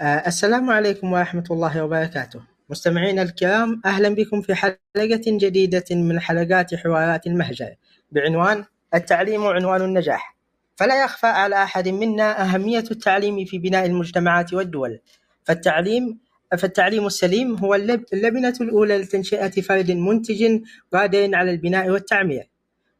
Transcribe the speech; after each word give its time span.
آه، 0.00 0.26
السلام 0.26 0.70
عليكم 0.70 1.12
ورحمة 1.12 1.44
الله 1.50 1.84
وبركاته. 1.84 2.40
مستمعينا 2.70 3.22
الكرام 3.22 3.80
أهلا 3.84 4.08
بكم 4.08 4.40
في 4.40 4.54
حلقة 4.54 5.20
جديدة 5.26 5.84
من 5.90 6.20
حلقات 6.20 6.74
حوارات 6.74 7.26
المهجر. 7.26 7.74
بعنوان 8.12 8.64
التعليم 8.94 9.46
عنوان 9.46 9.82
النجاح. 9.82 10.36
فلا 10.76 11.04
يخفى 11.04 11.26
على 11.26 11.62
أحد 11.62 11.88
منا 11.88 12.42
أهمية 12.42 12.84
التعليم 12.90 13.44
في 13.44 13.58
بناء 13.58 13.86
المجتمعات 13.86 14.52
والدول. 14.52 15.00
فالتعليم 15.44 16.18
فالتعليم 16.58 17.06
السليم 17.06 17.56
هو 17.56 17.74
اللبنة 17.74 18.54
الأولى 18.60 18.98
لتنشئة 18.98 19.60
فرد 19.60 19.90
منتج 19.90 20.60
قادر 20.92 21.34
على 21.34 21.50
البناء 21.50 21.90
والتعمير. 21.90 22.50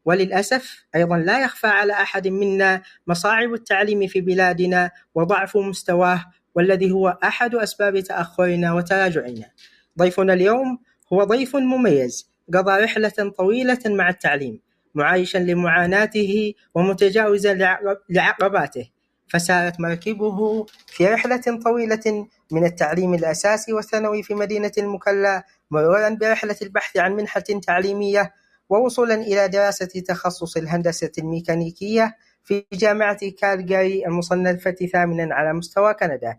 وللأسف 0.05 0.85
أيضا 0.95 1.19
لا 1.19 1.45
يخفى 1.45 1.67
على 1.67 1.93
أحد 1.93 2.29
منا 2.29 2.83
مصاعب 3.07 3.55
التعليم 3.55 4.07
في 4.07 4.21
بلادنا 4.21 4.91
وضعف 5.15 5.57
مستواه 5.57 6.25
والذي 6.55 6.91
هو 6.91 7.19
أحد 7.25 7.55
أسباب 7.55 8.01
تأخرنا 8.01 8.73
وتراجعنا. 8.75 9.51
ضيفنا 9.99 10.33
اليوم 10.33 10.79
هو 11.13 11.25
ضيف 11.25 11.57
مميز 11.57 12.31
قضى 12.55 12.81
رحلة 12.85 13.33
طويلة 13.39 13.79
مع 13.87 14.09
التعليم 14.09 14.61
معايشا 14.95 15.39
لمعاناته 15.39 16.55
ومتجاوزا 16.75 17.79
لعقباته 18.11 18.91
فسارت 19.29 19.81
مركبه 19.81 20.67
في 20.87 21.07
رحلة 21.07 21.61
طويلة 21.65 22.27
من 22.53 22.65
التعليم 22.65 23.15
الأساسي 23.15 23.73
والثانوي 23.73 24.23
في 24.23 24.35
مدينة 24.35 24.73
المكلا 24.79 25.45
مرورا 25.71 26.09
برحلة 26.09 26.57
البحث 26.63 26.97
عن 26.97 27.13
منحة 27.13 27.41
تعليمية 27.41 28.33
ووصولا 28.69 29.15
إلى 29.15 29.49
دراسة 29.49 29.87
تخصص 29.87 30.57
الهندسة 30.57 31.13
الميكانيكية. 31.19 32.17
في 32.51 32.65
جامعة 32.73 33.31
كالجاري 33.41 34.07
المصنفة 34.07 34.71
ثامنا 34.71 35.35
على 35.35 35.53
مستوى 35.53 35.95
كندا. 35.95 36.39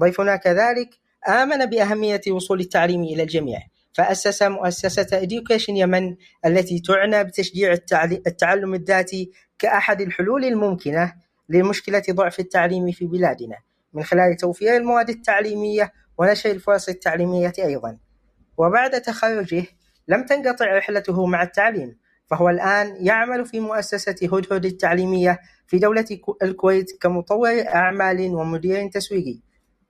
ضيفنا 0.00 0.36
كذلك 0.36 0.88
آمن 1.28 1.66
بأهمية 1.66 2.20
وصول 2.30 2.60
التعليم 2.60 3.02
إلى 3.02 3.22
الجميع 3.22 3.60
فأسس 3.92 4.42
مؤسسة 4.42 5.20
Education 5.20 5.68
يمن 5.68 6.16
التي 6.46 6.80
تعنى 6.80 7.24
بتشجيع 7.24 7.72
التعلم 8.26 8.74
الذاتي 8.74 9.30
كأحد 9.58 10.00
الحلول 10.00 10.44
الممكنة 10.44 11.12
لمشكلة 11.48 12.02
ضعف 12.10 12.40
التعليم 12.40 12.92
في 12.92 13.06
بلادنا. 13.06 13.56
من 13.92 14.04
خلال 14.04 14.36
توفير 14.36 14.76
المواد 14.76 15.10
التعليمية 15.10 15.92
ونشر 16.18 16.50
الفرص 16.50 16.88
التعليمية 16.88 17.52
أيضا. 17.58 17.98
وبعد 18.56 19.00
تخرجه 19.00 19.64
لم 20.08 20.26
تنقطع 20.26 20.66
رحلته 20.66 21.26
مع 21.26 21.42
التعليم. 21.42 22.01
فهو 22.32 22.48
الآن 22.48 22.96
يعمل 23.06 23.44
في 23.44 23.60
مؤسسة 23.60 24.14
هدهد 24.32 24.64
التعليمية 24.64 25.38
في 25.66 25.78
دولة 25.78 26.04
الكويت 26.42 27.02
كمطور 27.02 27.62
أعمال 27.68 28.34
ومدير 28.34 28.88
تسويقي. 28.88 29.38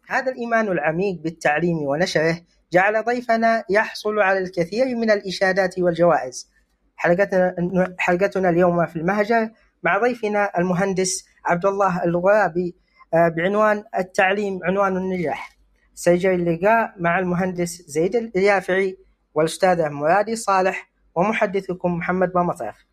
هذا 0.08 0.32
الإيمان 0.32 0.68
العميق 0.68 1.20
بالتعليم 1.20 1.78
ونشره 1.78 2.40
جعل 2.72 3.04
ضيفنا 3.04 3.64
يحصل 3.70 4.18
على 4.18 4.38
الكثير 4.38 4.96
من 4.96 5.10
الإشادات 5.10 5.78
والجوائز. 5.78 6.50
حلقتنا 6.96 7.54
حلقتنا 7.98 8.48
اليوم 8.48 8.86
في 8.86 8.96
المهجر 8.96 9.50
مع 9.82 9.98
ضيفنا 9.98 10.58
المهندس 10.58 11.24
عبد 11.44 11.66
الله 11.66 12.04
الغرابي 12.04 12.74
آه، 13.14 13.28
بعنوان 13.28 13.84
التعليم 13.98 14.60
عنوان 14.64 14.96
النجاح. 14.96 15.58
سيجري 15.94 16.34
اللقاء 16.34 16.94
مع 16.96 17.18
المهندس 17.18 17.82
زيد 17.86 18.16
اليافعي 18.36 18.96
والأستاذة 19.34 19.88
مرادي 19.88 20.36
صالح 20.36 20.91
ومحدثكم 21.14 21.94
محمد 21.94 22.32
بمطرف 22.32 22.86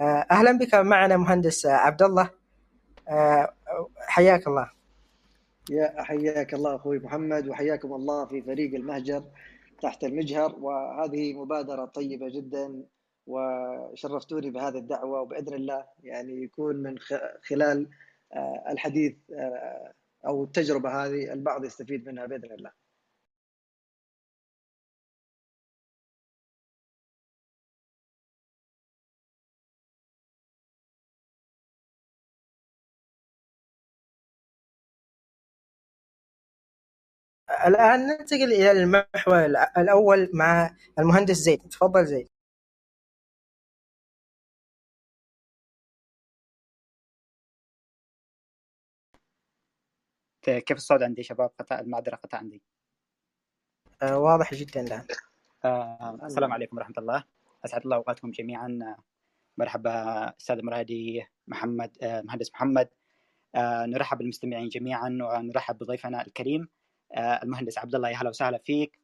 آه، 0.00 0.26
أهلا 0.30 0.52
بك 0.52 0.74
معنا 0.74 1.16
مهندس 1.16 1.66
عبد 1.66 2.02
الله 2.02 2.30
آه، 3.08 3.54
حياك 3.98 4.46
الله. 4.46 4.70
يا 5.70 6.02
حياك 6.02 6.54
الله 6.54 6.76
أخوي 6.76 6.98
محمد 6.98 7.48
وحياكم 7.48 7.92
الله 7.92 8.26
في 8.26 8.42
فريق 8.42 8.74
المهجر 8.74 9.24
تحت 9.82 10.04
المجهر. 10.04 10.54
وهذه 10.60 11.32
مبادرة 11.32 11.84
طيبة 11.84 12.28
جدا 12.28 12.84
وشرفتوني 13.26 14.50
بهذه 14.50 14.78
الدعوة. 14.78 15.20
وبإذن 15.20 15.54
الله 15.54 15.84
يعني 16.02 16.42
يكون 16.42 16.76
من 16.76 16.98
خلال 17.48 17.88
آه، 18.32 18.64
الحديث 18.70 19.14
أو 20.26 20.44
التجربة 20.44 21.04
هذه 21.04 21.32
البعض 21.32 21.64
يستفيد 21.64 22.08
منها 22.08 22.26
بإذن 22.26 22.52
الله. 22.52 22.83
الآن 37.66 38.00
ننتقل 38.06 38.52
إلى 38.52 38.70
المحور 38.70 39.44
الأول 39.78 40.30
مع 40.34 40.76
المهندس 40.98 41.36
زيد. 41.36 41.68
تفضل 41.68 42.06
زيد. 42.06 42.28
كيف 50.42 50.76
الصوت 50.76 51.02
عندي 51.02 51.22
شباب؟ 51.22 51.50
قطع 51.58 51.80
المعذرة 51.80 52.16
قطع 52.16 52.38
عندي. 52.38 52.62
آه 54.02 54.18
واضح 54.18 54.54
جدا 54.54 54.80
الآن. 54.80 55.06
آه 55.64 56.18
السلام 56.22 56.52
عليكم 56.52 56.76
ورحمة 56.76 56.94
الله. 56.98 57.24
أسعد 57.64 57.82
الله 57.82 57.96
أوقاتكم 57.96 58.30
جميعا. 58.30 58.96
مرحبا 59.58 59.92
أستاذ 60.40 60.62
مرادي 60.64 61.26
محمد 61.46 61.98
آه 62.02 62.20
مهندس 62.20 62.50
محمد. 62.52 62.88
آه 63.54 63.86
نرحب 63.86 64.18
بالمستمعين 64.18 64.68
جميعا 64.68 65.08
ونرحب 65.22 65.78
بضيفنا 65.78 66.26
الكريم. 66.26 66.68
المهندس 67.18 67.78
عبد 67.78 67.94
الله 67.94 68.08
يا 68.08 68.16
هلا 68.16 68.28
وسهلا 68.28 68.58
فيك. 68.58 68.98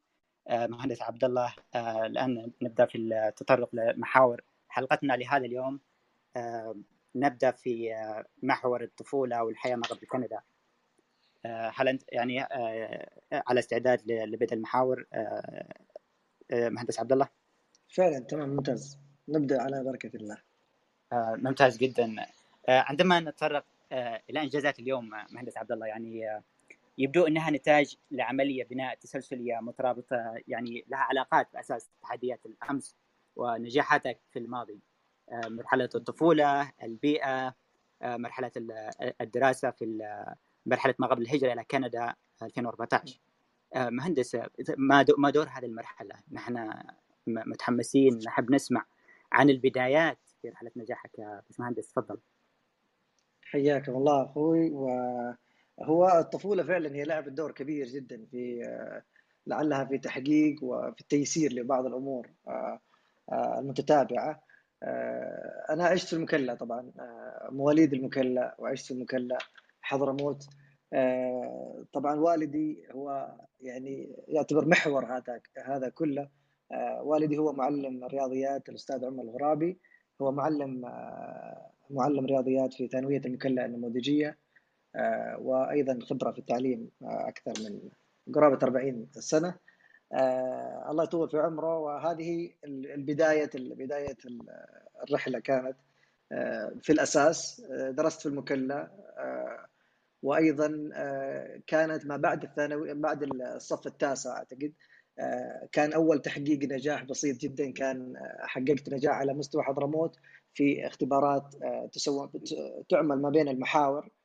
آه، 0.48 0.66
مهندس 0.66 1.02
عبد 1.02 1.24
الله 1.24 1.54
آه، 1.74 2.06
الآن 2.06 2.52
نبدأ 2.62 2.86
في 2.86 2.98
التطرق 2.98 3.68
لمحاور 3.72 4.40
حلقتنا 4.68 5.12
لهذا 5.12 5.46
اليوم. 5.46 5.80
نبدأ 7.14 7.50
في 7.50 7.94
محور 8.42 8.82
الطفولة 8.82 9.42
والحياة 9.44 9.76
ما 9.76 9.82
قبل 9.82 10.06
كندا. 10.06 10.40
هل 11.46 11.88
أنت 11.88 12.02
يعني 12.12 12.40
على 13.32 13.60
استعداد 13.60 14.02
لبدء 14.06 14.54
المحاور؟ 14.54 15.06
مهندس 16.52 17.00
عبد 17.00 17.12
الله؟ 17.12 17.28
فعلا 17.88 18.18
تمام 18.18 18.48
ممتاز. 18.48 18.98
نبدأ 19.28 19.62
على 19.62 19.84
بركة 19.84 20.16
الله. 20.16 20.38
ممتاز 21.12 21.78
جدا. 21.78 22.26
عندما 22.68 23.20
نتطرق 23.20 23.64
إلى 24.30 24.42
إنجازات 24.42 24.78
اليوم 24.78 25.10
مهندس 25.30 25.58
عبد 25.58 25.72
الله 25.72 25.86
يعني 25.86 26.42
يبدو 27.00 27.26
إنها 27.26 27.50
نتاج 27.50 27.96
لعملية 28.10 28.64
بناء 28.64 28.94
تسلسلية 28.94 29.58
مترابطة 29.62 30.34
يعني 30.48 30.84
لها 30.88 30.98
علاقات 30.98 31.48
بأساس 31.52 31.90
تحديات 32.02 32.46
الأمس 32.46 32.96
ونجاحاتك 33.36 34.20
في 34.30 34.38
الماضي. 34.38 34.80
آه، 35.32 35.48
مرحلة 35.48 35.88
الطفولة 35.94 36.72
البيئة 36.82 37.54
آه، 38.02 38.16
مرحلة 38.16 38.50
الدراسة 39.20 39.70
في 39.70 39.98
مرحلة 40.66 40.94
ما 40.98 41.06
قبل 41.06 41.22
الهجرة 41.22 41.52
إلى 41.52 41.64
كندا 41.64 42.14
2014 42.42 43.20
آه، 43.74 43.90
مهندس 43.90 44.36
ما 45.18 45.30
دور 45.30 45.46
هذه 45.48 45.64
المرحلة؟ 45.64 46.14
نحن 46.32 46.72
متحمسين 47.26 48.18
نحب 48.26 48.50
نسمع 48.50 48.84
عن 49.32 49.50
البدايات 49.50 50.18
في 50.42 50.48
رحلة 50.48 50.70
نجاحك 50.76 51.18
يا 51.18 51.42
باشمهندس 51.48 51.92
تفضل. 51.92 52.18
حياكم 53.42 53.92
الله 53.92 54.24
أخوي 54.24 54.70
و 54.70 54.88
هو 55.82 56.08
الطفولة 56.08 56.62
فعلا 56.62 56.94
هي 56.94 57.04
لعبت 57.04 57.32
دور 57.32 57.52
كبير 57.52 57.86
جدا 57.86 58.26
في 58.30 58.62
لعلها 59.46 59.84
في 59.84 59.98
تحقيق 59.98 60.64
وفي 60.64 61.00
التيسير 61.00 61.52
لبعض 61.52 61.86
الأمور 61.86 62.30
آه، 62.48 62.80
آه، 63.32 63.58
المتتابعة. 63.58 64.42
آه، 64.82 65.66
أنا 65.70 65.84
عشت 65.84 66.06
في 66.06 66.12
المكلا 66.12 66.54
طبعا 66.54 66.92
مواليد 67.50 67.92
المكلا 67.92 68.56
وعشت 68.58 68.86
في 68.86 68.90
المكلا 68.94 69.38
حضرموت. 69.80 70.44
طبعا 71.92 72.20
والدي 72.20 72.86
هو 72.92 73.34
يعني 73.60 74.16
يعتبر 74.28 74.68
محور 74.68 75.04
هذا 75.04 75.40
هذا 75.64 75.88
كله. 75.88 76.28
والدي 77.02 77.38
هو 77.38 77.52
معلم 77.52 78.04
رياضيات 78.04 78.68
الأستاذ 78.68 79.04
عمر 79.04 79.22
الغرابي. 79.22 79.78
هو 80.22 80.32
معلم 80.32 80.80
معلم 81.90 82.26
رياضيات 82.26 82.74
في 82.74 82.88
ثانوية 82.88 83.20
المكلا 83.26 83.66
النموذجية. 83.66 84.28
آه، 84.28 84.49
وأيضا 85.38 85.98
خبرة 86.02 86.32
في 86.32 86.38
التعليم 86.38 86.90
آه، 87.02 87.28
أكثر 87.28 87.52
من 87.64 87.80
قرابة 88.34 88.58
40 88.62 89.06
سنة. 89.12 89.54
آه، 90.12 90.86
الله 90.90 91.04
يطول 91.04 91.28
في 91.30 91.38
عمره. 91.38 91.78
وهذه 91.78 92.50
البداية 92.64 93.50
بداية 93.54 94.16
الرحلة 95.02 95.38
كانت 95.38 95.76
في 96.82 96.90
الأساس 96.90 97.62
درست 97.70 98.20
في 98.20 98.26
المكلا 98.26 98.90
وأيضا 100.22 100.68
كانت 101.66 102.06
ما 102.06 102.16
بعد 102.16 102.42
الثانوي 102.42 102.94
بعد 102.94 103.22
الصف 103.22 103.86
التاسع 103.86 104.36
أعتقد 104.36 104.72
كان 105.72 105.92
أول 105.92 106.22
تحقيق 106.22 106.58
نجاح 106.62 107.04
بسيط 107.04 107.36
جدا. 107.36 107.72
كان 107.72 108.14
حققت 108.40 108.88
نجاح 108.88 109.14
على 109.14 109.34
مستوى 109.34 109.62
حضرموت 109.62 110.16
في 110.54 110.86
اختبارات 110.86 111.54
تعمل 112.88 113.22
ما 113.22 113.30
بين 113.30 113.48
المحاور. 113.48 114.04
آه، 114.04 114.19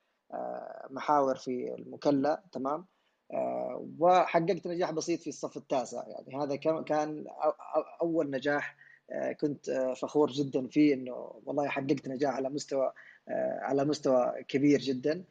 محاور 0.90 1.36
في 1.36 1.74
المكلا 1.74 2.42
تمام؟ 2.52 2.86
وحققت 3.98 4.66
نجاح 4.66 4.90
بسيط 4.90 5.20
في 5.20 5.26
الصف 5.26 5.56
التاسع 5.56 6.04
يعني 6.08 6.44
هذا 6.44 6.56
كان 6.82 7.24
أول 8.02 8.30
نجاح 8.30 8.76
كنت 9.40 9.70
فخور 9.96 10.30
جدا 10.30 10.66
فيه 10.68 10.94
إنه 10.94 11.40
والله 11.44 11.68
حققت 11.68 12.08
نجاح 12.08 12.34
على 12.34 12.50
مستوى 12.50 12.92
على 13.62 13.84
مستوى 13.84 14.44
كبير 14.48 14.80
جدا 14.80 15.24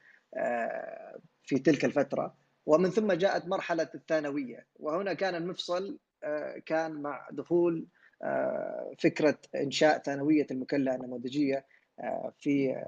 في 1.44 1.60
تلك 1.60 1.86
الفترة. 1.86 2.36
ومن 2.66 2.90
ثم 2.90 3.12
جاءت 3.12 3.48
مرحلة 3.48 3.90
الثانوية 3.96 4.66
وهنا 4.80 5.14
كان 5.14 5.36
المفصل 5.36 6.00
كان 6.66 7.02
مع 7.02 7.28
دخول 7.32 7.88
فكرة 9.00 9.38
إنشاء 9.56 9.98
ثانوية 9.98 10.48
المكلا 10.52 10.96
النموذجية 10.96 11.66
في 12.40 12.84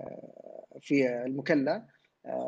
في 0.82 1.24
المكلا 1.26 1.86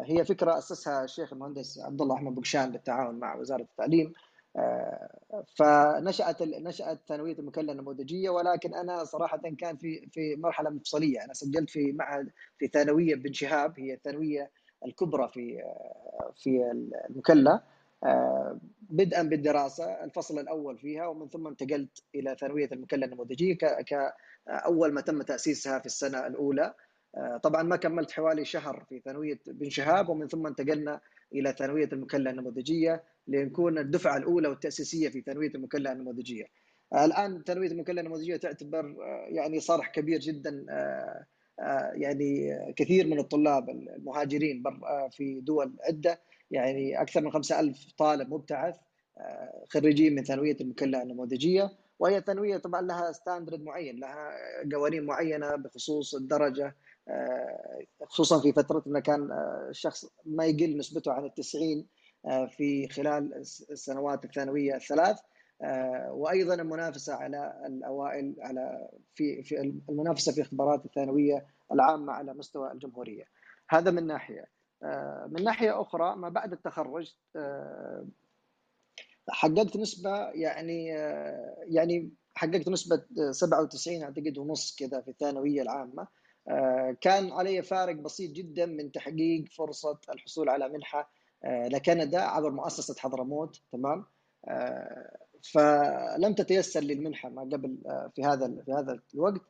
هي 0.06 0.26
فكرة 0.26 0.58
أسسها 0.58 1.04
الشيخ 1.04 1.34
المهندس 1.34 1.80
عبد 1.80 2.02
الله 2.02 2.16
أحمد 2.16 2.36
بقشان 2.36 2.72
بالتعاون 2.72 3.20
مع 3.20 3.36
وزارة 3.36 3.62
التعليم. 3.62 4.14
فنشأت 5.58 6.42
نشأت 6.42 7.00
ثانويه 7.08 7.34
المكلا 7.40 7.72
النموذجية 7.72 8.30
ولكن 8.30 8.74
أنا 8.74 9.04
صراحة 9.04 9.42
كان 9.60 9.78
في 9.78 10.10
في 10.12 10.36
مرحلة 10.36 10.70
مفصلية. 10.70 11.24
أنا 11.24 11.34
سجلت 11.34 11.70
في 11.70 11.92
معهد 11.92 12.30
في 12.58 12.68
ثانوية 12.68 13.16
بن 13.16 13.34
شهاب 13.34 13.80
هي 13.80 13.94
الثانوية 13.94 14.52
الكبرى 14.86 15.28
في 15.28 15.62
في 16.36 16.72
المكلا 17.10 17.62
بدءا 18.90 19.24
بالدراسة 19.24 20.04
الفصل 20.04 20.40
الأول 20.40 20.78
فيها 20.78 21.08
ومن 21.08 21.30
ثم 21.30 21.48
انتقلت 21.48 22.04
إلى 22.16 22.36
ثانوية 22.40 22.70
المكلا 22.72 23.06
النموذجية 23.06 23.58
كأول 23.88 24.94
ما 24.94 25.02
تم 25.02 25.22
تأسيسها 25.22 25.80
في 25.80 25.86
السنة 25.86 26.28
الأولى. 26.28 26.74
طبعا 27.44 27.64
ما 27.64 27.76
كملت 27.76 28.12
حوالي 28.12 28.46
شهر 28.46 28.86
في 28.90 29.00
ثانوية 29.00 29.40
بن 29.48 29.70
شهاب 29.70 30.10
ومن 30.10 30.28
ثم 30.28 30.48
انتقلنا 30.48 31.02
إلى 31.34 31.56
ثانوية 31.60 31.90
المكلا 31.94 32.32
النموذجية 32.32 33.04
لنكون 33.28 33.78
الدفعة 33.78 34.18
الأولى 34.18 34.48
والتأسيسية 34.48 35.10
في 35.10 35.22
ثانوية 35.22 35.52
المكلا 35.56 35.92
النموذجية. 35.92 36.46
الآن 36.94 37.44
ثانوية 37.44 37.68
المكلا 37.68 38.02
النموذجية 38.02 38.38
تعتبر 38.38 38.96
يعني 39.30 39.60
صرح 39.60 39.92
كبير 39.92 40.20
جدا 40.20 40.66
يعني 41.94 42.56
كثير 42.76 43.08
من 43.08 43.20
الطلاب 43.20 43.70
المهاجرين 43.70 44.64
في 45.12 45.40
دول 45.42 45.74
عدة 45.88 46.20
يعني 46.52 47.02
أكثر 47.02 47.22
من 47.22 47.32
5000 47.32 47.86
طالب 47.98 48.34
مبتعث 48.34 48.76
خريجين 49.70 50.16
من 50.16 50.24
ثانوية 50.24 50.58
المكلا 50.62 51.04
النموذجية 51.04 51.72
وهي 52.00 52.22
ثانويه 52.22 52.58
طبعا 52.58 52.82
لها 52.82 53.12
ستاندرد 53.12 53.64
معين 53.64 54.00
لها 54.00 54.32
قوانين 54.74 55.06
معينة 55.06 55.56
بخصوص 55.56 56.16
الدرجة 56.16 56.76
خصوصا 58.06 58.42
في 58.42 58.54
فترتنا 58.54 59.00
كان 59.00 59.30
الشخص 59.70 60.06
ما 60.26 60.46
يقل 60.46 60.78
نسبته 60.78 61.12
عن 61.12 61.26
التسعين 61.26 61.88
في 62.50 62.88
خلال 62.90 63.34
السنوات 63.72 64.26
الثانوية 64.26 64.76
الثلاث. 64.76 65.20
وأيضا 66.10 66.54
المنافسة 66.54 67.14
على 67.14 67.62
الأوائل 67.66 68.36
على 68.40 68.90
في 69.16 69.44
في 69.44 69.60
المنافسة 69.90 70.32
في 70.32 70.42
اختبارات 70.42 70.86
الثانوية 70.86 71.48
العامة 71.72 72.14
على 72.14 72.34
مستوى 72.34 72.72
الجمهورية. 72.72 73.24
هذا 73.70 73.92
من 73.92 74.08
ناحية. 74.08 74.46
من 75.28 75.44
ناحية 75.44 75.82
أخرى 75.82 76.16
ما 76.16 76.30
بعد 76.30 76.54
التخرج 76.54 77.16
حققت 79.30 79.78
نسبة 79.78 80.30
يعني 80.30 80.86
يعني 81.68 82.12
حققت 82.34 82.70
نسبة 82.70 83.04
97 83.32 84.04
أعتقد 84.04 84.38
ونص 84.38 84.76
كذا 84.80 85.02
في 85.02 85.12
الثانوية 85.12 85.62
العامة. 85.62 86.08
كان 87.02 87.32
علي 87.32 87.62
فارق 87.62 87.96
بسيط 87.96 88.32
جدا 88.32 88.66
من 88.66 88.92
تحقيق 88.92 89.46
فرصة 89.52 89.98
الحصول 90.14 90.50
على 90.50 90.70
منحة 90.70 91.12
لكندا 91.44 92.22
عبر 92.22 92.52
مؤسسة 92.52 92.96
حضرموت 93.00 93.62
تمام؟ 93.72 94.06
فلم 95.54 96.34
تتيسر 96.34 96.80
لي 96.80 96.94
المنحه 96.94 97.30
ما 97.30 97.42
قبل 97.42 97.78
في 98.16 98.24
هذا 98.24 98.62
في 98.66 98.72
هذا 98.72 99.00
الوقت. 99.14 99.42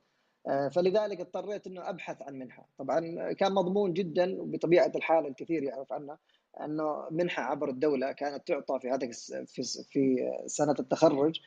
فلذلك 0.75 1.19
اضطريت 1.19 1.68
إنه 1.68 1.90
أبحث 1.90 2.22
عن 2.22 2.34
منحة. 2.34 2.66
طبعا 2.78 3.34
كان 3.34 3.54
مضمون 3.54 3.94
جدا 3.94 4.42
وبطبيعه 4.42 4.92
الحال 4.96 5.28
الكثير 5.28 5.63
يعرف 5.63 5.94
عنها 5.94 6.18
أنه 6.62 7.07
منحة 7.12 7.44
عبر 7.44 7.69
الدولة 7.69 8.12
كانت 8.12 8.48
تعطى 8.48 8.80
في 8.80 8.90
هذا 8.90 9.10
في 9.46 9.63
في 9.90 10.31
سنة 10.46 10.75
التخرج. 10.80 11.40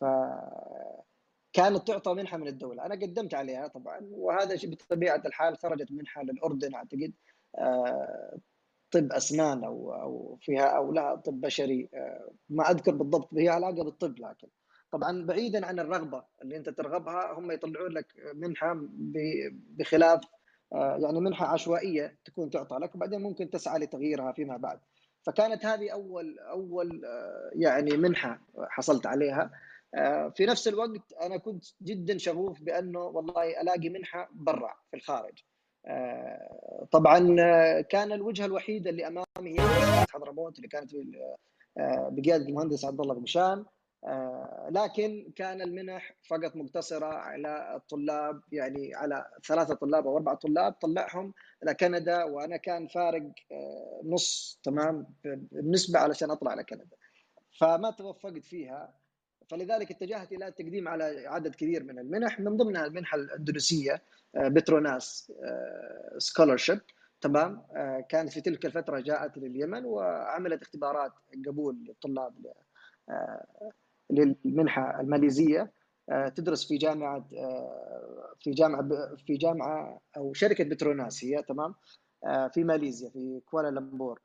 ف 0.00 0.04
كانت 1.52 1.88
تعطى 1.88 2.14
منحة 2.14 2.36
من 2.36 2.48
الدولة. 2.48 2.86
أنا 2.86 2.94
قدمت 2.94 3.34
عليها 3.34 3.66
طبعا 3.66 4.00
وهذا 4.10 4.56
بطبيعة 4.64 5.22
الحال 5.26 5.56
خرجت 5.58 5.92
منحة 5.92 6.22
للأردن 6.22 6.74
أعتقد 6.74 7.12
طب 8.90 9.12
أسنان 9.12 9.64
أو 9.64 9.94
أو 9.94 10.38
فيها 10.40 10.64
أو 10.76 10.92
لها 10.92 11.14
طب 11.14 11.40
بشري 11.40 11.88
ما 12.48 12.70
أذكر 12.70 12.94
بالضبط 12.94 13.34
هي 13.34 13.48
علاقة 13.48 13.84
بالطب 13.84 14.18
لكن. 14.18 14.48
طبعا 14.92 15.26
بعيدا 15.26 15.66
عن 15.66 15.78
الرغبة 15.78 16.24
اللي 16.42 16.56
أنت 16.56 16.68
ترغبها 16.68 17.32
هم 17.32 17.50
يطلعون 17.50 17.92
لك 17.92 18.06
منحة 18.34 18.78
بخلاف 19.78 20.20
يعني 20.72 21.20
منحة 21.20 21.46
عشوائية 21.46 22.18
تكون 22.24 22.50
تعطى 22.50 22.76
لك 22.76 22.94
وبعدين 22.94 23.22
ممكن 23.22 23.50
تسعى 23.50 23.78
لتغييرها 23.78 24.32
فيما 24.32 24.56
بعد. 24.56 24.80
فكانت 25.22 25.66
هذه 25.66 25.90
أول 25.92 26.38
أول 26.38 27.02
يعني 27.54 27.96
منحة 27.96 28.40
حصلت 28.68 29.06
عليها. 29.06 29.50
في 30.34 30.46
نفس 30.46 30.68
الوقت 30.68 31.12
أنا 31.12 31.36
كنت 31.36 31.64
جدا 31.82 32.18
شغوف 32.18 32.62
بأنه 32.62 33.00
والله 33.00 33.60
ألاقي 33.60 33.88
منحة 33.88 34.28
برا 34.32 34.74
في 34.90 34.96
الخارج. 34.96 35.44
طبعا 36.92 37.18
كان 37.82 38.12
الوجهة 38.12 38.44
الوحيدة 38.46 38.90
اللي 38.90 39.06
أمامي 39.06 39.60
هي 39.60 39.66
حضرموت 40.10 40.56
اللي 40.56 40.68
كانت 40.68 40.90
بقيادة 42.10 42.44
المهندس 42.48 42.84
عبد 42.84 43.00
الله 43.00 43.14
بن 43.14 43.64
لكن 44.70 45.32
كان 45.36 45.62
المنح 45.62 46.16
فقط 46.28 46.56
مقتصرة 46.56 47.06
على 47.06 47.74
الطلاب 47.76 48.40
يعني 48.52 48.94
على 48.94 49.24
ثلاثة 49.48 49.74
طلاب 49.74 50.06
أو 50.06 50.16
أربعة 50.16 50.34
طلاب 50.34 50.72
طلعهم 50.72 51.34
إلى 51.62 51.74
كندا 51.74 52.24
وأنا 52.24 52.56
كان 52.56 52.86
فارق 52.86 53.32
نص 54.04 54.60
تمام 54.62 55.14
بالنسبة 55.24 55.98
علشان 55.98 56.30
أطلع 56.30 56.50
على 56.50 56.64
كندا. 56.64 56.96
فما 57.60 57.90
توفقت 57.90 58.44
فيها. 58.44 58.99
فلذلك 59.50 59.90
اتجهت 59.90 60.32
إلى 60.32 60.48
التقديم 60.48 60.88
على 60.88 61.26
عدد 61.26 61.54
كبير 61.54 61.84
من 61.84 61.98
المنح 61.98 62.40
من 62.40 62.56
ضمنها 62.56 62.86
المنحه 62.86 63.16
الإندونيسية 63.18 64.02
بتروناس 64.36 65.32
scholarship 66.18 66.80
تمام؟ 67.20 67.62
كانت 68.08 68.32
في 68.32 68.40
تلك 68.40 68.66
الفترة 68.66 69.00
جاءت 69.00 69.38
لليمن 69.38 69.84
وعملت 69.84 70.62
اختبارات 70.62 71.12
قبول 71.46 71.84
للطلاب 71.88 72.34
للمنحة 74.10 75.00
الماليزية. 75.00 75.72
تدرس 76.34 76.68
في 76.68 76.76
جامعة 76.76 77.28
في 78.40 78.50
جامعة 78.50 78.88
في 79.26 79.36
جامعة 79.36 80.00
أو 80.16 80.32
شركة 80.32 80.64
بتروناس 80.64 81.24
هي 81.24 81.42
تمام؟ 81.42 81.74
في 82.54 82.64
ماليزيا 82.64 83.10
في 83.10 83.40
كوالالمبور. 83.50 84.20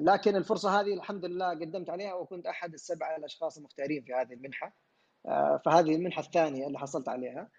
لكن 0.00 0.36
الفرصة 0.36 0.80
هذه 0.80 0.94
الحمد 0.94 1.24
لله 1.24 1.50
قدمت 1.50 1.90
عليها 1.90 2.14
وكنت 2.14 2.46
أحد 2.46 2.72
السبعة 2.72 3.16
الأشخاص 3.16 3.56
المختارين 3.58 4.02
في 4.04 4.12
هذه 4.12 4.32
المنحة. 4.32 4.72
فهذه 5.64 5.94
المنحة 5.94 6.22
الثانية 6.22 6.66
اللي 6.66 6.78
حصلت 6.78 7.08
عليها. 7.08 7.50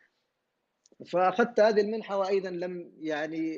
فأخذت 1.11 1.59
هذه 1.59 1.81
المنحة 1.81 2.17
وأيضا 2.17 2.49
لم 2.49 2.91
يعني 2.99 3.57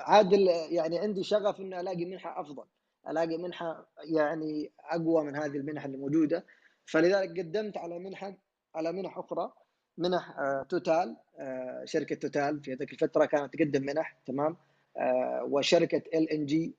عادل 0.00 0.48
يعني 0.70 0.98
عندي 0.98 1.22
شغف 1.22 1.60
إني 1.60 1.80
ألاقي 1.80 2.04
منحة 2.04 2.40
أفضل. 2.40 2.64
ألاقي 3.08 3.38
منحة 3.38 3.86
يعني 4.14 4.72
أقوى 4.80 5.24
من 5.24 5.36
هذه 5.36 5.56
المنح 5.56 5.84
اللي 5.84 5.96
موجودة. 5.96 6.44
فلذلك 6.86 7.38
قدمت 7.38 7.76
على 7.76 7.98
منحة 7.98 8.34
على 8.74 8.92
منح 8.92 9.18
أخرى 9.18 9.52
منح 9.98 10.36
توتال 10.68 11.16
شركة 11.84 12.16
توتال 12.16 12.60
في 12.62 12.74
ذيك 12.74 12.92
الفترة 12.92 13.24
كانت 13.24 13.54
تقدم 13.54 13.82
منح 13.82 14.18
تمام؟ 14.26 14.56
وشركة 15.42 16.02
LNG 16.14 16.74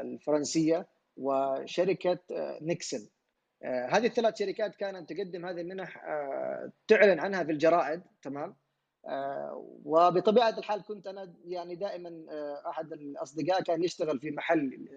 الفرنسية 0.00 0.86
وشركة 1.16 2.18
نيكسون. 2.62 3.08
هذه 3.64 4.06
الثلاث 4.06 4.38
شركات 4.38 4.76
كانت 4.76 5.12
تقدم 5.12 5.46
هذه 5.46 5.60
المنح 5.60 5.96
تعلن 6.88 7.20
عنها 7.20 7.44
في 7.44 7.52
الجرائد 7.52 8.02
تمام؟ 8.22 8.56
وبطبيعة 9.84 10.58
الحال 10.58 10.82
كنت 10.82 11.06
أنا 11.06 11.34
يعني 11.44 11.74
دائما 11.74 12.24
أحد 12.68 12.92
الأصدقاء 12.92 13.62
كان 13.62 13.84
يشتغل 13.84 14.20
في 14.20 14.30
محل 14.30 14.88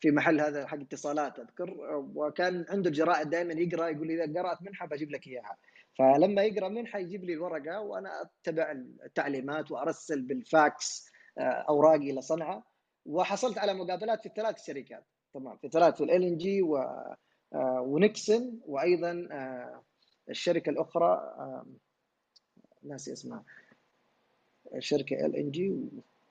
في 0.00 0.10
محل 0.10 0.40
هذا 0.40 0.66
حق 0.66 0.80
اتصالات 0.80 1.38
أذكر. 1.38 1.74
وكان 2.14 2.64
عنده 2.68 2.90
الجرائد 2.90 3.30
دائما 3.30 3.52
يقرأ 3.52 3.88
يقول 3.88 4.06
لي 4.06 4.24
إذا 4.24 4.40
قرأت 4.40 4.62
منحة 4.62 4.86
بجيب 4.86 5.10
لك 5.10 5.26
إياها. 5.26 5.56
فلما 5.98 6.42
يقرأ 6.42 6.68
منحة 6.68 6.98
يجيب 6.98 7.24
لي 7.24 7.32
الورقة 7.34 7.80
وأنا 7.80 8.22
أتبع 8.22 8.72
التعليمات 9.04 9.70
وأرسل 9.70 10.22
بالفاكس 10.22 11.09
أوراقي 11.38 12.10
إلى 12.10 12.20
صنعاء 12.20 12.62
وحصلت 13.06 13.58
على 13.58 13.74
مقابلات 13.74 14.20
في 14.20 14.26
الثلاث 14.26 14.64
شركات. 14.64 15.04
تمام 15.34 15.56
في 15.56 15.68
ثلاث 15.68 15.96
في 15.96 16.04
LNG 16.04 16.62
ونيكسون 17.52 18.60
وأيضا 18.66 19.28
الشركة 20.30 20.70
الأخرى 20.70 21.34
ناسي 22.82 23.12
اسمها 23.12 23.44
الشركة 24.74 25.26
LNG 25.26 25.74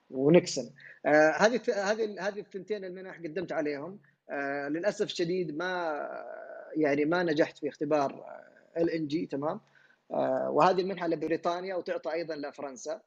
ونكسن 0.09 0.69
آه، 1.05 1.31
هذه 1.31 1.61
هذه 1.75 2.27
هذه 2.27 2.39
الثنتين 2.39 2.85
المنح 2.85 3.17
قدمت 3.17 3.51
عليهم. 3.51 3.99
للأسف 4.69 5.05
الشديد 5.05 5.57
ما 5.57 5.73
يعني 6.75 7.05
ما 7.05 7.23
نجحت 7.23 7.57
في 7.57 7.69
اختبار 7.69 8.25
LNG. 8.77 9.25
تمام؟ 9.25 9.61
وهذه 10.49 10.81
المنحة 10.81 11.07
لبريطانيا 11.07 11.75
وتعطى 11.75 12.13
أيضا 12.13 12.35
لفرنسا. 12.35 13.01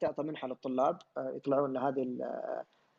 تعطى 0.00 0.22
منحة 0.22 0.48
للطلاب 0.48 0.98
يطلعون 1.18 1.72
لهذه 1.72 2.18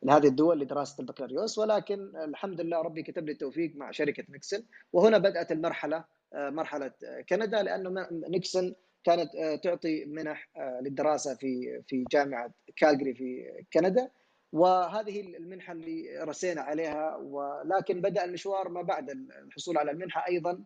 لهذه 0.02 0.26
الدول 0.26 0.60
لدراسة 0.60 1.00
البكالوريوس. 1.00 1.58
ولكن 1.58 2.16
الحمد 2.16 2.60
لله 2.60 2.82
ربي 2.82 3.02
كتب 3.02 3.26
لي 3.26 3.32
التوفيق 3.32 3.76
مع 3.76 3.90
شركة 3.90 4.24
نيكسون 4.28 4.60
وهنا 4.92 5.18
بدأت 5.18 5.52
المرحلة 5.52 6.04
مرحلة 6.34 6.92
كندا 7.28 7.62
لأنه 7.62 8.08
نيكسون 8.12 8.74
كانت 9.04 9.30
تعطي 9.62 10.04
منح 10.04 10.48
للدراسة 10.82 11.34
في 11.34 11.82
في 11.86 12.04
جامعة 12.12 12.50
كالجري 12.76 13.14
في 13.14 13.44
كندا. 13.72 14.10
وهذه 14.52 15.20
المنحة 15.20 15.72
اللي 15.72 16.24
رسينا 16.24 16.60
عليها 16.60 17.16
ولكن 17.16 18.00
بدأ 18.00 18.24
المشوار 18.24 18.68
ما 18.68 18.82
بعد 18.82 19.10
الحصول 19.10 19.78
على 19.78 19.90
المنحة 19.90 20.24
أيضا. 20.28 20.64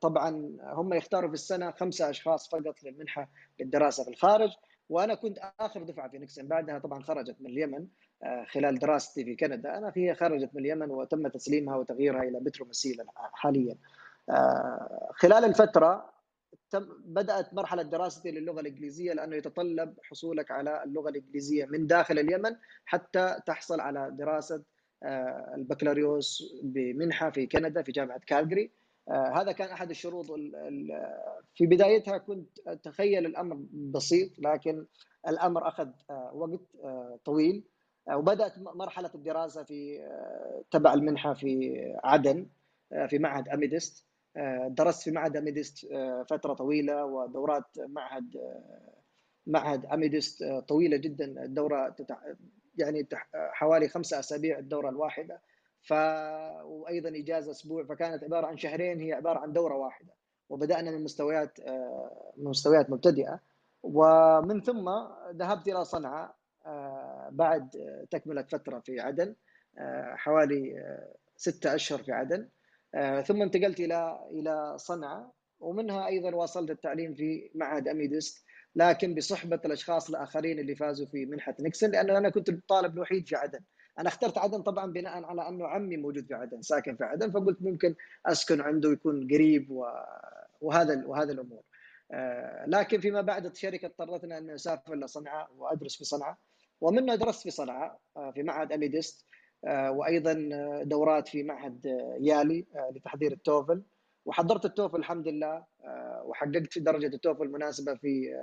طبعا 0.00 0.56
هم 0.62 0.94
يختاروا 0.94 1.28
في 1.28 1.34
السنة 1.34 1.70
خمسة 1.70 2.10
أشخاص 2.10 2.48
فقط 2.48 2.82
للمنحة 2.82 3.30
للدراسة 3.60 4.04
في 4.04 4.10
الخارج. 4.10 4.50
وأنا 4.90 5.14
كنت 5.14 5.38
آخر 5.60 5.82
دفعة 5.82 6.10
في 6.10 6.18
Nexen 6.18 6.46
بعدها 6.46 6.78
طبعا 6.78 7.02
خرجت 7.02 7.36
من 7.40 7.50
اليمن 7.50 7.86
آه، 8.22 8.44
خلال 8.44 8.78
دراستي 8.78 9.24
في 9.24 9.36
كندا. 9.36 9.78
أنا 9.78 9.92
هي 9.96 10.14
خرجت 10.14 10.50
من 10.54 10.60
اليمن 10.60 10.90
وتم 10.90 11.28
تسليمها 11.28 11.76
وتغييرها 11.76 12.22
إلى 12.22 12.40
بترومسيلة 12.40 12.96
حاليا. 13.16 13.76
آه، 14.30 15.10
خلال 15.14 15.44
الفترة 15.44 16.12
تم 16.70 16.88
بدأت 17.04 17.54
مرحلة 17.54 17.82
دراستي 17.82 18.30
للغة 18.30 18.60
الإنجليزية 18.60 19.12
لأنه 19.12 19.36
يتطلب 19.36 19.94
حصولك 20.02 20.50
على 20.50 20.84
اللغة 20.84 21.08
الإنجليزية 21.08 21.66
من 21.66 21.86
داخل 21.86 22.18
اليمن 22.18 22.56
حتى 22.84 23.36
تحصل 23.46 23.80
على 23.80 24.10
دراسة 24.10 24.62
آه، 25.02 25.52
البكالوريوس 25.54 26.42
بمنحة 26.62 27.30
في 27.30 27.46
كندا 27.46 27.82
في 27.82 27.92
جامعة 27.92 28.20
كالجري. 28.26 28.70
هذا 29.10 29.52
كان 29.52 29.68
أحد 29.68 29.90
الشروط 29.90 30.26
في 31.54 31.66
بدايتها 31.66 32.18
كنت 32.18 32.58
أتخيل 32.66 33.26
الأمر 33.26 33.56
بسيط 33.72 34.38
لكن 34.38 34.86
الأمر 35.28 35.68
أخذ 35.68 35.88
وقت 36.32 36.60
طويل. 37.24 37.64
وبدأت 38.14 38.58
مرحلة 38.58 39.10
الدراسة 39.14 39.64
في 39.64 40.02
آه، 40.02 40.64
تبع 40.70 40.94
المنحة 40.94 41.34
في 41.34 41.74
عدن 42.04 42.46
آه، 42.92 43.06
في 43.06 43.18
معهد 43.18 43.48
أميدست. 43.48 44.06
آه، 44.36 44.68
درست 44.68 45.02
في 45.02 45.10
معهد 45.10 45.36
أميدست 45.36 45.86
فترة 46.30 46.54
طويلة 46.54 47.04
ودورات 47.04 47.78
معهد 47.78 48.36
معهد 49.46 49.86
أميدست 49.86 50.44
طويلة 50.68 50.96
جدا. 50.96 51.44
الدورة 51.44 51.96
يعني 52.78 53.08
حوالي 53.34 53.88
خمسة 53.88 54.18
أسابيع 54.18 54.58
الدورة 54.58 54.88
الواحدة. 54.88 55.40
ف 55.82 55.92
وأيضا 56.64 57.08
إجازة 57.08 57.50
أسبوع 57.50 57.84
فكانت 57.84 58.24
عبارة 58.24 58.46
عن 58.46 58.56
شهرين 58.56 59.00
هي 59.00 59.12
عبارة 59.12 59.38
عن 59.38 59.52
دورة 59.52 59.74
واحدة. 59.76 60.12
وبدأنا 60.48 60.90
من 60.90 61.04
مستويات 61.04 61.60
من 62.36 62.44
مستويات 62.44 62.90
مبتدئة. 62.90 63.40
ومن 63.82 64.60
ثم 64.60 64.88
ذهبت 65.32 65.68
إلى 65.68 65.84
صنعاء 65.84 66.34
آه، 66.66 67.28
بعد 67.32 67.70
تكملة 68.10 68.42
فترة 68.42 68.80
في 68.80 69.00
عدن 69.00 69.34
آه، 69.78 70.14
حوالي 70.14 70.78
آه، 70.78 71.14
ستة 71.36 71.74
أشهر 71.74 72.02
في 72.02 72.12
عدن. 72.12 72.48
ثم 73.26 73.42
انتقلت 73.42 73.80
إلى 73.80 74.18
إلى 74.30 74.78
صنعاء. 74.78 75.30
ومنها 75.60 76.06
أيضا 76.06 76.34
واصلت 76.34 76.70
التعليم 76.70 77.14
في 77.14 77.50
معهد 77.54 77.88
أميدست 77.88 78.44
لكن 78.76 79.14
بصحبة 79.14 79.60
الأشخاص 79.64 80.10
الآخرين 80.10 80.58
اللي 80.58 80.74
فازوا 80.74 81.06
في 81.06 81.26
منحة 81.26 81.54
نيكسون 81.60 81.90
لأنه 81.90 82.18
أنا 82.18 82.30
كنت 82.30 82.48
الطالب 82.48 82.94
الوحيد 82.94 83.28
في 83.28 83.36
عدن. 83.36 83.60
أنا 83.98 84.08
اخترت 84.08 84.38
عدن 84.38 84.62
طبعا 84.62 84.92
بناء 84.92 85.24
على 85.24 85.48
أنه 85.48 85.66
عمي 85.66 85.96
موجود 85.96 86.26
في 86.26 86.34
عدن 86.34 86.62
ساكن 86.62 86.96
في 86.96 87.04
عدن 87.04 87.30
فقلت 87.30 87.62
ممكن 87.62 87.94
أسكن 88.26 88.60
عنده 88.60 88.92
يكون 88.92 89.28
قريب 89.32 89.84
وهذا 90.60 91.06
وهذا 91.06 91.32
الأمور. 91.32 91.62
لكن 92.66 93.00
فيما 93.00 93.20
بعد 93.20 93.46
الشركة 93.46 93.86
اضطرتنا 93.86 94.38
أن 94.38 94.54
نسافر 94.54 94.94
لصنعاء 94.94 95.50
وأدرس 95.58 95.96
في 95.96 96.04
صنعاء. 96.04 96.36
ومنها 96.80 97.14
درست 97.14 97.42
في 97.42 97.50
صنعاء 97.50 97.98
آه، 98.16 98.30
في 98.30 98.42
معهد 98.42 98.72
اميدست 98.72 99.26
آه، 99.64 99.90
وأيضا 99.90 100.48
آه، 100.52 100.82
دورات 100.82 101.28
في 101.28 101.42
معهد 101.42 101.84
يالي 102.20 102.66
لتحضير 102.96 103.32
التوفل. 103.32 103.82
وحضرت 104.24 104.64
التوفل 104.64 104.98
الحمد 104.98 105.28
لله 105.28 105.64
وحققت 106.24 106.78
درجة 106.78 107.06
التوفل 107.06 107.42
المناسبة 107.42 107.94
في 107.94 108.34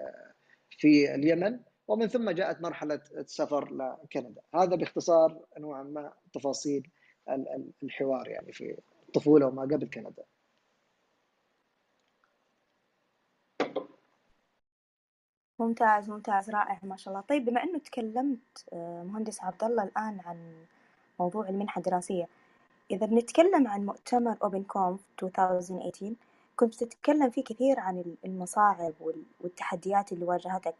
في 0.70 1.16
اليمن. 1.16 1.60
ومن 1.88 2.08
ثم 2.08 2.30
جاءت 2.30 2.62
مرحلة 2.62 3.02
السفر 3.12 3.74
لكندا. 3.74 4.42
هذا 4.56 4.76
باختصار 4.76 5.46
نوعا 5.58 5.84
ما 5.84 6.14
تفاصيل 6.34 6.92
الحوار 7.84 8.28
يعني 8.28 8.52
في 8.52 8.78
الطفولة 9.08 9.48
وما 9.48 9.62
قبل 9.62 9.90
كندا. 9.90 10.24
ممتاز 15.60 16.10
ممتاز 16.10 16.50
رائع 16.50 16.80
ما 16.84 16.98
شاء 16.98 17.14
الله. 17.14 17.26
طيب 17.26 17.46
بما 17.46 17.64
إنه 17.64 17.80
تكلمت 17.80 18.66
آه، 18.74 19.04
مهندس 19.04 19.44
عبد 19.44 19.64
الله 19.64 19.84
الآن 19.84 20.20
عن 20.20 20.66
موضوع 21.20 21.50
المنحة 21.50 21.80
الدراسية 21.80 22.28
إذا 22.92 23.06
بنتكلم 23.06 23.68
عن 23.68 23.86
مؤتمر 23.86 24.38
أوبن 24.44 24.64
كونف 24.64 25.00
2018 25.24 26.14
كنت 26.56 26.84
تتكلم 26.84 27.30
فيه 27.30 27.44
كثير 27.44 27.80
عن 27.80 28.16
المصاعب 28.26 28.94
والتحديات 29.42 30.12
اللي 30.12 30.26
واجهتك. 30.26 30.76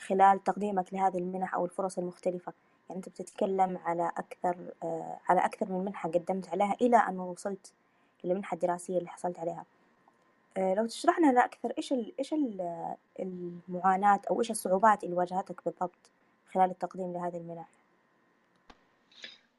خلال 0.00 0.44
تقديمك 0.44 0.94
لهذه 0.94 1.18
المنح 1.18 1.54
أو 1.54 1.64
الفرص 1.64 1.98
المختلفة. 1.98 2.52
يعني 2.88 2.98
أنت 2.98 3.08
بتتكلم 3.08 3.78
على 3.84 4.12
أكثر 4.16 4.56
آه، 4.82 5.18
على 5.28 5.44
أكثر 5.44 5.72
من 5.72 5.84
منحة 5.84 6.08
قدمت 6.10 6.48
عليها 6.48 6.76
إلى 6.80 6.96
أن 6.96 7.20
وصلت 7.20 7.72
للمنحة 8.24 8.54
الدراسية 8.54 8.98
اللي 8.98 9.08
حصلت 9.08 9.38
عليها. 9.38 9.64
آه، 10.56 10.74
لو 10.74 10.86
تشرح 10.86 11.18
لنا 11.18 11.44
أكثر 11.44 11.72
إيش 11.78 11.92
ال 11.92 12.12
إيش 12.18 12.32
ال 12.32 12.76
المعاناة 13.20 14.20
أو 14.30 14.40
إيش 14.40 14.50
الصعوبات 14.50 15.04
اللي 15.04 15.16
واجهتك 15.16 15.64
بالضبط 15.64 16.10
خلال 16.52 16.70
التقديم 16.70 17.12
لهذه 17.12 17.36
المنح؟ 17.36 17.68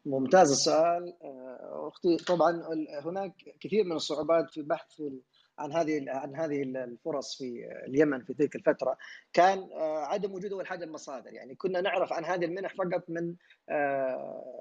ممتاز 0.06 0.52
السؤال. 0.52 1.14
آه، 1.24 1.88
أختي 1.88 2.18
طبعا 2.18 2.64
هناك 3.06 3.34
كثير 3.60 3.84
من 3.84 3.96
الصعوبات 3.96 4.50
في 4.50 4.62
بحث 4.62 5.02
عن 5.62 5.72
هذه 5.72 6.06
عن 6.08 6.36
هذه 6.36 6.64
الفرص 6.64 7.38
في 7.38 7.66
اليمن 7.88 8.24
في 8.24 8.34
تلك 8.34 8.56
الفترة 8.56 8.98
كان 9.34 9.60
آه، 9.60 10.06
عدم 10.06 10.34
وجود 10.34 10.52
اول 10.54 10.68
حاجة 10.68 10.84
المصادر. 10.84 11.34
يعني 11.34 11.56
كنا 11.56 11.82
نعرف 11.82 12.14
عن 12.14 12.26
هذه 12.26 12.46
المنح 12.46 12.74
فقط 12.76 13.04
من 13.10 13.36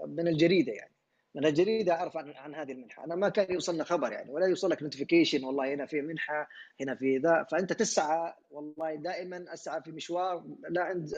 من 0.09 0.29
الجريدة 0.29 0.73
يعني. 0.73 1.00
من 1.35 1.47
الجريده 1.47 1.93
أعرف 1.93 2.17
عن, 2.17 2.31
عن 2.37 2.55
هذه 2.55 2.73
المنحة. 2.73 3.05
أنا 3.05 3.15
ما 3.15 3.29
كان 3.29 3.55
يوصلنا 3.55 3.85
خبر 3.85 4.13
يعني 4.13 4.31
ولا 4.31 4.47
يوصلك 4.47 4.83
notification 4.83 5.45
والله 5.45 5.75
هنا 5.75 5.87
في 5.87 6.01
منحة 6.01 6.49
هنا 6.81 6.95
في 6.95 7.19
ذا. 7.19 7.47
فأنت 7.51 7.73
تسعى 7.73 8.35
والله 8.51 8.95
دائما 8.95 9.45
أسعى 9.53 9.83
في 9.83 9.93
مشوار. 9.93 10.45
لا 10.71 10.83
عند 10.83 11.09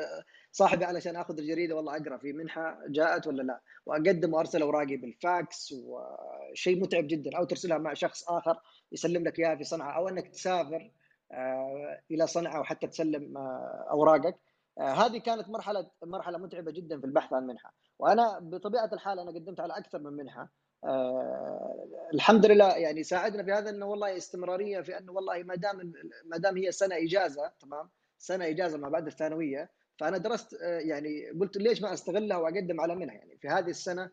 صاحبي 0.53 0.85
علشان 0.85 1.17
آخذ 1.17 1.39
الجريدة 1.39 1.77
والله 1.77 1.97
أقرأ 1.97 2.17
في 2.17 2.33
منحة 2.33 2.79
جاءت 2.89 3.27
ولا 3.27 3.43
لا. 3.43 3.61
وأقدم 3.87 4.35
وأرسل 4.35 4.63
أوراقي 4.63 4.97
بالفاكس 4.97 5.73
وشيء 5.73 6.81
متعب 6.81 7.07
جدا. 7.07 7.37
أو 7.39 7.45
ترسلها 7.45 7.79
مع 7.79 7.95
شخص 7.95 8.29
آخر 8.29 8.57
يسلم 8.93 9.25
لك 9.25 9.39
إياها 9.39 9.57
في 9.57 9.65
صنعاء. 9.65 9.97
أو 9.97 10.09
أنك 10.09 10.29
تسافر 10.29 10.91
آه، 11.33 12.01
إلى 12.11 12.27
صنعاء 12.27 12.61
وحتى 12.61 12.87
تسلم 12.87 13.37
آه، 13.39 13.87
أوراقك. 13.91 14.37
هذه 14.79 15.19
كانت 15.19 15.49
مرحلة 15.49 15.91
مرحلة 16.03 16.39
متعبة 16.39 16.71
جدا 16.73 17.01
في 17.01 17.07
البحث 17.07 17.33
عن 17.33 17.47
منحة. 17.47 17.75
وأنا 17.99 18.39
بطبيعة 18.39 18.91
الحال 18.93 19.19
أنا 19.19 19.31
قدمت 19.31 19.61
على 19.61 19.77
أكثر 19.77 19.99
من 19.99 20.13
منحة. 20.13 20.53
آه 20.85 21.87
الحمد 22.15 22.47
لله 22.47 22.77
يعني 22.77 23.03
ساعدنا 23.03 23.43
في 23.45 23.53
هذا 23.53 23.71
إنه 23.71 23.87
والله 23.87 24.17
استمرارية 24.17 24.81
في 24.81 24.99
إنه 24.99 25.13
والله 25.13 25.43
ما 25.43 25.55
دام 25.55 25.93
ما 26.25 26.37
دام 26.37 26.57
هي 26.57 26.73
سنة 26.73 26.97
إجازة 26.97 27.53
تمام؟ 27.61 27.91
سنة 28.19 28.49
إجازة 28.49 28.79
ما 28.79 28.89
بعد 28.89 29.07
الثانوية. 29.07 29.71
فأنا 29.99 30.19
درست 30.19 30.55
آه 30.55 30.79
يعني 30.79 31.31
قلت 31.41 31.57
ليش 31.57 31.83
ما 31.83 31.93
أستغلها 31.93 32.37
وأقدم 32.37 32.81
على 32.81 32.95
منح 32.95 33.15
يعني 33.15 33.39
في 33.39 33.49
هذه 33.49 33.71
السنة 33.71 34.11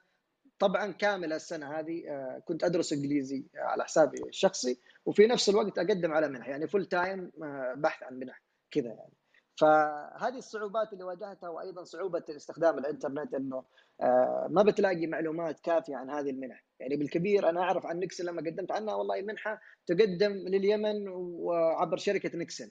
طبعا 0.60 0.92
كامل 0.92 1.34
السنة 1.34 1.80
هذه 1.80 2.10
آه 2.10 2.42
كنت 2.46 2.64
أدرس 2.64 2.94
إنجليزي 2.94 3.46
على 3.56 3.84
حسابي 3.84 4.18
الشخصي. 4.28 4.80
وفي 5.06 5.28
نفس 5.28 5.50
الوقت 5.50 5.78
أقدم 5.78 6.12
على 6.14 6.28
منح 6.30 6.48
يعني 6.48 6.68
full 6.68 6.86
time 6.86 7.32
آه، 7.44 7.74
بحث 7.78 8.04
عن 8.04 8.20
منح 8.20 8.44
كذا 8.72 8.88
يعني. 8.88 9.19
فهذه 9.60 10.38
الصعوبات 10.38 10.94
اللي 10.94 11.04
واجهتها 11.04 11.50
وأيضا 11.50 11.84
صعوبة 11.84 12.24
استخدام 12.30 12.78
الإنترنت 12.78 13.34
إنه 13.34 13.64
آه، 14.02 14.48
ما 14.50 14.64
بتلاقي 14.64 15.08
معلومات 15.08 15.60
كافية 15.60 15.96
عن 15.96 16.10
هذه 16.10 16.30
المنح، 16.30 16.66
يعني 16.80 16.96
بالكثير 16.98 17.50
أنا 17.50 17.62
أعرف 17.62 17.86
عن 17.86 18.00
Nexen 18.00 18.26
لما 18.26 18.42
قدمت 18.42 18.72
عنها 18.72 18.96
والله 18.96 19.22
منحه 19.22 19.62
تقدم 19.88 20.32
لليمن 20.32 21.08
وعبر 21.10 21.98
شركة 21.98 22.38
نكسن. 22.38 22.70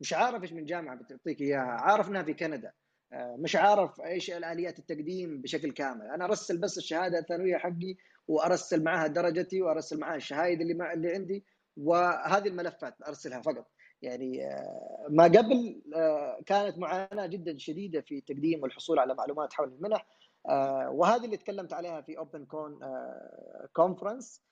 مش 0.00 0.12
عارف 0.12 0.42
إيش 0.42 0.52
من 0.52 0.64
جامعة 0.64 0.96
بتعطيك 0.96 1.40
إياها، 1.40 1.60
عارف 1.60 2.08
إنها 2.08 2.22
في 2.22 2.34
كندا. 2.34 2.72
آه، 3.12 3.36
مش 3.38 3.56
عارف 3.56 4.00
إيش 4.00 4.30
الاليات 4.30 4.78
التقديم 4.78 5.40
بشكل 5.40 5.72
كامل، 5.72 6.06
أنا 6.14 6.24
أرسل 6.24 6.60
بس 6.60 6.78
الشهادة 6.78 7.18
الثانوية 7.18 7.56
حقي 7.56 7.96
وأرسل 8.28 8.84
معها 8.84 9.06
درجتي 9.06 9.62
وأرسل 9.62 10.00
معها 10.00 10.16
الشهايد 10.16 10.60
اللي 10.60 10.92
اللي 10.92 11.14
عندي 11.14 11.44
وهذه 11.76 12.48
الملفات 12.48 12.94
أرسلها 13.08 13.40
فقط. 13.42 13.66
يعني 14.02 14.46
آه، 14.46 15.06
ما 15.08 15.24
قبل 15.24 15.82
آه، 15.94 16.40
كانت 16.46 16.78
معاناة 16.78 17.26
جدا 17.26 17.58
شديدة 17.58 18.00
في 18.00 18.20
تقديم 18.20 18.62
والحصول 18.62 18.98
على 18.98 19.14
معلومات 19.14 19.52
حول 19.52 19.68
المنح 19.68 20.06
وهذه 20.88 21.24
اللي 21.24 21.36
تكلمت 21.36 21.72
عليها 21.72 22.00
في 22.00 22.18
اوبن 22.18 22.44
كون 22.44 22.80
conference 23.72 24.42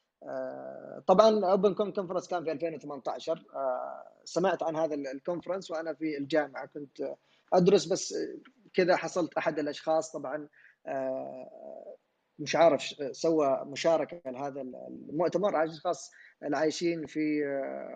طبعا 1.06 1.50
OpenCon 1.50 1.92
conference 1.92 2.28
كان 2.28 2.44
في 2.44 2.52
2018 2.52 3.44
سمعت 4.24 4.62
عن 4.62 4.76
هذا 4.76 4.94
ال 4.94 5.01
conference 5.01 5.70
وأنا 5.70 5.94
في 5.94 6.18
الجامعة 6.18 6.66
كنت 6.66 7.14
أدرس 7.52 7.86
بس 7.86 8.14
كذا 8.74 8.96
حصلت 8.96 9.34
أحد 9.34 9.58
الأشخاص 9.58 10.12
طبعا 10.12 10.48
مش 12.38 12.56
عارف 12.56 12.82
سوى 13.12 13.64
مشاركة 13.66 14.30
لهذا 14.30 14.60
المؤتمر 14.60 15.64
أشخاص 15.64 16.10
العايشين 16.42 17.06
في 17.06 17.44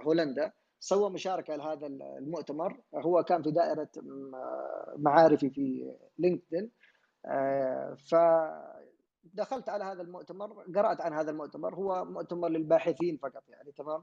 هولندا. 0.05 0.53
سوى 0.81 1.11
مشاركة 1.11 1.57
لهذا 1.57 1.87
المؤتمر. 1.87 2.81
هو 2.95 3.23
كان 3.23 3.43
في 3.43 3.51
دائرة 3.51 3.89
معارفي 4.97 5.51
في 5.51 5.95
LinkedIn. 6.19 6.71
فدخلت 8.11 9.69
على 9.69 9.85
هذا 9.85 10.03
المؤتمر 10.03 10.65
قرأت 10.75 11.01
عن 11.01 11.13
هذا 11.13 11.31
المؤتمر. 11.31 11.75
هو 11.75 12.05
مؤتمر 12.05 12.49
للباحثين 12.49 13.17
فقط 13.17 13.43
يعني 13.49 13.73
تمام؟ 13.73 14.03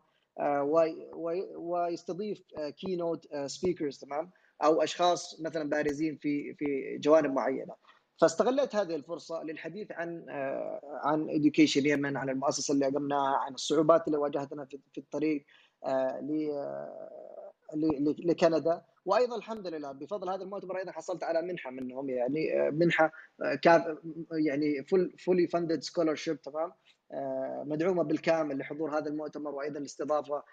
ويستضيف 1.55 2.41
keynote 2.77 3.35
speakers 3.45 3.97
تمام؟ 3.97 4.31
أو 4.63 4.83
أشخاص 4.83 5.41
مثلا 5.41 5.69
بارزين 5.69 6.17
في 6.17 6.53
في 6.53 6.97
جوانب 6.97 7.33
معينة. 7.33 7.75
فاستغلت 8.21 8.75
هذه 8.75 8.95
الفرصة 8.95 9.43
للحديث 9.43 9.91
عن 9.91 10.25
آه، 10.29 10.79
عن 11.03 11.29
Education 11.29 11.85
Yemen 11.85 12.17
عن 12.17 12.29
المؤسسة 12.29 12.73
اللي 12.73 12.85
قمناها 12.85 13.37
عن 13.37 13.53
الصعوبات 13.53 14.07
اللي 14.07 14.17
واجهتنا 14.17 14.65
في 14.65 14.97
الطريق 14.97 15.45
آه، 15.45 15.45
لكندا. 18.25 18.81
وأيضا 19.05 19.37
الحمد 19.37 19.67
لله 19.67 19.91
بفضل 19.91 20.29
هذا 20.29 20.43
المؤتمر 20.43 20.77
أيضا 20.77 20.91
حصلت 20.91 21.23
على 21.23 21.41
منحة 21.41 21.71
منهم 21.71 22.09
يعني 22.09 22.61
آه، 22.61 22.69
منحة 22.69 23.11
يعني 24.31 24.83
full 24.83 25.15
fully 25.17 25.47
funded 25.47 25.83
scholarship 25.83 26.41
تمام؟ 26.41 26.71
مدعومة 27.65 28.03
بالكامل 28.03 28.57
لحضور 28.57 28.97
هذا 28.97 29.09
المؤتمر 29.09 29.55
وأيضا 29.55 29.79
الاستضافة 29.79 30.43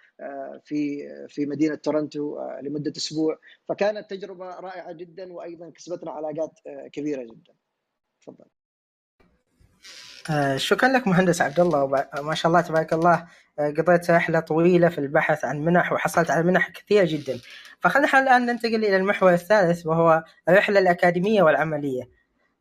في 0.64 1.09
في 1.29 1.47
مدينة 1.47 1.75
تورنتو 1.75 2.38
لمدة 2.62 2.93
أسبوع. 2.97 3.38
فكانت 3.69 4.11
تجربة 4.11 4.61
رائعة 4.61 4.93
جدا 4.93 5.33
وأيضا 5.33 5.71
كسبتنا 5.71 6.11
علاقات 6.11 6.59
كبيرة 6.93 7.23
جدا. 7.23 7.55
تفضل. 8.23 8.45
آه، 10.31 10.57
شكرا 10.57 10.88
لك 10.88 11.07
مهندس 11.07 11.43
عبد 11.43 11.61
الله 11.61 11.87
ما 12.23 12.35
شاء 12.35 12.50
الله 12.50 12.61
تبارك 12.61 12.93
الله. 12.93 13.14
آه، 13.14 13.29
قضيت 13.59 14.11
رحلة 14.11 14.40
طويلة 14.40 14.88
في 14.88 14.99
البحث 14.99 15.44
عن 15.44 15.64
منح 15.64 15.92
وحصلت 15.92 16.30
على 16.30 16.42
منح 16.42 16.68
كثيرة 16.71 17.04
جدا. 17.04 17.38
فخلنا 17.80 18.21
الآن 18.21 18.47
ننتقل 18.47 18.75
إلى 18.85 18.97
المحور 18.97 19.32
الثالث 19.32 19.87
وهو 19.87 20.25
الرحلة 20.49 20.78
الأكاديمية 20.80 21.42
والعملية. 21.42 22.02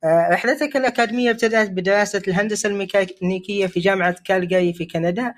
آه، 0.04 0.30
رحلتك 0.32 0.78
الأكاديمية 0.78 1.32
ابتدأت 1.32 1.70
بدراسة 1.70 2.22
الهندسة 2.28 2.70
الميكانيكية 2.70 3.68
في 3.68 3.80
جامعة 3.80 4.16
كالجاري 4.26 4.74
في 4.74 4.86
كندا 4.86 5.34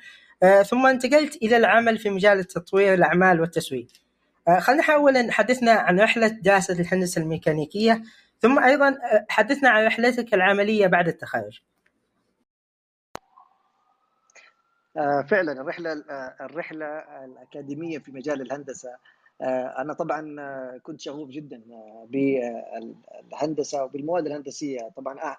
ثم 0.66 0.86
انتقلت 0.86 1.36
إلى 1.36 1.58
العمل 1.58 1.98
في 1.98 2.10
مجال 2.10 2.44
تطوير 2.44 2.94
الأعمال 2.94 3.42
والتسويق. 3.42 3.88
خلينا 4.60 4.84
أولا 4.94 5.32
حدثنا 5.32 5.72
عن 5.72 6.00
رحلة 6.00 6.28
دراسة 6.28 6.74
الهندسة 6.80 7.22
الميكانيكية 7.22 8.04
ثم 8.42 8.60
أيضا 8.60 8.98
حدثنا 9.30 9.70
عن 9.70 9.86
رحلتك 9.86 10.34
العملية 10.34 10.88
بعد 10.88 11.08
التخرج 11.08 11.60
آه، 11.60 11.64
فعلا 15.30 15.52
الرحلة 15.52 15.92
آه، 15.92 16.36
الرحلة 16.42 16.86
الأكاديمية 17.26 18.00
في 18.00 18.12
مجال 18.12 18.42
الهندسة 18.42 18.90
آه، 19.42 19.82
أنا 19.82 19.94
طبعا 19.94 20.36
كنت 20.78 21.02
شغوف 21.02 21.30
جدا 21.30 21.64
بالهندسه 22.06 23.84
وبالمواد 23.84 24.26
الهندسية. 24.26 24.90
طبعا 24.98 25.36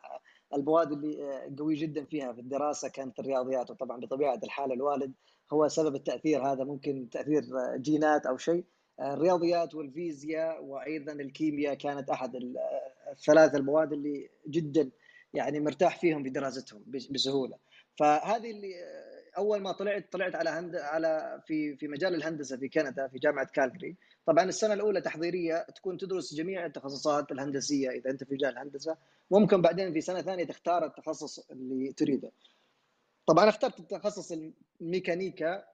المواد 0.54 0.92
اللي 0.92 1.54
قوي 1.58 1.74
جدا 1.74 2.04
فيها 2.04 2.32
في 2.32 2.40
الدراسة 2.40 2.88
كانت 2.88 3.18
الرياضيات. 3.18 3.70
وطبعا 3.70 4.00
بطبيعة 4.00 4.40
الحال 4.44 4.72
الوالد 4.72 5.12
هو 5.52 5.68
سبب 5.68 5.94
التأثير 5.94 6.46
هذا 6.46 6.64
ممكن 6.64 7.08
تأثير 7.10 7.42
جينات 7.76 8.26
أو 8.26 8.36
شيء. 8.36 8.64
الرياضيات 9.00 9.74
والفيزياء 9.74 10.64
وأيضا 10.64 11.12
الكيمياء 11.12 11.74
كانت 11.74 12.10
أحد 12.10 12.32
الثلاث 13.12 13.54
المواد 13.54 13.92
اللي 13.92 14.30
جدا 14.48 14.90
يعني 15.34 15.60
مرتاح 15.60 15.98
فيهم 16.00 16.22
في 16.22 16.30
دراستهم 16.30 16.84
بسهولة. 17.10 17.56
فهذه 17.98 18.50
اللي 18.50 18.74
أول 19.38 19.60
ما 19.60 19.72
طلعت 19.72 20.12
طلعت 20.12 20.34
على 20.34 20.50
هند 20.50 20.76
على 20.76 21.42
في 21.46 21.76
في 21.76 21.88
مجال 21.88 22.14
الهندسة 22.14 22.56
في 22.56 22.68
كندا 22.68 23.08
في 23.08 23.18
جامعة 23.18 23.46
كالجري 23.46 23.96
طبعا 24.26 24.44
السنة 24.44 24.74
الأولى 24.74 25.00
تحضيرية 25.00 25.66
تكون 25.74 25.98
تدرس 25.98 26.34
جميع 26.34 26.66
التخصصات 26.66 27.32
الهندسية 27.32 27.90
إذا 27.90 28.10
أنت 28.10 28.24
في 28.24 28.34
مجال 28.34 28.52
الهندسه 28.52 28.96
ممكن 29.30 29.62
بعدين 29.62 29.92
في 29.92 30.00
سنة 30.00 30.22
ثانية 30.22 30.44
تختار 30.44 30.84
التخصص 30.86 31.50
اللي 31.50 31.92
تريده. 31.92 32.30
طبعا 33.26 33.48
اخترت 33.48 33.80
التخصص 33.80 34.32
الميكانيكا 34.80 35.64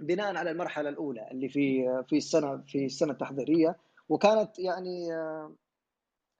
بناء 0.00 0.36
على 0.36 0.50
المرحلة 0.50 0.88
الأولى 0.88 1.28
اللي 1.30 1.48
في 1.48 1.84
في 2.08 2.16
السنة 2.16 2.62
في 2.66 2.84
السنة 2.84 3.12
التحضيرية. 3.12 3.76
وكانت 4.08 4.58
يعني 4.58 5.14
آه، 5.14 5.52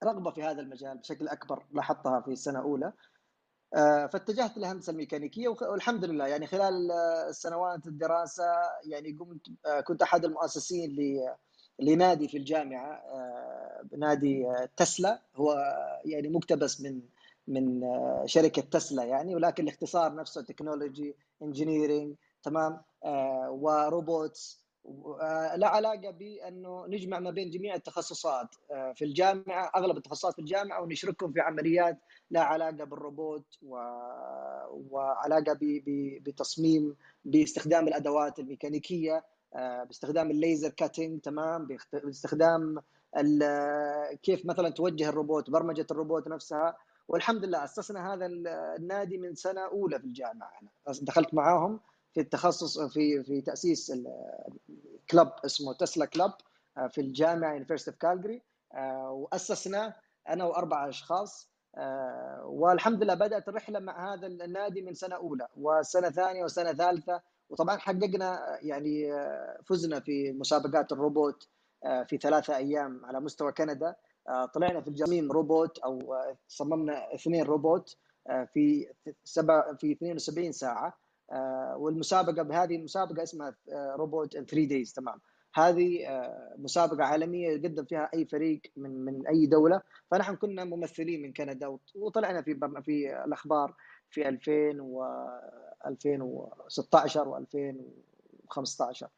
رغبة 0.05 0.31
في 0.31 0.43
هذا 0.43 0.61
المجال 0.61 0.99
بشكل 0.99 1.29
أكبر 1.29 1.65
لاحظتها 1.73 2.21
في 2.21 2.31
السنة 2.31 2.59
الأولى. 2.59 2.93
فاتجهت 4.13 4.59
للهندسه 4.59 4.91
الميكانيكيه 4.91 5.49
والحمد 5.49 6.05
لله 6.05 6.27
يعني 6.27 6.47
خلال 6.47 6.89
سنوات 7.31 7.87
الدراسة 7.87 8.45
يعني 8.85 9.13
قمت 9.21 9.41
آه، 9.67 9.81
كنت 9.81 10.03
أحد 10.03 10.25
المؤسسين 10.25 10.97
لنادي 11.79 12.29
في 12.29 12.37
الجامعة 12.37 12.93
آه، 12.93 13.85
نادي 13.99 14.47
تسلا. 14.77 15.21
هو 15.37 15.55
يعني 16.05 16.29
مقتبس 16.29 16.81
من 16.81 17.01
من 17.49 17.83
شركة 18.27 18.63
تسلا 18.63 19.05
يعني 19.05 19.35
ولكن 19.35 19.63
الاختصار 19.63 20.15
نفسه 20.15 20.43
technology 20.43 21.15
engineering 21.43 22.15
تمام؟ 22.43 22.81
وروبوتس 23.49 24.59
آه، 24.59 24.62
له 25.57 25.69
علاقة 25.69 26.11
بأنه 26.11 26.87
نجمع 26.87 27.19
ما 27.19 27.31
بين 27.31 27.51
جميع 27.51 27.75
التخصصات 27.75 28.49
آه، 28.71 28.93
في 28.93 29.05
الجامعة 29.05 29.71
أغلب 29.77 29.97
التخصصات 29.97 30.35
في 30.35 30.39
الجامعة 30.39 30.83
ونشركهم 30.83 31.33
في 31.33 31.41
عمليات 31.41 31.99
لها 32.31 32.41
علاقة 32.41 32.85
بالروبوت 32.85 33.47
و... 33.63 33.77
وعلاقة 34.71 35.53
ب... 35.53 35.59
ب... 35.61 36.19
بتصميم 36.23 36.97
باستخدام 37.25 37.89
الأدوات 37.89 38.39
الميكانيكية 38.39 39.25
آه، 39.55 39.85
باستخدام 39.85 40.31
ال 40.31 40.37
laser 40.37 40.69
cutting 40.69 41.21
تمام؟ 41.21 41.69
باستخدام 41.93 42.79
ال... 43.17 43.43
كيف 44.23 44.47
مثلا 44.47 44.69
توجه 44.69 45.09
الروبوت 45.09 45.51
برمجة 45.51 45.87
الروبوت 45.91 46.29
نفسها. 46.29 46.77
والحمد 47.09 47.45
لله 47.45 47.65
أسسنا 47.65 48.15
هذا 48.15 48.27
النادي 48.79 49.19
من 49.19 49.35
سنة 49.35 49.61
أولى 49.61 49.99
في 49.99 50.05
الجامعة. 50.05 50.51
أنا 50.89 50.97
دخلت 51.03 51.35
معاهم 51.35 51.81
في 52.15 52.21
التخصص 52.21 52.81
في 52.81 53.23
في 53.23 53.41
تأسيس 53.41 53.93
club 55.11 55.33
اسمه 55.45 55.73
Tesla 55.73 56.07
club 56.07 56.33
آه، 56.79 56.87
في 56.87 57.01
الجامعة 57.01 57.53
University 57.53 57.91
of 57.91 57.99
Calgary 57.99 58.43
وأسسنا 59.11 59.95
أنا 60.29 60.45
وأربع 60.45 60.89
أشخاص 60.89 61.49
آه، 61.77 62.45
والحمد 62.47 63.05
لله 63.05 63.15
بدأت 63.15 63.49
الرحلة 63.49 63.79
مع 63.79 64.15
هذا 64.15 64.27
النادي 64.27 64.83
من 64.83 64.95
سنة 64.95 65.17
أولى 65.17 65.49
وسنة 65.57 66.11
ثانية 66.11 66.45
وسنة 66.45 66.73
ثالثة 66.73 67.21
وطبعا 67.51 67.77
حققنا 67.77 68.59
يعني 68.63 69.13
آه، 69.13 69.59
فزنا 69.67 70.01
في 70.01 70.33
مسابقات 70.33 70.93
الروبوت 70.93 71.49
في 72.07 72.19
ثلاثة 72.19 72.57
أيام 72.57 73.05
على 73.05 73.21
مستوى 73.21 73.53
كندا 73.53 73.95
طلعنا 74.55 74.81
في 74.81 74.89
الجميم 74.89 75.33
روبوت 75.33 75.79
أو 75.79 76.17
صممنا 76.49 77.15
اثنين 77.15 77.45
روبوت 77.45 77.97
في 78.53 78.87
سبع 79.25 79.75
في 79.75 79.93
72 79.93 80.53
ساعة. 80.53 80.99
والمسابقة 81.77 82.43
بهذه 82.43 82.77
المسابقة 82.77 83.23
اسمها 83.23 83.55
robot 83.97 84.37
in 84.37 84.47
3 84.47 84.69
days 84.69 84.93
تمام. 84.93 85.21
هذه 85.55 86.09
آه، 86.09 86.55
مسابقة 86.59 87.05
عالمية 87.05 87.49
يقدم 87.49 87.85
فيها 87.85 88.11
أي 88.15 88.27
فريق 88.27 88.61
من 88.77 89.05
من 89.05 89.27
أي 89.27 89.47
دولة. 89.47 89.83
فنحن 90.11 90.37
كنا 90.37 90.65
ممثلين 90.65 91.23
من 91.23 91.33
كندا 91.33 91.79
وطلعنا 91.95 92.43
في 92.43 92.55
في 92.85 93.25
الأخبار 93.25 93.75
في 94.11 94.29
2000 94.29 94.81
و 94.81 95.05
2016 95.87 97.29
و 97.29 97.37
2015 97.37 99.09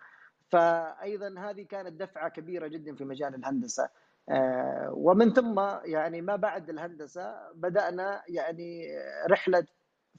فايضا 0.51 1.35
هذه 1.39 1.63
كانت 1.63 2.01
دفعة 2.01 2.29
كبيرة 2.29 2.67
جدا 2.67 2.95
في 2.95 3.05
مجال 3.05 3.35
الهندسة. 3.35 3.89
آه، 4.29 4.93
ومن 4.95 5.33
ثم 5.33 5.61
يعني 5.85 6.21
ما 6.21 6.37
بعد 6.37 6.71
الهندسة 6.71 7.53
بدأنا 7.55 8.23
يعني 8.29 8.87
رحلة 9.31 9.67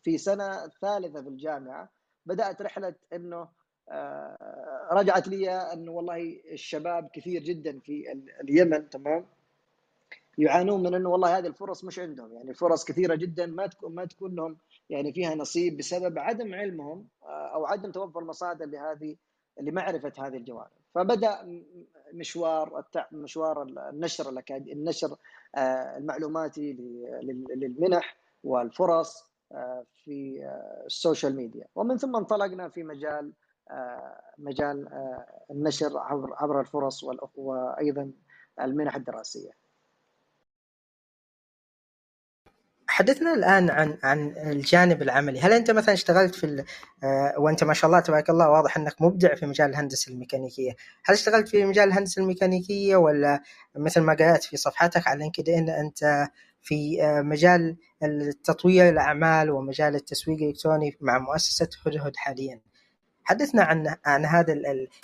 في 0.05 0.17
سنة 0.17 0.67
ثالثة 0.81 1.21
في 1.21 1.29
الجامعة 1.29 1.89
بدأت 2.25 2.61
رحلة 2.61 2.95
إنه 3.13 3.47
آه، 3.89 4.89
رجعت 4.91 5.27
لي 5.27 5.51
إنه 5.51 5.91
والله 5.91 6.41
الشباب 6.51 7.09
كثير 7.13 7.41
جدا 7.43 7.79
في 7.79 8.23
اليمن 8.41 8.89
تمام؟ 8.89 9.25
يعانون 10.37 10.83
من 10.83 10.93
إنه 10.93 11.09
والله 11.09 11.37
هذه 11.37 11.47
الفرص 11.47 11.83
مش 11.83 11.99
عندهم 11.99 12.33
يعني 12.33 12.53
فرص 12.53 12.85
كثيرة 12.85 13.15
جدا 13.15 13.45
ما 13.45 13.67
تكون 13.67 13.95
ما 13.95 14.05
تكون 14.05 14.35
لهم 14.35 14.57
يعني 14.89 15.13
فيها 15.13 15.35
نصيب 15.35 15.77
بسبب 15.77 16.19
عدم 16.19 16.53
علمهم 16.53 17.07
آه، 17.23 17.55
أو 17.55 17.65
عدم 17.65 17.91
توفر 17.91 18.23
مصادر 18.23 18.65
لهذه 18.65 19.15
لمعرفة 19.61 20.13
هذه 20.19 20.37
الجوانب. 20.37 20.71
فبدأ 20.95 21.63
مشوار 22.13 22.83
مشوار 23.11 23.63
النشر 23.63 24.43
النشر 24.51 25.17
المعلوماتي 25.97 26.73
للمنح 27.55 28.17
والفرص. 28.43 29.34
في 29.95 30.47
السوشيال 30.85 31.35
ميديا 31.35 31.67
ومن 31.75 31.97
ثم 31.97 32.15
انطلقنا 32.15 32.69
في 32.69 32.83
مجال 32.83 33.33
مجال 34.37 34.87
النشر 35.51 35.97
عبر 35.97 36.33
عبر 36.33 36.61
الفرص 36.61 37.03
وأيضا 37.35 38.11
المنح 38.61 38.95
الدراسية. 38.95 39.65
حدثنا 42.87 43.33
الآن 43.33 43.69
عن 43.69 43.97
عن 44.03 44.33
الجانب 44.37 45.01
العملي، 45.01 45.39
هل 45.39 45.53
أنت 45.53 45.71
مثلا 45.71 45.93
اشتغلت 45.93 46.35
في 46.35 46.65
آه، 47.03 47.33
وأنت 47.37 47.63
ما 47.63 47.73
شاء 47.73 47.89
الله 47.89 47.99
تبارك 47.99 48.29
الله 48.29 48.49
واضح 48.49 48.77
أنك 48.77 49.01
مبدع 49.01 49.35
في 49.35 49.45
مجال 49.45 49.69
الهندسة 49.69 50.11
الميكانيكية، 50.11 50.71
هل 51.05 51.13
اشتغلت 51.13 51.47
في 51.47 51.65
مجال 51.65 51.87
الهندسة 51.87 52.21
الميكانيكية 52.21 52.95
ولا 52.95 53.41
مثل 53.75 54.01
ما 54.01 54.13
قرأت 54.13 54.43
في 54.43 54.57
صفحتك 54.57 55.07
على 55.07 55.19
لينكدين 55.19 55.69
أنت 55.69 56.27
في 56.65 57.03
آه، 57.03 57.21
مجال 57.21 57.77
التطوير 58.03 58.89
الأعمال 58.89 59.49
ومجال 59.51 59.95
التسويق 59.95 60.37
الإلكتروني 60.37 60.97
مع 61.01 61.17
مؤسسة 61.19 61.69
هدهد 61.85 62.15
حاليا؟ 62.15 62.61
حدثنا 63.23 63.63
عن 63.63 63.95
عن 64.05 64.25
هذا 64.25 64.53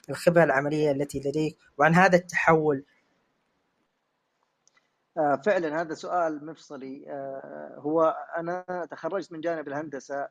الخبرة 0.09 0.43
العملية 0.43 0.91
التي 0.91 1.19
لديك 1.19 1.57
وعن 1.77 1.95
هذا 1.95 2.17
التحول. 2.17 2.85
آه، 5.17 5.41
فعلا 5.45 5.81
هذا 5.81 5.93
سؤال 5.93 6.45
مفصلي. 6.45 7.05
آه، 7.09 7.75
هو 7.77 8.15
أنا 8.37 8.87
تخرجت 8.91 9.31
من 9.31 9.41
جانب 9.41 9.67
الهندسة 9.67 10.27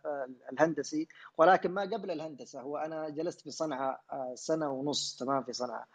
الهندسي 0.52 1.08
ولكن 1.38 1.70
ما 1.70 1.82
قبل 1.82 2.10
الهندسة. 2.10 2.60
هو 2.60 2.76
أنا 2.76 3.08
جلست 3.08 3.40
في 3.40 3.50
صنعاء 3.50 4.00
سنة 4.34 4.70
ونص 4.70 5.16
تمام 5.20 5.42
في 5.42 5.52
صنعاء. 5.52 5.86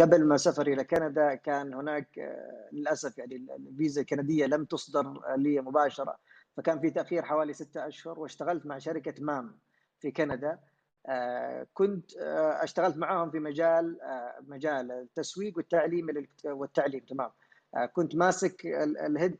قبل 0.00 0.24
ما 0.24 0.36
سافر 0.36 0.66
إلى 0.66 0.84
كندا 0.84 1.34
كان 1.34 1.74
هناك 1.74 2.08
للأسف 2.72 3.18
يعني 3.18 3.46
الفيزا 3.56 4.00
الكندية 4.00 4.46
لم 4.46 4.64
تصدر 4.64 5.34
لي 5.36 5.60
مباشرة 5.60 6.16
فكان 6.56 6.80
في 6.80 6.90
تأخير 6.90 7.22
حوالي 7.22 7.52
ستة 7.52 7.86
أشهر 7.88 8.20
واشتغلت 8.20 8.66
مع 8.66 8.78
شركة 8.78 9.14
مام 9.24 9.58
في 10.00 10.10
كندا. 10.10 10.58
آه، 11.08 11.66
كنت 11.74 12.16
آه، 12.16 12.64
اشتغلت 12.64 12.96
معاهم 12.96 13.30
في 13.30 13.38
مجال 13.38 14.02
آه، 14.02 14.38
مجال 14.48 14.92
التسويق 14.92 15.56
والتعليم 15.56 16.06
والتعليم 16.44 17.00
تمام. 17.00 17.30
كنت 17.92 18.16
ماسك 18.16 18.66
ال 19.06 19.12
head 19.12 19.38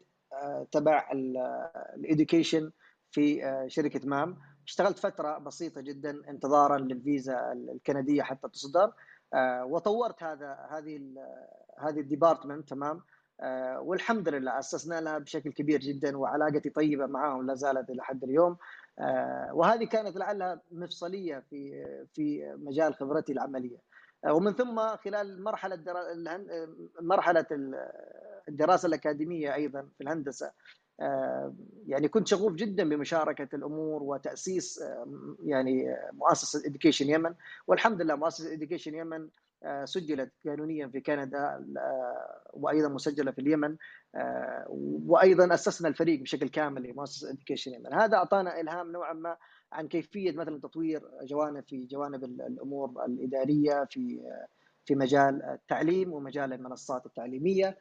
تبع 0.73 1.11
ال 1.97 2.04
education 2.04 2.71
في 3.11 3.41
شركة 3.69 4.09
مام. 4.09 4.39
اشتغلت 4.67 4.99
فترة 4.99 5.39
بسيطة 5.39 5.81
جدا 5.81 6.31
انتظارا 6.31 6.79
للفيزا 6.79 7.53
الكندية 7.53 8.23
حتى 8.23 8.49
تصدر. 8.49 8.93
وطورت 9.65 10.23
هذا 10.23 10.67
هذه 10.71 11.01
هذه 11.79 12.01
الديبارتمنت 12.01 12.69
تمام؟ 12.69 13.01
والحمد 13.79 14.29
لله 14.29 14.59
اسسنا 14.59 15.01
لها 15.01 15.19
بشكل 15.19 15.53
كبير 15.53 15.81
جدا 15.81 16.19
وعلاقتي 16.19 16.71
طيبة 16.71 17.07
معاهم 17.07 17.47
لا 17.47 17.55
زالت 17.55 17.91
إلى 17.91 18.03
حد 18.03 18.25
اليوم. 18.25 18.57
آه، 18.99 19.51
وهذه 19.55 19.85
كانت 19.85 20.17
لعلها 20.17 20.61
مفصلية 20.73 21.45
في 21.51 21.85
في 22.15 22.55
مجال 22.59 22.95
خبرتي 22.95 23.33
العملية. 23.33 23.79
آه، 24.25 24.33
ومن 24.33 24.53
ثم 24.53 24.97
خلال 24.97 25.45
مرحلة 25.45 25.79
مرحلة 27.01 27.47
الدراسة 28.49 28.87
الأكاديمية 28.87 29.55
أيضا 29.55 29.83
في 29.83 30.05
الهندسة 30.05 30.47
آه، 30.47 30.53
يعني 31.87 32.09
كنت 32.09 32.27
شغوف 32.29 32.53
جدا 32.53 32.89
بمشاركة 32.89 33.57
الأمور 33.57 34.03
وتأسيس 34.03 34.85
يعني 35.45 35.97
مؤسسة 36.13 36.67
Education 36.67 37.11
Yemen 37.11 37.35
والحمد 37.67 38.03
لله 38.03 38.15
مؤسسة 38.15 38.53
Education 38.53 38.95
Yemen 38.95 39.29
آه، 39.65 39.85
سجلت 39.85 40.33
قانونيا 40.47 40.87
في 40.87 41.01
كندا 41.01 41.67
آه، 41.79 42.51
وأيضا 42.53 42.89
مسجلة 42.89 43.31
في 43.31 43.41
اليمن 43.41 43.77
آه، 44.15 44.65
وأيضا 45.07 45.55
أسسنا 45.55 45.89
الفريق 45.89 46.21
بشكل 46.21 46.49
كامل 46.49 46.83
لمؤسسة 46.83 47.31
Education 47.31 47.75
Yemen 47.75 47.95
هذا 47.95 48.17
أعطانا 48.17 48.61
إلهام 48.61 48.93
نوعا 48.93 49.13
ما 49.13 49.37
عن 49.73 49.89
كيفية 49.89 50.33
مثلا 50.33 50.61
تطوير 50.61 51.03
جوانب 51.23 51.65
في 51.65 51.87
جوانب 51.87 52.25
الأمور 52.25 53.05
الإدارية 53.05 53.85
في 53.91 54.21
في 54.85 54.95
مجال 54.95 55.43
التعليم 55.43 56.13
ومجال 56.13 56.53
المنصات 56.53 57.07
التعليمية. 57.07 57.79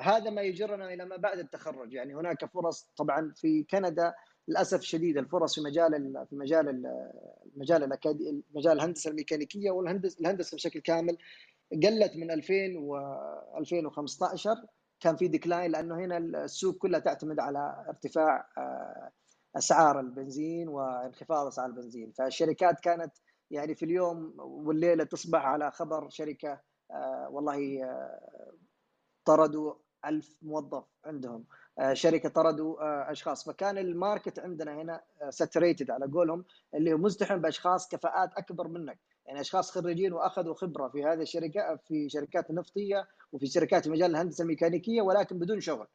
هذا 0.00 0.30
ما 0.30 0.42
يجرنا 0.42 0.94
إلى 0.94 1.04
ما 1.04 1.16
بعد 1.16 1.38
التخرج. 1.38 1.92
يعني 1.92 2.14
هناك 2.14 2.44
فرص 2.44 2.90
طبعا 2.96 3.32
في 3.36 3.64
كندا 3.70 4.14
للأسف 4.48 4.80
الشديد 4.80 5.18
الفرص 5.18 5.54
في 5.54 5.60
مجال 5.60 6.26
في 6.30 6.36
مجال 6.36 6.86
المجال 7.56 7.84
الاكاديمي 7.84 8.42
مجال 8.54 8.72
الهندسة 8.72 9.10
الميكانيكية 9.10 9.70
والهندسه 9.70 10.20
الهندسة 10.20 10.54
بشكل 10.54 10.80
كامل 10.80 11.18
قلت 11.72 12.16
من 12.16 12.30
2000 12.30 12.54
و 12.78 12.96
2015 13.58 14.66
كان 15.00 15.16
في 15.16 15.28
ديكلاين 15.28 15.70
لأنه 15.70 15.94
هنا 15.94 16.18
السوق 16.18 16.76
كلها 16.76 17.00
تعتمد 17.00 17.40
على 17.40 17.84
ارتفاع 17.88 18.48
آه، 18.58 19.10
أسعار 19.56 20.00
البنزين 20.00 20.68
وانخفاض 20.68 21.46
أسعار 21.46 21.68
البنزين. 21.68 22.12
فالشركات 22.12 22.80
كانت 22.80 23.12
يعني 23.50 23.74
في 23.74 23.84
اليوم 23.84 24.34
والليلة 24.38 25.04
تصبح 25.04 25.44
على 25.44 25.70
خبر 25.70 26.08
شركة 26.08 26.60
آه، 26.90 27.28
والله 27.30 27.84
آه، 27.84 28.52
طردوا 29.24 29.74
ألف 30.04 30.36
موظف 30.42 30.84
عندهم. 31.04 31.44
آه، 31.78 31.92
شركة 31.92 32.28
طردوا 32.28 32.82
آه، 32.82 33.12
أشخاص. 33.12 33.44
فكان 33.44 33.78
ال 33.78 33.87
market 33.87 34.38
عندنا 34.38 34.74
هنا 34.74 35.00
saturated 35.30 35.90
آه، 35.90 35.94
على 35.94 36.06
قولهم 36.06 36.44
اللي 36.74 36.92
هو 36.92 36.98
مزدحم 36.98 37.40
بأشخاص 37.40 37.88
كفاءات 37.88 38.30
أكبر 38.34 38.68
منك. 38.68 38.98
يعني 39.26 39.40
أشخاص 39.40 39.70
خريجين 39.70 40.12
وأخذوا 40.12 40.54
خبرة 40.54 40.88
في 40.88 41.04
هذه 41.04 41.22
الشركات 41.22 41.80
في 41.84 42.08
شركات 42.08 42.50
نفطية 42.50 43.08
وفي 43.32 43.46
شركات 43.46 43.88
مجال 43.88 44.10
الهندسة 44.10 44.42
الميكانيكية 44.42 45.02
ولكن 45.02 45.38
بدون 45.38 45.60
شغل. 45.60 45.86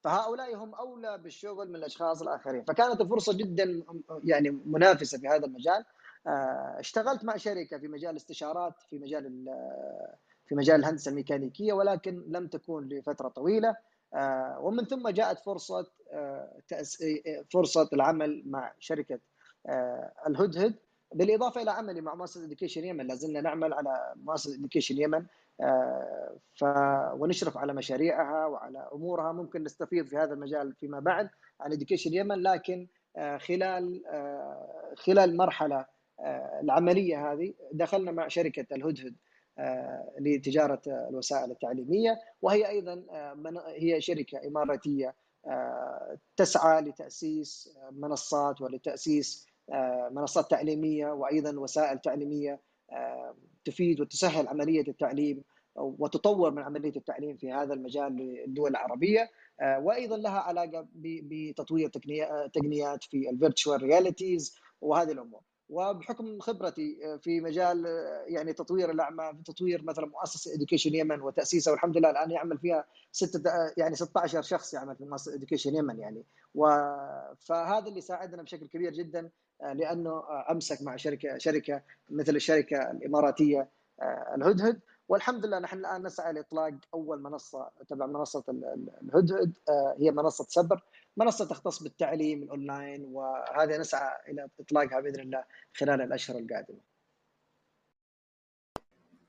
فهؤلاء 0.00 0.56
هم 0.56 0.74
أولى 0.74 1.18
بالشغل 1.18 1.68
من 1.68 1.76
الأشخاص 1.76 2.22
الآخرين. 2.22 2.64
فكانت 2.64 3.00
الفرصة 3.00 3.32
جدا 3.32 3.82
يعني 4.24 4.50
منافسة 4.50 5.18
في 5.18 5.28
هذا 5.28 5.46
المجال. 5.46 5.84
اشتغلت 6.78 7.24
مع 7.24 7.36
شركة 7.36 7.78
في 7.78 7.88
مجال 7.88 8.16
استشارات 8.16 8.82
في 8.82 8.98
مجال 8.98 9.46
في 10.46 10.54
مجال 10.54 10.80
الهندسة 10.80 11.08
الميكانيكية 11.08 11.72
ولكن 11.72 12.24
لم 12.28 12.46
تكون 12.46 12.88
لفترة 12.88 13.28
طويلة. 13.28 13.76
آه، 14.14 14.58
ومن 14.60 14.84
ثم 14.84 15.08
جاءت 15.08 15.38
فرصة 15.38 15.86
آه، 16.12 16.60
آه، 16.72 17.44
فرصة 17.52 17.88
العمل 17.92 18.42
مع 18.46 18.72
شركة 18.78 19.20
الهدهد. 20.26 20.74
بالإضافة 21.14 21.62
إلى 21.62 21.70
عملي 21.70 22.00
مع 22.00 22.14
مؤسسه 22.14 22.44
Education 22.44 22.84
Yemen. 22.84 23.06
لازلنا 23.06 23.40
نعمل 23.40 23.74
على 23.74 24.12
مؤسسه 24.16 24.54
Education 24.54 24.98
Yemen. 24.98 25.26
ف 26.54 26.64
ونشرف 27.14 27.56
على 27.58 27.74
مشاريعها 27.74 28.46
وعلى 28.46 28.88
أمورها. 28.92 29.32
ممكن 29.32 29.62
نستفيض 29.62 30.06
في 30.06 30.16
هذا 30.16 30.34
المجال 30.34 30.74
فيما 30.74 31.00
بعد 31.00 31.28
عن 31.60 31.72
إديوكيشن 31.72 32.14
يمن 32.14 32.42
لكن 32.42 32.88
خلال 33.38 34.02
خلال 34.96 35.30
المرحله 35.30 35.86
العملية 36.62 37.32
هذه 37.32 37.54
دخلنا 37.72 38.12
مع 38.12 38.28
شركة 38.28 38.66
الهدهد. 38.74 39.14
لتجارة 40.20 40.82
الوسائل 40.86 41.50
التعليمية 41.50 42.20
وهي 42.42 42.68
أيضا 42.68 43.04
آه، 43.10 43.34
هي 43.68 44.00
شركة 44.00 44.46
إماراتية 44.46 45.14
آه، 45.46 46.18
تسعى 46.36 46.80
لتأسيس 46.80 47.76
منصات 47.92 48.60
ولتأسيس 48.60 49.46
منصات 50.10 50.50
تعليمية 50.50 51.06
وأيضا 51.06 51.58
وسائل 51.60 51.98
تعليمية 51.98 52.60
تفيد 53.64 54.00
وتسهل 54.00 54.48
عملية 54.48 54.84
التعليم 54.88 55.42
وتطور 55.76 56.50
من 56.50 56.62
عملية 56.62 56.96
التعليم 56.96 57.36
في 57.36 57.52
هذا 57.52 57.74
المجال 57.74 58.16
للدول 58.16 58.70
العربية 58.70 59.30
وأيضا 59.62 60.16
لها 60.16 60.38
علاقة 60.38 60.86
بتطوير 60.94 61.88
تقنيات 62.54 63.04
في 63.04 63.30
ال 63.30 63.36
virtual 63.36 63.82
realities 63.82 64.56
وهذه 64.80 65.12
الأمور. 65.12 65.40
وبحكم 65.68 66.40
خبرتي 66.40 66.98
آه، 67.04 67.16
في 67.16 67.40
مجال 67.40 67.86
آه، 67.86 68.24
يعني 68.26 68.52
تطوير 68.52 68.90
الأعمال 68.90 69.36
في 69.36 69.42
تطوير 69.42 69.82
مثلا 69.84 70.06
مؤسسة 70.06 70.54
Education 70.54 70.94
Yemen 70.94 71.20
وتأسيسها 71.20 71.70
والحمد 71.72 71.96
لله 71.96 72.10
الآن 72.10 72.30
يعمل 72.30 72.58
فيها 72.58 72.84
ستة 73.12 73.50
آه، 73.50 73.72
يعني 73.76 73.94
16 73.94 74.42
شخص 74.42 74.74
يعمل 74.74 74.96
في 74.96 75.04
مؤسسة 75.04 75.34
Education 75.34 75.74
Yemen 75.74 75.98
يعني. 75.98 76.24
و 76.54 76.66
فهذا 77.38 77.88
اللي 77.88 78.00
ساعدنا 78.00 78.42
بشكل 78.42 78.66
كبير 78.66 78.92
جدا 78.92 79.30
لأنه 79.60 80.22
أمسك 80.50 80.82
مع 80.82 80.96
شركة 80.96 81.38
شركة 81.38 81.82
مثل 82.10 82.36
الشركة 82.36 82.90
الإماراتية 82.90 83.68
الهدهد. 84.34 84.80
والحمد 85.08 85.46
لله 85.46 85.58
نحن 85.58 85.78
الآن 85.78 86.06
نسعى 86.06 86.32
لإطلاق 86.32 86.74
أول 86.94 87.22
منصة 87.22 87.70
تبع 87.88 88.06
منصة 88.06 88.44
الهدهد 89.02 89.52
هي 90.00 90.10
منصة 90.10 90.46
سبر 90.48 90.82
منصة 91.16 91.44
تختص 91.44 91.82
بالتعليم 91.82 92.42
الأونلاين 92.42 93.04
وهذه 93.04 93.76
نسعى 93.78 94.10
إلى 94.28 94.48
إطلاقها 94.60 95.00
بإذن 95.00 95.20
الله 95.20 95.44
خلال 95.74 96.00
الأشهر 96.00 96.38
القادمة. 96.38 96.78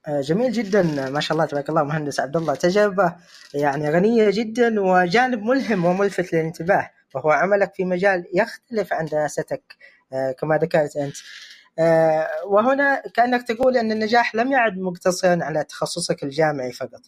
آه، 0.07 0.21
جميل 0.21 0.51
جدا 0.51 1.09
ما 1.09 1.19
شاء 1.19 1.35
الله 1.35 1.45
تبارك 1.45 1.69
الله 1.69 1.83
مهندس 1.83 2.19
عبد 2.19 2.37
الله 2.37 2.55
تجربة 2.55 3.15
يعني 3.53 3.89
غنية 3.89 4.29
جدا 4.29 4.81
وجانب 4.81 5.43
ملهم 5.43 5.85
وملفت 5.85 6.33
للانتباه 6.33 6.91
وهو 7.15 7.29
عملك 7.31 7.73
في 7.73 7.85
مجال 7.85 8.25
يختلف 8.33 8.93
عن 8.93 9.05
دراستك 9.05 9.77
آه، 10.13 10.31
كما 10.31 10.57
ذكرت 10.57 10.97
أنت. 10.97 11.15
آه، 11.79 12.27
وهنا 12.47 13.01
كأنك 13.13 13.43
تقول 13.47 13.77
أن 13.77 13.91
النجاح 13.91 14.35
لم 14.35 14.51
يعد 14.51 14.77
مقتصرا 14.77 15.43
على 15.43 15.63
تخصصك 15.63 16.23
الجامعي 16.23 16.71
فقط. 16.71 17.01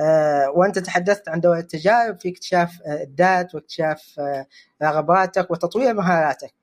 آه، 0.00 0.50
وأنت 0.50 0.78
تحدثت 0.78 1.28
عن 1.28 1.40
دور 1.40 1.58
التجارب 1.58 2.20
في 2.20 2.28
اكتشاف 2.30 2.78
الذات 2.86 3.54
واكتشاف 3.54 4.20
رغباتك 4.82 5.50
وتطوير 5.50 5.94
مهاراتك. 5.94 6.54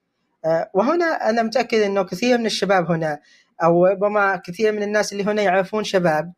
وهنا 0.74 1.06
أنا 1.06 1.44
متأكد 1.44 1.78
أنه 1.82 2.04
كثير 2.04 2.38
من 2.38 2.46
الشباب 2.46 2.92
هنا 2.92 3.20
أو 3.64 3.86
ربما 3.86 4.36
كثير 4.36 4.72
من 4.72 4.84
الناس 4.84 5.14
اللي 5.14 5.24
هنا 5.24 5.42
يعرفون 5.42 5.84
شباب 5.84 6.34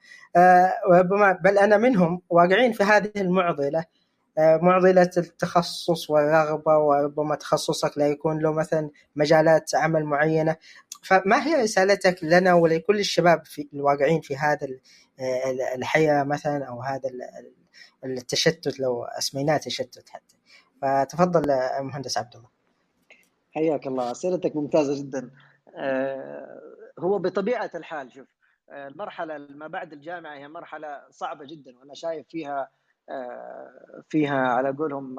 ربما 0.91 1.31
بل 1.31 1.57
أنا 1.57 1.77
منهم 1.77 2.21
واقعين 2.29 2.73
في 2.73 2.83
هذه 2.83 3.11
المعضلة 3.17 3.85
معضلة 4.39 5.09
التخصص 5.17 6.09
والرغبة 6.09 6.77
وربما 6.77 7.35
تخصصك 7.35 7.97
لا 7.97 8.07
يكون 8.07 8.39
له 8.39 8.53
مثلا 8.53 8.89
مجالات 9.15 9.75
عمل 9.75 10.05
معينة. 10.05 10.55
فما 11.01 11.47
هي 11.47 11.63
رسالتك 11.63 12.23
لنا 12.23 12.53
ولكل 12.53 12.99
الشباب 12.99 13.45
في 13.45 13.69
الواقعين 13.73 14.21
في 14.21 14.37
هذا 14.37 14.67
الحياة 15.75 16.23
مثلا 16.23 16.65
أو 16.65 16.81
هذا 16.81 17.09
التشتت 18.05 18.79
لو 18.79 19.03
أسميناه 19.03 19.57
تشتت 19.57 20.09
حتى؟ 20.09 20.35
فتفضل 20.81 21.41
مهندس 21.81 22.17
عبد 22.17 22.35
الله. 22.35 22.49
حياك 23.51 23.87
الله. 23.87 24.11
اسئلتك 24.11 24.55
ممتازة 24.55 25.03
جدا. 25.03 25.31
آه، 25.77 26.61
هو 26.99 27.19
بطبيعة 27.19 27.71
الحال 27.75 28.11
شوف 28.13 28.27
آه، 28.71 28.87
المرحلة 28.87 29.37
ما 29.37 29.67
بعد 29.67 29.93
الجامعة 29.93 30.35
هي 30.37 30.47
مرحلة 30.47 31.01
صعبة 31.09 31.45
جدا 31.45 31.77
وأنا 31.79 31.93
شايف 31.93 32.27
فيها 32.29 32.69
آه، 33.09 34.03
فيها 34.09 34.37
على 34.37 34.71
قولهم 34.71 35.15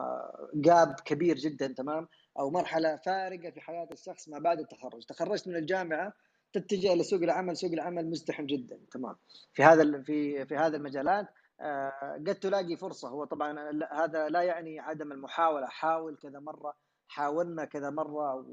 جاب 0.55 0.97
كبير 1.05 1.37
جدا 1.37 1.75
تمام؟ 1.77 2.09
أو 2.41 2.51
مرحلة 2.51 2.97
فارقة 2.97 3.51
في 3.51 3.61
حياة 3.61 3.89
الشخص 3.93 4.29
ما 4.29 4.39
بعد 4.39 4.61
التخرج. 4.61 5.05
تخرجت 5.07 5.49
من 5.49 5.57
الجامعة 5.57 6.13
تتجه 6.53 6.95
لسوق 6.95 7.23
العمل 7.23 7.57
سوق 7.57 7.73
العمل 7.73 8.11
مزدحم 8.11 8.47
جدا. 8.47 8.81
تمام. 8.93 9.17
في 9.53 9.63
هذا 9.63 10.03
في 10.03 10.47
في 10.47 10.57
هذه 10.57 10.77
المجالات 10.77 11.27
قد 12.27 12.35
تلاقي 12.35 12.77
فرصة. 12.77 13.09
هو 13.09 13.25
طبعا 13.25 13.71
هذا 13.93 14.29
لا 14.29 14.43
يعني 14.43 14.81
عدم 14.81 15.13
المحاولة. 15.13 15.67
حاول 15.67 16.17
كذا 16.17 16.39
مرة 16.39 16.75
حاولنا 17.09 17.65
كذا 17.65 17.91
مرة 17.91 18.47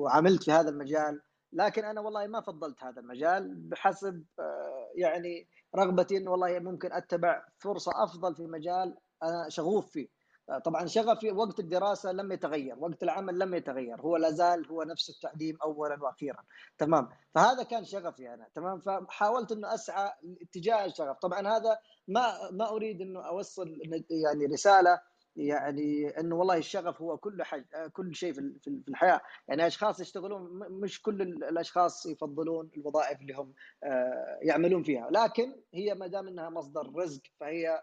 وعملت 0.00 0.42
في 0.42 0.52
هذا 0.52 0.70
المجال. 0.70 1.20
لكن 1.52 1.84
أنا 1.84 2.00
والله 2.00 2.26
ما 2.26 2.40
فضلت 2.40 2.84
هذا 2.84 3.00
المجال 3.00 3.54
بحسب 3.54 4.24
آه، 4.38 4.90
يعني 4.94 5.48
رغبتي 5.76 6.16
إنه 6.16 6.30
والله 6.30 6.58
ممكن 6.58 6.92
أتبع 6.92 7.44
فرصة 7.58 7.92
أفضل 8.04 8.34
في 8.34 8.46
مجال 8.46 8.96
أنا 9.22 9.48
شغوف 9.48 9.90
فيه. 9.90 10.06
آه، 10.06 10.17
طبعا 10.64 10.86
شغفي 10.86 11.30
وقت 11.32 11.60
الدراسة 11.60 12.12
لم 12.12 12.32
يتغير، 12.32 12.76
وقت 12.78 13.02
العمل 13.02 13.38
لم 13.38 13.54
يتغير، 13.54 14.00
هو 14.00 14.16
لا 14.16 14.30
زال 14.30 14.66
هو 14.66 14.82
نفس 14.82 15.10
التعليم 15.10 15.58
اولا 15.62 16.02
وأخيرا، 16.02 16.42
تمام، 16.78 17.08
فهذا 17.34 17.62
كان 17.62 17.84
شغفي 17.84 18.34
أنا، 18.34 18.46
تمام، 18.54 18.80
فحاولت 18.80 19.52
إنه 19.52 19.74
أسعى 19.74 20.12
اتجاه 20.42 20.84
الشغف، 20.84 21.18
طبعا 21.18 21.48
هذا 21.48 21.78
ما 22.08 22.50
ما 22.50 22.70
أريد 22.70 23.00
إنه 23.00 23.20
أوصل 23.20 23.80
يعني 24.10 24.46
رسالة 24.46 25.00
يعني 25.36 26.08
إنه 26.20 26.36
والله 26.36 26.56
الشغف 26.56 27.02
هو 27.02 27.16
كل 27.18 27.42
حاجة 27.42 27.86
كل 27.92 28.14
شيء 28.14 28.32
في 28.32 28.82
الحياة. 28.88 29.20
يعني 29.48 29.66
أشخاص 29.66 30.00
يشتغلون 30.00 30.42
مش 30.70 31.02
كل 31.02 31.22
الأشخاص 31.22 32.06
يفضلون 32.06 32.70
الوظائف 32.76 33.20
اللي 33.20 33.34
هم 33.34 33.54
آه، 33.84 34.38
يعملون 34.42 34.82
فيها. 34.82 35.08
لكن 35.10 35.54
هي 35.74 35.94
ما 35.94 36.06
دام 36.06 36.28
إنها 36.28 36.50
مصدر 36.50 36.92
رزق 36.96 37.22
فهي 37.40 37.82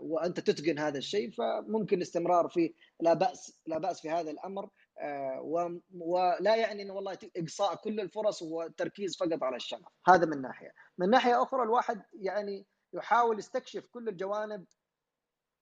وأنت 0.00 0.40
تتقن 0.40 0.78
هذا 0.78 0.98
الشيء 0.98 1.30
فممكن 1.30 1.96
الاستمرار 1.96 2.48
فيه 2.48 2.72
لا 3.00 3.14
بأس 3.14 3.60
لا 3.66 3.78
بأس 3.78 4.00
في 4.00 4.10
هذا 4.10 4.30
الأمر. 4.30 4.70
آه، 4.98 5.40
ولا 5.94 6.56
يعني 6.56 6.82
إنه 6.82 6.94
والله 6.94 7.18
إقصاء 7.36 7.74
كل 7.74 8.00
الفرص 8.00 8.42
والتركيز 8.42 9.16
فقط 9.16 9.42
على 9.42 9.56
الشغف. 9.56 9.92
هذا 10.06 10.26
من 10.26 10.42
ناحية. 10.42 10.72
من 10.98 11.10
ناحية 11.10 11.42
أخرى 11.42 11.62
الواحد 11.62 12.02
يعني 12.12 12.66
يحاول 12.92 13.38
يستكشف 13.38 13.86
كل 13.86 14.08
الجوانب 14.08 14.64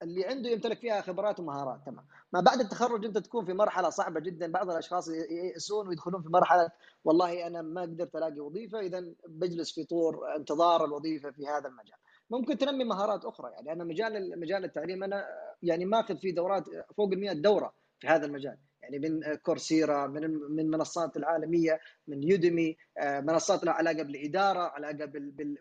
اللي 0.02 0.24
عنده 0.24 0.50
يمتلك 0.50 0.78
فيها 0.78 1.00
خبرات 1.00 1.40
ومهارات. 1.40 1.80
تمام. 1.86 2.06
ما 2.32 2.40
بعد 2.40 2.60
التخرج 2.60 3.04
أنت 3.04 3.18
تكون 3.18 3.44
في 3.44 3.52
مرحلة 3.52 3.90
صعبة 3.90 4.20
جدا. 4.20 4.52
بعض 4.52 4.70
الأشخاص 4.70 5.08
ييأسون 5.08 5.88
ويدخلون 5.88 6.22
في 6.22 6.28
مرحلة 6.28 6.70
والله 7.04 7.46
أنا 7.46 7.62
ما 7.62 7.82
قدرت 7.82 8.16
ألاقي 8.16 8.40
وظيفة 8.40 8.80
اذا 8.80 9.04
بجلس 9.28 9.72
في 9.72 9.84
طور 9.84 10.36
انتظار 10.36 10.84
الوظيفة 10.84 11.30
في 11.30 11.46
هذا 11.46 11.68
المجال. 11.68 11.98
ممكن 12.30 12.58
تنمي 12.58 12.84
مهارات 12.84 13.24
أخرى. 13.24 13.50
يعني 13.52 13.72
أنا 13.72 13.84
مجال 13.84 14.40
مجال 14.40 14.64
التعليم 14.64 15.04
أنا 15.04 15.26
يعني 15.62 15.84
ماخذ 15.84 16.16
فيه 16.16 16.34
دورات 16.34 16.64
فوق 16.96 17.12
ال 17.12 17.20
100 17.20 17.32
دورة 17.32 17.74
في 17.98 18.08
هذا 18.08 18.26
المجال. 18.26 18.58
يعني 18.82 18.98
من 18.98 19.34
كورسيرا 19.34 20.06
من 20.06 20.30
من 20.30 20.60
المنصات 20.60 21.16
العالمية 21.16 21.80
من 22.08 22.22
يوديمي 22.22 22.76
آه، 22.98 23.20
منصات 23.20 23.64
لها 23.64 23.74
علاقة 23.74 24.02
بالإدارة 24.02 24.60
علاقة 24.60 25.06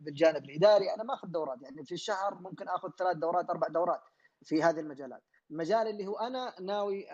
بالجانب 0.02 0.44
الإداري. 0.46 0.94
أنا 0.96 1.04
ماخذ 1.04 1.28
دورات. 1.28 1.62
يعني 1.62 1.86
في 1.86 1.92
الشهر 1.92 2.36
ممكن 2.36 2.68
آخذ 2.70 2.90
ثلاث 3.00 3.18
دورات 3.18 3.50
أربع 3.50 3.68
دورات 3.68 4.02
في 4.44 4.64
هذه 4.64 4.80
المجالات. 4.80 5.22
المجال 5.52 5.88
اللي 5.88 6.08
هو 6.08 6.16
أنا 6.16 6.56
ناوي 6.62 7.06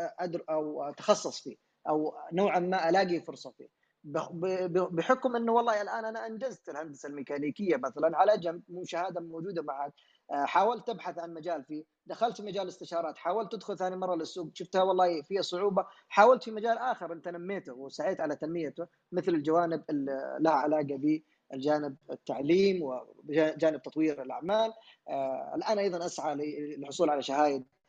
أدر 0.00 0.44
أو 0.50 0.82
أتخصص 0.82 1.40
فيه 1.40 1.56
أو 1.88 2.14
نوعا 2.32 2.58
ما 2.58 2.88
ألاقي 2.88 3.20
فرصة 3.20 3.50
فيه. 3.50 3.68
بحكم 4.04 5.36
إنه 5.36 5.52
والله 5.52 5.82
الآن 5.82 6.04
أنا 6.04 6.26
أنجزت 6.26 6.68
الهندسة 6.68 7.08
الميكانيكية 7.08 7.76
مثلا 7.76 8.16
على 8.18 8.38
جنب 8.38 8.62
مو 8.68 8.84
شهادة 8.84 9.20
موجودة 9.20 9.62
معك 9.62 9.92
حاولت 10.30 10.88
أبحث 10.88 11.18
عن 11.18 11.34
مجال 11.34 11.64
فيه 11.64 11.84
دخلت 12.06 12.36
في 12.36 12.42
مجال 12.42 12.62
الاستشارات 12.62 13.18
حاولت 13.18 13.52
تدخل 13.52 13.78
ثاني 13.78 13.96
مرة 13.96 14.14
للسوق 14.14 14.50
شفتها 14.54 14.82
والله 14.82 15.22
فيها 15.22 15.42
صعوبة 15.42 15.86
حاولت 16.08 16.44
في 16.44 16.50
مجال 16.50 16.78
آخر 16.78 17.12
أنت 17.12 17.28
نميته 17.28 17.72
وسعيت 17.72 18.20
على 18.20 18.36
تنميته 18.36 18.86
مثل 19.12 19.32
الجوانب 19.34 19.84
اللي 19.90 20.36
لها 20.40 20.52
علاقة 20.52 21.20
الجانب 21.54 21.96
التعليم 22.10 22.82
وجانب 22.82 23.82
تطوير 23.82 24.22
الأعمال 24.22 24.72
آه، 25.08 25.52
الآن 25.56 25.78
أيضا 25.78 26.06
أسعى 26.06 26.34
للحصول 26.34 27.10
على 27.10 27.22
شهاده 27.22 27.56
آه، 27.56 27.79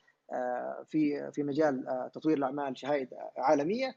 في 0.85 1.31
في 1.31 1.43
مجال 1.43 1.87
آه، 1.87 2.07
تطوير 2.07 2.37
الأعمال 2.37 2.77
شهاده 2.77 3.31
عالمية. 3.37 3.95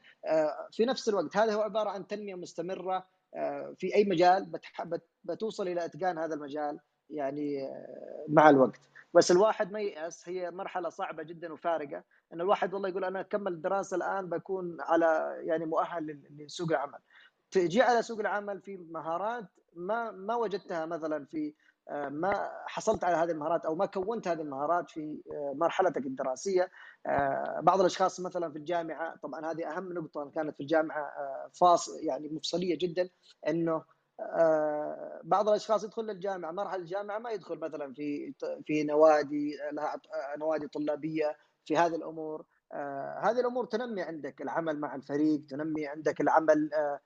في 0.71 0.85
نفس 0.85 1.09
الوقت 1.09 1.37
هذا 1.37 1.53
هو 1.53 1.61
عبارة 1.61 1.89
عن 1.89 2.07
تنمية 2.07 2.35
مستمرة. 2.35 3.07
في 3.75 3.95
أي 3.95 4.03
مجال 4.03 4.51
بتوصل 5.23 5.67
إلى 5.67 5.85
إتقان 5.85 6.17
هذا 6.17 6.35
المجال 6.35 6.79
يعني 7.09 7.69
مع 8.27 8.49
الوقت. 8.49 8.81
بس 9.13 9.31
الواحد 9.31 9.71
ما 9.71 9.79
ييأس 9.79 10.29
هي 10.29 10.51
مرحلة 10.51 10.89
صعبة 10.89 11.23
جدا 11.23 11.53
وفارقة. 11.53 12.03
إن 12.33 12.41
الواحد 12.41 12.73
والله 12.73 12.89
يقول 12.89 13.03
أنا 13.03 13.19
أكمل 13.19 13.53
الدراسه 13.53 13.97
الآن 13.97 14.29
بكون 14.29 14.77
على 14.81 15.35
يعني 15.39 15.65
مؤهل 15.65 16.21
لسوق 16.29 16.71
العمل. 16.71 16.99
تجي 17.51 17.81
على 17.81 18.01
سوق 18.01 18.19
العمل 18.19 18.61
في 18.61 18.77
مهارات 18.77 19.45
ما 19.75 20.11
ما 20.11 20.35
وجدتها 20.35 20.85
مثلا 20.85 21.25
في 21.25 21.47
آه، 21.47 21.53
ما 21.91 22.51
حصلت 22.65 23.03
على 23.03 23.15
هذه 23.15 23.31
المهارات 23.31 23.65
أو 23.65 23.75
ما 23.75 23.85
كونت 23.85 24.27
هذه 24.27 24.41
المهارات 24.41 24.89
في 24.89 25.21
آه، 25.31 25.53
مرحلتك 25.55 26.05
الدراسية. 26.05 26.71
آه، 27.05 27.59
بعض 27.61 27.79
الأشخاص 27.79 28.19
مثلا 28.19 28.51
في 28.51 28.57
الجامعة 28.57 29.15
طبعا 29.23 29.51
هذه 29.51 29.77
أهم 29.77 29.93
نقطة 29.93 30.31
كانت 30.35 30.55
في 30.55 30.61
الجامعة 30.61 31.11
فاصل 31.53 31.91
يعني 32.03 32.29
مفصلية 32.29 32.77
جدا 32.77 33.09
إنه 33.47 33.83
بعض 35.23 35.49
الأشخاص 35.49 35.83
يدخل 35.83 36.03
للجامعة 36.03 36.51
مرحلة 36.51 36.81
الجامعة 36.81 37.19
ما 37.19 37.31
يدخل 37.31 37.59
مثلا 37.59 37.93
في 37.93 38.33
في 38.65 38.83
نوادي 38.83 39.57
لها 39.71 40.01
نوادي 40.37 40.67
طلابية 40.67 41.37
في 41.65 41.77
هذه 41.77 41.95
الأمور. 41.95 42.45
هذه 43.21 43.39
الأمور 43.39 43.65
تنمي 43.65 44.01
عندك 44.01 44.41
العمل 44.41 44.79
مع 44.79 44.95
الفريق 44.95 45.45
تنمي 45.49 45.87
عندك 45.87 46.21
العمل 46.21 46.69
آه، 46.73 46.99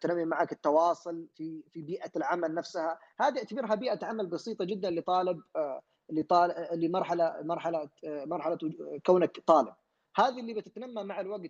تنمي 0.00 0.24
معك 0.24 0.52
التواصل 0.52 1.28
في 1.34 1.62
في 1.70 1.82
بيئة 1.82 2.10
العمل 2.16 2.54
نفسها. 2.54 2.98
هذه 3.20 3.38
اعتبرها 3.38 3.74
بيئة 3.74 4.06
عمل 4.06 4.26
بسيطة 4.26 4.64
جدا 4.64 4.90
لطالب 4.90 5.42
آه، 5.56 6.74
لمرحلة 6.74 7.42
مرحلة 7.42 7.90
آه، 8.04 8.24
مرحلة 8.24 8.58
كونك 9.06 9.40
طالب. 9.46 9.74
هذه 10.16 10.40
اللي 10.40 10.54
بتتنمى 10.54 11.02
مع 11.02 11.20
الوقت 11.20 11.40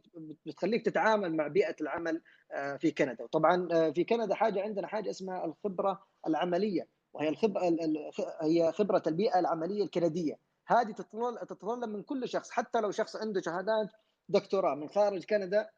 بتخليك 0.46 0.84
تتعامل 0.84 1.36
مع 1.36 1.46
بيئة 1.48 1.76
العمل 1.80 2.22
في 2.78 2.90
كندا. 2.90 3.24
وطبعا 3.24 3.68
في 3.92 4.04
كندا 4.04 4.34
حاجة 4.34 4.62
عندنا 4.62 4.86
حاجة 4.86 5.10
اسمها 5.10 5.44
الخبرة 5.44 6.02
العملية 6.26 6.88
وهي 7.12 7.28
الخبره 7.28 7.60
هي 8.42 8.72
خبرة 8.72 9.02
البيئة 9.06 9.38
العملية 9.38 9.82
الكندية. 9.82 10.38
هذه 10.66 10.92
تتطلب 10.92 11.88
من 11.88 12.02
كل 12.02 12.28
شخص 12.28 12.50
حتى 12.50 12.80
لو 12.80 12.90
شخص 12.90 13.16
عنده 13.16 13.40
شهادات 13.40 13.88
دكتوراه 14.28 14.74
من 14.74 14.88
خارج 14.88 15.24
كندا 15.24 15.68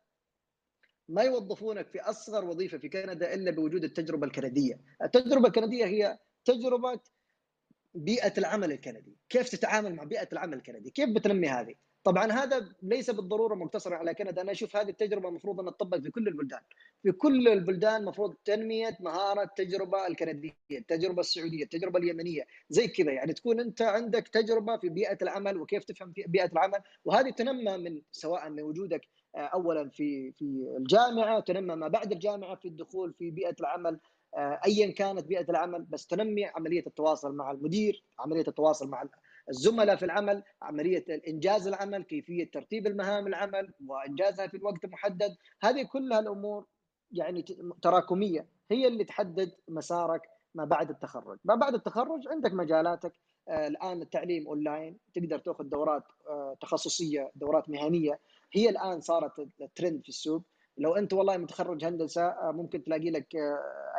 ما 1.08 1.22
يوظفونك 1.22 1.88
في 1.88 2.00
أصغر 2.00 2.44
وظيفة 2.44 2.78
في 2.78 2.88
كندا 2.88 3.34
إلا 3.34 3.50
بوجود 3.50 3.84
التجربة 3.84 4.26
الكندية، 4.26 4.80
التجربة 5.02 5.48
الكندية 5.48 5.84
هي 5.84 6.18
تجربة 6.44 7.00
بيئة 7.94 8.32
العمل 8.38 8.72
الكندي، 8.72 9.16
كيف 9.28 9.48
تتعامل 9.48 9.94
مع 9.94 10.04
بيئة 10.04 10.28
العمل 10.32 10.56
الكندي؟ 10.56 10.90
كيف 10.90 11.08
بتنمي 11.10 11.48
هذه؟ 11.48 11.74
طبعا 12.04 12.32
هذا 12.32 12.68
ليس 12.82 13.10
بالضرورة 13.10 13.54
مقتصرا 13.54 13.96
على 13.96 14.14
كندا. 14.14 14.42
أنا 14.42 14.52
أشوف 14.52 14.76
هذه 14.76 14.88
التجربة 14.88 15.28
المفروض 15.28 15.60
أن 15.60 15.66
تطبق 15.66 15.98
في 15.98 16.10
كل 16.10 16.28
البلدان. 16.28 16.60
في 17.02 17.12
كل 17.12 17.48
البلدان 17.48 18.00
المفروض 18.00 18.34
تنمية 18.44 18.96
مهارة 19.00 19.42
التجربة 19.42 20.06
الكندية. 20.06 20.52
التجربة 20.72 21.20
السعودية 21.20 21.64
التجربة 21.64 21.98
اليمنية. 21.98 22.46
زي 22.70 22.88
كذا 22.88 23.12
يعني 23.12 23.32
تكون 23.32 23.60
أنت 23.60 23.82
عندك 23.82 24.28
تجربة 24.28 24.76
في 24.76 24.88
بيئة 24.88 25.18
العمل 25.22 25.56
وكيف 25.56 25.84
تفهم 25.84 26.12
في 26.12 26.24
بيئة 26.28 26.52
العمل. 26.52 26.78
وهذه 27.04 27.30
تنمى 27.30 27.76
من 27.76 28.02
سواء 28.12 28.50
من 28.50 28.62
وجودك 28.62 29.00
اولا 29.36 29.88
في 29.88 30.32
في 30.32 30.74
الجامعة 30.78 31.40
تنمى 31.40 31.74
ما 31.74 31.88
بعد 31.88 32.12
الجامعة 32.12 32.56
في 32.56 32.68
الدخول 32.68 33.14
في 33.18 33.30
بيئة 33.30 33.56
العمل 33.60 34.00
آه، 34.36 34.60
ايا 34.66 34.92
كانت 34.92 35.24
بيئة 35.24 35.50
العمل 35.50 35.82
بس 35.82 36.06
تنمي 36.06 36.44
عملية 36.44 36.86
التواصل 36.86 37.34
مع 37.34 37.50
المدير 37.50 38.04
عملية 38.18 38.44
التواصل 38.48 38.88
مع 38.88 39.04
الزملاء 39.48 39.96
في 39.96 40.04
العمل 40.04 40.42
عملية 40.62 41.04
إنجاز 41.28 41.66
العمل 41.66 42.02
كيفية 42.02 42.50
ترتيب 42.50 42.86
المهام 42.86 43.26
العمل 43.26 43.72
وإنجازها 43.86 44.46
في 44.46 44.56
الوقت 44.56 44.84
المحدد 44.84 45.36
هذه 45.62 45.82
كلها 45.92 46.18
الأمور 46.18 46.66
يعني 47.12 47.44
تراكمية. 47.82 48.46
هي 48.70 48.86
اللي 48.86 49.04
تحدد 49.04 49.52
مسارك 49.68 50.22
ما 50.54 50.64
بعد 50.64 50.90
التخرج. 50.90 51.38
ما 51.44 51.54
بعد 51.54 51.74
التخرج 51.74 52.28
عندك 52.28 52.52
مجالاتك. 52.52 53.12
آه، 53.48 53.66
الآن 53.66 54.02
التعليم 54.02 54.46
أونلاين 54.46 54.98
تقدر 55.14 55.38
تأخذ 55.38 55.64
دورات 55.64 56.02
آه، 56.28 56.56
تخصصية 56.60 57.30
دورات 57.34 57.70
مهنية. 57.70 58.20
هي 58.56 58.68
الآن 58.68 59.00
صارت 59.00 59.32
الترند 59.60 60.02
في 60.02 60.08
السوق. 60.08 60.42
لو 60.78 60.94
أنت 60.96 61.12
والله 61.12 61.36
متخرج 61.36 61.84
هندسة 61.84 62.22
آه، 62.26 62.52
ممكن 62.52 62.84
تلاقي 62.84 63.10
لك 63.10 63.26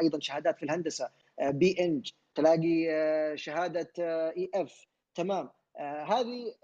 أيضا 0.02 0.20
شهادات 0.20 0.58
في 0.58 0.63
الهندسة. 0.63 1.10
P 1.42 1.76
Eng 1.80 2.10
تلاقي 2.36 2.88
شهادة 3.38 3.91
EF 4.38 4.86
تمام. 5.15 5.50
آه 5.80 6.04
هذه 6.04 6.56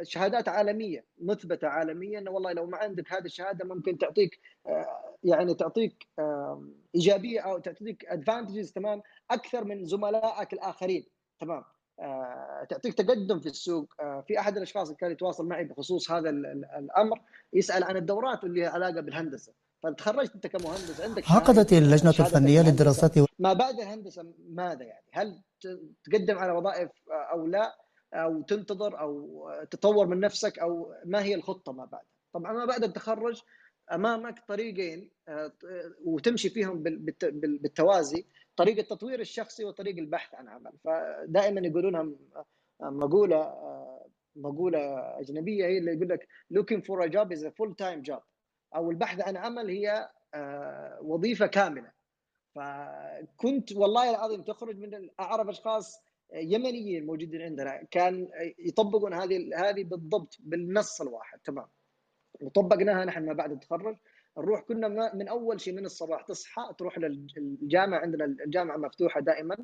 الشهادات 0.00 0.48
عالمية 0.48 1.04
مثبتة 1.18 1.68
عالميا. 1.68 2.18
انه 2.18 2.30
والله 2.30 2.52
لو 2.52 2.66
ما 2.66 2.76
عندك 2.78 3.12
هذه 3.12 3.24
الشهادة 3.24 3.64
ممكن 3.64 3.98
تعطيك 3.98 4.40
آه 4.66 5.16
يعني 5.24 5.54
تعطيك 5.54 6.06
آه 6.18 6.68
إيجابية 6.94 7.40
أو 7.40 7.58
تعطيك 7.58 8.04
advantages 8.06 8.72
تمام 8.72 9.02
أكثر 9.30 9.64
من 9.64 9.84
زملائك 9.84 10.52
الآخرين. 10.52 11.06
تمام. 11.40 11.58
آه، 11.58 11.71
تعطيك 12.68 12.94
تقدم 12.94 13.40
في 13.40 13.46
السوق. 13.48 13.94
آه، 14.00 14.24
في 14.26 14.38
أحد 14.40 14.56
الأشخاص 14.56 14.86
اللي 14.86 14.98
كان 14.98 15.10
يتواصل 15.10 15.46
معي 15.46 15.64
بخصوص 15.64 16.10
هذا 16.10 16.30
الأمر 16.78 17.20
يسأل 17.52 17.84
عن 17.84 17.96
الدورات 17.96 18.44
اللي 18.44 18.60
لها 18.60 18.70
علاقة 18.70 19.00
بالهندسة. 19.00 19.52
فتخرجت 19.82 20.34
أنت 20.34 20.46
كمهندس 20.46 21.00
عندك 21.00 21.30
عقدت 21.30 21.72
اللجنة 21.72 22.10
الفنية 22.10 22.62
للدراسات 22.62 23.12
ما 23.38 23.52
بعد 23.52 23.80
الهندسة 23.80 24.34
ماذا 24.48 24.82
يعني؟ 24.82 25.06
هل 25.12 25.40
تقدم 26.04 26.38
على 26.38 26.52
وظائف 26.52 26.90
أو 27.08 27.46
لا؟ 27.46 27.76
أو 28.14 28.42
تنتظر 28.42 29.00
أو 29.00 29.48
تطور 29.70 30.06
من 30.06 30.20
نفسك؟ 30.20 30.58
أو 30.58 30.94
ما 31.04 31.22
هي 31.22 31.34
الخطة 31.34 31.72
ما 31.72 31.84
بعد؟ 31.84 32.04
طبعا 32.32 32.52
ما 32.52 32.64
بعد 32.64 32.84
التخرج 32.84 33.42
أمامك 33.92 34.44
طريقين 34.48 35.10
آه، 35.28 35.52
وتمشي 36.04 36.50
فيهم 36.50 36.82
بالتوازي. 37.32 38.26
طريق 38.56 38.78
التطوير 38.78 39.20
الشخصي 39.20 39.64
وطريق 39.64 39.98
البحث 39.98 40.34
عن 40.34 40.48
عمل. 40.48 40.72
فدائما 40.84 41.60
يقولونها 41.66 42.08
مقولة 42.80 43.54
مقولة 44.36 44.78
أجنبية 45.20 45.66
هي 45.66 45.78
اللي 45.78 45.92
يقول 45.92 46.08
لك 46.08 46.28
looking 46.54 46.80
for 46.80 47.00
a 47.06 47.08
job 47.08 47.32
is 47.32 47.42
a 47.42 47.50
full 47.50 47.74
time 47.74 48.02
job. 48.10 48.22
أو 48.74 48.90
البحث 48.90 49.20
عن 49.20 49.36
عمل 49.36 49.68
هي 49.70 50.10
آه، 50.34 50.98
وظيفة 51.02 51.46
كاملة. 51.46 51.92
فكنت 52.54 53.72
والله 53.72 54.10
العظيم 54.10 54.42
تخرج 54.42 54.78
من 54.78 55.10
أعرف 55.20 55.48
أشخاص 55.48 56.02
يمنيين 56.34 57.06
موجودين 57.06 57.42
عندنا. 57.42 57.82
كان 57.90 58.28
يطبقون 58.58 59.14
هذه 59.14 59.50
هذه 59.56 59.84
بالضبط 59.84 60.36
بالنص 60.40 61.00
الواحد. 61.00 61.38
تمام. 61.44 61.66
وطبقناها 62.40 63.04
نحن 63.04 63.26
ما 63.26 63.32
بعد 63.32 63.52
التخرج. 63.52 63.96
نروح 64.38 64.60
كنا 64.60 65.12
من 65.14 65.28
أول 65.28 65.60
شيء 65.60 65.74
من 65.74 65.84
الصباح 65.84 66.22
تصحى 66.22 66.62
تروح 66.78 66.98
للجامعه 67.36 67.98
عندنا 68.00 68.24
الجامعة 68.24 68.76
مفتوحة 68.76 69.20
دائما 69.20 69.56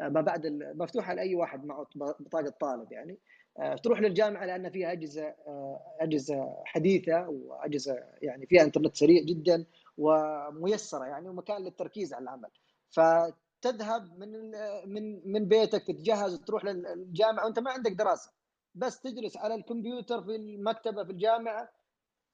آه، 0.00 0.08
ما 0.08 0.20
بعد 0.20 0.46
مفتوحة 0.76 1.14
لأي 1.14 1.34
واحد 1.34 1.64
معه 1.64 1.86
بطاقة 1.94 2.50
طالب 2.60 2.92
يعني. 2.92 3.18
آه، 3.58 3.74
تروح 3.74 4.00
للجامعة 4.00 4.46
لأن 4.46 4.70
فيها 4.70 4.92
أجهزة 4.92 5.24
آه، 5.46 5.80
أجهزة 6.00 6.62
حديثة 6.64 7.28
وأجهزة 7.28 7.98
يعني 8.22 8.46
فيها 8.46 8.62
إنترنت 8.62 8.96
سريع 8.96 9.22
جدا 9.22 9.64
وميسرة 9.98 11.04
يعني 11.04 11.28
ومكان 11.28 11.62
للتركيز 11.64 12.14
على 12.14 12.22
العمل. 12.22 12.48
فتذهب 12.90 14.18
من 14.18 14.50
من 14.86 15.32
من 15.32 15.48
بيتك 15.48 15.86
تتجهز 15.86 16.40
تروح 16.40 16.64
للجامعه 16.64 17.44
وأنت 17.44 17.58
ما 17.58 17.70
عندك 17.70 17.92
دراسة. 17.92 18.30
بس 18.74 19.00
تجلس 19.00 19.36
على 19.36 19.54
الكمبيوتر 19.54 20.22
في 20.22 20.36
المكتبة 20.36 21.04
في 21.04 21.10
الجامعة 21.10 21.68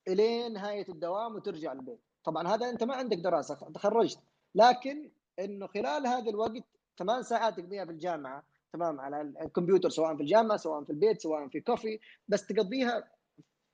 إلين 0.09 0.53
نهاية 0.53 0.89
الدوام 0.89 1.35
وترجع 1.35 1.73
البيت. 1.73 2.01
طبعا 2.25 2.49
هذا 2.49 2.71
أنت 2.71 2.85
ما 2.85 2.95
عندك 2.95 3.17
دراسة 3.17 3.55
تخرجت. 3.55 4.19
لكن 4.55 5.11
إنه 5.39 5.67
خلال 5.67 6.07
هذا 6.07 6.31
الوقت 6.31 6.65
ثمان 6.99 7.23
ساعات 7.23 7.61
تقضيها 7.61 7.85
في 7.85 7.91
الجامعة 7.91 8.43
تمام 8.73 9.01
على 9.01 9.21
الكمبيوتر 9.21 9.89
سواء 9.91 10.17
في 10.17 10.23
الجامعة 10.23 10.57
سواء 10.57 10.85
في 10.85 10.91
البيت 10.91 11.21
سواء 11.21 11.49
في 11.49 11.61
كوفي 11.61 11.99
بس 12.29 12.47
تقضيها 12.47 13.09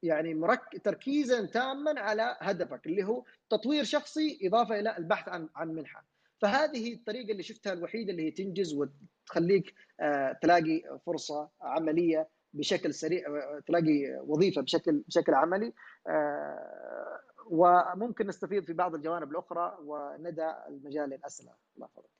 يعني 0.03 0.35
مرك... 0.35 0.81
تركيزا 0.85 1.47
تاما 1.47 2.01
على 2.01 2.37
هدفك 2.41 2.87
اللي 2.87 3.05
هو 3.05 3.25
تطوير 3.51 3.85
شخصي 3.85 4.39
إضافة 4.43 4.81
إلى 4.81 4.97
البحث 4.97 5.29
عن 5.29 5.49
عن 5.57 5.69
منحة. 5.69 6.05
فهذه 6.41 6.95
الطريقة 6.95 7.33
اللي 7.33 7.43
شفتها 7.43 7.73
الوحيدة 7.73 8.11
اللي 8.11 8.27
هي 8.27 8.31
تنجز 8.31 8.75
وتخليك 8.75 9.75
آه، 10.01 10.33
تلاقي 10.43 11.01
فرصة 11.07 11.49
عملية 11.61 12.29
بشكل 12.59 12.95
سريع 12.95 13.23
تلاقي 13.66 14.21
وظيفة 14.27 14.62
بشكل 14.62 15.03
بشكل 15.09 15.35
عملي. 15.35 15.73
آه، 16.09 17.21
وممكن 17.51 18.27
نستفيد 18.27 18.64
في 18.64 18.73
بعض 18.73 18.95
الجوانب 18.95 19.31
الأخرى 19.31 19.79
وندع 19.85 20.66
المجال 20.69 21.11
للأسئلة. 21.11 21.53
الله 21.77 21.87
يحفظك. 21.87 22.11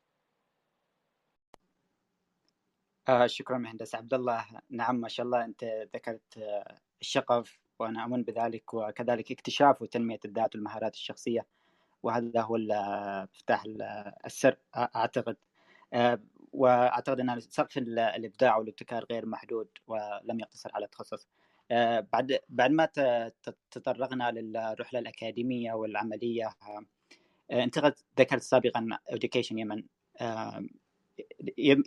آه 3.09 3.27
شكرا 3.27 3.59
مهندس 3.59 3.95
عبد 3.95 4.15
الله. 4.15 4.47
نعم 4.71 4.97
ما 5.01 5.09
شاء 5.09 5.27
الله 5.27 5.45
أنت 5.45 5.65
ذكرت 5.95 6.39
آه، 6.39 6.79
الشغف 7.01 7.59
وأنا 7.79 8.03
أؤمن 8.05 8.23
بذلك 8.23 8.75
وكذلك 8.75 9.33
اكتشاف 9.33 9.83
وتنمية 9.83 10.21
الذات 10.25 10.55
والمهارات 10.55 10.95
الشخصية. 10.95 11.47
وهذا 12.03 12.41
هو 12.41 12.57
مفتاح 13.35 13.65
السر 14.27 14.57
أعتقد. 14.77 15.37
آه، 15.93 16.21
وأعتقد 16.53 17.21
إن 17.21 17.41
سقف 17.41 17.79
الإبداع 17.79 18.57
والابتكار 18.57 19.05
غير 19.11 19.27
محدود 19.27 19.69
ولم 19.87 20.41
يقتصر 20.41 20.71
على 20.75 20.85
التخصص 20.85 21.29
آه، 21.71 22.07
بعد 22.13 22.39
بعد 22.49 22.71
ما 22.71 22.89
تطرقنا 23.71 24.31
للرحلة 24.31 25.01
الأكاديمية 25.01 25.73
والعملية 25.73 26.47
آه، 26.47 27.65
انت 27.65 27.95
ذكرت 28.19 28.43
سابقا 28.43 28.89
education 29.13 29.53
يمن. 29.53 29.83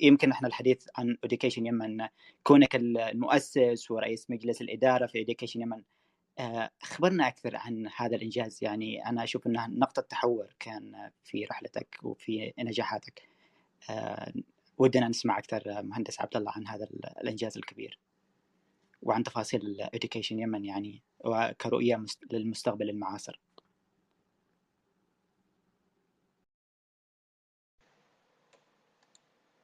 يمكن 0.01 0.31
إحنا 0.31 0.47
الحديث 0.47 0.87
عن 0.97 1.17
education 1.25 1.57
يمن. 1.57 2.07
كونك 2.43 2.75
المؤسس 2.75 3.91
ورئيس 3.91 4.29
مجلس 4.31 4.61
الإدارة 4.61 5.05
في 5.05 5.25
education 5.25 5.55
يمن. 5.55 5.83
أخبرنا 6.83 7.27
أكثر 7.27 7.55
عن 7.55 7.89
هذا 7.97 8.15
الإنجاز. 8.15 8.59
يعني 8.63 9.05
أنا 9.05 9.23
أشوف 9.23 9.47
إنها 9.47 9.67
نقطة 9.67 10.01
تحول 10.01 10.49
كان 10.59 11.11
في 11.23 11.45
رحلتك 11.45 11.99
وفي 12.03 12.53
نجاحاتك. 12.59 13.28
ودنا 14.77 15.07
نسمع 15.07 15.37
أكثر 15.37 15.83
مهندس 15.83 16.21
عبد 16.21 16.37
الله 16.37 16.51
عن 16.51 16.67
هذا 16.67 16.87
الإنجاز 17.21 17.57
الكبير 17.57 17.99
وعن 19.01 19.23
تفاصيل 19.23 19.87
education 19.95 20.31
يمن 20.31 20.65
يعني 20.65 21.01
وكرؤية 21.19 22.05
للمستقبل 22.31 22.89
المعاصر. 22.89 23.39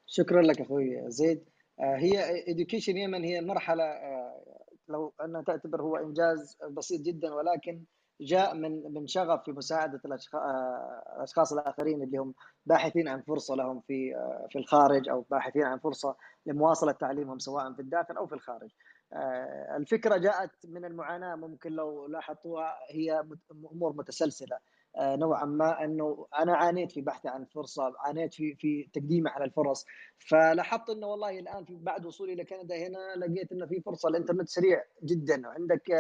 شكرا 0.08 0.42
لك 0.42 0.62
أخوي 0.62 1.12
زيد. 1.12 1.44
آه، 1.80 1.96
هي 1.96 2.44
education 2.46 2.90
يمن 2.90 3.24
هي 3.24 3.42
مرحلة 3.42 3.84
آه، 3.84 4.44
لو 4.90 5.14
ان 5.24 5.44
تعتبر 5.48 5.82
هو 5.82 5.96
إنجاز 5.98 6.58
بسيط 6.72 7.02
جدا 7.02 7.34
ولكن 7.34 7.84
جاء 8.22 8.56
من 8.56 8.94
من 8.94 9.08
شغف 9.08 9.44
في 9.44 9.52
مساعدة 9.52 10.02
الأشخاص 10.06 11.54
الآخرين 11.54 12.04
اللي 12.04 12.18
هم 12.18 12.34
باحثين 12.66 13.08
عن 13.08 13.22
فرصة 13.22 13.56
لهم 13.56 13.82
في 13.88 14.14
في 14.50 14.60
الخارج 14.60 15.10
أو 15.10 15.26
باحثين 15.32 15.64
عن 15.64 15.80
فرصة 15.80 16.16
لمواصلة 16.46 16.92
تعليمهم 16.92 17.40
سواء 17.40 17.74
في 17.74 17.82
الداخل 17.82 18.18
أو 18.18 18.28
في 18.28 18.36
الخارج. 18.36 18.70
آه، 19.14 19.78
الفكرة 19.78 20.18
جاءت 20.18 20.52
من 20.66 20.86
المعاناة 20.86 21.36
ممكن 21.36 21.72
لو 21.72 22.08
لاحظتوها 22.08 22.74
هي 22.92 23.24
أمور 23.72 23.94
متسلسلة 23.94 24.58
نوعا 25.00 25.46
ما 25.46 25.84
إنه 25.84 26.28
أنا 26.40 26.56
عانيت 26.58 26.92
في 26.92 27.02
بحثي 27.02 27.28
عن 27.28 27.46
فرصه 27.46 27.94
عانيت 28.00 28.34
في 28.34 28.56
في 28.56 28.90
تقديمي 28.94 29.30
على 29.30 29.46
الفرص. 29.46 29.86
فلاحظت 30.18 30.90
إنه 30.90 31.08
والله 31.08 31.40
الآن 31.40 31.66
في 31.66 31.76
بعد 31.76 32.06
وصولي 32.06 32.34
إلى 32.34 32.46
كندا 32.46 32.76
هنا 32.76 33.26
لقيت 33.26 33.52
إنه 33.52 33.66
في 33.66 33.82
فرصة 33.82 34.10
الإنترنت 34.10 34.50
سريع 34.50 34.84
جدا. 35.04 35.48
وعندك 35.48 35.92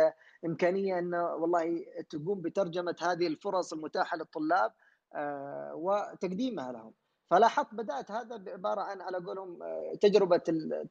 إمكانية 0.45 0.99
انه 0.99 1.23
والله 1.35 1.85
تقوم 2.09 2.41
بترجمة 2.41 2.95
هذه 3.01 3.27
الفرص 3.27 3.73
المتاحة 3.73 4.17
للطلاب 4.17 4.71
آه، 5.15 5.75
وتقديمها 5.75 6.71
لهم. 6.71 6.93
فلاحظت 7.31 7.73
بدأت 7.73 8.11
هذا 8.11 8.37
بعبارة 8.37 8.81
عن 8.81 9.01
على 9.01 9.17
قولهم 9.17 9.63
آه، 9.63 9.93
تجربة 10.01 10.41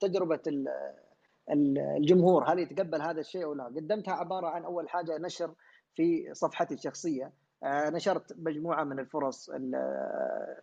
تجربة 0.01 0.41
الجمهور 1.51 2.53
هل 2.53 2.59
يتقبل 2.59 3.03
هذا 3.03 3.21
الشيء 3.21 3.45
أو 3.45 3.55
لا؟ 3.55 3.65
قدمتها 3.65 4.15
عبارة 4.15 4.47
عن 4.47 4.65
أول 4.65 4.89
حاجة 4.89 5.19
نشر 5.19 5.55
في 5.95 6.35
صفحتي 6.35 6.75
الشخصية. 6.75 7.25
آه، 7.25 7.33
نشرت 7.65 8.33
مجموعة 8.39 8.85
من 8.85 8.99
الفرص 8.99 9.51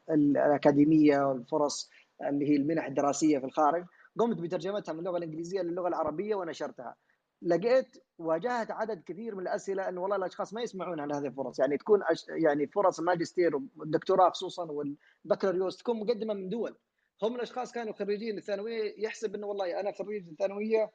الأكاديمية 0.10 1.20
والفرص 1.20 1.90
اللي 2.22 2.50
هي 2.50 2.56
المنح 2.56 2.86
الدراسية 2.86 3.40
في 3.40 3.46
الخارج. 3.46 3.86
قمت 4.20 4.38
بترجمتها 4.38 4.94
من 4.94 5.00
اللغة 5.00 5.18
الإنجليزية 5.18 5.62
للغة 5.62 5.88
العربية 5.88 6.36
ونشرتها. 6.36 6.96
لقيت 7.42 7.98
واجهت 8.18 8.72
عدد 8.72 9.04
كثير 9.06 9.36
من 9.36 9.42
الأسئلة 9.42 9.90
انه 9.90 10.02
والله 10.02 10.16
الأشخاص 10.16 10.54
ما 10.54 10.62
يسمعون 10.62 11.00
عن 11.00 11.12
هذه 11.12 11.26
الفرص. 11.28 11.60
يعني 11.60 11.78
تكون 11.78 12.04
أش... 12.04 12.26
يعني 12.30 12.68
فرص 12.68 13.00
الماجستير 13.00 13.56
والدكتوراه 13.56 14.30
خصوصا 14.30 14.72
والبكالوريوس 14.72 15.78
تكون 15.78 16.00
مقدمة 16.00 16.34
من 16.34 16.50
دول. 16.50 16.78
هم 17.24 17.36
الأشخاص 17.36 17.72
كانوا 17.72 17.94
خريجين 17.94 18.38
الثانوية. 18.38 19.06
يحسب 19.06 19.36
انه 19.36 19.48
والله 19.48 19.80
أنا 19.80 19.92
خريج 19.92 20.28
الثانوية 20.28 20.92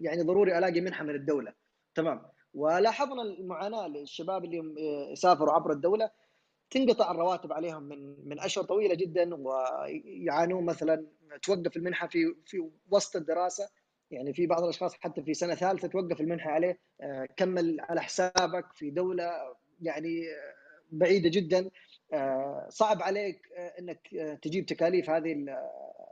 يعني 0.00 0.22
ضروري 0.22 0.58
ألاقي 0.58 0.80
منحة 0.80 1.04
من 1.04 1.14
الدولة. 1.14 1.52
تمام. 1.94 2.22
ولاحظنا 2.58 3.22
المعاناة 3.22 3.88
للشباب 3.88 4.44
اللي 4.44 5.16
سافروا 5.16 5.52
عبر 5.52 5.72
الدولة 5.72 6.10
تنقطع 6.70 7.10
الرواتب 7.10 7.52
عليهم 7.52 7.82
من 7.82 8.28
من 8.28 8.40
أشهر 8.40 8.64
طويلة 8.64 8.94
جدا 8.94 9.34
ويعانون 9.34 10.64
مثلا 10.64 11.06
توقف 11.42 11.76
المنحة 11.76 12.06
في 12.08 12.34
في 12.46 12.70
وسط 12.90 13.16
الدراسة. 13.16 13.68
يعني 14.10 14.34
في 14.34 14.46
بعض 14.46 14.62
الأشخاص 14.62 14.94
حتى 14.94 15.22
في 15.22 15.34
سنة 15.34 15.54
ثالثة 15.54 15.88
توقف 15.88 16.20
المنحة 16.20 16.50
عليه 16.50 16.78
آه، 17.00 17.28
كمل 17.36 17.76
على 17.80 18.02
حسابك 18.02 18.72
في 18.72 18.90
دولة 18.90 19.32
يعني 19.82 20.22
بعيدة 20.92 21.30
جدا. 21.30 21.70
آه، 22.12 22.66
صعب 22.70 23.02
عليك 23.02 23.40
آه، 23.56 23.74
إنك 23.78 24.08
تجيب 24.42 24.66
تكاليف 24.66 25.10
هذه 25.10 25.46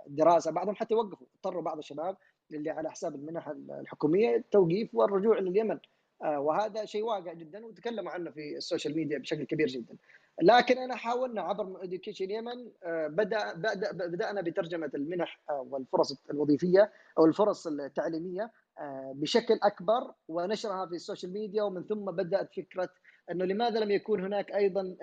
الدراسة. 0.07 0.51
بعضهم 0.51 0.75
حتى 0.75 0.95
يوقفوا 0.95 1.27
اضطروا 1.37 1.63
بعض 1.63 1.79
الشباب 1.79 2.17
اللي 2.53 2.71
على 2.71 2.91
حساب 2.91 3.15
المنح 3.15 3.49
الحكومية 3.81 4.37
التوقيف 4.37 4.95
والرجوع 4.95 5.39
لليمن. 5.39 5.79
وهذا 6.21 6.85
شيء 6.85 7.03
واقع 7.03 7.33
جدا 7.33 7.67
وتكلموا 7.67 8.13
عنه 8.13 8.31
في 8.31 8.57
ال 8.57 8.62
social 8.62 8.97
media 8.97 9.19
بشكل 9.19 9.45
كبير 9.45 9.67
جدا. 9.67 9.97
لكن 10.43 10.79
أنا 10.79 10.97
حاولنا 10.97 11.41
عبر 11.41 11.85
Education 11.85 12.31
Yemen 12.31 12.71
آه، 12.85 13.07
بدا 13.07 13.55
بدا 13.55 13.93
بدأنا 13.93 14.41
بترجمة 14.41 14.91
المنح 14.95 15.41
آه، 15.51 15.67
والفرص 15.71 16.17
الوظيفية 16.31 16.93
أو 17.19 17.27
الفرص 17.27 17.67
التعليمية 17.67 18.53
آه، 18.79 19.13
بشكل 19.17 19.59
أكبر 19.63 20.13
ونشرها 20.29 20.87
في 20.87 20.95
ال 20.95 21.00
social 21.00 21.33
media 21.33 21.63
ومن 21.63 21.85
ثم 21.85 22.05
بدأت 22.05 22.55
فكرة 22.55 22.89
إنه 23.31 23.45
لماذا 23.45 23.81
لم 23.81 23.91
يكون 23.91 24.25
هناك 24.25 24.53
أيضا 24.53 24.97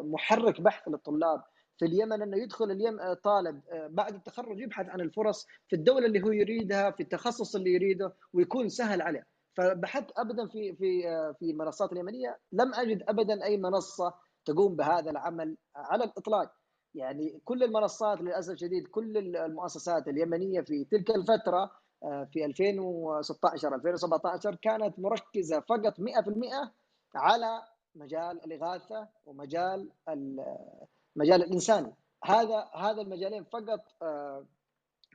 محرك 0.00 0.60
بحث 0.60 0.88
للطلاب 0.88 1.42
في 1.78 1.84
اليمن 1.84 2.22
إنه 2.22 2.36
يدخل 2.36 2.70
اليمن 2.70 3.14
طالب 3.14 3.60
بعد 3.72 4.14
التخرج 4.14 4.60
يبحث 4.60 4.88
عن 4.88 5.00
الفرص 5.00 5.46
في 5.68 5.76
الدولة 5.76 6.06
اللي 6.06 6.22
هو 6.22 6.32
يريدها 6.32 6.90
في 6.90 7.02
التخصص 7.02 7.56
اللي 7.56 7.72
يريده 7.72 8.12
ويكون 8.32 8.68
سهل 8.68 9.02
عليه 9.02 9.26
فبحثت 9.56 10.18
ابدا 10.18 10.46
في 10.46 10.72
في 10.72 11.02
في 11.38 11.50
المنصات 11.50 11.92
اليمنية. 11.92 12.38
لم 12.52 12.74
أجد 12.74 13.02
ابدا 13.08 13.44
أي 13.44 13.56
منصة 13.56 14.14
تقوم 14.44 14.76
بهذا 14.76 15.10
العمل 15.10 15.56
على 15.76 16.04
الإطلاق. 16.04 16.52
يعني 16.94 17.40
كل 17.44 17.62
المنصات 17.62 18.20
للأسف 18.20 18.52
الشديد 18.52 18.86
كل 18.86 19.36
المؤسسات 19.36 20.08
اليمنية 20.08 20.60
في 20.60 20.84
تلك 20.84 21.10
الفترة 21.10 21.70
آه، 22.04 22.28
في 22.32 22.44
2016 22.44 23.74
2017 23.74 24.54
كانت 24.54 24.98
مركزة 24.98 25.60
فقط 25.60 26.00
100% 26.00 26.72
على 27.14 27.62
مجال 27.94 28.44
الإغاثة 28.44 29.08
ومجال 29.26 29.90
المجال 30.08 31.42
الإنساني. 31.42 31.94
هذا 32.24 32.70
هذا 32.74 33.02
المجالين 33.02 33.44
فقط 33.44 33.80
آه، 34.02 34.46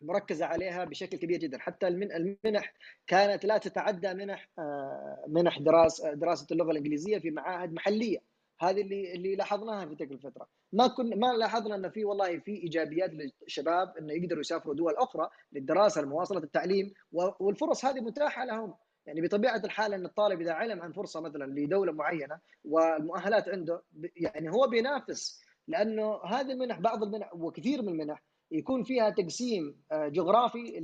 مركزة 0.03 0.45
عليها 0.45 0.85
بشكل 0.85 1.17
كبير 1.17 1.39
جدا. 1.39 1.57
حتى 1.59 1.87
المنح 1.87 2.73
كانت 3.07 3.45
لا 3.45 3.57
تتعدى 3.57 4.13
منح 4.13 4.49
آه، 4.59 5.25
منح 5.27 5.59
دراسه 5.59 6.13
دراسة 6.13 6.47
اللغة 6.51 6.71
الإنجليزية 6.71 7.17
في 7.17 7.31
معاهد 7.31 7.73
محلية. 7.73 8.19
هذه 8.61 8.81
اللي 8.81 9.13
اللي 9.13 9.35
لاحظناها 9.35 9.85
في 9.85 9.95
تلك 9.95 10.11
الفترة. 10.11 10.47
ما 10.73 10.87
كنا 10.87 11.15
ما 11.15 11.33
لاحظنا 11.33 11.75
إن 11.75 11.89
في 11.89 12.05
والله 12.05 12.39
في 12.39 12.51
إيجابيات 12.51 13.11
للشباب 13.13 13.97
إنه 13.97 14.13
يقدروا 14.13 14.39
يسافروا 14.39 14.75
دول 14.75 14.95
أخرى 14.97 15.29
للدراسة 15.51 16.01
لمواصله 16.01 16.43
التعليم 16.43 16.93
والفرص 17.39 17.85
هذه 17.85 17.99
متاحة 17.99 18.45
لهم. 18.45 18.73
يعني 19.05 19.21
بطبيعة 19.21 19.61
الحال 19.65 19.93
إن 19.93 20.05
الطالب 20.05 20.41
إذا 20.41 20.53
علم 20.53 20.81
عن 20.81 20.91
فرصة 20.91 21.21
مثلا 21.21 21.45
لدولة 21.45 21.91
معينة 21.91 22.39
والمؤهلات 22.65 23.49
عنده 23.49 23.83
يعني 24.15 24.51
هو 24.51 24.67
بينافس. 24.67 25.41
لأنه 25.67 26.23
هذه 26.25 26.51
المنح 26.51 26.79
بعض 26.79 27.03
المنح 27.03 27.33
وكثير 27.33 27.81
من 27.81 27.89
المنح 27.89 28.23
يكون 28.51 28.83
فيها 28.83 29.09
تقسيم 29.09 29.81
آه، 29.91 30.07
جغرافي 30.07 30.79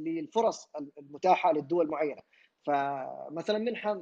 للفرص 0.00 0.68
المتاحة 0.98 1.52
للدول 1.52 1.88
معينه 1.88 2.22
فمثلا 2.66 3.58
منحه 3.58 4.00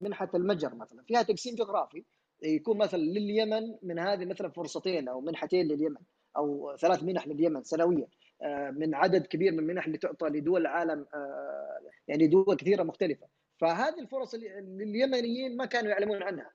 منحة 0.00 0.30
المجر 0.34 0.74
مثلا 0.74 1.04
فيها 1.06 1.22
تقسيم 1.22 1.54
جغرافي. 1.54 2.04
يكون 2.42 2.78
مثلا 2.78 3.00
لليمن 3.00 3.76
من 3.82 3.98
هذه 3.98 4.24
مثلا 4.24 4.48
فرصتين 4.50 5.08
أو 5.08 5.20
منحتين 5.20 5.68
لليمن 5.68 6.00
أو 6.36 6.76
ثلاث 6.76 7.02
منح 7.02 7.28
لليمن 7.28 7.62
سنويا 7.62 8.06
آه، 8.42 8.70
من 8.70 8.94
عدد 8.94 9.26
كبير 9.26 9.52
من 9.52 9.58
المنح 9.58 9.86
اللي 9.86 9.98
تعطى 9.98 10.26
لدول 10.26 10.60
العالم 10.60 11.06
آه، 11.14 11.80
يعني 12.08 12.26
دول 12.26 12.56
كثيرة 12.56 12.82
مختلفة. 12.82 13.26
فهذه 13.60 14.00
الفرص 14.00 14.34
لليمنيين 14.34 15.56
ما 15.56 15.66
كانوا 15.66 15.90
يعلمون 15.90 16.22
عنها. 16.22 16.50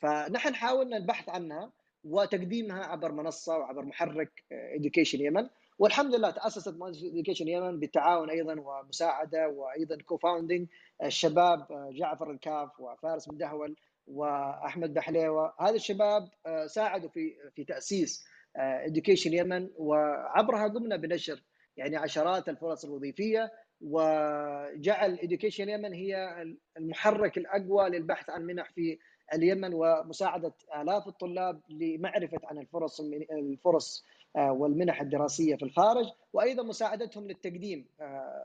فنحن 0.00 0.54
حاولنا 0.54 0.96
البحث 0.96 1.28
عنها. 1.28 1.72
وتقديمها 2.04 2.84
عبر 2.84 3.12
منصة 3.12 3.58
وعبر 3.58 3.84
محرك 3.84 4.44
Education 4.52 5.18
آه، 5.18 5.22
Yemen 5.22 5.48
والحمد 5.78 6.14
لله 6.14 6.30
تأسست 6.30 6.74
مؤسسة 6.74 7.08
Education 7.08 7.48
Yemen 7.48 7.80
بالتعاون 7.80 8.30
أيضا 8.30 8.60
ومساعدة 8.60 9.48
وأيضا 9.48 9.96
co-founding 10.02 10.66
الشباب 11.04 11.66
جعفر 11.92 12.30
الكاف 12.30 12.80
وفارس 12.80 13.28
بن 13.28 13.36
دهول 13.36 13.76
وأحمد 14.06 14.94
بحليوة. 14.94 15.54
هذا 15.60 15.74
الشباب 15.74 16.28
آه، 16.46 16.66
ساعدوا 16.66 17.08
في 17.08 17.34
في 17.54 17.64
تأسيس 17.64 18.24
Education 18.56 19.30
آه، 19.30 19.36
Yemen 19.36 19.70
وعبرها 19.76 20.68
قمنا 20.68 20.96
بنشر 20.96 21.42
يعني 21.76 21.96
عشرات 21.96 22.48
الفرص 22.48 22.84
الوظيفية. 22.84 23.52
وجعل 23.80 25.18
Education 25.18 25.68
Yemen 25.68 25.92
هي 25.92 26.42
المحرك 26.76 27.38
الأقوى 27.38 27.88
للبحث 27.88 28.30
عن 28.30 28.42
منح 28.42 28.70
في 28.72 28.98
اليمن 29.32 29.74
ومساعدة 29.74 30.54
آلاف 30.76 31.08
الطلاب 31.08 31.60
لمعرفة 31.68 32.38
عن 32.44 32.58
الفرص 32.58 33.00
الفرص 33.30 34.04
آه، 34.36 34.52
والمنح 34.52 35.00
الدراسية 35.00 35.56
في 35.56 35.62
الخارج 35.62 36.06
وأيضا 36.32 36.62
مساعدتهم 36.62 37.28
للتقديم 37.28 37.86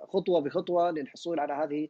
خطوة 0.07 0.41
بخطوة 0.41 0.91
للحصول 0.91 1.39
على 1.39 1.53
هذه 1.53 1.87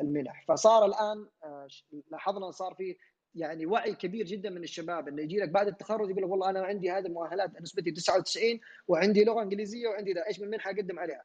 المنح. 0.00 0.44
فصار 0.48 0.84
الآن 0.84 1.26
آه، 1.44 1.66
لاحظنا 2.10 2.50
صار 2.50 2.74
في 2.74 2.96
يعني 3.34 3.66
وعي 3.66 3.94
كبير 3.94 4.26
جدا 4.26 4.50
من 4.50 4.62
الشباب 4.62 5.08
إنه 5.08 5.22
يجي 5.22 5.36
لك 5.36 5.48
بعد 5.48 5.66
التخرج 5.66 6.10
يقول 6.10 6.22
لك 6.22 6.30
والله 6.30 6.50
أنا 6.50 6.60
عندي 6.60 6.90
هذه 6.90 7.06
المؤهلات 7.06 7.62
نسبتي 7.62 7.90
99 7.90 8.60
وعندي 8.88 9.24
لغة 9.24 9.42
إنجليزية 9.42 9.88
وعندي 9.88 10.12
ذا 10.12 10.26
إيش 10.26 10.40
من 10.40 10.50
منحة 10.50 10.70
أقدم 10.70 10.98
عليها؟ 10.98 11.24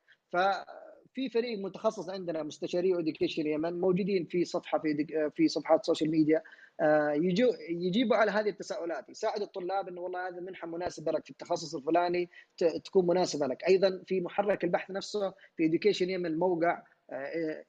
ففي 1.14 1.30
فريق 1.30 1.60
متخصص 1.60 2.10
عندنا 2.10 2.44
مستشاري 2.44 3.00
Education 3.00 3.48
Yemen 3.48 3.80
موجودين 3.80 4.26
في 4.26 4.46
صفحة 4.46 4.80
في 4.80 5.06
في 5.36 5.48
صفحات 5.48 5.80
ال 5.80 5.84
social 5.84 6.12
media 6.12 6.42
آه، 6.82 7.12
يجوا 7.12 7.54
يجيبوا 7.70 8.16
على 8.16 8.32
هذه 8.32 8.50
التساؤلات. 8.50 9.10
يساعدوا 9.10 9.46
الطلاب 9.46 9.88
إنه 9.88 10.02
والله 10.02 10.28
هذه 10.28 10.38
المنحه 10.38 10.68
مناسبة 10.68 11.12
لك 11.12 11.26
في 11.26 11.32
التخصص 11.32 11.76
الفلاني 11.76 12.30
تكون 12.86 13.08
مناسبة 13.08 13.48
لك. 13.48 13.64
أيضا 13.64 14.04
في 14.08 14.22
محرك 14.22 14.64
البحث 14.64 14.92
نفسه 14.92 15.34
في 15.58 15.66
Education 15.66 16.10
Yemen 16.10 16.26
الموقع 16.26 16.84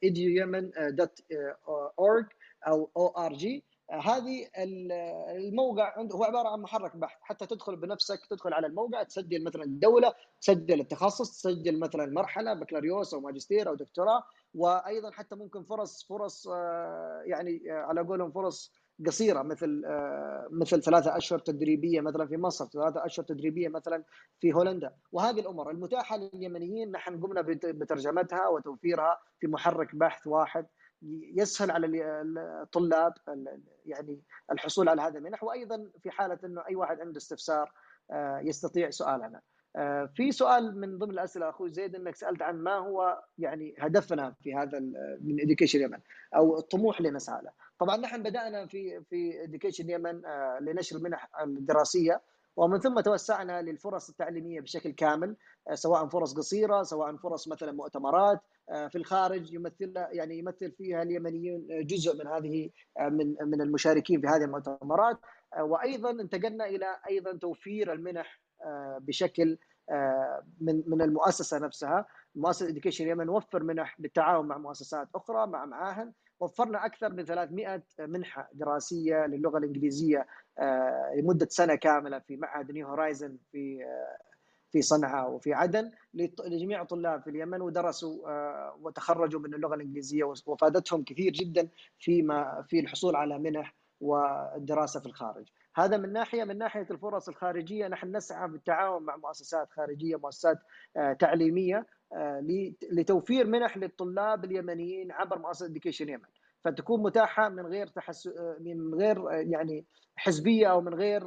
eduyemen.org 0.05 2.25
أو 2.67 2.89
ORG 2.97 3.63
هذه 3.91 4.47
الموقع 5.35 6.01
هو 6.11 6.23
عبارة 6.23 6.49
عن 6.49 6.61
محرك 6.61 6.95
بحث 6.95 7.17
حتى 7.21 7.45
تدخل 7.45 7.75
بنفسك 7.75 8.25
تدخل 8.29 8.53
على 8.53 8.67
الموقع 8.67 9.03
تسجل 9.03 9.43
مثلا 9.43 9.63
الدولة 9.63 10.13
تسجل 10.41 10.79
التخصص 10.79 11.31
تسجل 11.31 11.79
مثلا 11.79 12.05
مرحلة 12.05 12.53
بكالوريوس 12.53 13.13
أو 13.13 13.19
ماجستير 13.19 13.69
أو 13.69 13.75
دكتوراه. 13.75 14.23
وأيضا 14.53 15.11
حتى 15.11 15.35
ممكن 15.35 15.63
فرص 15.63 16.07
فرص 16.09 16.47
آه، 16.47 17.21
يعني 17.25 17.61
آه، 17.71 17.73
على 17.73 18.01
قولهم 18.01 18.31
فرص 18.31 18.73
قصيرة 19.07 19.41
مثل 19.41 19.83
آه، 19.85 20.47
مثل 20.51 20.83
ثلاثة 20.83 21.17
أشهر 21.17 21.39
تدريبية 21.39 22.01
مثلا 22.01 22.27
في 22.27 22.37
مصر، 22.37 22.65
ثلاثة 22.65 23.05
أشهر 23.05 23.25
تدريبية 23.25 23.67
مثلا 23.67 24.03
في 24.39 24.53
هولندا، 24.53 24.95
وهذه 25.11 25.39
الأمور 25.39 25.71
المتاحة 25.71 26.17
لليمنيين 26.17 26.91
نحن 26.91 27.21
قمنا 27.21 27.41
بترجمتها 27.63 28.47
وتوفيرها 28.47 29.19
في 29.39 29.47
محرك 29.47 29.95
بحث 29.95 30.27
واحد. 30.27 30.67
يسهل 31.35 31.71
على 31.71 31.87
الطلاب 32.63 33.13
يعني 33.85 34.21
الحصول 34.51 34.89
على 34.89 35.01
هذه 35.01 35.17
المنح 35.17 35.43
وأيضا 35.43 35.89
في 36.03 36.11
حالة 36.11 36.39
إنه 36.43 36.63
أي 36.69 36.75
واحد 36.75 37.01
عنده 37.01 37.17
استفسار 37.17 37.71
آه، 38.11 38.39
يستطيع 38.39 38.89
سؤالنا. 38.89 39.41
آه، 39.75 40.09
في 40.15 40.31
سؤال 40.31 40.79
من 40.79 40.97
ضمن 40.97 41.11
الأسئلة 41.11 41.49
أخوي 41.49 41.71
زيد 41.71 41.95
إنك 41.95 42.15
سألت 42.15 42.41
عن 42.41 42.55
ما 42.55 42.75
هو 42.75 43.23
يعني 43.37 43.75
هدفنا 43.79 44.35
في 44.41 44.55
هذا 44.55 44.79
من 45.21 45.41
Education 45.41 45.81
Yemen 45.81 45.99
أو 46.35 46.57
الطموح 46.57 46.97
اللي 46.97 47.11
نسعى 47.11 47.43
له. 47.43 47.51
طبعا 47.79 47.97
نحن 47.97 48.23
بدأنا 48.23 48.67
في 48.67 49.03
في 49.03 49.43
Education 49.43 49.89
Yemen 49.89 50.25
آه، 50.25 50.59
لنشر 50.59 50.97
المنح 50.97 51.29
الدراسية 51.41 52.21
ومن 52.55 52.79
ثم 52.79 52.99
توسعنا 52.99 53.61
للفرص 53.61 54.09
التعليمية 54.09 54.61
بشكل 54.61 54.91
كامل 54.91 55.35
سواء 55.73 56.07
فرص 56.07 56.33
قصيرة 56.33 56.83
سواء 56.83 57.15
فرص 57.15 57.47
مثلا 57.47 57.71
مؤتمرات 57.71 58.41
في 58.89 58.95
الخارج 58.95 59.53
يمثل 59.53 59.93
يعني 59.95 60.37
يمثل 60.37 60.71
فيها 60.71 61.01
اليمنيون 61.01 61.67
جزء 61.69 62.23
من 62.23 62.27
هذه 62.27 62.69
من 62.99 63.35
من 63.41 63.61
المشاركين 63.61 64.21
في 64.21 64.27
هذه 64.27 64.43
المؤتمرات. 64.43 65.19
وأيضا 65.59 66.11
انتقلنا 66.11 66.65
إلى 66.65 66.97
أيضا 67.09 67.37
توفير 67.37 67.93
المنح 67.93 68.41
بشكل 68.99 69.57
من 70.61 70.83
من 70.87 71.01
المؤسسة 71.01 71.59
نفسها. 71.59 72.05
مؤسسة 72.35 72.69
Education 72.69 73.05
اليمن 73.05 73.25
نوفر 73.25 73.63
منح 73.63 73.95
بالتعاون 73.99 74.47
مع 74.47 74.57
مؤسسات 74.57 75.07
أخرى 75.15 75.47
مع 75.47 75.65
معاهد 75.65 76.13
وفرنا 76.39 76.85
أكثر 76.85 77.13
من 77.13 77.25
300 77.25 77.83
منحة 77.99 78.49
دراسية 78.53 79.25
للغة 79.25 79.57
الإنجليزية 79.57 80.27
لمدة 81.17 81.47
سنة 81.49 81.75
كاملة 81.75 82.19
في 82.19 82.37
معهد 82.37 82.71
New 82.71 82.87
Horizon 82.87 83.37
في 83.51 83.79
في 84.75 84.81
صنعاء 84.81 85.31
وفي 85.31 85.53
عدن 85.53 85.91
لجميع 86.45 86.81
الطلاب 86.81 87.21
في 87.21 87.29
اليمن 87.29 87.61
ودرسوا 87.61 88.15
وتخرجوا 88.81 89.41
من 89.41 89.53
اللغة 89.53 89.75
الإنجليزية 89.75 90.23
وفادتهم 90.23 91.03
كثير 91.03 91.31
جدا 91.31 91.69
فيما 91.99 92.65
في 92.69 92.79
الحصول 92.79 93.15
على 93.15 93.39
منح 93.39 93.75
والدراسة 94.01 94.99
في 94.99 95.05
الخارج. 95.05 95.49
هذا 95.75 95.97
من 95.97 96.13
ناحية 96.13 96.43
من 96.43 96.57
ناحية 96.57 96.87
الفرص 96.91 97.29
الخارجية 97.29 97.87
نحن 97.87 98.15
نسعى 98.15 98.47
بالتعاون 98.49 99.03
مع 99.03 99.15
مؤسسات 99.17 99.71
خارجية 99.71 100.15
مؤسسات 100.15 100.57
تعليمية 101.19 101.85
لتوفير 102.91 103.47
منح 103.47 103.77
للطلاب 103.77 104.45
اليمنيين 104.45 105.11
عبر 105.11 105.39
مؤسسة 105.39 105.65
اديوكيشن 105.65 106.09
يمن 106.09 106.27
فتكون 106.65 107.03
متاحة 107.03 107.49
من 107.49 107.65
غير 107.65 107.87
تحس 107.87 108.29
من 108.59 108.95
غير 108.95 109.31
يعني 109.31 109.85
حزبية 110.15 110.67
أو 110.67 110.81
من 110.81 110.93
غير 110.93 111.23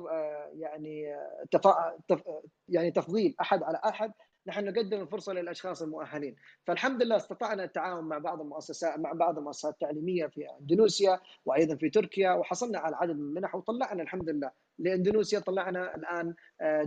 يعني 0.53 1.17
تف... 1.51 1.69
تف... 2.09 2.23
يعني 2.69 2.91
تفضيل 2.91 3.35
أحد 3.41 3.63
على 3.63 3.81
أحد 3.85 4.13
نحن 4.47 4.65
نقدم 4.65 5.01
الفرصة 5.01 5.33
للأشخاص 5.33 5.83
المؤهلين، 5.83 6.37
فالحمد 6.67 7.03
لله 7.03 7.17
استطعنا 7.17 7.65
التعاون 7.65 8.05
مع 8.05 8.19
بعض 8.19 8.41
المؤسسات 8.41 8.99
مع 8.99 9.13
بعض 9.13 9.39
المؤسسات 9.39 9.73
التعليمية 9.73 10.27
في 10.27 10.47
إندونيسيا 10.61 11.21
وأيضا 11.45 11.77
في 11.77 11.91
تركيا 11.91 12.33
وحصلنا 12.33 12.79
على 12.79 12.97
عدد 12.97 13.17
من 13.17 13.21
المنح 13.21 13.55
وطلعنا 13.55 14.03
الحمد 14.03 14.31
لله. 14.31 14.51
لإندونيسيا 14.79 15.39
طلعنا 15.39 15.95
الآن 15.95 16.35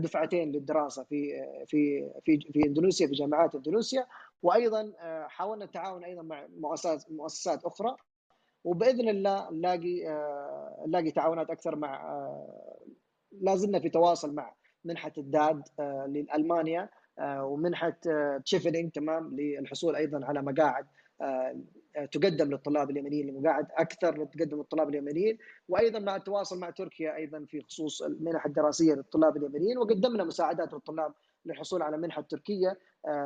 دفعتين 0.01 0.51
للدراسة 0.51 1.03
في 1.03 1.31
في 1.67 2.09
في 2.25 2.39
في 2.53 2.65
إندونيسيا 2.67 3.07
في 3.07 3.13
جامعات 3.13 3.55
إندونيسيا. 3.55 4.07
وأيضا 4.43 4.93
حاولنا 5.27 5.65
التعاون 5.65 6.03
أيضا 6.03 6.21
مع 6.21 6.47
مؤسسات 6.57 7.11
مؤسسات 7.11 7.65
أخرى. 7.65 7.95
وبإذن 8.63 9.09
الله 9.09 9.51
نلاقي 9.51 10.03
نلاقي 10.87 11.11
تعاونات 11.11 11.49
أكثر 11.49 11.75
مع 11.75 12.17
لا 13.41 13.55
زلنا 13.55 13.79
في 13.79 13.89
تواصل 13.89 14.33
مع 14.33 14.53
منحة 14.85 15.11
الداد 15.17 15.63
لألمانيا 16.07 16.89
ومنحة 17.21 17.97
تشيفنينج 18.45 18.91
تمام 18.91 19.35
للحصول 19.35 19.95
أيضا 19.95 20.25
على 20.25 20.41
مقاعد 20.41 20.85
تقدم 22.11 22.51
للطلاب 22.51 22.89
اليمنيين 22.89 23.27
لمقاعد 23.27 23.67
أكثر 23.77 24.25
تقدم 24.25 24.57
للطلاب 24.57 24.89
اليمنيين 24.89 25.37
وأيضا 25.69 25.99
مع 25.99 26.15
التواصل 26.15 26.59
مع 26.59 26.69
تركيا 26.69 27.15
أيضا 27.15 27.45
في 27.47 27.61
خصوص 27.61 28.01
المنح 28.01 28.45
الدراسية 28.45 28.93
للطلاب 28.93 29.37
اليمنيين 29.37 29.77
وقدمنا 29.77 30.23
مساعدات 30.23 30.73
للطلاب 30.73 31.13
للحصول 31.45 31.81
على 31.81 31.97
منحة 31.97 32.21
تركية 32.21 32.77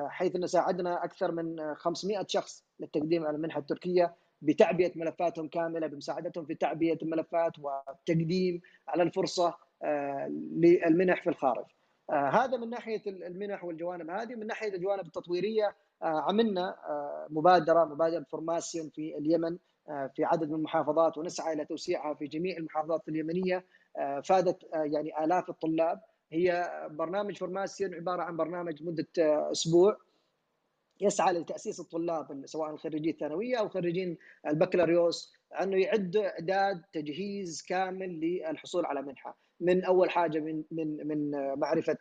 حيث 0.07 0.35
أن 0.35 0.47
ساعدنا 0.47 1.03
أكثر 1.03 1.31
من 1.31 1.75
500 1.75 2.25
شخص 2.27 2.63
للتقديم 2.79 3.25
على 3.25 3.35
المنحة 3.35 3.59
التركية 3.59 4.15
بتعبئة 4.45 4.91
ملفاتهم 4.95 5.47
كاملة 5.47 5.87
بمساعدتهم 5.87 6.45
في 6.45 6.55
تعبئة 6.55 6.97
الملفات 7.01 7.59
والتقديم 7.59 8.61
على 8.87 9.03
الفرصة 9.03 9.55
للمنح 10.55 11.23
في 11.23 11.29
الخارج. 11.29 11.65
هذا 12.11 12.57
من 12.57 12.69
ناحية 12.69 13.01
المنح 13.07 13.63
والجوانب. 13.63 14.09
هذه 14.09 14.35
من 14.35 14.47
ناحية 14.47 14.75
الجوانب 14.75 15.05
التطويرية 15.05 15.75
عملنا 16.01 16.75
مبادرة 17.29 17.85
مبادرة 17.85 18.25
فورماسيون 18.31 18.89
في 18.89 19.17
اليمن 19.17 19.57
في 20.15 20.23
عدد 20.23 20.49
من 20.49 20.55
المحافظات 20.55 21.17
ونسعى 21.17 21.53
إلى 21.53 21.65
توسيعها 21.65 22.13
في 22.13 22.27
جميع 22.27 22.57
المحافظات 22.57 23.01
اليمنية. 23.09 23.65
فادت 24.23 24.63
يعني 24.73 25.23
آلاف 25.23 25.49
الطلاب. 25.49 26.01
هي 26.31 26.69
برنامج 26.91 27.37
فورماسيون 27.37 27.93
عبارة 27.95 28.21
عن 28.21 28.37
برنامج 28.37 28.83
مدة 28.83 29.07
أسبوع. 29.51 29.97
يسعى 31.01 31.33
لتأسيس 31.33 31.79
الطلاب 31.79 32.45
سواء 32.45 32.75
خريجي 32.75 33.09
الثانوية 33.09 33.59
أو 33.59 33.69
خريجين 33.69 34.17
البكالوريوس 34.47 35.33
أنه 35.61 35.77
يعدوا 35.77 36.27
إعداد 36.27 36.81
تجهيز 36.93 37.61
كامل 37.61 38.19
للحصول 38.19 38.85
على 38.85 39.01
منحة. 39.01 39.37
من 39.59 39.83
أول 39.83 40.09
حاجة 40.09 40.39
من 40.39 40.63
من 40.71 41.07
من 41.07 41.31
معرفة 41.59 41.97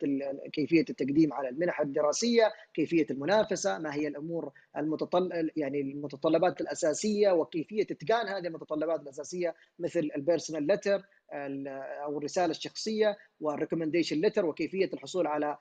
كيفية 0.53 0.85
التقديم 0.89 1.33
على 1.33 1.49
المنح 1.49 1.81
الدراسية، 1.81 2.53
كيفية 2.73 3.05
المنافسة، 3.11 3.77
ما 3.79 3.95
هي 3.95 4.07
الأمور 4.07 4.51
المتطلب 4.77 5.49
يعني 5.55 5.81
المتطلبات 5.81 6.61
الأساسية 6.61 7.31
وكيفية 7.31 7.87
إتقان 7.91 8.27
هذه 8.27 8.47
المتطلبات 8.47 9.01
الأساسية 9.01 9.55
مثل 9.79 10.09
ال 10.15 10.21
personal 10.21 10.67
letter 10.67 11.03
أو 12.03 12.17
الرسالة 12.17 12.51
الشخصية 12.51 13.17
وال 13.39 13.49
recommendation 13.49 14.21
letter 14.21 14.45
وكيفية 14.45 14.89
الحصول 14.93 15.27
على 15.27 15.57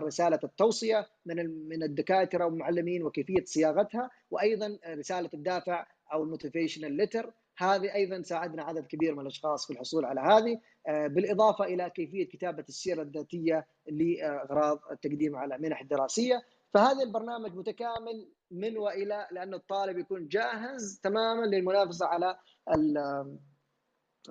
رسالة 0.00 0.40
التوصية 0.44 1.06
من 1.26 1.68
من 1.68 1.82
الدكاترة 1.82 2.44
والمعلمين 2.44 3.02
وكيفية 3.02 3.44
صياغتها 3.44 4.10
وأيضا 4.30 4.78
رسالة 4.88 5.30
الدافع 5.34 5.86
أو 6.12 6.22
ال 6.22 6.27
motivational 6.27 6.92
letter 6.92 7.32
هذه 7.58 7.94
أيضا 7.94 8.22
ساعدنا 8.22 8.62
عدد 8.62 8.86
كبير 8.86 9.14
من 9.14 9.20
الأشخاص 9.20 9.66
في 9.66 9.72
الحصول 9.72 10.04
على 10.04 10.20
هذه. 10.20 10.60
بالإضافة 11.08 11.64
إلى 11.64 11.90
كيفية 11.90 12.28
كتابة 12.28 12.64
السيرة 12.68 13.02
الذاتية 13.02 13.66
لأغراض 13.88 14.80
التقديم 14.92 15.36
على 15.36 15.58
منح 15.58 15.82
دراسيه 15.82 16.42
فهذا 16.74 17.02
البرنامج 17.02 17.54
متكامل 17.56 18.28
من 18.50 18.78
وإلى 18.78 19.26
لأن 19.32 19.54
الطالب 19.54 19.98
يكون 19.98 20.28
جاهز 20.28 21.00
تماما 21.02 21.46
للمنافسة 21.46 22.06
على 22.06 22.36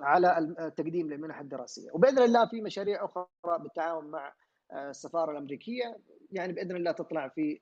على 0.00 0.38
التقديم 0.38 1.10
للمنح 1.10 1.40
الدراسية. 1.40 1.90
وبإذن 1.92 2.22
الله 2.22 2.48
في 2.48 2.60
مشاريع 2.60 3.04
أخرى 3.04 3.26
بالتعاون 3.60 4.10
مع 4.10 4.32
السفارة 4.72 5.32
الأمريكية 5.32 5.98
يعني 6.32 6.52
بإذن 6.52 6.76
الله 6.76 6.92
تطلع 6.92 7.28
في 7.28 7.60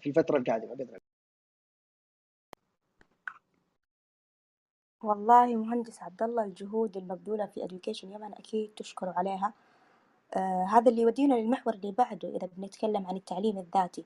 في 0.00 0.06
الفترة 0.06 0.38
القادمة 0.38 0.74
بإذن 0.74 0.88
الله. 0.88 1.00
والله 5.02 5.56
مهندس 5.56 6.02
عبد 6.02 6.22
الله 6.22 6.44
الجهود 6.44 6.96
المبذولة 6.96 7.46
في 7.46 7.60
Education 7.68 8.04
يمن 8.04 8.34
أكيد 8.34 8.74
تشكر 8.76 9.08
عليها. 9.08 9.52
آه 10.36 10.66
هذا 10.70 10.90
اللي 10.90 11.02
يودينا 11.02 11.34
للمحور 11.34 11.74
اللي 11.74 11.92
بعده 11.92 12.28
إذا 12.28 12.48
بنتكلم 12.56 13.06
عن 13.06 13.16
التعليم 13.16 13.58
الذاتي. 13.58 14.04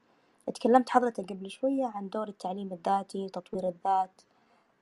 تكلمت 0.54 0.90
حضرتك 0.90 1.32
قبل 1.32 1.50
شوية 1.50 1.86
عن 1.86 2.08
دور 2.08 2.28
التعليم 2.28 2.72
الذاتي 2.72 3.28
تطوير 3.28 3.68
الذات 3.68 4.22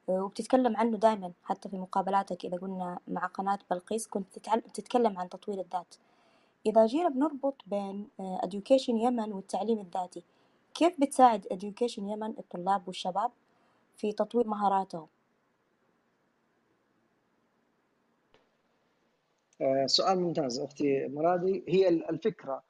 آه 0.09 0.23
وبتتكلم 0.25 0.77
عنه 0.77 0.97
دائما 0.99 1.33
حتى 1.45 1.69
في 1.69 1.79
مقابلاتك 1.79 2.45
إذا 2.45 2.57
قلنا 2.57 2.99
مع 3.09 3.27
قناة 3.27 3.59
بلقيس. 3.71 4.07
كنت 4.07 4.39
تتكلم 4.75 5.19
عن 5.19 5.29
تطوير 5.29 5.61
الذات. 5.61 5.95
إذا 6.67 6.87
جينا 6.87 7.09
بنربط 7.09 7.63
بين 7.67 8.09
آه 8.21 8.41
Education 8.45 8.89
يمن 8.89 9.33
والتعليم 9.33 9.81
الذاتي 9.81 10.23
كيف 10.75 11.01
بتساعد 11.01 11.47
Education 11.47 11.99
يمن 11.99 12.39
الطلاب 12.39 12.89
والشباب 12.89 13.31
في 13.97 14.13
تطوير 14.13 14.47
مهاراتهم؟ 14.47 15.09
سؤال 19.87 20.21
ممتاز 20.21 20.61
أختي 20.61 21.09
مرادي. 21.09 21.65
هي 21.69 21.89
الفكرة 21.89 22.63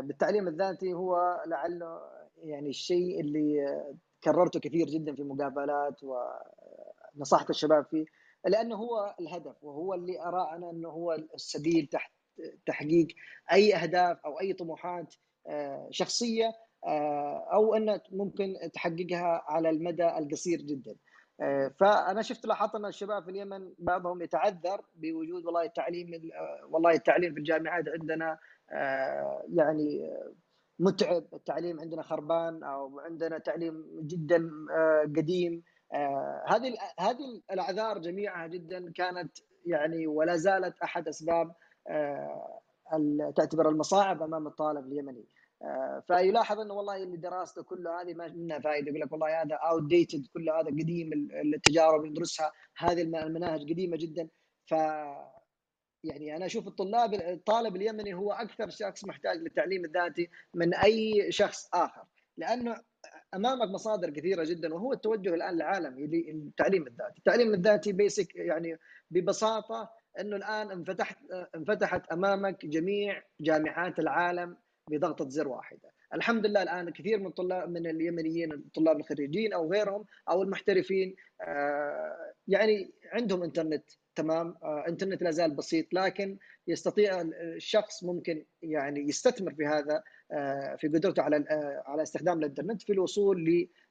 بالتعليم 0.00 0.48
الذاتي 0.48 0.92
هو 0.94 1.42
لعله 1.46 2.00
يعني 2.44 2.68
الشيء 2.68 3.20
اللي 3.20 3.76
كررته 4.24 4.60
كثير 4.60 4.86
جدا 4.86 5.14
في 5.14 5.22
مقابلات 5.22 6.00
ونصحت 6.02 7.50
الشباب 7.50 7.84
فيه 7.84 8.04
لأنه 8.46 8.76
هو 8.76 9.14
الهدف 9.20 9.64
وهو 9.64 9.94
اللي 9.94 10.22
ارى 10.22 10.50
أنا 10.56 10.70
إنه 10.70 10.88
هو 10.88 11.12
السبيل 11.12 11.86
تحت 11.86 12.12
تحقيق 12.66 13.06
أي 13.52 13.74
أهداف 13.74 14.18
أو 14.26 14.40
أي 14.40 14.52
طموحات 14.52 15.14
شخصية 15.90 16.52
أو 17.52 17.74
انك 17.74 18.02
ممكن 18.12 18.54
تحققها 18.74 19.44
على 19.48 19.70
المدى 19.70 20.08
القصير 20.08 20.58
جدا. 20.62 20.96
فأنا 21.80 22.22
شفت 22.22 22.46
لاحظت 22.46 22.74
أن 22.74 22.86
الشباب 22.86 23.24
في 23.24 23.30
اليمن 23.30 23.72
بعضهم 23.78 24.22
يتعذر 24.22 24.80
بوجود 24.94 25.46
والله 25.46 25.62
التعليم 25.62 26.10
والله 26.70 26.90
التعليم 26.90 27.32
في 27.34 27.38
الجامعات 27.38 27.84
عندنا 27.88 28.38
يعني 29.48 30.10
متعب 30.78 31.24
التعليم 31.34 31.80
عندنا 31.80 32.02
خربان 32.02 32.64
أو 32.64 33.00
عندنا 33.00 33.38
تعليم 33.38 34.00
جدا 34.02 34.50
قديم 35.16 35.62
هذه 36.46 36.74
هذه 37.00 37.42
الأعذار 37.50 37.98
جميعها 37.98 38.46
جدا 38.46 38.92
كانت 38.92 39.38
يعني 39.66 40.06
ولا 40.06 40.36
زالت 40.36 40.78
أحد 40.82 41.08
أسباب 41.08 41.54
تعتبر 43.36 43.68
المصاعب 43.68 44.22
أمام 44.22 44.46
الطالب 44.46 44.86
اليمني. 44.86 45.24
فيلاحظ 46.06 46.60
إنه 46.60 46.74
والله 46.74 47.02
اللي 47.02 47.16
دراسته 47.16 47.62
كله 47.62 48.02
هذه 48.02 48.14
ما 48.14 48.28
منها 48.28 48.58
فائده 48.58 48.88
يقول 48.88 49.00
لك 49.00 49.12
والله 49.12 49.42
هذا 49.42 49.54
outdated 49.54 50.26
كله 50.34 50.60
هذا 50.60 50.68
قديم 50.68 51.10
التجارب 51.54 52.00
اللي 52.00 52.10
ندرسها 52.10 52.52
هذه 52.76 53.02
المناهج 53.02 53.60
قديمة 53.72 53.96
جدا. 53.96 54.28
ف 54.66 54.72
يعني 56.04 56.36
أنا 56.36 56.46
أشوف 56.46 56.68
الطلاب 56.68 57.14
الطالب 57.14 57.76
اليمني 57.76 58.14
هو 58.14 58.32
أكثر 58.32 58.68
شخص 58.68 59.04
محتاج 59.04 59.36
للتعليم 59.36 59.84
الذاتي 59.84 60.30
من 60.54 60.74
أي 60.74 61.26
شخص 61.32 61.68
آخر. 61.74 62.04
لأنه 62.36 62.76
أمامك 63.34 63.68
مصادر 63.68 64.10
كثيرة 64.10 64.44
جدا 64.44 64.74
وهو 64.74 64.92
التوجه 64.92 65.34
الآن 65.34 65.54
العالمي 65.54 66.06
للتعليم 66.06 66.86
الذاتي، 66.86 67.18
التعليم 67.18 67.54
الذاتي 67.54 67.92
بيسك 67.92 68.36
يعني 68.36 68.78
ببساطة 69.10 69.90
إنه 70.20 70.36
الآن 70.36 70.70
انفتحت 70.70 71.18
انفتحت 71.54 72.12
أمامك 72.12 72.66
جميع 72.66 73.22
جامعات 73.40 73.98
العالم 73.98 74.56
بضغطة 74.90 75.28
زر 75.28 75.48
واحدة، 75.48 75.90
الحمد 76.14 76.46
لله 76.46 76.62
الآن 76.62 76.90
كثير 76.90 77.18
من 77.18 77.26
الطلاب 77.26 77.68
من 77.68 77.86
اليمنيين 77.86 78.52
الطلاب 78.52 79.00
الخريجين 79.00 79.52
أو 79.52 79.72
غيرهم 79.72 80.04
أو 80.28 80.42
المحترفين 80.42 81.16
آه، 81.40 82.32
يعني 82.48 82.90
عندهم 83.12 83.42
إنترنت 83.42 83.84
تمام؟ 84.14 84.54
آه، 84.62 84.84
إنترنت 84.88 85.22
لا 85.22 85.30
زال 85.30 85.50
بسيط 85.50 85.86
لكن 85.92 86.38
يستطيع 86.68 87.20
الشخص 87.20 88.04
ممكن 88.04 88.44
يعني 88.62 89.00
يستثمر 89.08 89.54
في 89.54 89.66
هذا 89.66 90.02
آه، 90.32 90.76
في 90.76 90.88
قدرته 90.88 91.22
على 91.22 91.44
على 91.86 92.02
استخدام 92.02 92.38
الإنترنت 92.38 92.82
في 92.82 92.92
الوصول 92.92 93.44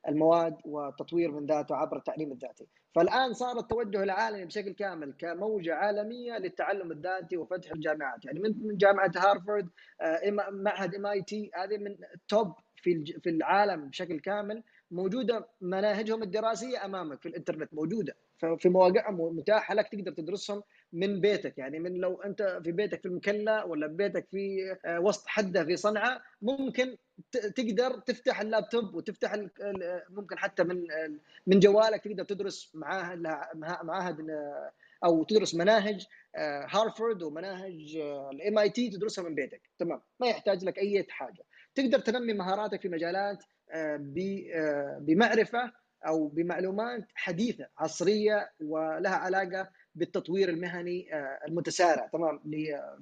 للمواد 0.10 0.56
وتطوير 0.66 1.32
من 1.32 1.46
ذاته 1.46 1.76
عبر 1.76 1.98
التعليم 1.98 2.32
الذاتي. 2.32 2.68
فالآن 2.96 3.34
صار 3.34 3.60
التوجه 3.60 4.04
العالمي 4.04 4.46
بشكل 4.46 4.72
كامل 4.72 5.14
كموجة 5.18 5.76
عالمية 5.76 6.38
للتعلم 6.38 6.92
الذاتي 6.92 7.38
وفتح 7.38 7.72
الجامعات. 7.72 8.26
يعني 8.26 8.40
من 8.40 8.78
جامعة 8.78 9.12
هارفارد 9.18 9.70
معهد 10.52 10.96
MIT 10.96 11.52
هذه 11.54 11.78
من 11.78 11.96
top 12.28 12.54
في 12.76 13.20
في 13.24 13.30
العالم 13.30 13.90
بشكل 13.90 14.20
كامل 14.20 14.64
موجودة 14.92 15.48
مناهجهم 15.62 16.24
الدراسية 16.24 16.86
أمامك 16.86 17.22
في 17.22 17.30
الإنترنت 17.30 17.74
موجودة. 17.74 18.16
في 18.58 18.70
مواقع 18.70 19.12
متاحة 19.12 19.74
لك 19.74 19.88
تقدر 19.88 20.12
تدرسهم 20.12 20.64
من 20.94 21.22
بيتك. 21.22 21.58
يعني 21.58 21.80
من 21.80 21.94
لو 21.94 22.22
أنت 22.22 22.60
في 22.64 22.72
بيتك 22.72 23.02
في 23.02 23.08
المكلا 23.08 23.64
ولا 23.64 23.88
بيتك 23.88 24.28
في 24.32 24.76
آه، 24.86 25.00
وسط 25.00 25.28
حدة 25.28 25.66
في 25.66 25.76
صنعاء 25.76 26.22
ممكن 26.42 26.98
تقدر 27.32 28.00
تفتح 28.00 28.42
اللابتوب 28.42 28.96
وتفتح 28.96 29.36
ممكن 30.10 30.38
حتى 30.38 30.64
من 30.64 30.88
من 31.48 31.60
جوالك 31.60 32.04
تقدر 32.04 32.24
تدرس 32.24 32.72
معاهد 32.74 33.20
معاهد 33.84 34.30
آه، 34.30 34.72
أو 35.06 35.24
تدرس 35.24 35.56
مناهج 35.56 36.06
هارفارد 36.70 37.24
آه، 37.24 37.26
ومناهج 37.26 37.96
ال 38.34 38.58
MIT 38.58 38.90
تدرسها 38.90 39.24
من 39.24 39.36
بيتك. 39.36 39.62
تمام. 39.80 40.02
ما 40.20 40.28
يحتاج 40.28 40.64
لك 40.64 40.78
أي 40.78 41.06
حاجة. 41.10 41.44
تقدر 41.76 42.00
تنمي 42.00 42.34
مهاراتك 42.34 42.82
في 42.82 42.90
مجالات 42.90 43.44
بمعرفة 45.00 45.72
أو 46.08 46.28
بمعلومات 46.28 47.06
حديثة 47.16 47.68
عصرية 47.78 48.52
ولها 48.62 49.16
علاقة 49.16 49.70
بالتطوير 49.96 50.50
المهني 50.50 51.14
آه، 51.14 51.40
المتسارع 51.48 52.08
تمام 52.08 52.40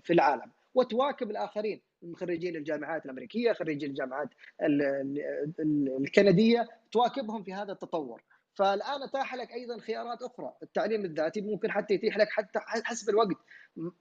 في 0.03 0.13
العالم. 0.13 0.51
وتواكب 0.73 1.31
الآخرين 1.31 1.81
من 2.01 2.15
خريجين 2.15 2.55
الجامعات 2.55 3.05
الأمريكية 3.05 3.53
خريجين 3.53 3.89
الجامعات 3.89 4.29
الكندية 5.99 6.69
تواكبهم 6.91 7.43
في 7.43 7.53
هذا 7.53 7.71
التطور. 7.71 8.23
فالآن 8.55 9.03
أتاح 9.03 9.35
لك 9.35 9.51
أيضا 9.51 9.77
خيارات 9.79 10.21
أخرى. 10.21 10.53
التعليم 10.63 11.05
الذاتي 11.05 11.41
ممكن 11.41 11.71
حتى 11.71 11.93
يتيح 11.93 12.17
لك 12.17 12.29
حتى 12.29 12.59
حسب 12.65 13.09
الوقت. 13.09 13.37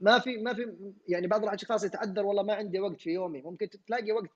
ما 0.00 0.18
في 0.18 0.36
ما 0.36 0.54
في 0.54 0.76
يعني 1.08 1.26
بعض 1.26 1.44
الأشخاص 1.44 1.84
يتعذر 1.84 2.26
والله 2.26 2.42
ما 2.42 2.54
عندي 2.54 2.80
وقت 2.80 3.00
في 3.00 3.10
يومي. 3.10 3.42
ممكن 3.42 3.68
تلاقي 3.86 4.12
وقت 4.12 4.30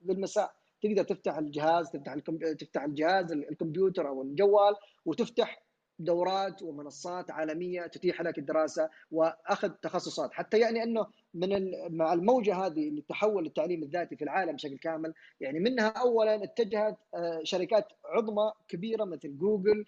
بالمساء. 0.00 0.54
تقدر 0.82 1.02
تفتح 1.02 1.38
الجهاز 1.38 1.90
تفتح 1.90 2.14
تفتح 2.58 2.82
الجهاز 2.82 3.32
الكمبيوتر 3.32 4.08
أو 4.08 4.22
الجوال 4.22 4.74
وتفتح 5.04 5.67
دورات 5.98 6.62
ومنصات 6.62 7.30
عالمية 7.30 7.86
تتيح 7.86 8.22
لك 8.22 8.38
الدراسة 8.38 8.90
وأخذ 9.10 9.70
تخصصات. 9.70 10.32
حتى 10.32 10.58
يعني 10.58 10.82
أنه 10.82 11.06
من 11.34 11.70
مع 11.96 12.12
الموجة 12.12 12.54
هذه 12.54 12.88
اللي 12.88 13.02
تحول 13.08 13.46
التعليم 13.46 13.82
الذاتي 13.82 14.16
في 14.16 14.24
العالم 14.24 14.52
بشكل 14.56 14.78
كامل 14.78 15.14
يعني 15.40 15.60
منها 15.60 15.88
اولا 15.88 16.44
اتجهت 16.44 16.96
آه، 17.14 17.40
شركات 17.42 17.88
عظمى 18.04 18.52
كبيرة 18.68 19.04
مثل 19.04 19.38
جوجل 19.38 19.84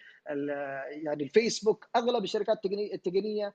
يعني 0.87 1.23
الفيسبوك 1.23 1.87
أغلب 1.95 2.23
الشركات 2.23 2.57
التقنية 2.93 3.53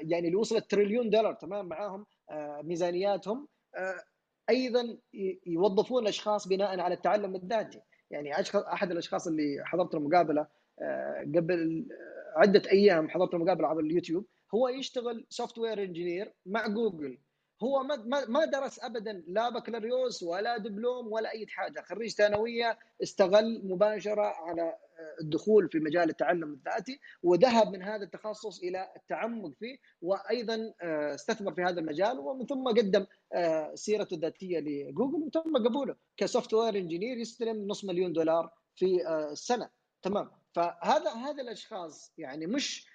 يعني 0.00 0.26
اللي 0.26 0.36
وصلت 0.36 0.70
تريليون 0.70 1.10
دولار 1.10 1.34
تمام 1.34 1.66
معاهم 1.66 2.06
آه، 2.30 2.60
ميزانياتهم 2.62 3.48
آه، 3.76 4.02
أيضا 4.50 4.98
يوظفون 5.46 6.02
الأشخاص 6.02 6.48
بناء 6.48 6.80
على 6.80 6.94
التعلم 6.94 7.34
الذاتي. 7.34 7.80
يعني 8.10 8.32
أحد 8.54 8.90
الأشخاص 8.90 9.26
اللي 9.26 9.62
حضرت 9.64 9.94
المقابلة 9.94 10.46
قبل 11.34 11.86
عدة 12.36 12.62
أيام 12.70 13.08
حضرت 13.08 13.34
المقابلة 13.34 13.68
عبر 13.68 13.80
اليوتيوب 13.80 14.26
هو 14.54 14.68
يشتغل 14.68 15.26
software 15.28 15.82
engineer 15.82 16.32
مع 16.46 16.66
جوجل. 16.66 17.18
هو 17.62 17.82
ما 17.82 18.26
ما 18.28 18.44
درس 18.44 18.84
ابدا 18.84 19.24
لا 19.26 19.48
بكالوريوس 19.50 20.22
ولا 20.22 20.58
دبلوم 20.58 21.12
ولا 21.12 21.30
أي 21.30 21.46
حاجة. 21.46 21.80
خريج 21.80 22.10
ثانوية 22.10 22.78
استغل 23.02 23.60
مباشرة 23.64 24.22
على 24.22 24.76
الدخول 25.20 25.68
في 25.70 25.78
مجال 25.78 26.10
التعلم 26.10 26.52
الذاتي 26.52 27.00
وذهب 27.22 27.72
من 27.72 27.82
هذا 27.82 28.04
التخصص 28.04 28.62
إلى 28.62 28.92
التعمق 28.96 29.52
فيه 29.58 29.78
وأيضا 30.02 30.72
آه، 30.82 31.14
استثمر 31.14 31.54
في 31.54 31.62
هذا 31.62 31.80
المجال 31.80 32.18
ومن 32.18 32.46
ثم 32.46 32.68
قدم 32.68 33.06
آه، 33.32 33.74
سيرته 33.74 34.14
الذاتية 34.14 34.58
لجوجل 34.58 35.22
وتم 35.22 35.56
قبوله. 35.56 35.96
ك 36.16 36.54
software 36.54 36.76
engineer 36.76 37.16
يستلم 37.16 37.66
نص 37.68 37.84
مليون 37.84 38.12
دولار 38.12 38.52
في 38.74 39.08
السنة 39.32 39.70
تمام. 40.02 40.30
فهذا 40.56 41.10
هذا 41.10 41.42
الأشخاص 41.42 42.12
يعني 42.18 42.46
مش 42.46 42.86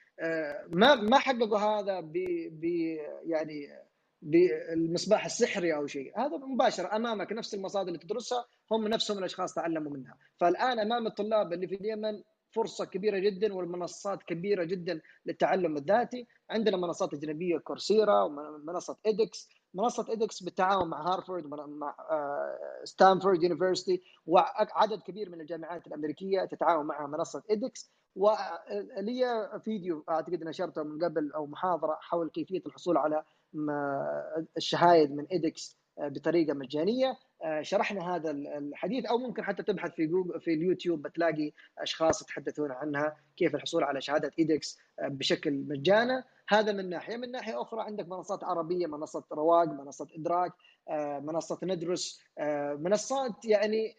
ما 0.69 0.95
ما 0.95 1.19
حققوا 1.19 1.59
هذا 1.59 1.99
ب 1.99 2.15
يعني 3.23 3.67
بالمصباح 4.21 5.25
السحري 5.25 5.75
أو 5.75 5.87
شيء. 5.87 6.19
هذا 6.19 6.37
مباشرة 6.37 6.95
أمامك 6.95 7.31
نفس 7.31 7.53
المصادر 7.53 7.87
اللي 7.87 7.99
تدرسها 7.99 8.45
هم 8.71 8.87
نفسهم 8.87 9.17
الأشخاص 9.17 9.53
تعلموا 9.53 9.91
منها. 9.91 10.17
فالآن 10.39 10.79
أمام 10.79 11.07
الطلاب 11.07 11.53
اللي 11.53 11.67
في 11.67 11.75
اليمن 11.75 12.23
فرصة 12.51 12.85
كبيرة 12.85 13.19
جدا 13.19 13.53
والمنصات 13.53 14.23
كبيرة 14.23 14.63
جدا 14.63 15.01
للتعلم 15.25 15.77
الذاتي. 15.77 16.27
عندنا 16.49 16.77
منصات 16.77 17.13
أجنبية 17.13 17.57
كورسيرا 17.57 18.23
ومنصة 18.23 18.97
ادكس 19.05 19.49
منصة 19.73 20.05
ادكس 20.09 20.43
بالتعاون 20.43 20.87
مع 20.89 21.13
هارفارد 21.13 21.45
مع 21.45 21.95
ستانفورد 22.83 23.43
University 23.43 24.01
وعدد 24.25 25.01
كبير 25.01 25.29
من 25.29 25.41
الجامعات 25.41 25.87
الأمريكية 25.87 26.45
تتعاون 26.45 26.85
مع 26.85 27.07
منصة 27.07 27.43
edX 27.49 27.91
ولي 28.15 29.49
فيديو 29.63 30.03
أعتقد 30.09 30.43
نشرته 30.43 30.83
من 30.83 31.03
قبل 31.03 31.31
أو 31.35 31.45
محاضرة 31.45 31.97
حول 32.01 32.29
كيفية 32.29 32.61
الحصول 32.65 32.97
على 32.97 33.23
الشهايد 34.57 35.11
من 35.11 35.25
edX 35.25 35.81
آه، 35.99 36.07
بطريقة 36.07 36.53
مجانية. 36.53 37.17
آه، 37.43 37.61
شرحنا 37.61 38.15
هذا 38.15 38.31
الحديث 38.31 39.05
أو 39.05 39.17
ممكن 39.17 39.43
حتى 39.43 39.63
تبحث 39.63 39.91
في 39.91 40.05
جوجل 40.07 40.41
في 40.41 40.53
اليوتيوب 40.53 41.01
بتلاقي 41.01 41.51
أشخاص 41.79 42.21
يتحدثون 42.21 42.71
عنها 42.71 43.15
كيف 43.37 43.55
الحصول 43.55 43.83
على 43.83 44.01
شهادة 44.01 44.31
edX 44.39 44.79
آه، 44.99 45.07
بشكل 45.07 45.53
مجانا. 45.67 46.23
هذا 46.51 46.71
من 46.71 46.89
ناحية. 46.89 47.17
من 47.17 47.31
ناحية 47.31 47.61
أخرى 47.61 47.81
عندك 47.81 48.07
منصات 48.07 48.43
عربية 48.43 48.87
منصة 48.87 49.23
رواق 49.31 49.67
منصة 49.67 50.07
إدراك 50.15 50.51
منصة 51.23 51.59
ندرس 51.63 52.21
منصات 52.79 53.45
يعني 53.45 53.95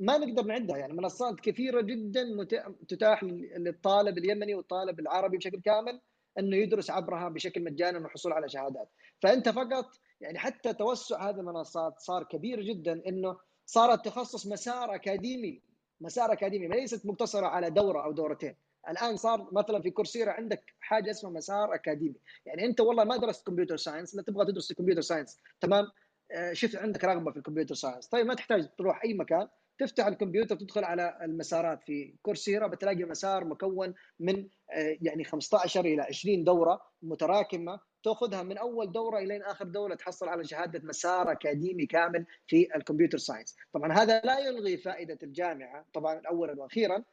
ما 0.00 0.18
نقدر 0.18 0.44
نعدها. 0.44 0.76
يعني 0.76 0.92
منصات 0.92 1.40
كثيرة 1.40 1.80
جدا 1.80 2.46
تتاح 2.88 3.24
للطالب 3.56 4.18
اليمني 4.18 4.54
والطالب 4.54 5.00
العربي 5.00 5.36
بشكل 5.36 5.60
كامل 5.60 6.00
إنه 6.38 6.56
يدرس 6.56 6.90
عبرها 6.90 7.28
بشكل 7.28 7.64
مجاني 7.64 7.98
والحصول 7.98 8.32
على 8.32 8.48
شهادات. 8.48 8.88
فأنت 9.22 9.48
فقط 9.48 9.86
يعني 10.20 10.38
حتى 10.38 10.72
توسع 10.72 11.28
هذه 11.28 11.40
المنصات 11.40 12.00
صار 12.00 12.24
كبير 12.24 12.60
جدا 12.60 13.02
إنه 13.08 13.36
صار 13.66 13.92
التخصص 13.92 14.46
مسار 14.46 14.94
أكاديمي. 14.94 15.62
مسار 16.00 16.32
أكاديمي 16.32 16.68
ليست 16.68 17.06
مقتصرة 17.06 17.46
على 17.46 17.70
دورة 17.70 18.04
أو 18.04 18.12
دورتين. 18.12 18.54
الآن 18.88 19.16
صار 19.16 19.48
مثلا 19.52 19.82
في 19.82 19.90
كورسيرا 19.90 20.32
عندك 20.32 20.74
حاجة 20.80 21.10
اسمها 21.10 21.32
مسار 21.32 21.74
أكاديمي. 21.74 22.16
يعني 22.46 22.64
أنت 22.64 22.80
والله 22.80 23.04
ما 23.04 23.16
درست 23.16 23.46
computer 23.46 23.76
science 23.76 24.14
لا 24.14 24.22
تبغى 24.22 24.46
تدرس 24.46 24.72
computer 24.72 25.00
science 25.00 25.40
تمام؟ 25.60 25.84
آه، 26.30 26.52
شفت 26.52 26.76
عندك 26.76 27.04
رغبة 27.04 27.30
في 27.30 27.36
ال 27.36 27.40
computer 27.40 27.74
science. 27.74 28.08
طيب 28.08 28.26
ما 28.26 28.34
تحتاج 28.34 28.68
تروح 28.78 29.04
أي 29.04 29.14
مكان 29.14 29.48
تفتح 29.78 30.06
الكمبيوتر 30.06 30.56
تدخل 30.56 30.84
على 30.84 31.18
المسارات 31.22 31.82
في 31.82 32.14
Coursera 32.22 32.66
بتلاقي 32.66 33.04
مسار 33.04 33.44
مكون 33.44 33.94
من 34.20 34.48
آه، 34.72 34.96
يعني 35.02 35.24
15 35.24 35.84
إلى 35.84 36.02
20 36.02 36.44
دورة 36.44 36.80
متراكمة 37.02 37.80
تأخذها 38.04 38.42
من 38.42 38.58
أول 38.58 38.92
دورة 38.92 39.18
إلى 39.18 39.42
آخر 39.42 39.64
دورة 39.64 39.94
تحصل 39.94 40.28
على 40.28 40.44
شهادة 40.44 40.80
مسار 40.84 41.32
أكاديمي 41.32 41.86
كامل 41.86 42.26
في 42.46 42.76
ال 42.76 42.81
computer 42.81 43.18
science، 43.18 43.56
طبعا 43.72 43.92
هذا 43.92 44.20
لا 44.20 44.38
يلغي 44.38 44.76
فائدة 44.76 45.18
الجامعة 45.22 45.86
طبعا 45.92 46.22
اولا 46.30 46.62
وأخيرا 46.62 47.04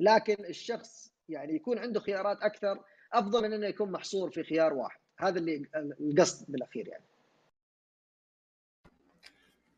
لكن 0.00 0.44
الشخص 0.44 1.12
يعني 1.28 1.54
يكون 1.54 1.78
عنده 1.78 2.00
خيارات 2.00 2.38
أكثر 2.42 2.80
أفضل 3.12 3.42
من 3.42 3.52
أنه 3.52 3.66
يكون 3.66 3.92
محصور 3.92 4.30
في 4.30 4.42
خيار 4.42 4.74
واحد، 4.74 5.00
هذا 5.18 5.38
اللي 5.38 5.62
القصد 6.00 6.44
بالأخير 6.48 6.88
يعني. 6.88 7.04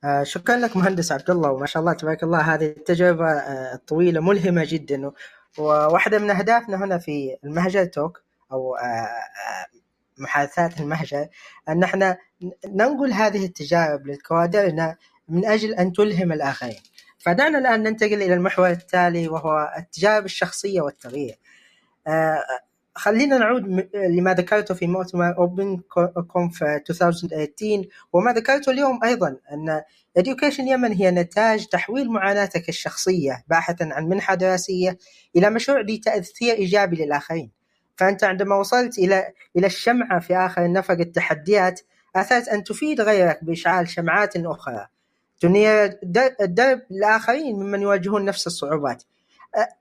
آه، 0.05 0.23
شكرا 0.23 0.57
لك 0.57 0.77
مهندس 0.77 1.13
عبد 1.13 1.31
الله 1.31 1.51
وما 1.51 1.67
شاء 1.67 1.81
الله 1.81 1.93
تبارك 1.93 2.23
الله 2.23 2.55
هذه 2.55 2.67
التجربة 2.67 3.31
آه، 3.31 3.75
الطويلة 3.75 4.21
ملهمة 4.21 4.65
جدا. 4.69 5.13
وواحدة 5.59 6.19
من 6.19 6.31
أهدافنا 6.31 6.85
هنا 6.85 6.99
في 6.99 7.37
المهجر 7.45 7.85
توك 7.85 8.23
أو 8.53 8.77
آه، 8.77 9.09
محادثات 10.19 10.81
المهجر 10.81 11.29
أن 11.69 11.83
إحنا 11.83 12.19
ننقل 12.67 13.13
هذه 13.13 13.45
التجارب 13.45 14.07
لكوادرنا 14.07 14.97
من 15.29 15.47
أجل 15.47 15.75
أن 15.75 15.93
تلهم 15.93 16.33
الآخرين. 16.33 16.81
فدعنا 17.21 17.59
الآن 17.59 17.83
ننتقل 17.83 18.23
إلى 18.23 18.35
المحور 18.35 18.71
التالي 18.71 19.29
وهو 19.29 19.75
التجارب 19.79 20.25
الشخصية 20.25 20.81
والتغيير 20.81 21.39
آه، 22.07 22.43
خلينا 22.95 23.39
نعود 23.39 23.89
لما 23.95 24.35
ذكرته 24.35 24.75
في 24.75 24.87
مؤتمر 24.87 25.39
اوبن 25.39 25.81
كونف 26.29 26.63
2018 26.63 27.89
وما 28.13 28.33
ذكرته 28.33 28.71
اليوم 28.73 29.05
أيضا 29.05 29.37
أن 29.53 29.83
Education 30.19 30.61
يمن 30.61 30.93
هي 30.93 31.11
نتاج 31.11 31.67
تحويل 31.67 32.11
معاناتك 32.11 32.69
الشخصية 32.69 33.45
باحثا 33.49 33.89
عن 33.93 34.05
منحة 34.05 34.35
دراسية 34.35 34.99
إلى 35.37 35.51
مشروع 35.51 35.81
ذي 35.81 35.99
تاثير 35.99 36.55
إيجابي 36.55 36.97
للآخرين. 36.97 37.51
فأنت 37.97 38.25
عندما 38.25 38.57
وصلت 38.57 38.99
إلى 38.99 39.33
إلى 39.57 39.67
الشمعة 39.67 40.21
في 40.21 40.37
آخر 40.37 40.73
نفق 40.73 40.95
التحديات 40.95 41.81
أثرت 42.17 42.49
أن 42.49 42.65
تفيد 42.65 43.01
غيرك 43.01 43.45
بإشعال 43.45 43.89
شمعات 43.89 44.37
أخرى. 44.37 44.87
تنير 45.41 45.99
الدرب 46.41 46.83
للاخرين 46.91 47.57
ممن 47.57 47.83
يواجهون 47.83 48.25
نفس 48.25 48.47
الصعوبات. 48.47 49.03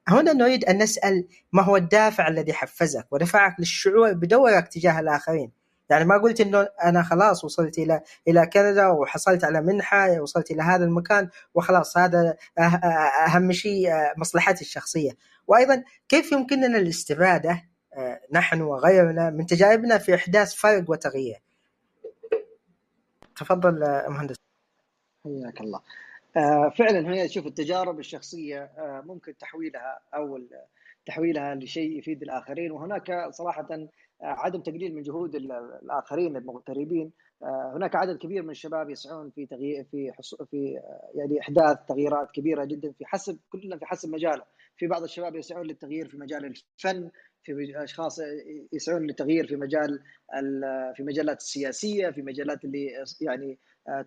هنا 0.07 0.34
نريد 0.34 0.66
أن 0.66 0.78
نسأل 0.78 1.28
ما 1.53 1.64
هو 1.64 1.78
الدافع 1.78 2.28
الذي 2.28 2.53
حفزك 2.53 3.07
ودفعك 3.12 3.60
للشعور 3.60 4.14
بدورك 4.14 4.68
تجاه 4.68 4.99
الآخرين. 4.99 5.51
يعني 5.89 6.05
ما 6.05 6.18
قلت 6.18 6.41
إنه 6.41 6.68
أنا 6.84 7.03
خلاص 7.03 7.45
وصلت 7.45 7.78
إلى 7.78 8.01
إلى 8.28 8.45
كندا 8.45 8.88
وحصلت 8.88 9.43
على 9.43 9.62
منحة 9.62 10.22
وصلت 10.22 10.51
إلى 10.51 10.62
هذا 10.62 10.86
المكان 10.86 11.30
وخلاص 11.53 11.97
هذا 11.97 12.34
أه- 12.60 12.62
أه- 12.64 12.86
أهم 13.30 13.51
شيء 13.51 13.91
أه، 13.91 14.14
مصلحتي 14.18 14.62
الشخصية. 14.62 15.12
وأيضا 15.47 15.84
كيف 16.10 16.32
يمكننا 16.32 16.78
الاستفادة؟ 16.78 17.70
نحن 18.32 18.62
وغيرنا 18.62 19.30
من 19.30 19.45
تجاربنا 19.45 19.97
في 19.97 20.16
إحداث 20.16 20.53
فرق 20.53 20.89
وتغيير. 20.89 21.41
تفضل 23.36 23.80
مهندس. 24.07 24.36
حياك 25.26 25.61
الله. 25.61 25.82
آه، 26.38 26.70
فعلا 26.70 27.13
هي 27.13 27.30
شوف 27.30 27.47
التجارب 27.47 27.99
الشخصية 27.99 28.63
آه، 28.63 29.03
ممكن 29.05 29.38
تحويلها 29.38 29.99
أو 30.15 30.39
تحويلها 31.05 31.55
لشيء 31.55 31.97
يفيد 31.97 32.22
الآخرين. 32.22 32.72
وهناك 32.72 33.30
صراحة 33.32 33.67
آه، 33.72 33.88
عدم 34.22 34.61
تقليل 34.61 34.95
من 34.95 35.01
جهود 35.01 35.36
الآخرين 35.36 36.38
المغتربين. 36.38 37.11
هناك 37.76 37.95
عدد 37.95 38.17
كبير 38.17 38.43
من 38.43 38.49
الشباب 38.49 38.89
يسعون 38.89 39.30
في 39.30 39.45
تغيير 39.45 39.84
في 39.91 40.11
في 40.51 40.82
يعني 41.15 41.39
إحداث 41.41 41.78
تغييرات 41.88 42.32
كبيرة 42.32 42.65
جدا 42.65 42.91
في 42.91 43.05
حسب 43.05 43.39
كلنا 43.49 43.78
في 43.78 43.86
حسب 43.86 44.09
مجاله. 44.09 44.43
في 44.78 44.88
بعض 44.88 45.03
الشباب 45.03 45.36
يسعون 45.36 45.67
للتغيير 45.67 46.07
في 46.07 46.17
مجال 46.17 46.45
الفن 46.45 47.09
في 47.43 47.84
أشخاص 47.84 48.20
يسعون 48.74 49.07
للتغيير 49.07 49.47
في 49.47 49.55
مجال 49.55 49.99
في 50.95 51.03
مجالات 51.03 51.38
السياسية 51.38 52.09
في 52.09 52.22
مجالات 52.22 52.65
اللي 52.65 52.88
يعني 53.22 53.51
آه، 53.51 53.57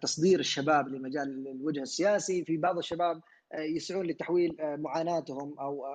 تصدير 0.00 0.40
الشباب 0.40 0.88
لمجال 0.88 1.48
الوجه 1.48 1.82
السياسي. 1.82 2.44
في 2.44 2.56
بعض 2.56 2.78
الشباب 2.78 3.20
آه، 3.52 3.60
يسعون 3.60 4.06
لتحويل 4.06 4.60
آه، 4.60 4.76
معاناتهم 4.76 5.58
أو 5.58 5.86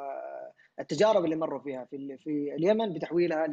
التجارب 0.80 1.26
اللي 1.26 1.36
مروا 1.36 1.60
فيها 1.60 1.86
في 1.86 2.18
في 2.18 2.56
اليمن 2.56 2.94
بتحويلها 2.94 3.48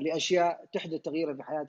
لأشياء 0.00 0.64
تحدث 0.72 1.00
تغييرا 1.00 1.34
في 1.34 1.42
حياة 1.42 1.66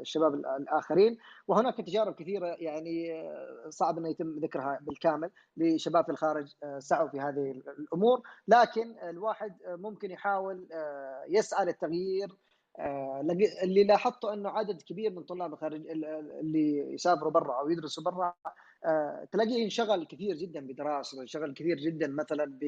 الشباب 0.00 0.34
الآخرين. 0.34 1.18
وهناك 1.48 1.76
تجارب 1.76 2.14
كثيرة 2.14 2.46
يعني 2.58 3.24
صعب 3.68 3.98
إنه 3.98 4.08
يتم 4.08 4.38
ذكرها 4.38 4.78
بالكامل 4.82 5.30
لشباب 5.56 6.04
في 6.04 6.10
الخارج 6.10 6.46
سعوا 6.78 7.08
في 7.08 7.20
هذه 7.20 7.62
الأمور. 7.78 8.22
لكن 8.48 8.94
الواحد 9.10 9.56
ممكن 9.66 10.10
يحاول 10.10 10.68
يسعى 11.28 11.64
للتغيير 11.64 12.28
آه، 12.28 12.45
اللي 13.62 13.84
لاحظته 13.84 14.32
إنه 14.32 14.48
عدد 14.48 14.82
كبير 14.82 15.12
من 15.12 15.22
طلاب 15.22 15.52
الخارج 15.52 15.86
اللي 16.40 16.94
يسافروا 16.94 17.32
برا 17.32 17.60
أو 17.60 17.70
يدرسوا 17.70 18.04
برا 18.04 18.34
آه، 18.84 19.28
تلاقيه 19.32 19.62
ينشغل 19.62 20.06
كثير 20.06 20.36
جدا 20.36 20.60
بدراسته 20.66 21.20
ينشغل 21.20 21.54
كثير 21.54 21.76
جدا 21.76 22.08
مثلا 22.08 22.58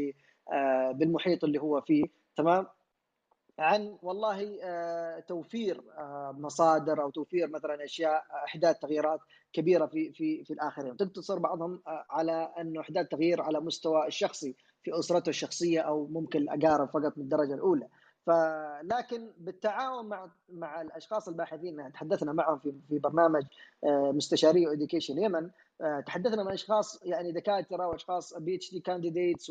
آه، 0.52 0.92
بالمحيط 0.92 1.44
اللي 1.44 1.61
هو 1.61 1.80
فيه 1.80 2.04
تمام؟ 2.36 2.66
عن 3.59 3.98
والله 4.02 4.59
توفير 5.28 5.82
مصادر 6.32 7.02
أو 7.02 7.11
توفير 7.11 7.48
مثلا 7.48 7.84
أشياء 7.84 8.24
أحداث 8.44 8.78
تغييرات 8.78 9.20
كبيرة 9.52 9.86
في 9.86 10.12
في 10.12 10.44
في 10.44 10.52
الآخرين. 10.52 10.96
تقتصر 10.96 11.38
بعضهم 11.38 11.82
على 11.86 12.52
إنه 12.61 12.80
أحداث 12.80 13.09
تغيير 13.09 13.42
على 13.42 13.61
مستوى 13.61 14.06
الشخصي 14.06 14.54
في 14.82 14.98
أسرته 14.98 15.28
الشخصية 15.30 15.80
أو 15.80 16.06
ممكن 16.06 16.38
الاقارب 16.38 16.88
فقط 16.88 17.18
من 17.18 17.24
الدرجة 17.24 17.54
الأولى. 17.54 17.88
فلكن 18.29 19.31
بالتعاون 19.39 20.07
مع 20.09 20.29
مع 20.53 20.83
الأشخاص 20.83 21.29
الباحثين 21.29 21.93
تحدثنا 21.93 22.33
معهم 22.33 22.59
في 22.59 22.72
في 22.89 22.99
برنامج 22.99 23.43
آه، 23.85 24.12
مستشاري 24.12 24.72
Education 24.72 25.18
Yemen 25.18 25.51
آه، 25.81 26.01
تحدثنا 26.01 26.43
مع 26.43 26.55
أشخاص 26.55 27.03
يعني 27.05 27.33
دكاترة 27.33 27.87
وأشخاص 27.87 28.35
PhD 28.34 28.72
candidates 28.72 29.51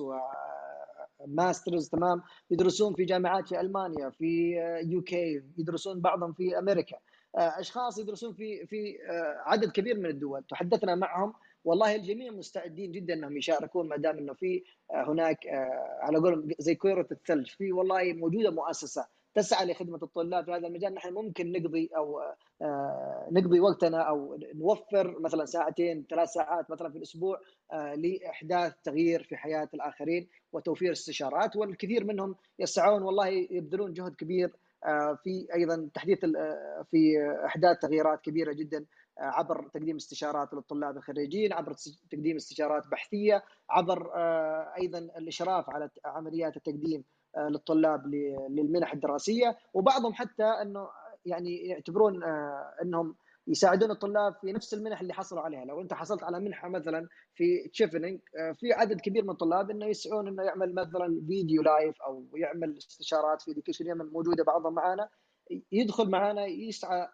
و 1.20 1.28
masters 1.29 1.90
تمام؟ 1.90 2.22
يدرسون 2.52 2.94
في 2.94 3.06
جامعات 3.06 3.48
في 3.48 3.60
ألمانيا 3.60 4.10
في 4.10 4.54
يو 4.86 5.02
كي 5.02 5.44
يدرسون 5.58 6.02
بعضهم 6.02 6.34
في 6.34 6.60
أمريكا. 6.60 6.98
آه، 7.38 7.60
أشخاص 7.60 7.98
يدرسون 7.98 8.34
في 8.34 8.66
في 8.66 8.98
عدد 9.46 9.72
كبير 9.72 10.00
من 10.00 10.06
الدول. 10.06 10.44
تحدثنا 10.50 10.96
معهم 10.96 11.34
والله 11.68 11.96
الجميع 11.96 12.32
مستعدين 12.32 12.92
جدا 12.92 13.14
أنهم 13.14 13.38
يشاركون 13.38 13.88
ما 13.88 13.98
دام 13.98 14.18
إنه 14.18 14.34
في 14.34 14.64
آه، 14.92 15.12
هناك 15.12 15.48
آه، 15.48 15.98
على 16.02 16.18
قولهم 16.18 16.50
زي 16.60 16.76
كوره 16.76 17.08
الثلج. 17.12 17.50
في 17.50 17.72
والله 17.72 18.14
موجودة 18.14 18.52
مؤسسة 18.52 19.08
تسعى 19.36 19.66
لخدمة 19.66 20.00
الطلاب 20.04 20.46
في 20.46 20.52
هذا 20.52 20.68
المجال. 20.68 20.94
نحن 20.94 21.14
ممكن 21.14 21.52
نقضي 21.52 21.90
أو 21.98 22.20
آه، 22.62 23.28
نقضي 23.32 23.60
وقتنا 23.60 24.02
أو 24.02 24.40
نوفر 24.56 25.20
مثلا 25.20 25.46
ساعتين 25.46 26.06
ثلاث 26.10 26.30
ساعات 26.30 26.72
مثلا 26.72 26.90
في 26.90 26.98
الأسبوع 26.98 27.42
لإحداث 27.74 28.74
تغيير 28.84 29.24
في 29.24 29.36
حياة 29.38 29.70
الآخرين 29.74 30.28
وتوفير 30.54 30.92
استشارات 30.92 31.56
والكثير 31.56 32.06
منهم 32.06 32.36
يسعون 32.60 33.04
والله 33.04 33.28
يبذلون 33.28 33.94
جهد 33.94 34.16
كبير 34.16 34.52
في 35.24 35.48
أيضا 35.56 35.90
تحديث 35.94 36.20
في 36.92 37.18
أحداث 37.46 37.80
تغييرات 37.80 38.22
كبيرة 38.22 38.54
جدا 38.54 38.86
عبر 39.20 39.68
تقديم 39.74 39.96
استشارات 39.96 40.54
للطلاب 40.54 40.98
الخريجين 40.98 41.54
عبر 41.54 41.74
تقديم 42.12 42.36
استشارات 42.36 42.88
بحثية 42.88 43.44
عبر 43.70 44.12
آه، 44.16 44.74
أيضا 44.78 45.00
الإشراف 45.00 45.70
على 45.70 45.90
عمليات 46.06 46.58
التقديم 46.58 47.04
آه، 47.38 47.50
للطلاب 47.50 48.08
للمنح 48.50 48.94
الدراسية. 48.94 49.58
وبعضهم 49.74 50.14
حتى 50.14 50.44
إنه 50.44 50.88
يعني 51.26 51.58
يعتبرون 51.58 52.24
آه، 52.24 52.74
إنهم 52.82 53.16
يساعدون 53.48 53.92
الطلاب 53.92 54.36
في 54.42 54.52
نفس 54.52 54.74
المنح 54.74 55.02
اللي 55.02 55.14
حصلوا 55.14 55.42
عليها. 55.42 55.66
لو 55.66 55.82
أنت 55.82 55.94
حصلت 55.94 56.24
على 56.24 56.40
منحة 56.40 56.70
مثلا 56.70 57.08
في 57.36 57.68
تشيفنينج 57.74 58.20
في 58.60 58.74
عدد 58.74 59.02
كبير 59.02 59.24
من 59.24 59.30
الطلاب 59.30 59.72
إنه 59.72 59.86
يسعون 59.86 60.28
إنه 60.28 60.44
يعمل 60.44 60.76
مثلا 60.76 61.22
فيديو 61.28 61.62
live 61.62 62.02
أو 62.02 62.26
يعمل 62.36 62.78
استشارات 62.78 63.42
في 63.42 63.52
Education 63.52 63.88
Yemen 63.88 64.06
موجودة 64.06 64.44
بعضهم 64.44 64.74
معانا. 64.74 65.10
يدخل 65.72 66.10
معنا 66.10 66.46
يسعى 66.46 67.08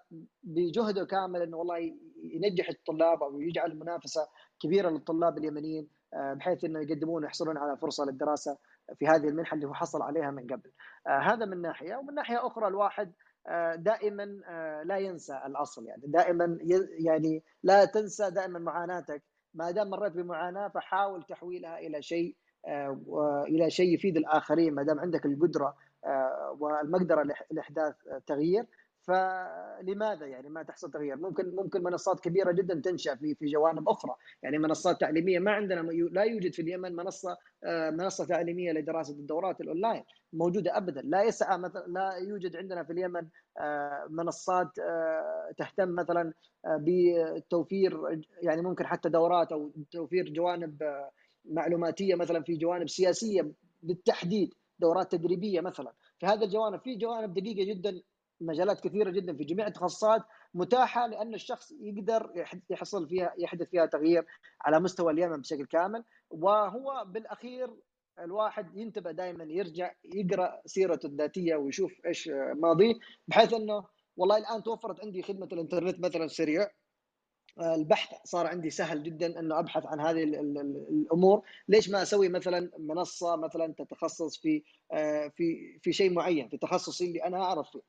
بجهده 0.44 1.06
كامل 1.06 1.42
إنه 1.42 1.58
والله 1.58 1.78
ينجح 2.24 2.70
الطلاب 2.70 3.24
أو 3.24 3.42
يجعل 3.42 3.72
المنافسة 3.72 4.28
كبيرة 4.60 4.90
للطلاب 4.90 5.38
اليمنيين 5.38 5.90
آه، 6.14 6.34
بحيث 6.34 6.64
إنه 6.64 6.80
يقدمون 6.80 7.24
ويحصلون 7.24 7.58
على 7.58 7.78
فرصة 7.78 8.06
للدراسة 8.06 8.58
في 9.00 9.08
هذه 9.08 9.28
المنحة 9.28 9.56
اللي 9.56 9.68
هو 9.68 9.74
حصل 9.74 10.02
عليها 10.02 10.32
من 10.32 10.44
قبل. 10.44 10.72
آه، 11.08 11.20
هذا 11.20 11.46
من 11.46 11.62
ناحية. 11.62 11.96
ومن 11.96 12.14
ناحية 12.14 12.48
أخرى 12.48 12.68
الواحد 12.68 13.14
آه، 13.48 13.76
دائما 13.76 14.24
لا 14.86 14.98
ينسى 14.98 15.42
الأصل 15.46 15.86
يعني. 15.88 16.02
دائما 16.06 16.58
يعني 17.06 17.44
لا 17.64 17.86
تنسى 17.86 18.32
دائما 18.32 18.60
معاناتك. 18.60 19.24
ما 19.54 19.72
دام 19.72 19.90
مريت 19.90 20.14
بمعاناة 20.14 20.68
فحاول 20.68 21.24
تحويلها 21.24 21.80
إلى 21.80 22.02
شيء 22.02 22.36
إلى 23.48 23.70
شيء 23.70 23.94
يفيد 23.94 24.18
الآخرين. 24.18 24.74
ما 24.74 24.84
دام 24.84 25.00
عندك 25.00 25.26
القدرة 25.26 25.76
والمقدرة 26.60 27.28
لإحداث 27.52 27.96
تغيير. 28.28 28.66
فلماذا 29.08 30.26
يعني 30.26 30.50
ما 30.50 30.64
تحصل 30.64 30.92
تغيير؟ 30.92 31.16
ممكن 31.16 31.56
ممكن 31.56 31.84
منصات 31.84 32.20
كبيرة 32.20 32.52
جدا 32.52 32.82
تنشأ 32.82 33.16
في 33.16 33.36
في 33.36 33.46
جوانب 33.46 33.90
أخرى، 33.90 34.16
يعني 34.44 34.58
منصات 34.58 35.02
تعليمية 35.02 35.40
ما 35.40 35.52
عندنا 35.52 35.82
لا 36.12 36.24
يوجد 36.24 36.54
في 36.54 36.62
اليمن 36.62 36.96
منصة 36.96 37.38
آه، 37.64 37.90
منصة 37.90 38.26
تعليمية 38.26 38.72
لدراسة 38.72 39.14
الدورات 39.14 39.62
الأونلاين 39.62 40.04
موجودة 40.34 40.78
ابدا، 40.78 41.02
لا 41.02 41.24
يسعى 41.24 41.58
مثلا 41.58 41.86
لا 41.88 42.14
يوجد 42.30 42.56
عندنا 42.56 42.84
في 42.84 42.94
اليمن 42.94 43.28
آه، 43.60 44.08
منصات 44.10 44.68
تهتم 45.58 45.90
مثلا 45.96 46.34
بتوفير 46.68 48.22
يعني 48.42 48.62
ممكن 48.62 48.88
حتى 48.88 49.10
دورات 49.10 49.52
أو 49.52 49.72
توفير 49.92 50.30
جوانب 50.30 50.84
معلوماتية 51.46 52.16
مثلا 52.16 52.44
في 52.44 52.56
جوانب 52.56 52.90
سياسية 52.90 53.52
بالتحديد. 53.84 54.54
دورات 54.80 55.12
تدريبية 55.12 55.62
مثلا. 55.62 55.94
في 56.20 56.26
هذا 56.26 56.46
الجوانب 56.46 56.82
في 56.82 56.96
جوانب 56.96 57.34
دقيقة 57.34 57.70
جدا 57.74 58.02
مجالات 58.42 58.80
كثيرة 58.80 59.10
جدا 59.10 59.38
في 59.38 59.44
جميع 59.44 59.68
التخصصات 59.68 60.22
متاحة 60.54 61.08
لأن 61.08 61.34
الشخص 61.34 61.72
يقدر 61.72 62.46
يحصل 62.70 63.10
فيها 63.10 63.34
يحدث 63.38 63.70
فيها 63.70 63.86
تغيير 63.86 64.26
على 64.62 64.80
مستوى 64.80 65.14
اليمن 65.14 65.42
بشكل 65.42 65.66
كامل. 65.66 66.04
وهو 66.30 67.06
بالأخير 67.08 67.74
الواحد 68.20 68.78
ينتبه 68.78 69.12
دائما 69.12 69.44
يرجع 69.44 69.94
يقرأ 70.14 70.62
سيرته 70.66 71.08
الذاتية 71.08 71.56
ويشوف 71.56 71.92
إيش 72.06 72.30
ماضيه 72.56 72.94
بحيث 73.28 73.54
إنه 73.54 73.86
والله 74.18 74.38
الآن 74.38 74.64
توفرت 74.64 75.00
عندي 75.00 75.24
خدمة 75.24 75.50
الإنترنت 75.54 76.00
مثلا 76.00 76.28
سريع. 76.28 76.68
البحث 77.60 78.10
صار 78.24 78.48
عندي 78.48 78.70
سهل 78.70 79.04
جدا 79.04 79.40
انه 79.40 79.60
أبحث 79.60 79.86
عن 79.86 80.00
هذه 80.00 80.24
الأمور، 80.24 81.42
ليش 81.68 81.90
ما 81.90 82.02
أسوي 82.02 82.30
مثلا 82.30 82.72
منصة 82.80 83.36
مثلا 83.36 83.74
تتخصص 83.78 84.38
في 84.38 84.64
في 85.38 85.80
في 85.82 85.94
شيء 85.94 86.14
معين 86.14 86.50
في 86.50 86.58
تخصصي 86.58 87.06
اللي 87.06 87.24
أنا 87.24 87.44
أعرف 87.44 87.72
فيه. 87.72 87.82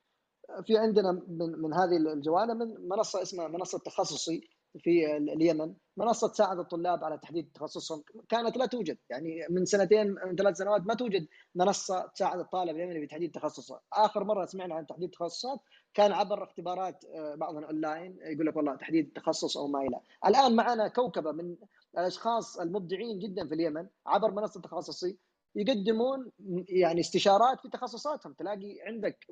في 0.67 0.79
عندنا 0.79 1.13
من 1.13 1.53
من 1.63 1.75
هذه 1.75 1.97
الجوانب 2.15 2.81
منصة 2.81 3.23
اسمها 3.23 3.49
منصة 3.49 3.79
تخصصي 3.79 4.49
في 4.79 5.17
اليمن 5.17 5.75
منصة 5.97 6.29
تساعد 6.29 6.59
الطلاب 6.59 7.05
على 7.05 7.19
تحديد 7.19 7.51
تخصصهم. 7.55 8.05
كانت 8.29 8.57
لا 8.57 8.67
توجد. 8.67 8.99
يعني 9.11 9.47
من 9.51 9.65
سنتين 9.65 10.07
من 10.07 10.37
ثلاث 10.37 10.57
سنوات 10.57 10.83
ما 10.87 10.95
توجد 10.95 11.27
منصة 11.55 12.07
تساعد 12.15 12.39
الطالب 12.39 12.77
اليمني 12.77 13.01
في 13.01 13.07
تحديد 13.07 13.31
تخصصه. 13.31 13.81
آخر 13.93 14.25
مرة 14.25 14.47
سمعنا 14.47 14.75
عن 14.75 14.87
تحديد 14.87 15.11
تخصصات 15.11 15.61
كان 15.95 16.13
عبر 16.13 16.45
اختبارات 16.45 17.05
آه، 17.05 17.35
بعضها 17.35 17.65
أونلاين 17.65 18.19
يقول 18.23 18.47
لك 18.47 18.57
والله 18.57 18.77
تحديد 18.77 19.13
تخصص 19.15 19.57
أو 19.57 19.67
ما 19.67 19.81
إلى. 19.81 20.01
الآن 20.27 20.57
معنا 20.57 20.89
كوكبة 20.89 21.33
من 21.33 21.57
الأشخاص 21.99 22.59
المبدعين 22.59 23.19
جدا 23.19 23.49
في 23.49 23.55
اليمن 23.55 23.87
عبر 24.07 24.31
منصة 24.31 24.61
تخصصي 24.61 25.19
يقدمون 25.57 26.31
يعني 26.69 27.01
استشارات 27.01 27.61
في 27.61 27.69
تخصصاتهم. 27.69 28.33
تلاقي 28.33 28.79
عندك 28.87 29.27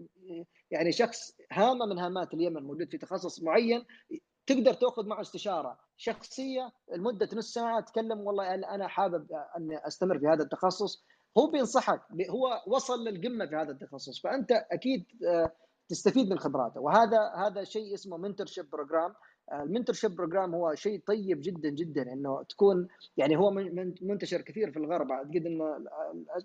يعني 0.70 0.92
شخص 0.92 1.36
هامه 1.52 1.86
من 1.86 1.98
هامات 1.98 2.34
اليمن 2.34 2.62
موجود 2.62 2.90
في 2.90 2.98
تخصص 2.98 3.42
معين 3.42 3.84
تقدر 4.46 4.74
تأخذ 4.74 5.06
معه 5.06 5.20
استشارة. 5.20 5.78
شخصية 5.96 6.72
لمدة 6.96 7.28
نص 7.34 7.54
ساعة 7.54 7.80
تكلم 7.80 8.20
والله 8.20 8.54
أنا 8.54 8.88
حابب 8.88 9.26
اني 9.56 9.86
أستمر 9.86 10.18
في 10.18 10.26
هذا 10.26 10.42
التخصص. 10.42 11.04
هو 11.38 11.50
بينصحك 11.50 12.00
هو 12.30 12.62
وصل 12.66 13.04
للقمة 13.04 13.46
في 13.46 13.56
هذا 13.56 13.70
التخصص. 13.70 14.20
فأنت 14.22 14.52
أكيد 14.52 15.06
آه، 15.26 15.52
تستفيد 15.88 16.30
من 16.30 16.38
خبراته. 16.38 16.80
وهذا 16.80 17.32
هذا 17.36 17.64
شيء 17.64 17.94
اسمه 17.94 18.16
mentorship 18.16 18.70
program 18.70 19.14
ال 19.52 19.58
mentorship 19.58 20.16
program 20.16 20.54
هو 20.54 20.74
شيء 20.74 21.02
طيب 21.06 21.40
جدا 21.40 21.68
جدا 21.70 22.02
إنه 22.02 22.42
تكون 22.42 22.88
يعني 23.16 23.36
هو 23.36 23.50
منتشر 24.02 24.40
كثير 24.40 24.70
في 24.70 24.78
الغرب. 24.78 25.10
أعتقد 25.10 25.46
انه 25.46 25.64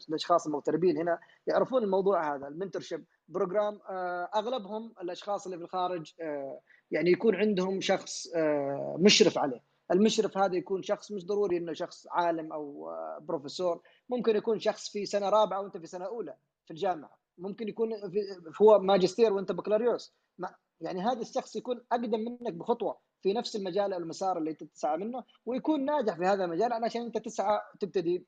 الأشخاص 0.09 0.47
المغتربين 0.47 0.97
هنا 0.97 1.19
يعرفون 1.47 1.83
الموضوع 1.83 2.35
هذا 2.35 2.47
ال 2.47 2.53
mentorship 2.53 3.05
program 3.27 3.79
آه، 3.89 4.29
أغلبهم 4.35 4.93
الأشخاص 5.01 5.45
اللي 5.45 5.57
في 5.57 5.63
الخارج 5.63 6.13
آه، 6.21 6.59
يعني 6.91 7.11
يكون 7.11 7.35
عندهم 7.35 7.81
شخص 7.81 8.27
آه، 8.35 8.95
مشرف 8.99 9.37
عليه. 9.37 9.63
المشرف 9.91 10.37
هذا 10.37 10.55
يكون 10.55 10.83
شخص 10.83 11.11
مش 11.11 11.25
ضروري 11.25 11.57
إنه 11.57 11.73
شخص 11.73 12.07
عالم 12.11 12.53
أو 12.53 12.91
بروفيسور. 13.21 13.81
ممكن 14.09 14.35
يكون 14.35 14.59
شخص 14.59 14.89
في 14.89 15.05
سنة 15.05 15.29
رابعة 15.29 15.61
وأنت 15.61 15.77
في 15.77 15.87
سنة 15.87 16.05
أولى 16.05 16.35
في 16.65 16.71
الجامعة. 16.71 17.17
ممكن 17.37 17.67
يكون 17.67 17.89
هو 18.61 18.79
ماجستير 18.79 19.33
وأنت 19.33 19.51
بكالوريوس. 19.51 20.13
يعني 20.81 21.01
هذا 21.01 21.21
الشخص 21.21 21.55
يكون 21.55 21.81
أقدم 21.91 22.19
منك 22.19 22.53
بخطوة. 22.53 22.97
في 23.21 23.33
نفس 23.33 23.55
المجال 23.55 23.93
المسار 23.93 24.37
اللي 24.37 24.53
تسعى 24.53 24.97
منه 24.97 25.23
ويكون 25.45 25.85
ناجح 25.85 26.15
في 26.17 26.25
هذا 26.25 26.45
المجال 26.45 26.73
عشان 26.73 27.01
أنت 27.01 27.17
تسعى 27.17 27.59
تبتدي 27.79 28.25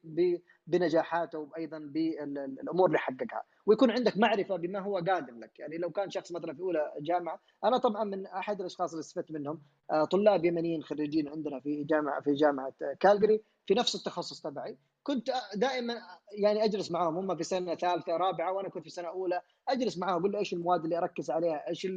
بنجاحاته 0.68 1.40
وأيضا 1.40 1.80
بالامور 1.80 2.88
اللي 2.88 3.00
حققها. 3.00 3.44
ويكون 3.66 3.92
عندك 3.92 4.18
معرفة 4.18 4.56
بما 4.56 4.80
هو 4.80 4.98
قادم 4.98 5.40
لك. 5.40 5.60
يعني 5.60 5.78
لو 5.78 5.90
كان 5.90 6.10
شخص 6.10 6.32
مثلا 6.32 6.54
في 6.54 6.62
أولى 6.62 6.94
جامعة 7.02 7.40
أنا 7.64 7.78
طبعا 7.78 8.04
من 8.04 8.26
أحد 8.26 8.60
الأشخاص 8.60 8.92
اللي 8.92 9.00
استفدت 9.02 9.32
منهم 9.32 9.62
آه، 9.92 10.06
طلاب 10.06 10.46
يمنيين 10.46 10.84
خريجين 10.84 11.28
عندنا 11.28 11.60
في 11.60 11.84
جامعة 11.84 12.22
في 12.22 12.34
جامعة 12.34 12.74
كالجري 13.00 13.42
في 13.68 13.74
نفس 13.74 13.96
التخصص 13.96 14.42
تبعي. 14.42 14.78
كنت 15.04 15.32
دائما 15.56 15.94
يعني 16.38 16.64
أجلس 16.64 16.92
معهم 16.92 17.18
هم 17.18 17.38
في 17.38 17.44
سنة 17.44 17.76
ثالثة 17.76 18.18
رابعة 18.18 18.54
وأنا 18.54 18.70
كنت 18.70 18.84
في 18.84 18.90
سنة 18.90 19.08
أولى. 19.08 19.42
أجلس 19.72 19.98
معهم 19.98 20.20
أقول 20.20 20.32
له 20.32 20.40
إيش 20.40 20.54
المواد 20.54 20.84
اللي 20.84 20.98
أركز 20.98 21.32
عليها؟ 21.32 21.68
إيش 21.68 21.88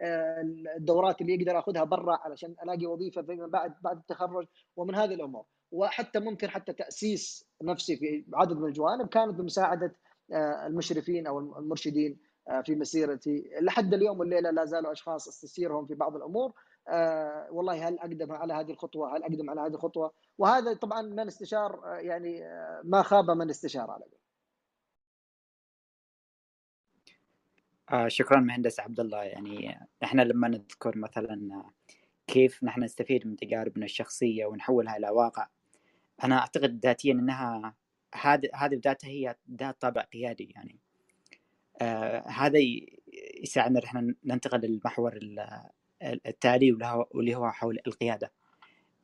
آه، 0.00 0.40
الدورات 0.76 1.20
اللي 1.20 1.34
أقدر 1.34 1.58
اخذها 1.58 1.84
برا 1.84 2.16
علشان 2.16 2.54
ألاقي 2.62 2.86
وظيفة 2.86 3.22
فيما 3.22 3.46
بعد 3.46 3.74
بعد 3.80 3.96
التخرج؟ 3.96 4.46
ومن 4.76 4.94
هذه 4.94 5.14
الأمور. 5.14 5.44
وحتى 5.72 6.18
ممكن 6.18 6.48
حتى 6.48 6.72
تأسيس 6.72 7.48
نفسي 7.62 7.96
في 7.96 8.24
عدد 8.34 8.56
من 8.56 8.68
الجوانب 8.68 9.08
كانت 9.08 9.34
بمساعدة 9.34 9.96
آه، 10.32 10.66
المشرفين 10.66 11.26
أو 11.26 11.58
المرشدين 11.58 12.18
آه، 12.48 12.60
في 12.60 12.74
مسيرتي. 12.74 13.50
لحد 13.60 13.94
اليوم 13.94 14.20
والليلة 14.20 14.50
لا 14.50 14.64
زالوا 14.64 14.92
أشخاص 14.92 15.28
استشيرهم 15.28 15.86
في 15.86 15.94
بعض 15.94 16.16
الأمور. 16.16 16.52
آه 16.88 17.48
والله 17.50 17.88
هل 17.88 17.98
أقدم 17.98 18.32
على 18.32 18.54
هذه 18.54 18.70
الخطوة؟ 18.70 19.16
هل 19.16 19.22
أقدم 19.22 19.50
على 19.50 19.60
هذه 19.60 19.74
الخطوة؟ 19.74 20.12
وهذا 20.38 20.74
طبعا 20.74 21.02
من 21.02 21.26
استشار 21.26 21.80
يعني 22.00 22.40
ما 22.84 23.02
خاب 23.02 23.30
من 23.30 23.50
استشار 23.50 23.90
على 23.90 24.04
آه 27.92 28.08
شكرا 28.08 28.40
مهندس 28.40 28.80
عبد 28.80 29.00
الله 29.00 29.22
يعني 29.22 29.78
إحنا 30.02 30.22
لما 30.22 30.48
نذكر 30.48 30.98
مثلا 30.98 31.64
كيف 32.26 32.64
نحن 32.64 32.82
نستفيد 32.82 33.26
من 33.26 33.36
تجاربنا 33.36 33.84
الشخصية 33.84 34.46
ونحولها 34.46 34.96
إلى 34.96 35.10
واقع 35.10 35.48
أنا 36.24 36.38
أعتقد 36.38 36.80
ذاتيا 36.84 37.12
إنها 37.12 37.74
هذه 38.14 38.48
هذه 38.54 38.96
هي 39.04 39.36
ذات 39.50 39.80
طابع 39.80 40.02
قيادي 40.02 40.52
يعني. 40.54 40.78
آه 41.82 42.28
هذا 42.28 42.58
يساعدنا 43.42 43.84
إحنا 43.84 44.14
ننتقل 44.24 44.60
للمحور 44.60 45.18
التالي 46.02 46.72
واللي 47.14 47.34
هو 47.34 47.50
حول 47.50 47.78
القيادة. 47.86 48.32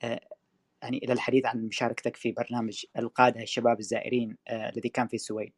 آه، 0.03 0.21
يعني 0.83 0.99
إلى 0.99 1.13
الحديث 1.13 1.47
عن 1.47 1.67
مشاركتك 1.67 2.17
في 2.17 2.33
برنامج 2.33 2.85
القادة 2.99 3.43
الشباب 3.43 3.81
الزائرين 3.81 4.37
آه، 4.49 4.69
الذي 4.69 4.89
كان 4.89 5.07
في 5.07 5.15
السويد 5.15 5.53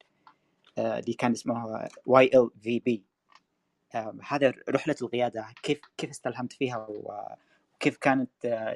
آه، 0.79 0.99
اللي 0.99 1.13
كان 1.13 1.33
اسمه 1.33 1.89
واي 2.07 2.31
إل 2.35 2.51
في 2.61 2.79
بي. 2.79 3.05
هذا 4.23 4.53
رحلة 4.69 4.97
القيادة 5.03 5.47
كيف 5.63 5.81
كيف 5.97 6.11
استلهمت 6.11 6.53
فيها 6.53 6.87
وكيف 6.89 7.97
كانت 7.97 8.31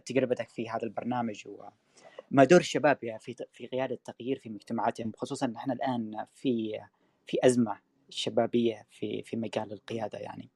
تجربتك 0.06 0.48
في 0.48 0.70
هذا 0.70 0.82
البرنامج؟ 0.82 1.44
وما 1.46 2.44
دور 2.44 2.60
الشباب 2.60 3.18
في 3.20 3.34
في 3.52 3.66
قيادة 3.66 3.94
التغيير 3.94 4.38
في 4.38 4.48
مجتمعاتهم 4.48 5.12
خصوصا 5.16 5.46
نحن 5.46 5.70
الآن 5.70 6.26
في 6.34 6.80
في 7.26 7.38
أزمة 7.44 7.78
شبابية 8.10 8.86
في 8.90 9.22
في 9.22 9.36
مجال 9.36 9.72
القيادة 9.72 10.18
يعني. 10.18 10.50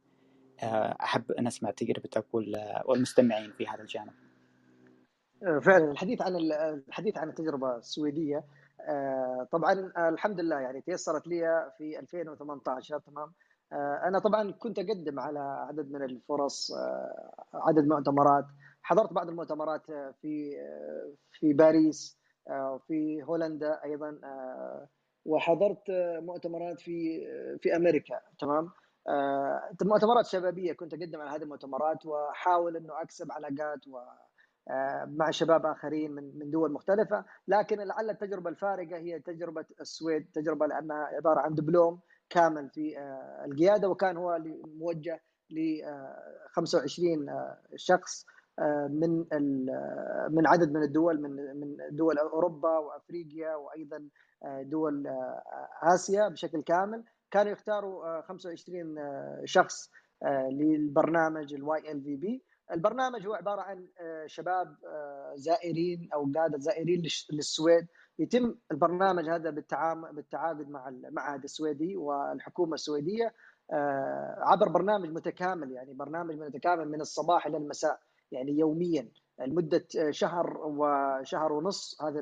أحب 1.02 1.32
أن 1.32 1.46
أسمع 1.46 1.70
تجربتك 1.70 2.26
والمستمعين 2.84 3.52
في 3.52 3.66
هذا 3.66 3.82
الجانب. 3.82 4.12
آه، 5.46 5.58
فعلا 5.58 5.90
الحديث 5.90 6.22
عن 6.22 6.36
الحديث 6.88 7.18
عن 7.18 7.28
التجربة 7.28 7.76
السويدية 7.76 8.44
آه، 8.80 9.48
طبعا 9.52 9.92
الحمد 9.96 10.40
لله 10.40 10.60
يعني 10.60 10.80
تيسرت 10.80 11.26
لي 11.26 11.72
في 11.78 11.98
2018 11.98 12.98
تمام؟ 12.98 13.24
آه، 13.28 13.32
أنا 14.04 14.18
طبعا 14.18 14.52
كنت 14.52 14.78
أقدم 14.78 15.20
على 15.20 15.38
عدد 15.38 15.90
من 15.90 16.02
الفرص 16.02 16.72
عدد 17.54 17.86
مؤتمرات. 17.86 18.44
حضرت 18.82 19.12
بعض 19.12 19.28
المؤتمرات 19.28 19.86
في 20.22 20.56
في 21.32 21.52
باريس 21.52 22.18
في 22.88 23.22
هولندا 23.22 23.84
أيضا 23.84 24.18
وحضرت 25.24 25.82
مؤتمرات 26.22 26.80
في 26.80 27.26
في 27.62 27.76
أمريكا. 27.76 28.20
تمام؟ 28.38 28.70
آه، 29.08 29.70
مؤتمرات 29.82 30.26
شبابية. 30.26 30.72
كنت 30.72 30.94
أقدم 30.94 31.20
على 31.20 31.30
هذه 31.30 31.42
المؤتمرات 31.42 32.06
وأحاول 32.06 32.76
إنه 32.76 33.02
أكسب 33.02 33.32
علاقات 33.32 33.88
و 33.88 33.98
آه، 34.70 35.04
مع 35.04 35.30
شباب 35.30 35.66
آخرين 35.66 36.12
من 36.12 36.38
من 36.38 36.50
دول 36.50 36.72
مختلفة. 36.72 37.24
لكن 37.48 37.76
لعل 37.80 38.10
التجربة 38.10 38.50
الفارقة 38.50 38.96
هي 38.96 39.20
تجربة 39.20 39.64
السويد 39.80 40.26
تجربة 40.34 40.66
لأنها 40.66 40.96
عبارة 40.96 41.40
عن 41.40 41.54
دبلوم. 41.54 42.00
كامل 42.32 42.70
في 42.70 42.98
آه، 42.98 43.44
القيادة 43.44 43.88
وكان 43.88 44.16
هو 44.16 44.38
موجه 44.78 45.20
ل 45.50 45.82
25 46.52 47.26
شخص 47.76 48.26
من 48.90 49.24
من 50.30 50.46
عدد 50.46 50.72
من 50.72 50.82
الدول 50.82 51.20
من 51.22 51.30
من 51.60 51.76
دول 51.90 52.18
أوروبا 52.18 52.78
وأفريقيا 52.78 53.54
وأيضا 53.54 54.08
دول 54.62 55.06
آسيا 55.82 56.28
بشكل 56.28 56.62
كامل. 56.62 57.04
كانوا 57.32 57.52
يختاروا 57.52 58.20
25 58.20 58.98
آه، 58.98 59.02
آه، 59.02 59.42
شخص 59.44 59.90
آه، 60.22 60.48
للبرنامج 60.52 61.54
الواي 61.54 61.92
ال 61.92 62.02
في 62.02 62.16
بي 62.16 62.42
البرنامج 62.72 63.26
هو 63.26 63.34
عبارة 63.34 63.60
عن 63.60 63.88
شباب 64.26 64.76
زائرين 65.34 66.08
أو 66.14 66.32
قادة 66.34 66.58
زائرين 66.58 67.02
للسويد. 67.32 67.86
يتم 68.18 68.54
البرنامج 68.72 69.28
هذا 69.28 69.50
بالتعامل 69.50 70.12
بالتعاقد 70.12 70.68
مع 70.68 70.88
المعهد 70.88 71.44
السويدي 71.44 71.96
والحكومة 71.96 72.74
السويدية 72.74 73.34
عبر 74.38 74.68
برنامج 74.68 75.08
متكامل 75.08 75.72
يعني 75.72 75.92
برنامج 75.92 76.34
متكامل 76.38 76.88
من 76.88 77.00
الصباح 77.00 77.46
إلى 77.46 77.56
المساء 77.56 78.00
يعني 78.32 78.58
يوميا 78.58 79.08
لمدة 79.38 79.86
شهر 80.10 80.58
وشهر 80.64 81.52
ونص 81.52 82.02
هذا 82.02 82.20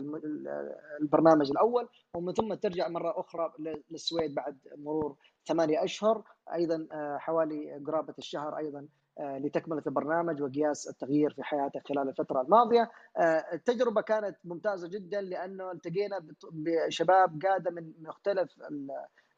البرنامج 1.01 1.51
الأول 1.51 1.89
ومن 2.17 2.33
ثم 2.33 2.55
ترجع 2.55 2.89
مرة 2.89 3.21
أخرى 3.21 3.53
للسويد 3.91 4.35
بعد 4.35 4.59
مرور 4.77 5.17
ثمانية 5.47 5.85
أشهر 5.85 6.23
أيضا 6.55 6.87
آه، 6.93 7.17
حوالي 7.19 7.83
قرابة 7.87 8.15
الشهر 8.19 8.59
أيضا 8.59 8.79
آه، 8.79 8.89
لتكملة 9.19 9.83
البرنامج 9.87 10.43
وقياس 10.43 10.89
التغيير 10.89 11.31
في 11.31 11.43
حياته 11.43 11.81
خلال 11.89 12.09
الفترة 12.09 12.41
الماضية. 12.41 12.91
آه، 13.17 13.45
التجربة 13.53 14.01
كانت 14.01 14.37
ممتازة 14.45 14.89
جدا 14.89 15.21
لأنه 15.21 15.71
التقينا 15.71 16.19
بشباب 16.53 17.43
قادة 17.43 17.71
من 17.71 17.93
مختلف 18.03 18.51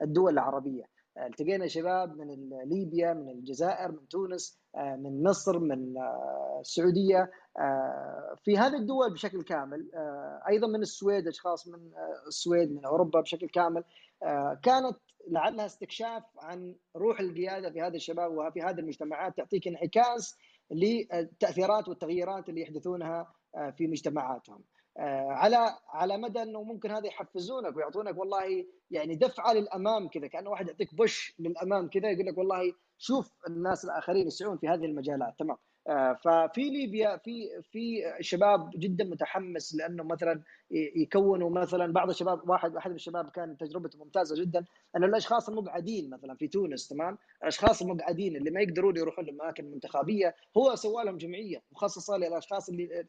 الدول 0.02 0.32
العربية. 0.32 0.84
التقينا 1.18 1.66
شباب 1.66 2.16
من 2.16 2.48
ليبيا 2.64 3.12
من 3.12 3.28
الجزائر 3.28 3.92
من 3.92 4.08
تونس 4.08 4.58
من 4.76 5.22
مصر 5.22 5.58
من 5.58 5.94
السعودية 6.60 7.20
آه، 7.20 7.30
في 8.44 8.58
هذه 8.58 8.76
الدول 8.76 9.12
بشكل 9.12 9.42
كامل 9.42 9.90
آه، 9.94 10.42
أيضا 10.48 10.66
من 10.66 10.82
السويد 10.82 11.28
أشخاص 11.28 11.68
من 11.68 11.94
آه، 11.94 12.26
السويد 12.26 12.72
من 12.72 12.84
أوروبا 12.84 13.20
بشكل 13.20 13.48
كامل 13.48 13.84
كانت 14.62 14.96
لعلها 15.28 15.66
استكشاف 15.66 16.22
عن 16.38 16.76
روح 16.96 17.20
القيادة 17.20 17.70
في 17.70 17.80
هذا 17.80 17.96
الشباب 17.96 18.32
وفي 18.32 18.62
هذه 18.62 18.78
المجتمعات 18.78 19.36
تعطيك 19.36 19.68
انعكاس 19.68 20.38
للتأثيرات 20.70 21.88
والتغييرات 21.88 22.48
اللي 22.48 22.60
يحدثونها 22.60 23.34
في 23.76 23.86
مجتمعاتهم. 23.86 24.64
على 25.28 25.76
على 25.88 26.18
مدى 26.18 26.42
أنه 26.42 26.62
ممكن 26.62 26.90
هذا 26.90 27.06
يحفزونك 27.06 27.76
ويعطونك 27.76 28.18
والله 28.18 28.66
يعني 28.90 29.14
دفعة 29.14 29.52
للأمام 29.52 30.08
كذا 30.08 30.26
كأنه 30.26 30.50
واحد 30.50 30.68
يعطيك 30.68 30.94
بوش 30.94 31.34
للأمام 31.38 31.88
كذا 31.88 32.10
يقول 32.10 32.26
لك 32.26 32.38
والله 32.38 32.72
شوف 32.98 33.32
الناس 33.48 33.84
الآخرين 33.84 34.26
يسعون 34.26 34.56
في 34.56 34.68
هذه 34.68 34.84
المجالات 34.84 35.38
تمام 35.38 35.56
آه، 35.56 35.71
ففي 36.24 36.70
ليبيا 36.70 37.16
في 37.16 37.62
في 37.62 38.02
شباب 38.20 38.70
جدا 38.74 39.04
متحمس 39.04 39.74
لأنه 39.74 40.04
مثلا 40.04 40.42
يكونوا 40.96 41.50
مثلا 41.50 41.92
بعض 41.92 42.08
الشباب 42.08 42.48
واحد 42.48 42.76
احد 42.76 42.90
الشباب 42.90 43.30
كان 43.30 43.56
تجربته 43.56 43.98
ممتازة 43.98 44.42
جدا 44.42 44.64
انه 44.96 45.06
الأشخاص 45.06 45.48
المقعدين 45.48 46.10
مثلا 46.10 46.34
في 46.34 46.48
تونس 46.48 46.88
تمام؟ 46.88 47.18
الأشخاص 47.42 47.82
المقعدين 47.82 48.36
اللي 48.36 48.50
ما 48.50 48.60
يقدرون 48.60 48.96
يروحون 48.96 49.24
للاماكن 49.24 49.64
المنتخبيه 49.64 50.34
هو 50.56 50.74
سوى 50.74 51.04
لهم 51.04 51.16
جمعية 51.16 51.62
مخصصة 51.72 52.16
للأشخاص 52.16 52.68
اللي 52.68 53.06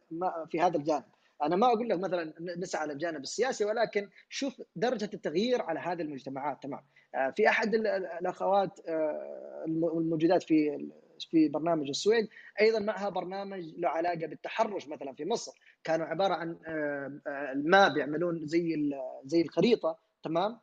في 0.49 0.61
هذا 0.61 0.77
الجانب. 0.77 1.03
أنا 1.43 1.55
ما 1.55 1.67
أقول 1.67 1.89
لك 1.89 1.99
مثلا 1.99 2.33
نسعى 2.39 2.87
للجانب 2.87 3.21
السياسي 3.21 3.65
ولكن 3.65 4.09
شوف 4.29 4.61
درجة 4.75 5.09
التغيير 5.13 5.61
على 5.61 5.79
هذه 5.79 6.01
المجتمعات 6.01 6.63
تمام؟ 6.63 6.81
آه، 7.15 7.29
في 7.29 7.49
أحد 7.49 7.75
الأخوات 7.75 8.79
آه، 8.87 9.63
الموجودات 9.67 10.43
في 10.43 10.87
في 11.25 11.47
برنامج 11.47 11.89
السويد. 11.89 12.29
أيضا 12.61 12.79
معها 12.79 13.09
برنامج 13.09 13.63
له 13.77 13.89
علاقة 13.89 14.25
بالتحرش 14.27 14.87
مثلا 14.87 15.13
في 15.13 15.25
مصر. 15.25 15.51
كانوا 15.83 16.05
عبارة 16.05 16.33
عن 16.33 16.57
آه، 16.67 17.51
الماء 17.51 17.93
بيعملون 17.93 18.45
زي 18.45 18.91
زي 19.25 19.41
الخريطة 19.41 19.97
تمام؟ 20.23 20.59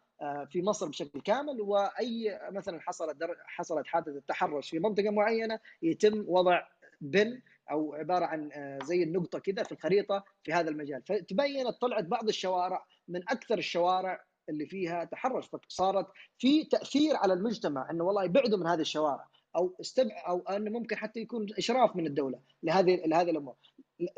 في 0.51 0.63
مصر 0.63 0.89
بشكل 0.89 1.21
كامل. 1.21 1.61
وأي 1.61 2.41
مثلا 2.53 2.81
حصلت 2.81 3.17
حصلت 3.47 3.87
حادثة 3.87 4.23
تحرش 4.29 4.71
في 4.71 4.79
منطقة 4.79 5.11
معينة 5.11 5.59
يتم 5.83 6.25
وضع 6.29 6.63
بن 7.01 7.43
أو 7.71 7.95
عبارة 7.95 8.25
عن 8.25 8.51
زي 8.85 9.03
النقطة 9.03 9.39
كذا 9.39 9.63
في 9.63 9.73
الخريطة 9.73 10.25
في 10.43 10.53
هذا 10.53 10.71
المجال. 10.71 11.03
فتبينت 11.03 11.81
طلعت 11.81 12.05
بعض 12.05 12.29
الشوارع 12.29 12.87
من 13.09 13.21
أكثر 13.29 13.59
الشوارع 13.59 14.25
اللي 14.49 14.67
فيها 14.67 15.05
تحرش. 15.05 15.47
فصارت 15.69 16.07
في 16.39 16.65
تأثير 16.65 17.17
على 17.17 17.33
المجتمع 17.33 17.91
إنه 17.91 18.05
والله 18.05 18.25
يبعدوا 18.25 18.59
من 18.59 18.67
هذه 18.67 18.81
الشوارع. 18.81 19.27
أو 19.57 19.75
استبع 19.81 20.25
أو 20.29 20.39
انه 20.41 20.71
ممكن 20.71 20.97
حتى 20.97 21.21
يكون 21.21 21.47
إشراف 21.59 21.97
من 21.97 22.07
الدولة 22.07 22.39
لهذه 22.63 23.03
لهذه 23.07 23.31
الأمور. 23.31 23.55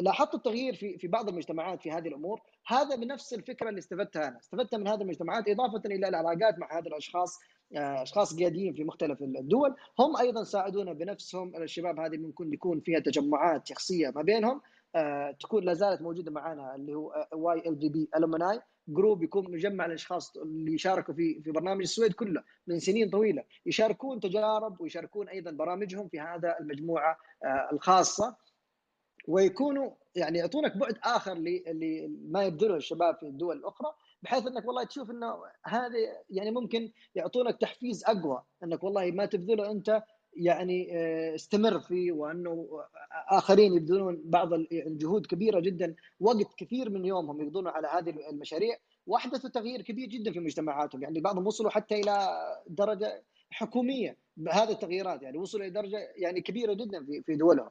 لاحظت 0.01 0.35
التغيير 0.35 0.75
في 0.75 0.99
في 0.99 1.09
بعض 1.09 1.29
المجتمعات 1.29 1.83
في 1.83 1.91
هذه 1.91 2.09
الأمور، 2.09 2.41
هذا 2.67 2.97
بنفس 2.97 3.35
الفكرة 3.35 3.69
اللي 3.69 3.79
استفدتها 3.79 4.29
أنا، 4.29 4.39
استفدتها 4.39 4.79
من 4.79 4.89
هذه 4.89 5.03
المجتمعات 5.03 5.49
إضافة 5.49 5.83
إلى 5.87 6.09
العلاقات 6.09 6.59
مع 6.59 6.79
هذه 6.79 6.87
الأشخاص 6.87 7.39
آه، 7.77 8.03
أشخاص 8.03 8.37
قياديين 8.37 8.75
في 8.75 8.85
مختلف 8.85 9.23
الدول، 9.23 9.75
هم 9.99 10.17
أيضا 10.17 10.45
ساعدونا 10.45 10.93
بنفسهم. 10.93 11.57
الشباب 11.57 12.01
هذه 12.01 12.17
ممكن 12.17 12.53
يكون 12.53 12.81
فيها 12.81 13.01
تجمعات 13.01 13.67
شخصية 13.69 14.13
ما 14.17 14.23
بينهم 14.23 14.61
آه، 14.95 15.31
تكون 15.41 15.65
لا 15.65 15.75
زالت 15.75 16.03
موجودة 16.03 16.31
معنا 16.31 16.75
اللي 16.75 16.95
هو 16.95 17.29
YLGP 17.33 18.09
alumni. 18.17 18.61
group 18.89 19.23
يكون 19.23 19.53
مجمع 19.53 19.87
الأشخاص 19.87 20.37
اللي 20.37 20.79
شاركوا 20.79 21.15
في 21.15 21.43
في 21.43 21.51
برنامج 21.51 21.81
السويد 21.81 22.13
كله 22.13 22.43
من 22.67 22.79
سنين 22.79 23.11
طويلة. 23.11 23.45
يشاركون 23.67 24.21
تجارب 24.21 24.81
ويشاركون 24.81 25.29
أيضا 25.29 25.51
برامجهم 25.51 26.09
في 26.09 26.21
هذا 26.21 26.57
المجموعة 26.61 27.17
آه، 27.45 27.69
الخاصة. 27.73 28.37
ويكونوا 29.29 29.91
يعني 30.15 30.39
يعطونك 30.39 30.77
بعد 30.77 30.99
آخر 31.05 31.35
لما 31.35 32.45
يبذله 32.45 32.77
الشباب 32.77 33.17
في 33.17 33.27
الدول 33.27 33.57
الأخرى 33.57 33.95
بحيث 34.23 34.47
إنك 34.47 34.67
والله 34.67 34.85
تشوف 34.85 35.11
إنه 35.11 35.35
هذا 35.67 35.99
يعني 36.31 36.51
ممكن 36.51 36.93
يعطونك 37.15 37.61
تحفيز 37.61 38.05
أقوى 38.05 38.43
إنك 38.65 38.85
والله 38.85 39.11
ما 39.11 39.27
تبذله 39.27 39.71
أنت 39.71 40.03
يعني 40.37 40.89
آه، 40.93 41.35
استمر 41.35 41.81
فيه 41.81 42.13
وأنه 42.13 42.69
آخرين 43.29 43.75
يبذلون 43.75 44.23
بعض 44.25 44.53
الجهود 44.53 45.27
كبيرة 45.27 45.61
جدا 45.61 45.95
وقت 46.21 46.55
كثير 46.57 46.91
من 46.91 47.05
يومهم 47.05 47.41
يقضونه 47.41 47.71
على 47.71 47.89
هذه 47.89 48.31
المشاريع 48.31 48.77
وأحدثوا 49.07 49.51
تغيير 49.51 49.83
كبير 49.83 50.09
جدا 50.09 50.33
في 50.33 50.41
مجتمعاتهم. 50.41 51.03
يعني 51.03 51.21
بعضهم 51.21 51.47
وصلوا 51.47 51.71
حتى 51.71 52.01
إلى 52.01 52.29
درجة 52.69 53.23
حكومية 53.51 54.17
بهذه 54.37 54.71
التغييرات 54.71 55.23
يعني 55.23 55.39
وصلوا 55.39 55.65
إلى 55.65 55.73
درجة 55.73 55.99
يعني 56.17 56.41
كبيرة 56.41 56.73
جدا 56.73 57.07
في 57.27 57.37
دولهم. 57.37 57.71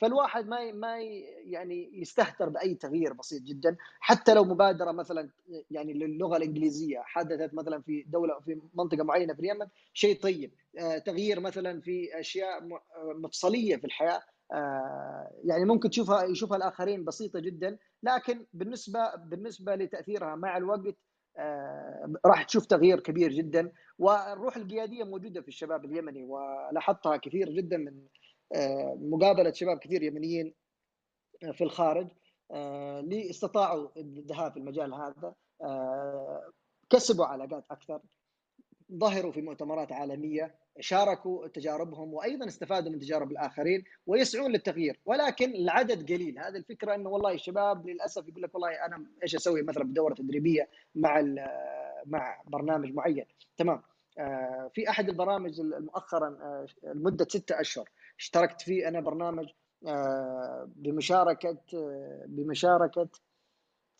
فالواحد 0.00 0.48
ما 0.48 0.72
ما 0.72 0.98
يعني 1.44 2.00
يستهتر 2.00 2.48
بأي 2.48 2.74
تغيير 2.74 3.12
بسيط 3.12 3.42
جدا. 3.42 3.76
حتى 4.00 4.34
لو 4.34 4.44
مبادرة 4.44 4.92
مثلا 4.92 5.28
يعني 5.70 5.92
للغة 5.92 6.36
الإنجليزية 6.36 6.98
حدثت 7.04 7.54
مثلا 7.54 7.82
في 7.82 8.02
دولة 8.02 8.40
في 8.40 8.60
منطقة 8.74 9.04
معينة 9.04 9.34
في 9.34 9.40
اليمن 9.40 9.66
شيء 9.94 10.20
طيب. 10.20 10.52
آه، 10.78 10.98
تغيير 10.98 11.40
مثلا 11.40 11.80
في 11.80 12.20
أشياء 12.20 12.68
مفصلية 13.14 13.76
في 13.76 13.84
الحياة. 13.84 14.22
آه، 14.52 15.30
يعني 15.44 15.64
ممكن 15.64 15.90
تشوفها 15.90 16.24
يشوفها 16.24 16.56
الآخرين 16.56 17.04
بسيطة 17.04 17.40
جدا 17.40 17.78
لكن 18.02 18.46
بالنسبة 18.52 19.14
بالنسبة 19.16 19.74
لتأثيرها 19.74 20.34
مع 20.34 20.56
الوقت 20.56 20.96
راح 22.26 22.42
تشوف 22.42 22.66
تغيير 22.66 23.00
كبير 23.00 23.32
جدا. 23.32 23.72
والروح 23.98 24.56
القيادية 24.56 25.04
موجودة 25.04 25.40
في 25.40 25.48
الشباب 25.48 25.84
اليمني 25.84 26.22
ولاحظتها 26.24 27.16
كثير 27.16 27.50
جدا 27.50 27.76
من 27.76 27.88
آه، 27.88 28.21
مقابلة 28.96 29.52
شباب 29.52 29.78
كثير 29.78 30.02
يمنيين 30.02 30.54
آه، 31.44 31.50
في 31.50 31.64
الخارج 31.64 32.08
آه، 32.50 33.00
اللي 33.00 33.30
استطاعوا 33.30 33.88
الذهاب 33.96 34.52
في 34.52 34.58
المجال 34.58 34.94
هذا 34.94 35.34
كسبوا 36.90 37.26
علاقات 37.26 37.64
أكثر 37.70 38.00
ظهروا 38.92 39.32
في 39.32 39.42
مؤتمرات 39.42 39.92
عالمية 39.92 40.54
شاركوا 40.80 41.48
تجاربهم 41.48 42.14
وأيضا 42.14 42.46
استفادوا 42.46 42.92
من 42.92 42.98
تجارب 42.98 43.30
الآخرين 43.30 43.84
ويسعون 44.06 44.52
للتغيير. 44.52 45.00
ولكن 45.04 45.54
العدد 45.54 46.12
قليل. 46.12 46.38
هذه 46.38 46.56
الفكرة 46.56 46.94
إنه 46.94 47.10
والله 47.10 47.32
الشباب 47.32 47.86
للأسف 47.88 48.28
يقول 48.28 48.42
لك 48.42 48.54
والله 48.54 48.86
أنا 48.86 49.06
إيش 49.22 49.34
أسوي؟ 49.34 49.62
مثلا 49.62 49.84
بدورة 49.84 50.14
تدريبية 50.14 50.68
مع 50.94 51.22
مع 52.06 52.42
برنامج 52.46 52.94
معين. 52.94 53.24
تمام. 53.56 53.82
في 54.74 54.88
أحد 54.88 55.08
البرامج 55.08 55.60
مؤخرا 55.60 56.36
لمدة 56.82 57.26
ستة 57.30 57.60
أشهر. 57.60 57.88
اشتركت 58.18 58.60
فيه 58.62 58.88
أنا 58.88 59.00
برنامج 59.00 59.48
آه، 59.86 60.68
بمشاركة 60.76 61.58
آه، 61.74 62.24
بمشاركة 62.26 63.08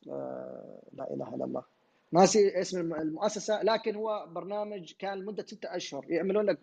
آه، 0.09 0.83
لا 0.93 1.15
إله 1.15 1.35
إلا 1.35 1.45
الله. 1.45 1.65
ناسي 2.13 2.61
اسم 2.61 2.95
المؤسسة 2.95 3.63
لكن 3.63 3.97
هو 3.97 4.27
برنامج 4.31 4.93
كان 4.99 5.19
لمدة 5.19 5.47
ستة 5.47 5.77
أشهر 5.77 6.07
يعملون 6.09 6.47
لك 6.47 6.59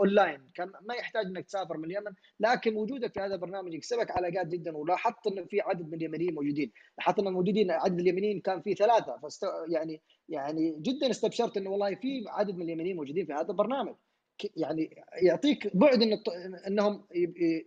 اونلاين 0.00 0.50
كان 0.54 0.72
ما 0.82 0.94
يحتاج 0.94 1.26
إنك 1.26 1.46
تسافر 1.46 1.76
من 1.76 1.84
اليمن 1.84 2.12
لكن 2.40 2.76
وجودك 2.76 3.14
في 3.14 3.20
هذا 3.20 3.34
البرنامج 3.34 3.74
يكسبك 3.74 4.10
علاقات 4.10 4.46
جدا. 4.46 4.76
ولاحظت 4.76 5.26
إنه 5.26 5.44
في 5.44 5.60
عدد 5.60 5.88
من 5.88 5.94
اليمنيين 5.94 6.34
موجودين. 6.34 6.72
لاحظت 6.98 7.18
إن 7.18 7.32
موجودين 7.32 7.70
عدد 7.70 8.00
اليمنيين 8.00 8.40
كان 8.40 8.62
في 8.62 8.74
ثلاثة. 8.74 9.18
فست 9.22 9.44
يعني 9.68 10.00
يعني 10.28 10.76
جدا 10.80 11.10
استبشرت 11.10 11.56
إنه 11.56 11.70
والله 11.70 11.94
في 11.94 12.24
عدد 12.28 12.56
من 12.56 12.62
اليمنيين 12.62 12.96
موجودين 12.96 13.26
في 13.26 13.32
هذا 13.32 13.50
البرنامج. 13.50 13.94
يعني 14.56 15.04
يعطيك 15.22 15.76
بعد 15.76 16.02
إن 16.02 16.12
إنهم 16.66 17.04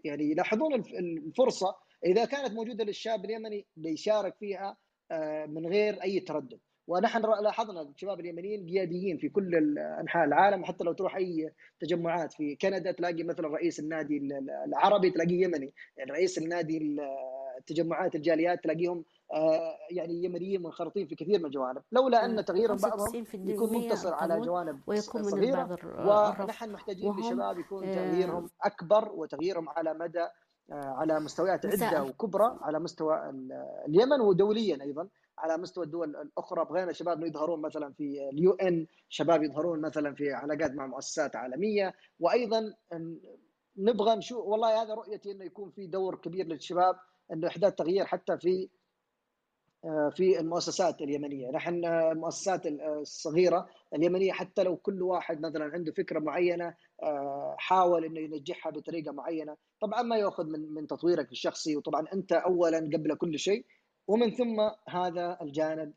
يعني 0.03 0.31
يلاحظون 0.31 0.73
الفرصة 0.73 1.75
إذا 2.05 2.25
كانت 2.25 2.53
موجودة 2.53 2.83
للشاب 2.83 3.25
اليمني 3.25 3.65
ليشارك 3.77 4.35
فيها 4.39 4.77
آه، 5.11 5.45
من 5.45 5.67
غير 5.67 6.03
أي 6.03 6.19
تردد. 6.19 6.59
ونحن 6.87 7.21
لاحظنا 7.43 7.81
الشباب 7.81 8.19
اليمنيين 8.19 8.65
قياديين 8.65 9.17
في 9.17 9.29
كل 9.29 9.79
أنحاء 9.99 10.25
العالم 10.25 10.65
حتى 10.65 10.83
لو 10.83 10.93
تروح 10.93 11.15
أي 11.15 11.51
تجمعات. 11.79 12.33
في 12.33 12.55
كندا 12.55 12.91
تلاقي 12.91 13.23
مثلا 13.23 13.47
رئيس 13.47 13.79
النادي 13.79 14.21
العربي 14.67 15.11
تلاقيه 15.11 15.43
يمني 15.43 15.73
رئيس 16.09 16.37
النادي 16.37 16.97
التجمعات 17.59 18.15
الجاليات 18.15 18.63
تلاقيهم 18.63 19.05
يعني 19.89 20.23
يمنيين 20.23 20.63
منخرطين 20.63 21.07
في 21.07 21.15
كثير 21.15 21.39
من 21.39 21.45
الجوانب. 21.45 21.81
لولا 21.91 22.25
أن 22.25 22.45
تغييرهم 22.45 22.77
بعضهم 22.77 23.25
يكون 23.33 23.77
مقتصر 23.77 24.13
على 24.13 24.39
جوانب 24.39 24.79
ويكون 24.87 25.23
صغيرة 25.23 25.77
ونحن 26.39 26.71
محتاجين 26.71 27.19
لشباب 27.19 27.59
يكون 27.59 27.83
آه، 27.83 27.95
تغييرهم 27.95 28.49
أكبر 28.63 29.11
وتغييرهم 29.11 29.69
على 29.69 29.93
مدى 29.93 30.27
آه، 30.71 30.85
على 30.85 31.19
مستويات 31.19 31.65
عدة 31.65 32.03
وكبرى 32.03 32.57
على 32.61 32.79
مستوى 32.79 33.29
اليمن 33.87 34.21
ودوليا 34.21 34.81
أيضا. 34.81 35.07
على 35.37 35.57
مستوى 35.57 35.85
الدول 35.85 36.15
الأخرى 36.15 36.65
بغينا 36.65 36.91
شباب 36.93 37.23
يظهرون 37.23 37.61
مثلا 37.61 37.93
في 37.93 38.29
اليو 38.33 38.51
إن 38.51 38.87
شباب 39.09 39.43
يظهرون 39.43 39.81
مثلا 39.81 40.15
في 40.15 40.33
علاقات 40.33 40.71
مع 40.71 40.87
مؤسسات 40.87 41.35
عالمية. 41.35 41.93
وأيضا 42.19 42.73
نبغى 43.77 44.15
نشوف 44.15 44.45
والله 44.45 44.81
هذا 44.81 44.93
رؤيتي 44.93 45.31
إنه 45.31 45.45
يكون 45.45 45.69
في 45.69 45.87
دور 45.87 46.15
كبير 46.15 46.47
للشباب 46.47 46.95
إنه 47.33 47.47
إحداث 47.47 47.75
تغيير 47.75 48.05
حتى 48.05 48.37
في 48.37 48.69
في 50.11 50.39
المؤسسات 50.39 51.01
اليمنية، 51.01 51.51
نحن 51.51 51.85
المؤسسات 51.85 52.61
الصغيرة 53.01 53.67
اليمنية 53.95 54.31
حتى 54.31 54.63
لو 54.63 54.77
كل 54.77 55.01
واحد 55.01 55.41
مثلا 55.41 55.65
عنده 55.73 55.91
فكرة 55.91 56.19
معينة 56.19 56.75
حاول 57.57 58.05
إنه 58.05 58.19
ينجحها 58.19 58.71
بطريقة 58.71 59.11
معينة، 59.11 59.55
طبعا 59.81 60.01
ما 60.01 60.17
يأخذ 60.17 60.45
من 60.45 60.73
من 60.73 60.87
تطويرك 60.87 61.31
الشخصي 61.31 61.77
وطبعا 61.77 62.05
أنت 62.13 62.31
اولا 62.31 62.77
قبل 62.77 63.15
كل 63.15 63.39
شيء 63.39 63.65
ومن 64.07 64.31
ثم 64.31 64.69
هذا 64.89 65.37
الجانب 65.41 65.93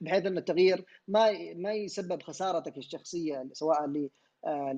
بحيث 0.00 0.26
إن 0.26 0.38
التغيير 0.38 0.84
ما 1.08 1.30
ما 1.54 1.72
يسبب 1.72 2.22
خسارتك 2.22 2.78
الشخصية 2.78 3.48
سواء 3.52 4.10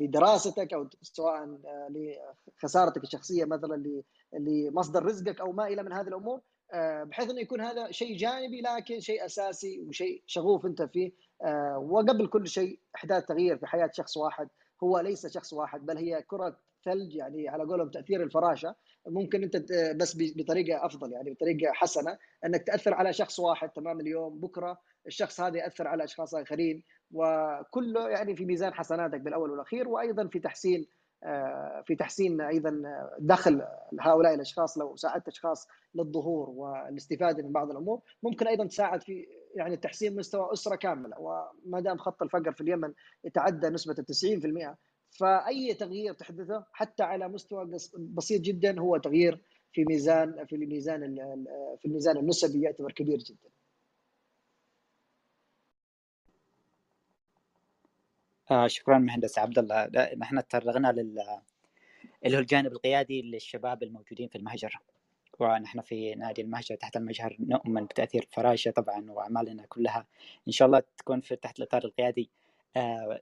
لدراستك 0.00 0.72
أو 0.72 0.88
سواء 1.02 1.58
لخسارتك 1.90 3.02
الشخصية 3.02 3.44
مثلا 3.44 4.02
لمصدر 4.32 5.04
رزقك 5.04 5.40
أو 5.40 5.52
ما 5.52 5.66
إلى 5.66 5.82
من 5.82 5.92
هذه 5.92 6.08
الأمور. 6.08 6.36
آه، 6.36 6.53
بحيث 7.04 7.30
إنه 7.30 7.40
يكون 7.40 7.60
هذا 7.60 7.90
شيء 7.90 8.16
جانبي 8.16 8.60
لكن 8.60 9.00
شيء 9.00 9.24
أساسي 9.24 9.80
وشيء 9.80 10.22
شغوف 10.26 10.66
أنت 10.66 10.82
فيه. 10.82 11.12
آه، 11.42 11.78
وقبل 11.78 12.26
كل 12.26 12.48
شيء 12.48 12.78
أحداث 12.96 13.26
تغيير 13.26 13.58
في 13.58 13.66
حياة 13.66 13.90
شخص 13.92 14.16
واحد 14.16 14.48
هو 14.82 15.00
ليس 15.00 15.26
شخص 15.26 15.52
واحد 15.52 15.86
بل 15.86 15.96
هي 15.96 16.22
كرة 16.22 16.56
ثلج 16.84 17.14
يعني 17.14 17.48
على 17.48 17.64
قولهم 17.64 17.90
تأثير 17.90 18.22
الفراشة. 18.22 18.74
ممكن 19.06 19.42
أنت 19.42 19.56
بس 19.96 20.16
بطريقة 20.36 20.86
أفضل 20.86 21.12
يعني 21.12 21.30
بطريقة 21.30 21.72
حسنة 21.72 22.18
إنك 22.44 22.62
تأثر 22.62 22.94
على 22.94 23.12
شخص 23.12 23.38
واحد 23.38 23.68
تمام 23.68 24.00
اليوم. 24.00 24.40
بكرة 24.40 24.78
الشخص 25.06 25.40
هذا 25.40 25.58
يأثر 25.58 25.88
على 25.88 26.04
أشخاص 26.04 26.34
آخرين 26.34 26.82
وكله 27.12 28.08
يعني 28.08 28.36
في 28.36 28.44
ميزان 28.44 28.74
حسناتك 28.74 29.20
بالأول 29.20 29.50
والأخير 29.50 29.88
وأيضا 29.88 30.26
في 30.26 30.38
تحسين 30.38 30.80
آه، 30.80 31.03
في 31.84 31.94
تحسين 31.98 32.40
أيضا 32.40 32.82
دخل 33.18 33.62
هؤلاء 34.00 34.34
الأشخاص 34.34 34.78
لو 34.78 34.96
ساعدت 34.96 35.28
أشخاص 35.28 35.68
للظهور 35.94 36.50
والاستفادة 36.50 37.42
من 37.42 37.52
بعض 37.52 37.70
الأمور 37.70 38.00
ممكن 38.22 38.46
أيضا 38.46 38.66
تساعد 38.66 39.02
في 39.02 39.26
يعني 39.56 39.76
تحسين 39.76 40.16
مستوى 40.16 40.52
أسرة 40.52 40.76
كاملة 40.76 41.20
وما 41.20 41.80
دام 41.80 41.98
خط 41.98 42.22
الفقر 42.22 42.52
في 42.52 42.60
اليمن 42.60 42.92
يتعدى 43.24 43.68
نسبة 43.68 43.94
90% 43.94 44.74
فأي 45.20 45.74
تغيير 45.74 46.14
تحدثه 46.14 46.64
حتى 46.72 47.02
على 47.02 47.28
مستوى 47.28 47.70
بسيط 47.98 48.40
جدا 48.40 48.80
هو 48.80 48.96
تغيير 48.96 49.42
في 49.72 49.84
ميزان 49.84 50.44
في 50.46 50.56
الميزان 50.56 51.16
في 51.80 51.88
الميزان 51.88 52.16
النسبي 52.16 52.62
يعتبر 52.62 52.92
كبير 52.92 53.18
جدا. 53.18 53.48
آه 58.50 58.66
شكرا 58.66 58.98
مهندس 58.98 59.38
عبد 59.38 59.58
الله 59.58 59.90
نحن 60.16 60.48
تفرغنا 60.48 60.92
لل 60.92 61.40
اللي 62.26 62.36
هو 62.36 62.40
الجانب 62.40 62.72
القيادي 62.72 63.22
للشباب 63.22 63.82
الموجودين 63.82 64.28
في 64.28 64.38
المهجر. 64.38 64.78
ونحن 65.40 65.80
في 65.80 66.14
نادي 66.14 66.42
المهجر 66.42 66.74
تحت 66.76 66.96
المجهر 66.96 67.36
نؤمن 67.40 67.84
بتأثير 67.84 68.28
فراشه 68.32 68.70
طبعا 68.70 69.10
وأعمالنا 69.10 69.66
كلها. 69.66 70.06
إن 70.48 70.52
شاء 70.52 70.66
الله 70.66 70.82
تكون 70.98 71.20
في 71.20 71.36
تحت 71.36 71.58
الإطار 71.58 71.84
القيادي. 71.84 72.30
آه 72.76 73.20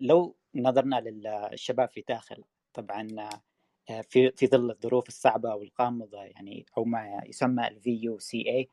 لو 0.00 0.36
نظرنا 0.54 1.00
للشباب 1.00 1.88
في 1.90 2.04
داخل 2.08 2.44
طبعا 2.74 3.08
آه 3.90 4.00
في 4.02 4.30
في 4.30 4.46
ظل 4.46 4.70
الظروف 4.70 5.08
الصعبة 5.08 5.54
والغامضة 5.54 6.22
يعني 6.24 6.66
أو 6.78 6.84
ما 6.84 7.22
يسمى 7.26 7.68
ال 7.68 7.90
VUCA 8.02 8.68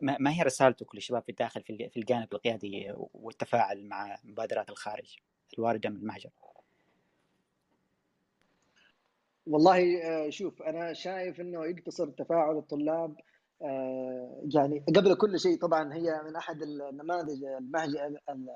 ما 0.00 0.32
هي 0.32 0.42
رسالتك 0.42 0.94
للشباب 0.94 1.22
في 1.22 1.28
الداخل 1.28 1.62
في 1.62 1.96
الجانب 1.96 2.34
القيادي 2.34 2.92
والتفاعل 3.14 3.88
مع 3.88 4.18
مبادرات 4.24 4.70
الخارج 4.70 5.16
الواردة 5.58 5.90
من 5.90 5.96
المهجر؟ 5.96 6.30
والله 9.46 10.02
آه، 10.04 10.30
شوف 10.30 10.62
أنا 10.62 10.92
شايف 10.92 11.40
إنه 11.40 11.66
يقتصر 11.66 12.08
تفاعل 12.08 12.58
الطلاب 12.58 13.16
آه، 13.62 14.42
يعني 14.54 14.84
قبل 14.96 15.14
كل 15.14 15.40
شيء 15.40 15.58
طبعا 15.58 15.94
هي 15.94 16.22
من 16.26 16.36
أحد 16.36 16.62
النماذج 16.62 17.44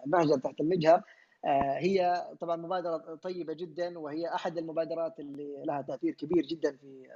المهجر 0.06 0.38
تحت 0.44 0.60
المجهر 0.60 1.02
آه، 1.44 1.78
هي 1.78 2.26
طبعا 2.40 2.56
مبادرة 2.56 3.14
طيبة 3.22 3.52
جدا 3.52 3.98
وهي 3.98 4.34
أحد 4.34 4.58
المبادرات 4.58 5.20
اللي 5.20 5.64
لها 5.64 5.82
تأثير 5.82 6.14
كبير 6.14 6.42
جدا 6.46 6.76
في 6.76 7.06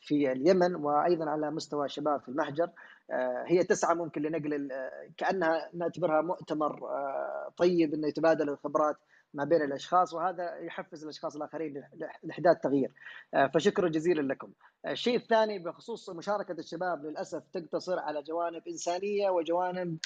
في 0.00 0.32
اليمن 0.32 0.74
وأيضا 0.74 1.30
على 1.30 1.50
مستوى 1.50 1.86
الشباب 1.86 2.20
في 2.20 2.28
المهجر 2.28 2.70
آه، 3.10 3.44
هي 3.46 3.64
تسعى 3.64 3.94
ممكن 3.94 4.22
لنقل 4.22 4.68
كأنها 5.16 5.70
نعتبرها 5.74 6.22
مؤتمر 6.22 6.88
آه، 6.88 7.52
طيب 7.56 7.94
إنه 7.94 8.08
يتبادل 8.08 8.48
الخبرات 8.48 8.96
ما 9.34 9.44
بين 9.44 9.62
الأشخاص 9.62 10.14
وهذا 10.14 10.56
يحفز 10.56 11.02
الأشخاص 11.02 11.36
الآخرين 11.36 11.82
لإحداث 12.22 12.60
تغيير 12.62 12.92
آه، 13.34 13.50
فشكرا 13.54 13.88
جزيلا 13.88 14.32
لكم. 14.32 14.52
الشيء 14.86 15.16
الثاني 15.16 15.58
بخصوص 15.58 16.10
مشاركة 16.10 16.52
الشباب 16.52 17.04
للأسف 17.04 17.42
تقتصر 17.52 17.98
على 17.98 18.22
جوانب 18.22 18.62
إنسانية 18.68 19.30
وجوانب 19.30 19.98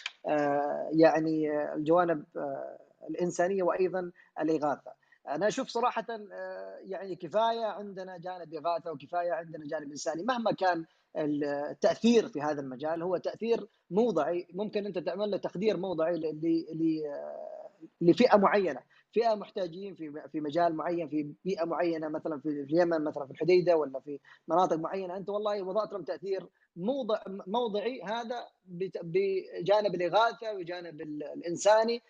يعني 0.92 1.64
الجوانب 1.74 2.24
الإنسانية 3.10 3.62
وأيضا 3.62 4.10
الإغاثة. 4.40 4.92
أنا 5.28 5.48
أشوف 5.48 5.68
صراحة 5.68 6.06
يعني 6.80 7.16
كفاية 7.16 7.64
عندنا 7.64 8.18
جانب 8.18 8.54
اغاثه 8.54 8.92
وكفاية 8.92 9.32
عندنا 9.32 9.66
جانب 9.66 9.90
إنساني. 9.90 10.22
مهما 10.22 10.52
كان 10.52 10.84
التأثير 11.16 12.28
في 12.28 12.42
هذا 12.42 12.60
المجال 12.60 13.02
هو 13.02 13.16
تأثير 13.16 13.66
موضعي. 13.90 14.46
ممكن 14.52 14.86
أنت 14.86 14.98
تعمل 14.98 15.30
له 15.30 15.36
تقدير 15.36 15.76
موضعي 15.76 16.20
لفئة 18.00 18.36
معينة. 18.36 18.80
فئة 19.12 19.34
محتاجين 19.34 19.94
في 19.94 20.22
في 20.32 20.40
مجال 20.40 20.76
معين 20.76 21.08
في 21.08 21.34
بيئة 21.44 21.64
معينة 21.64 22.08
مثلا 22.08 22.40
في 22.40 22.48
اليمن 22.48 23.04
مثلا 23.04 23.26
في 23.26 23.30
الحديدة 23.30 23.76
ولا 23.76 24.00
في 24.00 24.20
مناطق 24.48 24.76
معينة. 24.76 25.16
أنت 25.16 25.28
والله 25.28 25.62
وضعت 25.62 25.92
لهم 25.92 26.02
تأثير 26.02 26.46
موضع 26.76 27.22
موضعي 27.46 28.02
هذا 28.02 28.46
بجانب 29.02 29.94
الإغاثة 29.94 30.54
وجانب 30.54 31.00
الإنساني. 31.00 31.96
آه، 31.96 32.00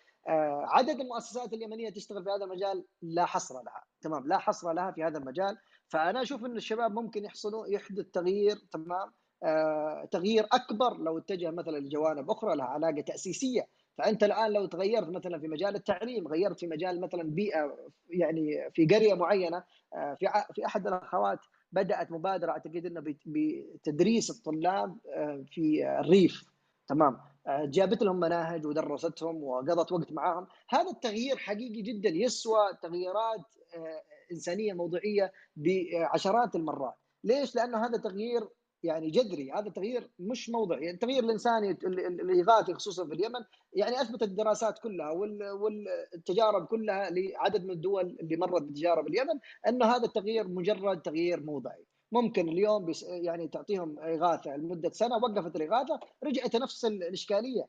عدد 0.67 0.99
المؤسسات 0.99 1.53
اليمنية 1.53 1.89
تشتغل 1.89 2.23
في 2.23 2.29
هذا 2.29 2.45
المجال؟ 2.45 2.85
لا 3.01 3.25
حصر 3.25 3.55
لها. 3.55 3.83
تمام 4.01 4.27
لا 4.27 4.37
حصر 4.37 4.73
لها 4.73 4.91
في 4.91 5.03
هذا 5.03 5.17
المجال. 5.17 5.57
فأنا 5.87 6.21
أشوف 6.21 6.45
إن 6.45 6.57
الشباب 6.57 6.91
ممكن 6.91 7.25
يحصلوا 7.25 7.67
يحدث 7.67 8.05
تغيير 8.05 8.55
تمام؟ 8.71 9.11
آه 9.43 10.07
تغيير 10.11 10.47
أكبر 10.51 10.97
لو 10.97 11.17
اتجه 11.17 11.51
مثلا 11.51 11.77
لجوانب 11.77 12.29
أخرى 12.31 12.55
لها 12.55 12.65
علاقة 12.65 13.01
تأسيسية. 13.01 13.67
فأنت 13.97 14.23
الآن 14.23 14.51
لو 14.51 14.65
تغيرت 14.65 15.09
مثلا 15.09 15.39
في 15.39 15.47
مجال 15.47 15.75
التعليم 15.75 16.27
غيرت 16.27 16.59
في 16.59 16.67
مجال 16.67 17.01
مثلا 17.01 17.23
بيئة 17.23 17.77
يعني 18.09 18.71
في 18.73 18.85
قرية 18.85 19.13
معينة 19.13 19.63
آه 19.95 20.13
في 20.13 20.27
في 20.53 20.65
أحد 20.65 20.87
الأخوات 20.87 21.39
بدأت 21.71 22.11
مبادرة 22.11 22.51
أعتقد 22.51 22.85
إنه 22.85 23.03
بتدريس 23.25 24.29
الطلاب 24.31 24.97
آه 25.15 25.43
في 25.47 25.87
الريف. 25.99 26.43
تمام؟ 26.87 27.13
آه، 27.13 27.34
جابت 27.47 28.03
لهم 28.03 28.19
مناهج 28.19 28.65
ودرستهم 28.65 29.43
وقضت 29.43 29.91
وقت 29.91 30.11
معاهم. 30.11 30.47
هذا 30.69 30.89
التغيير 30.89 31.37
حقيقي 31.37 31.81
جدا 31.81 32.09
يسوى 32.09 32.59
تغييرات 32.81 33.45
آه، 33.75 34.01
إنسانية 34.31 34.73
موضوعية 34.73 35.31
بعشرات 35.55 36.55
المرات. 36.55 36.95
ليش؟ 37.23 37.55
لأنه 37.55 37.85
هذا 37.85 37.97
تغيير 37.97 38.47
يعني 38.83 39.09
جذري. 39.09 39.51
هذا 39.51 39.69
تغيير 39.69 40.11
مش 40.19 40.49
موضعي 40.49 40.81
يعني 40.81 40.93
التغيير 40.93 41.23
الانساني 41.23 41.71
الإغاثي 41.71 42.73
خصوصا 42.73 43.07
في 43.07 43.13
اليمن 43.13 43.39
يعني 43.73 44.01
أثبتت 44.01 44.23
الدراسات 44.23 44.79
كلها 44.79 45.11
والتجارب 45.51 46.65
كلها 46.65 47.09
لعدد 47.09 47.63
من 47.63 47.71
الدول 47.71 48.17
اللي 48.21 48.37
مرت 48.37 48.63
بتجارب 48.63 49.07
اليمن 49.07 49.39
أنه 49.67 49.85
هذا 49.85 50.05
التغيير 50.05 50.47
مجرد 50.47 51.01
تغيير 51.01 51.43
موضعي. 51.43 51.85
ممكن 52.15 52.49
اليوم 52.49 52.91
يعني 53.07 53.47
تعطيهم 53.47 53.99
إغاثة. 53.99 54.55
لمدة 54.55 54.89
سنة 54.89 55.15
وقفت 55.17 55.55
الإغاثة 55.55 55.99
رجعت 56.23 56.55
نفس 56.55 56.85
الإشكالية. 56.85 57.67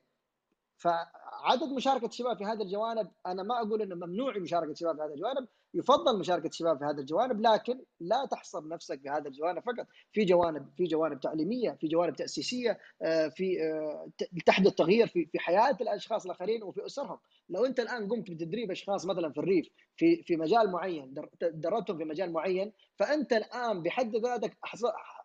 فعدد 0.79 1.73
مشاركة 1.77 2.07
الشباب 2.07 2.39
في 2.39 2.45
هذا 2.45 2.63
الجوانب 2.63 3.11
أنا 3.27 3.43
ما 3.43 3.61
أقول 3.61 3.83
إنه 3.83 3.95
ممنوع 3.95 4.39
مشاركة 4.39 4.71
الشباب 4.71 4.97
في 4.97 5.03
هذا 5.03 5.15
الجوانب 5.15 5.49
يفضل 5.75 6.19
مشاركة 6.19 6.47
الشباب 6.47 6.79
في 6.79 6.85
هذا 6.85 7.01
الجوانب 7.01 7.41
لكن 7.41 7.85
لا 8.01 8.27
تحصر 8.31 8.69
نفسك 8.69 9.01
في 9.01 9.09
هذا 9.09 9.29
الجوانب 9.29 9.63
فقط. 9.63 9.87
في 10.13 10.25
جوانب 10.25 10.69
في 10.77 10.85
جوانب 10.85 11.21
تعليمية 11.21 11.71
في 11.81 11.89
جوانب 11.89 12.17
تأسيسية 12.17 12.79
آه، 13.03 13.29
في 13.29 13.63
آه، 13.63 14.09
تحدث 14.47 14.75
تغيير 14.75 15.07
في 15.07 15.27
في 15.27 15.39
حياة 15.39 15.77
الأشخاص 15.81 16.25
الآخرين 16.25 16.63
وفي 16.63 16.87
أسرهم. 16.87 17.19
لو 17.49 17.67
انت 17.67 17.81
الان 17.81 18.09
قمت 18.09 18.31
بتدريب 18.31 18.71
اشخاص 18.71 19.07
مثلا 19.07 19.33
في 19.33 19.39
الريف 19.39 19.69
في 19.97 20.23
في 20.23 20.37
مجال 20.37 20.71
معين 20.71 21.15
دربتهم 21.43 21.99
في 21.99 22.05
مجال 22.05 22.33
معين 22.33 22.73
فأنت 22.97 23.33
الان 23.33 23.83
بحد 23.83 24.17
ذاتك 24.17 24.57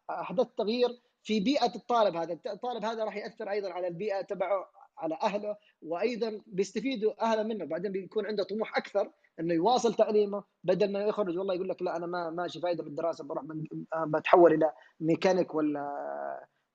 أحدثت 0.09 0.57
تغيير 0.57 0.89
في 1.23 1.39
بيئة 1.39 1.75
الطالب 1.75 2.15
هذا. 2.15 2.39
الطالب 2.47 2.85
هذا 2.85 3.03
راح 3.03 3.17
يأثر 3.17 3.49
أيضا 3.51 3.69
على 3.71 3.87
البيئة 3.87 4.21
تبعه 4.21 4.69
على 4.97 5.17
أهله 5.23 5.57
وأيضا 5.81 6.41
بيستفيدوا 6.47 7.23
أهله 7.23 7.43
منه. 7.43 7.65
بعدين 7.65 7.91
بيكون 7.91 8.25
عنده 8.25 8.43
طموح 8.43 8.77
أكثر 8.77 9.11
إنه 9.39 9.53
يواصل 9.53 9.93
تعليمه 9.93 10.43
بدل 10.63 10.91
ما 10.91 10.99
يخرج. 10.99 11.37
والله 11.37 11.53
يقول 11.53 11.69
لك 11.69 11.81
لا 11.81 11.95
أنا 11.95 12.05
ما 12.07 12.29
ماشي 12.29 12.59
فايدة 12.59 12.83
بالدراسة 12.83 13.23
بروح 13.23 13.43
من 13.43 13.65
بتحول 14.07 14.53
إلى 14.53 14.73
ميكانيك 14.99 15.55
ولا 15.55 15.87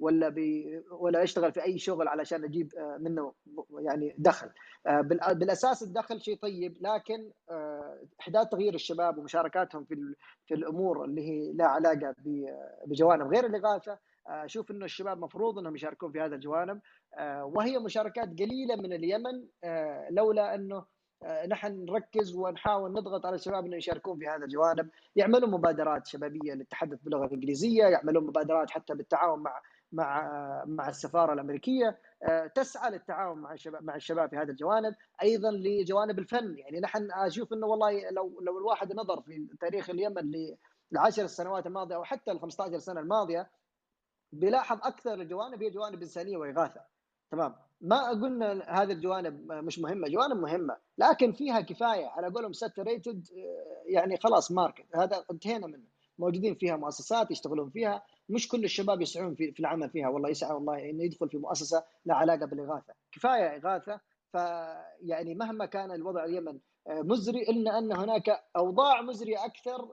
ولا 0.01 0.29
بي 0.29 0.83
ولا 0.91 1.23
يشتغل 1.23 1.53
في 1.53 1.63
أي 1.65 1.79
شغل 1.79 2.09
علشان 2.09 2.45
أجيب 2.45 2.75
آه، 2.75 2.97
منه 3.01 3.33
يعني 3.79 4.15
دخل. 4.19 4.51
آه، 4.87 5.01
بالأساس 5.33 5.83
الدخل 5.83 6.21
شيء 6.21 6.39
طيب 6.39 6.77
لكن 6.81 7.31
آه، 7.51 8.01
إحداث 8.21 8.49
تغيير 8.49 8.75
الشباب 8.75 9.19
ومشاركاتهم 9.19 9.85
في 9.85 10.15
في 10.47 10.55
الأمور 10.55 11.05
اللي 11.05 11.29
هي 11.29 11.53
لها 11.53 11.67
علاقة 11.67 12.15
بجوانب. 12.87 13.35
غير 13.35 13.47
الاغاثه 13.47 13.99
أشوف 14.27 14.71
إنه 14.71 14.85
الشباب 14.85 15.19
مفروض 15.19 15.59
إنهم 15.59 15.75
يشاركون 15.75 16.13
في 16.13 16.21
هذا 16.21 16.35
الجوانب. 16.35 16.81
وهي 17.43 17.79
مشاركات 17.79 18.29
قليلة 18.29 18.77
من 18.77 18.93
اليمن 18.93 19.47
لولا 20.11 20.55
إنه 20.55 20.85
نحن 21.49 21.85
نركز 21.85 22.37
ونحاول 22.37 22.93
نضغط 22.93 23.27
على 23.27 23.35
الشباب 23.35 23.67
إنه 23.67 23.77
يشاركون 23.77 24.19
في 24.19 24.27
هذا 24.27 24.45
الجوانب، 24.45 24.91
يعملون 25.17 25.51
مبادرات 25.51 26.07
شبابية 26.07 26.55
للتحدث 26.55 27.03
باللغة 27.03 27.27
الإنجليزية، 27.27 27.85
يعملون 27.85 28.27
مبادرات 28.27 28.71
حتى 28.71 28.95
بالتعاون 28.95 29.43
مع 29.43 29.61
مع 29.93 30.31
مع 30.67 30.89
السفارة 30.89 31.33
الأمريكية 31.33 31.99
آه، 32.23 32.47
تسعى 32.47 32.91
للتعاون 32.91 33.39
مع 33.39 33.53
الشباب 33.53 33.85
مع 33.85 33.97
الشباب 33.97 34.31
في 34.31 34.37
هذا 34.37 34.51
الجوانب 34.51 34.95
أيضا 35.23 35.51
لجوانب 35.51 36.19
الفن. 36.19 36.59
يعني 36.59 36.81
نحن 36.81 37.09
أشوف 37.13 37.53
إنه 37.53 37.67
والله 37.67 38.11
لو 38.11 38.41
لو 38.41 38.59
الواحد 38.59 38.93
نظر 38.93 39.21
في 39.21 39.49
تاريخ 39.61 39.91
اليمن 39.91 40.23
للعشر 40.93 41.25
السنوات 41.25 41.67
الماضية 41.67 41.97
أو 41.97 42.05
حتى 42.05 42.31
ال 42.31 42.41
15 42.41 42.79
سنة 42.79 43.01
الماضية 43.01 43.51
بيلاحظ 44.33 44.79
أكثر 44.83 45.15
الجوانب 45.15 45.63
هي 45.63 45.71
جوانب 45.71 46.03
إنسانية 46.03 46.37
وإغاثة. 46.37 46.81
تمام؟ 47.31 47.55
ما 47.81 48.11
قلنا 48.11 48.65
هذه 48.69 48.93
الجوانب 48.93 49.53
مش 49.53 49.79
مهمة 49.79 50.09
جوانب 50.09 50.37
مهمة 50.37 50.77
لكن 50.99 51.33
فيها 51.33 51.61
كفاية. 51.61 52.07
على 52.07 52.29
قولهم 52.29 52.53
saturated 52.53 53.29
آه، 53.37 53.93
يعني 53.93 54.17
خلاص 54.17 54.53
market 54.53 54.97
هذا 54.97 55.25
انتهينا 55.31 55.67
منه. 55.67 55.87
موجودين 56.19 56.55
فيها 56.55 56.77
مؤسسات 56.77 57.31
يشتغلون 57.31 57.71
فيها. 57.71 58.03
مش 58.29 58.49
كل 58.49 58.65
الشباب 58.65 59.01
يسعون 59.01 59.35
في, 59.35 59.53
في 59.53 59.61
العمل 59.61 59.91
فيها 59.91 60.09
والله 60.09 60.29
يسعى 60.29 60.55
والله 60.55 60.91
إنه 60.91 61.05
يدخل 61.05 61.29
في 61.29 61.39
مؤسسة 61.39 61.85
لا 62.05 62.15
علاقة 62.15 62.47
بالإغاثة. 62.47 62.95
كفاية 63.13 63.57
إغاثة 63.57 64.01
فيعني 64.33 65.35
مهما 65.35 65.67
كان 65.67 65.93
الوضع 65.93 66.25
اليمن 66.25 66.59
آه، 66.89 67.01
مزري 67.03 67.43
إلا 67.43 67.79
أن 67.79 67.93
هناك 67.93 68.45
أوضاع 68.57 69.03
مزريه 69.03 69.45
أكثر 69.45 69.93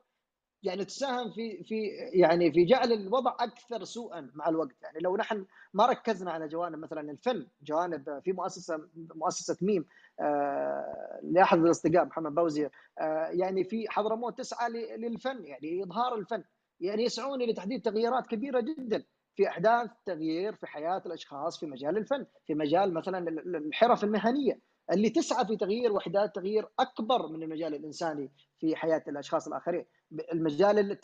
يعني 0.64 0.85
تساهم 0.85 1.31
في 1.31 1.64
في 1.64 1.88
يعني 2.14 2.51
في 2.51 2.65
جعل 2.65 2.91
الوضع 2.91 3.35
أكثر 3.39 3.84
سوءا 3.84 4.31
مع 4.34 4.49
الوقت. 4.49 4.76
يعني 4.81 4.99
لو 4.99 5.18
نحن 5.18 5.45
ما 5.73 5.85
ركزنا 5.85 6.31
على 6.31 6.47
جوانب 6.47 6.80
مثلا 6.80 7.11
الفن 7.11 7.47
جوانب 7.64 8.22
في 8.23 8.31
مؤسسة 8.31 8.89
مؤسسة 9.15 9.57
ميم 9.61 9.85
آه 10.19 11.19
لأحد 11.23 11.57
الأصدقاء 11.60 12.05
محمد 12.05 12.35
بوزير 12.35 12.72
آه 12.99 13.27
يعني 13.27 13.64
في 13.64 13.85
حضرموت 13.89 14.38
تسعى 14.38 14.69
للفن 14.97 15.45
يعني 15.45 15.84
إظهار 15.84 16.15
الفن. 16.15 16.43
يعني 16.84 17.03
يسعون 17.03 17.41
إلى 17.41 17.53
تحديد 17.53 17.81
تغييرات 17.81 18.27
كبيرة 18.27 18.60
جدا 18.60 19.03
في 19.35 19.47
أحداث 19.47 19.89
تغيير 20.05 20.55
في 20.55 20.68
حياة 20.68 21.01
الأشخاص 21.05 21.60
في 21.60 21.65
مجال 21.65 21.97
الفن 21.97 22.26
في 22.47 22.53
مجال 22.53 22.93
مثلا 22.93 23.30
الحرف 23.57 24.03
المهنية. 24.03 24.60
اللي 24.91 25.10
تسعى 25.10 25.45
في 25.45 25.57
تغيير 25.57 25.91
وحدات 25.91 26.35
تغيير 26.35 26.68
أكبر 26.80 27.27
من 27.27 27.43
المجال 27.43 27.76
الإنساني 27.76 28.31
في 28.60 28.76
حياة 28.76 29.03
الأشخاص 29.07 29.47
الآخرين. 29.47 29.85
المجال 30.34 30.97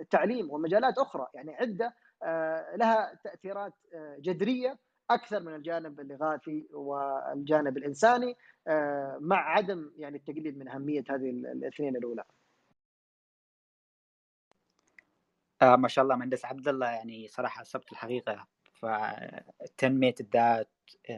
التعليم 0.00 0.50
ومجالات 0.50 0.98
أخرى. 0.98 1.26
يعني 1.34 1.54
عدة 1.54 1.94
آه، 2.22 2.76
لها 2.76 3.14
تأثيرات 3.24 3.72
آه، 3.94 4.16
جذرية 4.18 4.78
أكثر 5.10 5.40
من 5.40 5.54
الجانب 5.54 6.00
الاغاثي 6.00 6.68
والجانب 6.72 7.76
الإنساني 7.76 8.36
آه، 8.68 9.18
مع 9.20 9.36
عدم 9.36 9.90
يعني 9.96 10.16
التقليل 10.16 10.58
من 10.58 10.68
أهمية 10.68 11.04
هذه 11.10 11.30
الاثنين 11.30 11.96
الأولى. 11.96 12.24
آه 15.62 15.76
ما 15.76 15.88
شاء 15.88 16.02
الله 16.04 16.16
مهندس 16.16 16.44
عبد 16.44 16.68
الله 16.68 16.86
يعني 16.90 17.28
صراحة 17.28 17.62
اصبت 17.62 17.92
الحقيقة. 17.92 18.46
فتنميه 18.74 20.14
الذات 20.20 20.70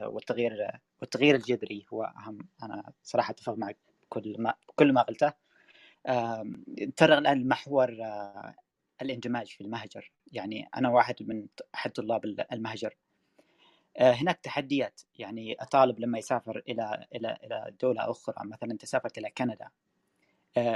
والتغيير 0.02 0.70
والتغيير 1.00 1.34
الجذري 1.34 1.86
هو 1.92 2.04
أهم. 2.04 2.38
أنا 2.62 2.92
صراحة 3.02 3.30
أتفق 3.30 3.54
معك 3.54 3.78
كل 4.08 4.36
ما 4.38 4.54
كل 4.76 4.92
ما 4.92 5.02
قلته. 5.02 5.32
نتفرغ 6.80 7.18
الآن 7.18 7.38
لمحور 7.42 7.96
آه، 8.02 8.54
الاندماج 9.02 9.46
في 9.46 9.60
المهجر. 9.60 10.12
يعني 10.32 10.68
أنا 10.76 10.88
واحد 10.90 11.16
من 11.20 11.46
أحد 11.74 11.90
طلاب 11.92 12.24
المهجر. 12.52 12.96
آه، 13.96 14.12
هناك 14.12 14.40
تحديات. 14.40 15.00
يعني 15.18 15.56
الطالب 15.62 16.00
لما 16.00 16.18
يسافر 16.18 16.62
إلى 16.68 17.06
إلى 17.14 17.38
إلى 17.44 17.74
دولة 17.82 18.10
أخرى. 18.10 18.34
مثلا 18.44 18.70
انت 18.72 18.84
سافرت 18.84 19.18
إلى 19.18 19.30
كندا. 19.30 19.64
آه، 19.64 19.70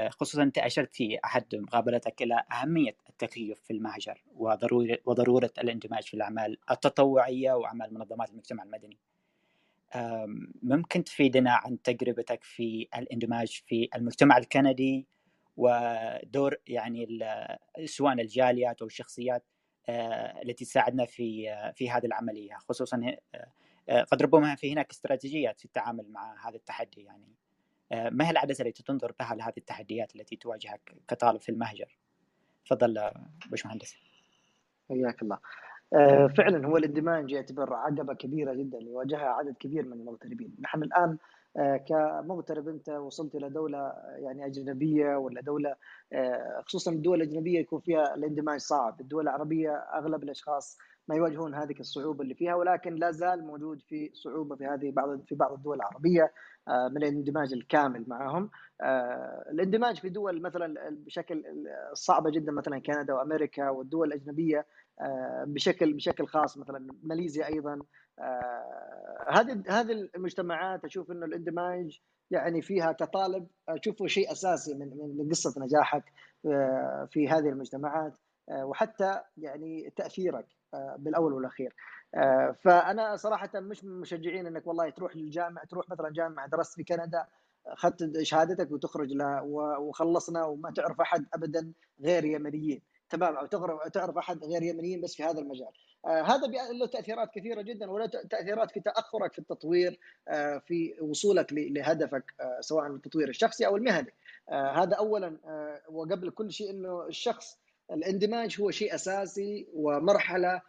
خصوصا 0.09 0.43
أنت 0.43 0.59
اشرت 0.59 0.95
في 0.95 1.19
أحد 1.25 1.55
مقابلتك 1.55 2.23
إلى 2.23 2.45
أهمية 2.53 2.97
التكيف 3.11 3.61
في 3.61 3.73
المهجر 3.73 4.23
وضروره 4.35 4.99
وضرورة 5.05 5.51
الاندماج 5.59 6.03
في 6.03 6.15
الأعمال 6.15 6.59
التطوعية 6.71 7.53
وأعمال 7.53 7.95
منظمات 7.95 8.31
المجتمع 8.31 8.63
المدني. 8.63 8.99
ممكن 10.63 11.05
تفيدنا 11.05 11.51
عن 11.53 11.83
تجربتك 11.83 12.45
في 12.45 12.89
الاندماج 12.97 13.63
في 13.67 13.89
المجتمع 13.95 14.39
الكندي 14.39 15.07
ودور 15.57 16.57
يعني 16.67 17.19
سواء 17.85 18.13
الجاليات 18.13 18.81
أو 18.81 18.87
الشخصيات 18.87 19.45
آه، 19.89 20.43
التي 20.43 20.65
تساعدنا 20.65 21.05
في 21.05 21.51
آه، 21.51 21.71
في 21.71 21.91
هذه 21.91 22.07
العملية 22.07 22.57
خصوصا 22.69 23.17
آه، 23.89 24.03
قد 24.03 24.23
ربما 24.23 24.55
في 24.55 24.73
هناك 24.73 24.91
استراتيجيات 24.91 25.59
في 25.59 25.65
التعامل 25.65 26.09
مع 26.11 26.49
هذا 26.49 26.57
التحدي 26.57 27.03
يعني 27.03 27.35
ما 27.90 28.27
هي 28.27 28.31
العدسة 28.31 28.65
التي 28.65 28.82
تنظر 28.82 29.12
بها 29.20 29.35
لهذه 29.35 29.55
التحديات 29.59 30.16
التي 30.16 30.36
تواجهك 30.36 30.94
كطالب 31.09 31.40
في 31.40 31.48
المهجر؟ 31.48 31.98
تفضل 32.66 33.11
باشمهندس. 33.51 33.97
حياك 34.89 35.23
الله. 35.23 35.39
فعلا 36.28 36.66
هو 36.66 36.77
الاندماج 36.77 37.31
يعتبر 37.31 37.74
عقبة 37.74 38.15
كبيرة 38.15 38.55
جدا 38.55 38.78
يواجهها 38.78 39.28
عدد 39.28 39.56
كبير 39.56 39.86
من 39.86 39.93
المغتربين، 39.93 40.56
نحن 40.61 40.82
الآن 40.82 41.19
آه، 41.56 41.77
كمغترب 41.77 42.69
أنت 42.69 42.89
وصلت 42.89 43.35
إلى 43.35 43.51
دولة 43.51 43.93
يعني 44.16 44.47
أجنبية 44.47 45.16
ولا 45.16 45.40
دولة 45.40 45.77
آه، 46.12 46.62
خصوصا 46.66 46.90
الدول 46.90 47.23
الاجنبيه 47.23 47.61
يكون 47.61 47.81
فيها 47.81 48.15
الاندماج 48.15 48.61
صعب، 48.61 49.01
الدول 49.01 49.23
العربية 49.23 49.70
أغلب 49.70 50.23
الأشخاص 50.23 50.78
ما 51.09 51.16
يواجهون 51.16 51.55
هذه 51.55 51.74
الصعوبة 51.81 52.22
اللي 52.22 52.35
فيها 52.35 52.55
ولكن 52.55 52.94
لا 52.94 53.10
زال 53.10 53.44
موجود 53.44 53.82
في 53.89 54.10
صعوبة 54.14 54.56
في 54.56 54.64
هذه 54.64 54.90
بعض 54.90 55.20
في 55.28 55.35
بعض 55.35 55.52
الدول 55.52 55.76
العربية 55.76 56.32
آه، 56.68 56.89
من 56.89 56.97
الاندماج 56.97 57.52
الكامل 57.52 58.05
معهم. 58.09 58.51
الاندماج 59.52 60.01
في 60.01 60.09
دول 60.09 60.43
مثلا 60.43 60.74
بشكل 60.90 61.44
صعبة 61.93 62.31
جدا 62.31 62.52
مثلا 62.52 62.78
كندا 62.78 63.14
وأمريكا 63.14 63.70
والدول 63.70 64.09
الأجنبية 64.09 64.66
بشكل 65.47 65.93
بشكل 65.94 66.26
خاص 66.26 66.59
مثلا 66.59 66.89
ماليزيا 67.02 67.47
أيضا. 67.47 67.78
آه، 68.18 69.24
هذه 69.28 69.62
هذه 69.68 70.09
المجتمعات 70.14 70.85
أشوف 70.85 71.10
إنه 71.10 71.26
الاندماج 71.26 72.01
يعني 72.31 72.62
فيها 72.62 72.93
كطالب 72.93 73.47
أشوفه 73.68 74.06
شيء 74.06 74.32
أساسي 74.32 74.74
من 74.74 75.16
من 75.18 75.28
قصة 75.31 75.62
نجاحك 75.62 76.05
آه، 76.47 77.09
في 77.10 77.28
هذه 77.28 77.48
المجتمعات 77.48 78.12
آه، 78.48 78.66
وحتى 78.66 79.20
يعني 79.36 79.93
تأثيرك. 79.97 80.47
بالأول 80.99 81.33
والأخير. 81.33 81.75
فأنا 82.63 83.17
صراحة 83.17 83.51
مش 83.55 83.85
من 83.85 84.01
مشجعين 84.01 84.47
إنك 84.47 84.67
والله 84.67 84.91
تروح 84.91 85.17
للجامعه 85.17 85.65
تروح 85.65 85.89
مثلا 85.89 86.11
جامعه 86.11 86.47
درست 86.49 86.75
في 86.75 86.85
كندا 86.85 87.27
أخذت 87.67 88.23
شهادتك 88.23 88.71
وتخرج 88.71 89.13
لها 89.13 89.41
وخلصنا 89.79 90.45
وما 90.45 90.71
تعرف 90.71 91.01
أحد 91.01 91.27
ابدا 91.35 91.73
غير 92.01 92.25
يمنيين. 92.25 92.83
تمام 93.11 93.37
أو 93.37 93.47
تعرف 93.89 94.17
أحد 94.17 94.45
غير 94.45 94.63
يمنيين 94.63 95.01
بس 95.01 95.15
في 95.15 95.25
هذا 95.25 95.41
المجال. 95.41 95.69
آه 96.07 96.23
هذا 96.23 96.47
له 96.81 96.87
تأثيرات 96.87 97.31
كثيرة 97.35 97.63
جدا 97.63 97.91
وله 97.91 98.07
تأثيرات 98.07 98.71
في 98.71 98.81
تأخرك 98.81 99.33
في 99.33 99.39
التطوير 99.39 99.99
آه 100.29 100.59
في 100.59 100.95
وصولك 101.01 101.47
لهدفك 101.53 102.35
آه 102.41 102.61
سواء 102.61 102.87
التطوير 102.87 103.29
الشخصي 103.29 103.67
أو 103.67 103.77
المهني. 103.77 104.13
آه 104.49 104.71
هذا 104.71 104.97
اولا 104.97 105.39
آه 105.47 105.81
وقبل 105.89 106.31
كل 106.31 106.53
شيء 106.53 106.71
إنه 106.71 107.07
الشخص 107.07 107.59
الاندماج 107.90 108.61
هو 108.61 108.70
شيء 108.70 108.94
أساسي 108.94 109.69
ومرحلة 109.74 110.62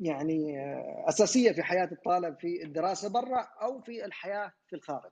يعني 0.00 0.60
آه، 0.60 1.04
أساسية 1.08 1.52
في 1.52 1.62
حياة 1.62 1.88
الطالب 1.92 2.36
في 2.38 2.62
الدراسة 2.64 3.08
برا 3.08 3.48
أو 3.62 3.80
في 3.80 4.04
الحياة 4.04 4.52
في 4.66 4.76
الخارج. 4.76 5.10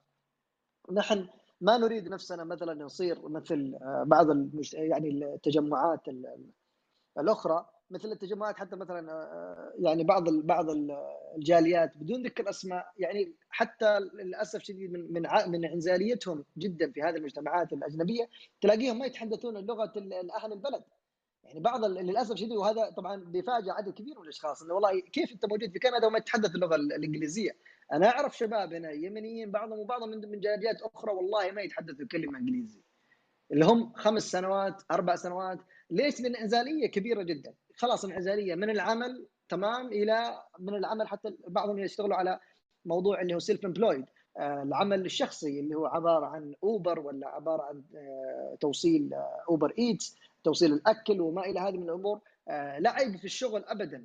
نحن 0.92 1.28
ما 1.60 1.78
نريد 1.78 2.08
نفسنا 2.08 2.44
مثلا 2.44 2.84
نصير 2.84 3.28
مثل 3.28 3.78
آه، 3.82 4.04
بعض 4.06 4.30
المش... 4.30 4.74
يعني 4.74 5.08
التجمعات 5.08 6.00
الأخرى 7.18 7.66
مثل 7.90 8.08
التجمعات 8.08 8.56
حتى 8.56 8.76
مثلا 8.76 9.12
آه، 9.12 9.72
يعني 9.78 10.04
بعض 10.04 10.28
بعض 10.28 10.66
الجاليات 11.36 11.96
بدون 11.96 12.22
ذكر 12.22 12.50
اسماء 12.50 12.92
يعني 12.98 13.34
حتى 13.50 13.98
للأسف 13.98 14.62
شديد 14.62 14.92
من 14.92 15.12
من 15.12 15.22
من 15.46 15.64
إنزاليتهم 15.64 16.44
جدا 16.58 16.92
في 16.92 17.02
هذه 17.02 17.16
المجتمعات 17.16 17.72
الأجنبية 17.72 18.28
تلاقيهم 18.60 18.98
ما 18.98 19.06
يتحدثون 19.06 19.66
لغة 19.66 19.92
أهل 20.36 20.52
البلد 20.52 20.82
يعني 21.52 21.64
بعض 21.64 21.84
للأسف 21.84 22.36
شديد 22.36 22.52
وهذا 22.52 22.90
طبعا 22.90 23.16
بيفاجئ 23.16 23.70
عدد 23.70 23.92
كبير 23.92 24.18
من 24.18 24.22
الأشخاص 24.22 24.62
إنه 24.62 24.74
والله 24.74 25.00
كيف 25.00 25.32
أنت 25.32 25.46
موجود 25.46 25.72
في 25.72 25.78
كندا 25.78 26.06
وما 26.06 26.18
تتحدث 26.18 26.54
اللغة 26.54 26.74
الإنجليزية؟ 26.74 27.50
أنا 27.92 28.08
أعرف 28.08 28.36
شباب 28.36 28.72
هنا 28.72 28.90
يمنيين 28.90 29.50
بعضهم 29.50 29.78
وبعضهم 29.78 30.08
من 30.08 30.40
جاليات 30.40 30.82
أخرى 30.82 31.12
والله 31.12 31.50
ما 31.50 31.62
يتحدثوا 31.62 32.06
كلمة 32.06 32.38
إنجليزي 32.38 32.80
اللي 33.52 33.64
هم 33.64 33.92
خمس 33.92 34.22
سنوات 34.22 34.82
أربع 34.90 35.16
سنوات 35.16 35.58
ليش؟ 35.90 36.20
لأن 36.20 36.36
انعزاليه 36.36 36.86
كبيرة 36.90 37.22
جدا 37.22 37.54
خلاص 37.76 38.04
انعزاليه 38.04 38.54
من 38.54 38.70
العمل 38.70 39.26
تمام 39.48 39.86
إلى 39.86 40.42
من 40.58 40.74
العمل 40.74 41.08
حتى 41.08 41.36
بعضهم 41.48 41.78
يشتغلوا 41.78 42.16
على 42.16 42.40
موضوع 42.84 43.20
اللي 43.20 43.34
هو 43.34 43.38
self-employed 43.38 44.04
آه، 44.38 44.62
العمل 44.62 45.04
الشخصي 45.04 45.60
اللي 45.60 45.74
هو 45.74 45.86
عبارة 45.86 46.26
عن 46.26 46.54
اوبر 46.62 47.00
ولا 47.00 47.28
عبارة 47.28 47.62
عن 47.62 47.82
آه، 47.96 48.56
توصيل 48.60 49.10
Uber 49.48 49.70
آه، 49.70 49.74
Eats 49.78 50.16
توصيل 50.44 50.72
الأكل 50.72 51.20
وما 51.20 51.42
إلى 51.42 51.60
هذه 51.60 51.76
من 51.76 51.82
الأمور 51.82 52.20
لا 52.78 52.90
عيب 52.90 53.16
في 53.16 53.24
الشغل 53.24 53.64
ابدا. 53.64 54.04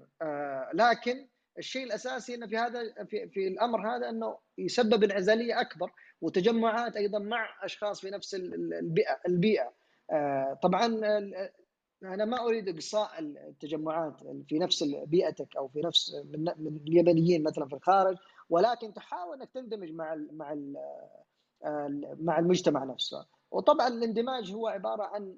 لكن 0.73 1.27
الشيء 1.57 1.83
الأساسي 1.83 2.35
إنه 2.35 2.47
في 2.47 2.57
هذا 2.57 3.03
في, 3.09 3.29
في 3.29 3.47
الأمر 3.47 3.95
هذا 3.95 4.09
إنه 4.09 4.37
يسبب 4.57 5.03
انعزاليه 5.03 5.61
أكبر 5.61 5.91
وتجمعات 6.21 6.95
أيضا 6.95 7.19
مع 7.19 7.49
أشخاص 7.63 8.01
في 8.01 8.09
نفس 8.09 8.35
البيئة 8.35 9.19
البيئة. 9.27 9.73
طبعا 10.63 10.85
أنا 12.03 12.25
ما 12.25 12.41
أريد 12.41 12.69
إقصاء 12.69 13.19
التجمعات 13.19 14.13
في 14.47 14.59
نفس 14.59 14.83
بيئتك 14.83 15.57
أو 15.57 15.67
في 15.67 15.81
نفس 15.81 16.15
من 16.57 16.77
اليابانيين 16.87 17.43
مثلا 17.43 17.65
في 17.67 17.73
الخارج 17.73 18.17
ولكن 18.49 18.93
تحاول 18.93 19.37
إنك 19.41 19.49
تندمج 19.53 19.91
مع 19.91 20.15
مع 20.31 20.55
مع 22.19 22.39
المجتمع 22.39 22.83
نفسه. 22.83 23.25
وطبعا 23.51 23.87
الاندماج 23.87 24.51
هو 24.51 24.67
عبارة 24.67 25.03
عن 25.03 25.35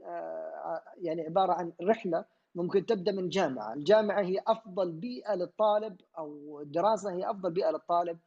يعني 0.97 1.21
عبارة 1.21 1.53
عن 1.53 1.73
رحلة 1.81 2.25
ممكن 2.55 2.85
تبدأ 2.85 3.11
من 3.11 3.29
جامعة، 3.29 3.73
الجامعة 3.73 4.21
هي 4.21 4.39
أفضل 4.47 4.91
بيئة 4.91 5.35
للطالب 5.35 5.97
أو 6.17 6.59
الدراسه 6.61 7.11
هي 7.13 7.29
أفضل 7.29 7.51
بيئة 7.51 7.69
للطالب 7.71 8.19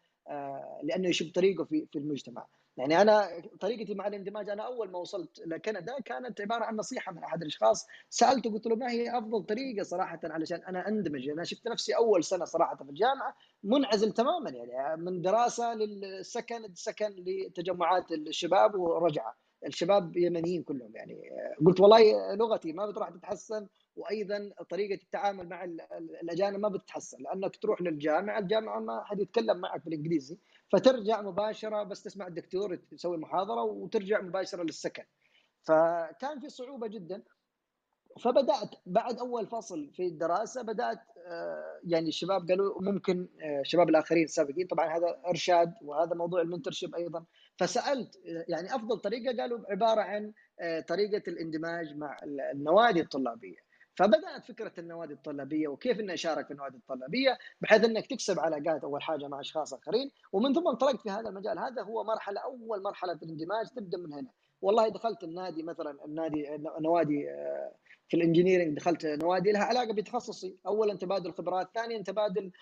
لأنه 0.83 1.09
يشوف 1.09 1.33
طريقه 1.33 1.65
في 1.65 1.87
في 1.93 1.99
المجتمع. 1.99 2.47
يعني 2.77 3.03
أنا 3.03 3.29
طريقتي 3.61 3.95
مع 3.95 4.07
الاندماج 4.07 4.51
أنا 4.51 4.63
أول 4.63 4.91
ما 4.91 4.99
وصلت 4.99 5.39
لكندا 5.47 6.01
كانت 6.05 6.41
عبارة 6.41 6.65
عن 6.65 6.77
نصيحة 6.77 7.13
من 7.13 7.25
أحد 7.25 7.43
الأشخاص 7.43 7.87
سألته 8.11 8.53
قلت 8.53 8.67
له 8.67 8.77
ما 8.77 8.91
هي 8.91 9.19
أفضل 9.19 9.43
طريقة 9.45 9.83
صراحة 9.83 10.21
علشان 10.25 10.59
أنا 10.69 10.89
أندمج؟ 10.89 11.29
أنا 11.29 11.45
شفت 11.45 11.69
نفسي 11.69 11.97
أول 11.97 12.25
سنة 12.25 12.45
صراحة 12.45 12.77
في 12.77 12.83
الجامعة 12.83 13.37
منعزل 13.63 14.13
تماما 14.13 14.51
يعني 14.51 15.03
من 15.03 15.23
دراسة 15.23 15.75
للسكن 15.75 16.65
السكن 16.65 17.15
لتجمعات 17.19 18.13
الشباب 18.13 18.75
ورجعة. 18.75 19.42
الشباب 19.67 20.17
يمنيين 20.17 20.63
كلهم 20.63 20.97
يعني. 20.97 21.23
قلت 21.67 21.81
والله 21.81 22.35
لغتي 22.35 22.73
ما 22.73 22.87
بتروح 22.87 23.11
تتحسن 23.11 23.67
وأيضا 23.97 24.51
طريقة 24.71 25.03
التعامل 25.03 25.49
مع 25.49 25.65
الأجانب 26.23 26.59
ما 26.61 26.69
بتتحسن 26.69 27.23
لأنك 27.23 27.57
تروح 27.57 27.83
للجامعة 27.83 28.39
الجامعة 28.39 28.81
ما 28.81 29.05
حد 29.05 29.21
يتكلم 29.21 29.57
معك 29.57 29.85
بالإنجليزي 29.85 30.39
فترجع 30.73 31.23
مباشرة 31.23 31.83
بس 31.83 32.03
تسمع 32.03 32.27
الدكتور 32.27 32.77
تسوي 32.77 33.17
محاضرة 33.17 33.63
وترجع 33.63 34.21
مباشرة 34.21 34.63
للسكن. 34.63 35.05
فكان 35.63 36.41
في 36.41 36.49
صعوبة 36.49 36.87
جدا. 36.87 37.23
فبدأت 38.21 38.75
بعد 38.87 39.19
أول 39.19 39.47
فصل 39.47 39.91
في 39.93 40.07
الدراسة 40.07 40.63
بدأت 40.63 40.99
يعني 41.85 42.09
الشباب 42.09 42.49
قالوا 42.49 42.83
ممكن 42.83 43.29
الشباب 43.61 43.89
الآخرين 43.89 44.25
السابقين 44.25 44.67
طبعا 44.67 44.97
هذا 44.97 45.21
إرشاد 45.29 45.75
وهذا 45.83 46.15
موضوع 46.15 46.41
المنترشيب 46.41 46.95
أيضا. 46.95 47.25
فسألت 47.57 48.21
يعني 48.49 48.75
أفضل 48.75 48.99
طريقة 48.99 49.37
قالوا 49.37 49.59
عبارة 49.71 50.01
عن 50.01 50.33
طريقة 50.89 51.23
الاندماج 51.29 51.97
مع 51.97 52.17
النوادي 52.53 53.01
الطلابية. 53.01 53.57
فبدأت 53.95 54.45
فكرة 54.49 54.73
النوادي 54.79 55.13
الطلابية 55.13 55.69
وكيف 55.69 56.01
اني 56.01 56.15
اشارك 56.15 56.47
في 56.47 56.53
النوادي 56.53 56.77
الطلابية 56.77 57.39
بحيث 57.61 57.85
إنك 57.85 58.07
تكسب 58.07 58.41
علاقات 58.41 58.85
أول 58.85 59.03
حاجة 59.03 59.29
مع 59.29 59.41
أشخاص 59.41 59.75
آخرين. 59.75 60.11
ومن 60.33 60.55
ثم 60.55 60.69
انطلقت 60.69 61.01
في 61.01 61.11
هذا 61.11 61.29
المجال. 61.29 61.59
هذا 61.59 61.83
هو 61.83 62.05
مرحلة 62.05 62.41
أول 62.41 62.83
مرحلة 62.83 63.13
الاندماج 63.13 63.67
تبدأ 63.77 63.99
من 63.99 64.13
هنا. 64.13 64.31
والله 64.63 64.89
دخلت 64.89 65.25
النادي 65.25 65.63
مثلا 65.63 66.05
النادي 66.05 66.47
نوادي 66.81 67.27
في 68.13 68.19
ال 68.19 68.24
engineering 68.24 68.77
دخلت 68.77 69.07
نوادي 69.07 69.53
لها 69.53 69.63
علاقة 69.63 69.93
بتخصصي. 69.93 70.57
اولا 70.67 70.95
تبادل 70.95 71.33
خبرات 71.33 71.71
ثانيا 71.75 72.03
تبادل 72.03 72.53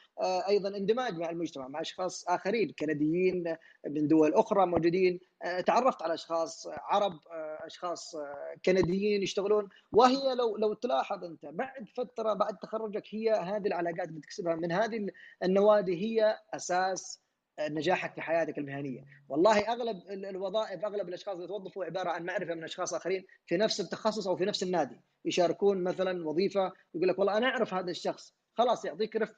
أيضا 0.48 0.77
اندماج 0.77 1.18
مع 1.18 1.31
المجتمع 1.31 1.68
مع 1.68 1.81
أشخاص 1.81 2.24
آخرين 2.28 2.74
كنديين 2.78 3.56
من 3.86 4.09
دول 4.09 4.35
أخرى 4.35 4.66
موجودين. 4.66 5.20
تعرفت 5.66 6.02
على 6.02 6.14
أشخاص 6.14 6.66
عرب 6.68 7.18
أشخاص 7.60 8.16
كنديين 8.64 9.22
يشتغلون. 9.22 9.68
وهي 9.93 10.35
لو 10.35 10.56
لو 10.56 10.74
تلاحظ 10.74 11.24
أنت 11.24 11.47
بعد 11.47 11.89
فترة 11.97 12.32
بعد 12.32 12.59
تخرجك 12.59 13.05
هي 13.10 13.31
هذه 13.31 13.66
العلاقات 13.66 14.09
اللي 14.09 14.20
تكسبها 14.20 14.56
من 14.56 14.72
هذه 14.72 15.06
النوادي 15.43 15.97
هي 15.97 16.39
أساس 16.55 17.20
نجاحك 17.69 18.15
في 18.15 18.20
حياتك 18.20 18.59
المهنية، 18.59 19.05
والله 19.28 19.73
أغلب 19.73 19.97
الوظائف 20.11 20.85
أغلب 20.85 21.09
الأشخاص 21.09 21.35
اللي 21.35 21.49
توظفوا 21.49 21.85
عبارة 21.85 22.11
عن 22.11 22.24
معرفة 22.24 22.55
من 22.55 22.65
أشخاص 22.65 22.95
آخرين 22.95 23.24
في 23.47 23.57
نفس 23.57 23.81
التخصص 23.81 24.28
أو 24.28 24.37
في 24.37 24.45
نفس 24.45 24.62
النادي، 24.62 25.01
يشاركون 25.24 25.85
مثلا 25.85 26.28
وظيفة 26.28 26.73
يقول 26.95 27.09
لك 27.09 27.19
والله 27.19 27.37
أنا 27.37 27.47
أعرف 27.47 27.74
هذا 27.74 27.91
الشخص، 27.91 28.35
خلاص 28.55 28.85
يعطيك 28.85 29.16
رف... 29.16 29.35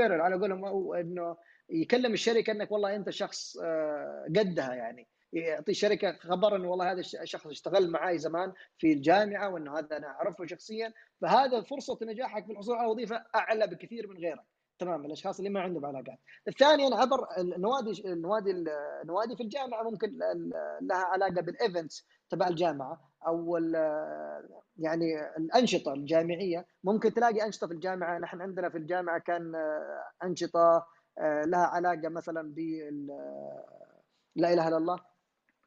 على 0.00 0.36
قولهم 0.36 0.94
إنه 0.94 1.36
يكلم 1.70 2.12
الشركة 2.12 2.50
إنك 2.50 2.72
والله 2.72 2.96
أنت 2.96 3.10
شخص 3.10 3.56
قدها 4.36 4.74
يعني. 4.74 5.08
يعطي 5.32 5.70
الشركة 5.70 6.12
خبر 6.12 6.56
إنه 6.56 6.68
والله 6.68 6.92
هذا 6.92 7.00
الشخص 7.00 7.46
اشتغل 7.46 7.90
معي 7.90 8.18
زمان 8.18 8.52
في 8.78 8.92
الجامعة 8.92 9.48
وإنه 9.48 9.78
هذا 9.78 9.96
أنا 9.96 10.06
أعرفه 10.06 10.46
شخصيا. 10.46 10.92
فهذا 11.20 11.60
فرصة 11.60 11.98
نجاحك 12.02 12.46
في 12.46 12.52
الحصول 12.52 12.76
على 12.76 12.88
وظيفة 12.88 13.24
أعلى 13.34 13.66
بكثير 13.66 14.08
من 14.08 14.16
غيرك. 14.16 14.44
تمام 14.80 15.04
الأشخاص 15.04 15.38
اللي 15.38 15.50
ما 15.50 15.60
عندهم 15.60 15.86
علاقات. 15.86 16.18
الثانيا 16.48 16.96
عبر 16.96 17.26
النوادي 17.38 18.12
النوادي 18.12 18.50
النوادي 19.02 19.36
في 19.36 19.42
الجامعة 19.42 19.82
ممكن 19.82 20.18
لها 20.80 21.04
علاقة 21.04 21.40
بالايفنتس 21.40 22.06
تبع 22.30 22.48
الجامعة 22.48 23.00
أو 23.26 23.58
يعني 24.78 25.36
الأنشطة 25.36 25.92
الجامعية 25.92 26.66
ممكن 26.84 27.14
تلاقي 27.14 27.46
أنشطة 27.46 27.66
في 27.66 27.72
الجامعة 27.72 28.18
نحن 28.18 28.40
عندنا 28.40 28.68
في 28.68 28.78
الجامعة 28.78 29.18
كان 29.18 29.52
أنشطة 30.24 30.86
لها 31.20 31.66
علاقة 31.66 32.08
مثلا 32.08 32.54
بال 32.54 33.06
لا 34.36 34.52
إله 34.52 34.68
إلا 34.68 34.76
الله 34.76 35.09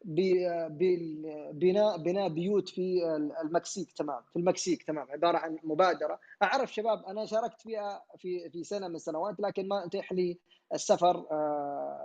ببناء 0.06 1.98
بناء 1.98 2.30
بيوت 2.30 2.70
في 2.70 3.02
المكسيك 3.44 3.92
تمام 3.92 4.22
في 4.34 4.40
المكسيك 4.40 4.84
تمام 4.84 5.08
عبارة 5.12 5.38
عن 5.38 5.58
مبادرة. 5.64 6.20
أعرف 6.44 6.74
شباب 6.74 7.06
أنا 7.06 7.26
شاركت 7.26 7.62
فيها 7.62 8.04
في 8.18 8.50
في 8.50 8.64
سنة 8.64 8.88
من 8.88 8.96
السنوات 8.96 9.40
لكن 9.40 9.68
ما 9.68 9.86
أتيح 9.86 10.14
لي 10.14 10.38
السفر 10.74 11.26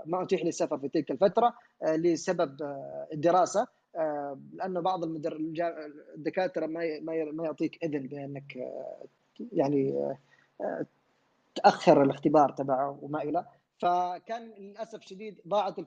ما 0.07 0.23
أتيح 0.23 0.43
لي 0.43 0.49
السفر 0.49 0.79
في 0.79 0.89
تلك 0.89 1.11
الفترة 1.11 1.55
لسبب 1.83 2.57
الدراسة 3.13 3.67
لأنه 4.53 4.81
بعض 4.81 5.01
الدكاترة 6.17 6.67
ما 6.67 7.01
ما 7.33 7.45
يعطيك 7.45 7.79
إذن 7.85 8.07
بأنك 8.07 8.59
يعني 9.53 10.15
تأخر 11.55 12.03
الاختبار 12.03 12.51
تبعه 12.51 12.99
وما 13.03 13.23
إلى. 13.23 13.45
فكان 13.79 14.43
للأسف 14.59 15.03
شديد 15.03 15.41
ضاعت 15.49 15.79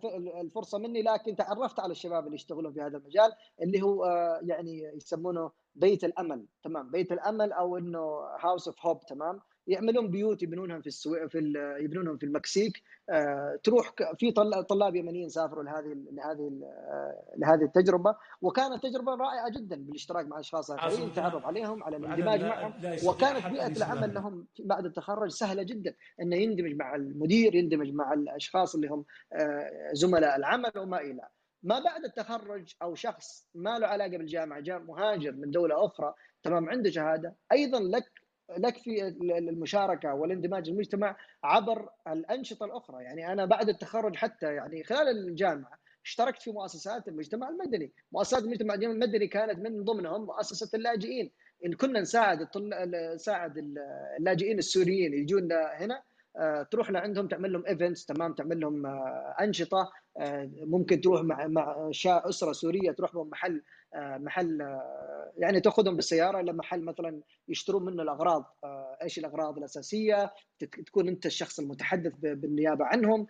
الفرصة 0.41 0.77
مني 0.77 1.01
لكن 1.01 1.35
تعرفت 1.35 1.79
على 1.79 1.91
الشباب 1.91 2.25
اللي 2.25 2.35
يشتغلون 2.35 2.73
في 2.73 2.81
هذا 2.81 2.97
المجال 2.97 3.31
اللي 3.61 3.81
هو 3.81 4.05
يعني 4.43 4.91
يسمونه 4.95 5.51
بيت 5.75 6.03
الأمل 6.03 6.47
تمام؟ 6.63 6.91
بيت 6.91 7.11
الأمل 7.11 7.51
أو 7.51 7.77
إنه 7.77 7.99
House 8.39 8.67
of 8.67 8.85
Hope 8.85 9.05
تمام؟ 9.05 9.39
يعملون 9.67 10.11
بيوت 10.11 10.43
يبنونها 10.43 10.79
في 10.79 10.87
السوي... 10.87 11.29
في 11.29 11.39
ال... 11.39 11.55
يبنونهم 11.83 12.17
في 12.17 12.25
المكسيك. 12.25 12.83
آه... 13.09 13.59
تروح 13.63 13.93
في 14.17 14.31
طل... 14.31 14.63
طلاب 14.63 14.95
يمنيين 14.95 15.29
سافروا 15.29 15.63
لهذه 15.63 15.97
لهذه 16.11 16.51
لهذه 17.37 17.63
التجربة. 17.63 18.15
وكانت 18.41 18.83
تجربة 18.83 19.15
رائعة 19.15 19.49
جدا 19.49 19.75
بالاشتراك 19.75 20.25
مع 20.25 20.39
أشخاص 20.39 20.71
آخرين 20.71 21.07
التعرف 21.07 21.45
عليهم 21.45 21.83
على 21.83 21.97
الاندماج 21.97 22.43
معهم. 22.43 22.73
وكانت 23.05 23.47
بيئة 23.47 23.77
العمل 23.77 24.13
لهم 24.13 24.47
بعد 24.59 24.85
التخرج 24.85 25.29
سهلة 25.29 25.63
جدا. 25.63 25.95
إنه 26.21 26.35
يندمج 26.35 26.75
مع 26.75 26.95
المدير 26.95 27.55
يندمج 27.55 27.93
مع 27.93 28.13
الأشخاص 28.13 28.75
اللي 28.75 28.87
هم 28.87 29.05
آه... 29.33 29.89
زملاء 29.93 30.35
العمل 30.35 30.71
وما 30.77 31.01
إلى. 31.01 31.27
ما 31.63 31.79
بعد 31.79 32.03
التخرج 32.05 32.73
أو 32.81 32.95
شخص 32.95 33.47
ما 33.55 33.79
له 33.79 33.87
علاقة 33.87 34.17
بالجامعة 34.17 34.59
جاء 34.59 34.79
مهاجر 34.79 35.31
من 35.31 35.51
دولة 35.51 35.85
أخرى 35.85 36.13
تمام 36.43 36.69
عنده 36.69 36.89
شهادة 36.89 37.35
أيضا 37.51 37.79
لك 37.79 38.20
لك 38.57 38.77
في 38.77 39.07
المشاركة 39.21 40.13
والاندماج 40.13 40.69
المجتمع 40.69 41.15
عبر 41.43 41.89
الأنشطة 42.07 42.65
الأخرى. 42.65 43.03
يعني 43.03 43.31
أنا 43.31 43.45
بعد 43.45 43.69
التخرج 43.69 44.15
حتى 44.15 44.53
يعني 44.53 44.83
خلال 44.83 45.27
الجامعة 45.27 45.79
اشتركت 46.05 46.41
في 46.41 46.51
مؤسسات 46.51 47.07
المجتمع 47.07 47.49
المدني. 47.49 47.91
مؤسسات 48.11 48.43
المجتمع 48.43 48.73
المدني 48.73 49.27
كانت 49.27 49.59
من 49.59 49.83
ضمنهم 49.83 50.25
مؤسسة 50.25 50.77
اللاجئين. 50.77 51.31
إن 51.65 51.73
كنا 51.73 51.99
نساعد 51.99 52.47
نساعد 53.15 53.57
اللاجئين 54.19 54.57
السوريين 54.57 55.13
يجون 55.13 55.49
هنا 55.51 56.01
تروح 56.71 56.91
لعندهم 56.91 57.27
تعمل 57.27 57.53
لهم 57.53 57.65
ايفنتس 57.65 58.05
تمام 58.05 58.33
تعمل 58.33 58.59
لهم 58.59 58.85
أنشطة 59.41 59.91
ممكن 60.61 61.01
تروح 61.01 61.21
مع 61.23 61.47
مع 61.47 61.89
أسرة 62.07 62.51
سورية 62.51 62.91
تروح 62.91 63.15
لهم 63.15 63.29
محل 63.29 63.61
محل 63.95 64.79
يعني 65.37 65.59
تأخذهم 65.59 65.95
بالسيارة 65.95 66.39
إلى 66.39 66.53
محل 66.53 66.81
مثلا 66.83 67.21
يشترون 67.47 67.85
منه 67.85 68.03
الأغراض. 68.03 68.57
إيش 69.03 69.19
الأغراض 69.19 69.57
الأساسية؟ 69.57 70.33
تكون 70.59 71.07
أنت 71.07 71.25
الشخص 71.25 71.59
المتحدث 71.59 72.13
بالنيابة 72.15 72.85
عنهم. 72.85 73.27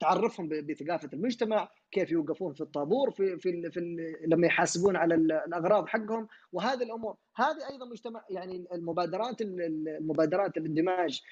تعرفهم 0.00 0.48
بثقافة 0.48 1.08
المجتمع 1.12 1.68
كيف 1.90 2.10
يوقفون 2.10 2.54
في 2.54 2.60
الطابور 2.60 3.10
في 3.10 3.38
في, 3.38 3.70
في 3.70 3.80
لما 4.26 4.46
يحاسبون 4.46 4.96
على 4.96 5.14
الأغراض 5.14 5.86
حقهم. 5.86 6.28
وهذه 6.52 6.82
الأمور 6.82 7.16
هذه 7.36 7.70
أيضا 7.70 7.86
مجتمع 7.86 8.24
يعني 8.30 8.66
المبادرات 8.72 9.40
المبادرات 9.40 10.56
الاندماج 10.56 11.22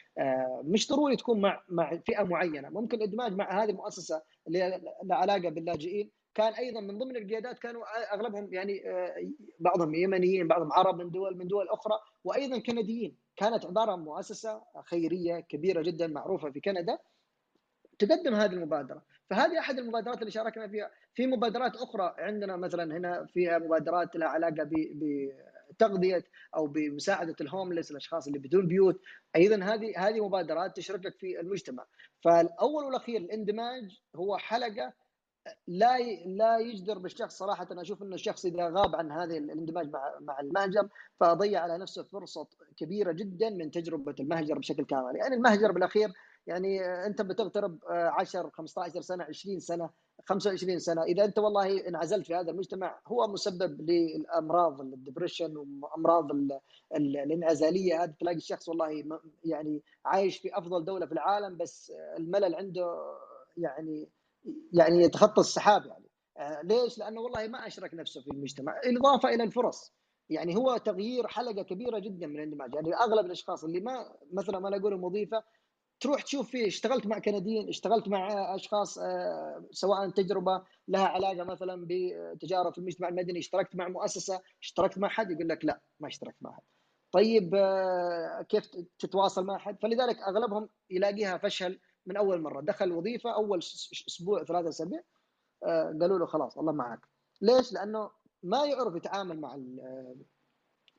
مش 0.65 0.89
ضروري 0.89 1.17
تكون 1.17 1.41
مع 1.41 1.63
مع 1.69 1.97
فئة 2.07 2.23
معينة. 2.23 2.71
ممكن 2.71 2.97
الاندماج 2.97 3.33
مع 3.33 3.63
هذه 3.63 3.71
المؤسسة 3.71 4.23
اللي 4.49 4.81
لها 5.05 5.17
علاقة 5.17 5.49
باللاجئين 5.49 6.11
كان 6.35 6.53
أيضا 6.53 6.81
من 6.81 6.99
ضمن 6.99 7.17
القيادات 7.17 7.59
كانوا 7.59 7.83
أغلبهم 8.15 8.55
يعني 8.55 8.91
آه، 8.91 9.15
بعضهم 9.61 9.95
يمنيين 9.95 10.49
بعضهم 10.49 10.73
عرب 10.73 11.03
من 11.03 11.11
دول 11.11 11.37
من 11.37 11.49
دول 11.49 11.69
أخرى 11.69 11.99
وأيضا 12.25 12.59
كنديين. 12.59 13.17
كانت 13.37 13.67
عبارة 13.67 13.93
عن 13.93 13.99
مؤسسة 13.99 14.63
خيرية 14.85 15.41
كبيرة 15.41 15.83
جدا 15.83 16.07
معروفة 16.07 16.51
في 16.51 16.61
كندا 16.61 16.99
تقدم 17.99 18.35
هذه 18.35 18.53
المبادرة. 18.53 19.03
فهذه 19.31 19.59
أحد 19.59 19.79
المبادرات 19.79 20.21
اللي 20.21 20.31
شاركنا 20.31 20.69
فيها. 20.69 20.91
في 21.15 21.27
مبادرات 21.27 21.77
أخرى 21.77 22.15
عندنا 22.19 22.57
مثلا 22.57 22.97
هنا 22.97 23.27
فيها 23.27 23.59
مبادرات 23.59 24.17
لها 24.17 24.29
علاقة 24.29 24.71
بتغذية 25.71 26.25
أو 26.57 26.67
بمساعدة 26.67 27.37
الهوملس 27.41 27.91
الأشخاص 27.91 28.27
اللي 28.27 28.39
بدون 28.39 28.67
بيوت. 28.67 29.01
أيضا 29.37 29.65
هذه 29.65 29.93
هذه 29.97 30.27
مبادرات 30.27 30.77
تشركك 30.77 31.19
في 31.19 31.41
المجتمع. 31.41 31.87
فالأول 32.25 32.85
والأخير 32.85 33.21
الاندماج 33.21 34.01
هو 34.17 34.37
حلقة 34.37 34.93
لا 35.67 35.99
لا 36.27 36.59
يجدر 36.59 36.99
بالشخص 36.99 37.39
صراحة. 37.39 37.69
أنا 37.73 37.83
أشوف 37.83 38.03
إنه 38.03 38.15
الشخص 38.15 38.45
إذا 38.45 38.69
غاب 38.69 38.97
عن 38.97 39.13
هذه 39.13 39.39
الاندماج 39.39 39.91
مع 39.91 40.19
مع 40.21 40.41
المهجر 40.41 40.89
فضيع 41.21 41.61
على 41.61 41.79
نفسه 41.79 42.03
فرصة 42.03 42.47
كبيرة 42.77 43.13
جدا 43.13 43.51
من 43.51 43.71
تجربة 43.71 44.15
المهجر 44.21 44.59
بشكل 44.59 44.85
كامل. 44.85 45.17
يعني 45.17 45.35
المهجر 45.35 45.73
بالأخير 45.73 46.13
يعني 46.47 46.85
أنت 47.07 47.23
بتغترب 47.23 47.79
10 47.91 48.51
15 48.51 49.01
سنة 49.01 49.25
20 49.25 49.61
سنة 49.61 49.91
25 50.27 50.79
سنة. 50.79 51.03
إذا 51.03 51.25
أنت 51.25 51.39
والله 51.39 51.89
انعزلت 51.89 52.27
في 52.27 52.35
هذا 52.35 52.51
المجتمع 52.51 53.01
هو 53.07 53.27
مسبب 53.29 53.91
للأمراض 53.91 54.81
الدبريشن 54.81 55.57
وأمراض 55.57 56.29
الانعزالية. 56.97 58.05
هذه 58.05 58.15
تلاقي 58.21 58.37
الشخص 58.37 58.69
والله 58.69 59.05
يعني 59.45 59.83
عايش 60.05 60.39
في 60.39 60.59
أفضل 60.59 60.85
دولة 60.85 61.07
في 61.07 61.13
العالم 61.13 61.57
بس 61.57 61.93
الملل 62.19 62.55
عنده 62.55 63.17
يعني 63.57 64.09
يعني 64.73 65.03
يتخطى 65.03 65.41
السحاب 65.41 65.87
يعني. 65.87 66.09
آه، 66.37 66.63
ليش؟ 66.63 66.99
لأنه 66.99 67.21
والله 67.21 67.49
ما 67.49 67.67
أشرك 67.67 67.95
نفسه 67.95 68.21
في 68.21 68.31
المجتمع، 68.31 68.81
إضافة 68.85 69.29
إلى 69.29 69.45
الفرص. 69.45 69.93
يعني 70.31 70.57
هو 70.57 70.77
تغيير 70.77 71.29
حلقة 71.29 71.63
كبيرة 71.63 71.99
جدا 71.99 72.27
من 72.27 72.37
الاندماج، 72.37 72.75
يعني 72.75 72.95
أغلب 72.95 73.27
الأشخاص 73.27 73.65
اللي 73.65 73.81
ما 73.81 74.17
مثلا 74.33 74.59
ما 74.59 74.77
أقول 74.77 75.01
مضيفة 75.01 75.43
تروح 76.03 76.23
تشوف 76.23 76.51
فيه 76.51 76.67
اشتغلت 76.67 77.07
مع 77.07 77.19
كنديين 77.19 77.69
اشتغلت 77.69 78.09
مع 78.09 78.55
أشخاص 78.55 78.99
آه، 78.99 79.65
سواء 79.71 80.11
تجربة 80.11 80.63
لها 80.89 81.07
علاقة 81.07 81.45
مثلا 81.45 81.87
بتجارة 81.91 82.71
في 82.71 82.79
المجتمع 82.79 83.09
المدني 83.09 83.39
اشتركت 83.39 83.77
مع 83.77 83.89
مؤسسة 83.89 84.43
اشتركت 84.63 84.99
مع 84.99 85.09
حد 85.09 85.31
يقول 85.31 85.49
لك 85.49 85.65
لا 85.65 85.81
ما 86.01 86.09
اشتركت 86.09 86.37
مع 86.41 86.53
حد. 86.53 86.63
طيب 87.13 87.55
آه، 87.55 88.43
كيف 88.49 88.71
تتواصل 88.99 89.45
مع 89.47 89.59
حد؟ 89.59 89.77
فلذلك 89.83 90.17
أغلبهم 90.19 90.69
يلاقيها 90.91 91.39
فشل 91.39 91.79
من 92.07 92.17
أول 92.17 92.43
مرة. 92.43 92.61
دخل 92.61 92.93
وظيفة 92.93 93.35
أول 93.35 93.59
أسبوع 94.09 94.45
ثلاثة 94.45 94.69
أسابيع 94.69 95.01
آه، 95.65 95.97
قالوا 96.01 96.19
له 96.19 96.27
خلاص 96.27 96.59
الله 96.59 96.73
معك. 96.73 97.01
ليش؟ 97.41 97.73
لأنه 97.73 98.11
ما 98.43 98.65
يعرف 98.65 98.97
يتعامل 98.97 99.41
مع 99.41 99.57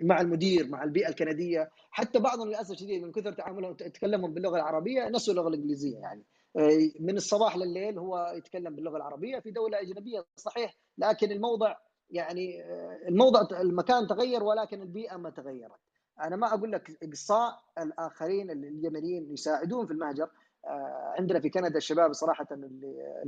مع 0.02 0.22
المدير 0.22 0.68
مع 0.68 0.84
البيئة 0.84 1.10
الكندية. 1.10 1.70
حتى 1.92 2.20
بعضهم 2.20 2.48
للأسف 2.48 2.72
الشديد 2.72 3.04
من 3.04 3.12
كثر 3.12 3.32
تعاملهم 3.32 3.74
تكلمهم 3.74 4.34
باللغة 4.34 4.56
العربية 4.56 5.10
نسوا 5.10 5.34
اللغة 5.34 5.48
الإنجليزية 5.48 5.98
يعني. 5.98 6.24
آه، 6.58 6.92
من 7.00 7.18
الصباح 7.18 7.58
لليل 7.58 8.00
هو 8.00 8.34
يتكلم 8.38 8.76
باللغة 8.76 8.98
العربية 8.98 9.40
في 9.40 9.52
دولة 9.52 9.82
أجنبية 9.82 10.26
صحيح 10.36 10.76
لكن 10.98 11.32
الموضع 11.32 11.76
يعني 12.10 12.64
آه، 12.64 13.08
الموضع 13.08 13.60
المكان 13.62 14.08
تغير 14.08 14.44
ولكن 14.44 14.82
البيئة 14.82 15.18
ما 15.18 15.30
تغيرت. 15.30 15.80
أنا 16.22 16.36
ما 16.36 16.54
أقول 16.54 16.72
لك 16.72 17.04
إقصاء 17.04 17.64
الآخرين 17.78 18.52
اليمنيين 18.52 19.32
يساعدون 19.34 19.86
في 19.86 19.94
المهجر 19.94 20.24
آه، 20.24 20.30
عندنا 21.18 21.40
في 21.40 21.50
كندا 21.50 21.78
الشباب 21.78 22.14
صراحة 22.14 22.48
اللي 22.52 23.24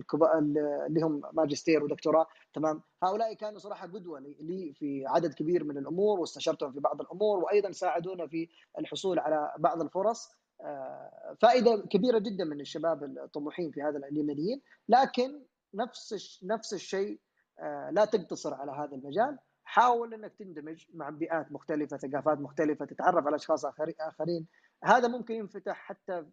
اللي 0.87 1.01
هم 1.01 1.21
ماجستير 1.33 1.83
ودكتوراه 1.83 2.27
تمام؟ 2.53 2.81
هؤلاء 3.03 3.33
كانوا 3.33 3.59
صراحة 3.59 3.87
قدوة 3.87 4.19
لي 4.19 4.73
في 4.73 5.03
عدد 5.07 5.33
كبير 5.33 5.63
من 5.63 5.77
الأمور 5.77 6.19
واستشرتهم 6.19 6.71
في 6.71 6.79
بعض 6.79 7.01
الأمور 7.01 7.39
وأيضا 7.39 7.71
ساعدونا 7.71 8.27
في 8.27 8.49
الحصول 8.79 9.19
على 9.19 9.53
بعض 9.57 9.81
الفرص. 9.81 10.29
آه، 10.61 11.35
فائدة 11.41 11.83
كبيرة 11.89 12.19
جدا 12.19 12.45
من 12.45 12.61
الشباب 12.61 13.03
الطموحين 13.03 13.71
في 13.71 13.81
هذا 13.81 13.97
اليمنيين 13.97 14.61
لكن 14.89 15.41
نفس 15.73 16.39
نفس 16.43 16.73
الشيء 16.73 17.19
آه، 17.59 17.89
لا 17.89 18.05
تقتصر 18.05 18.53
على 18.53 18.71
هذا 18.71 18.95
المجال. 18.95 19.37
حاول 19.63 20.13
إنك 20.13 20.33
تندمج 20.39 20.85
مع 20.93 21.09
بيئات 21.09 21.51
مختلفة 21.51 21.97
ثقافات 21.97 22.39
مختلفة 22.39 22.85
تتعرف 22.85 23.27
على 23.27 23.35
أشخاص 23.35 23.65
آخرين. 23.65 24.47
هذا 24.85 25.07
ممكن 25.07 25.33
ينفتح 25.35 25.75
حتى 25.75 26.25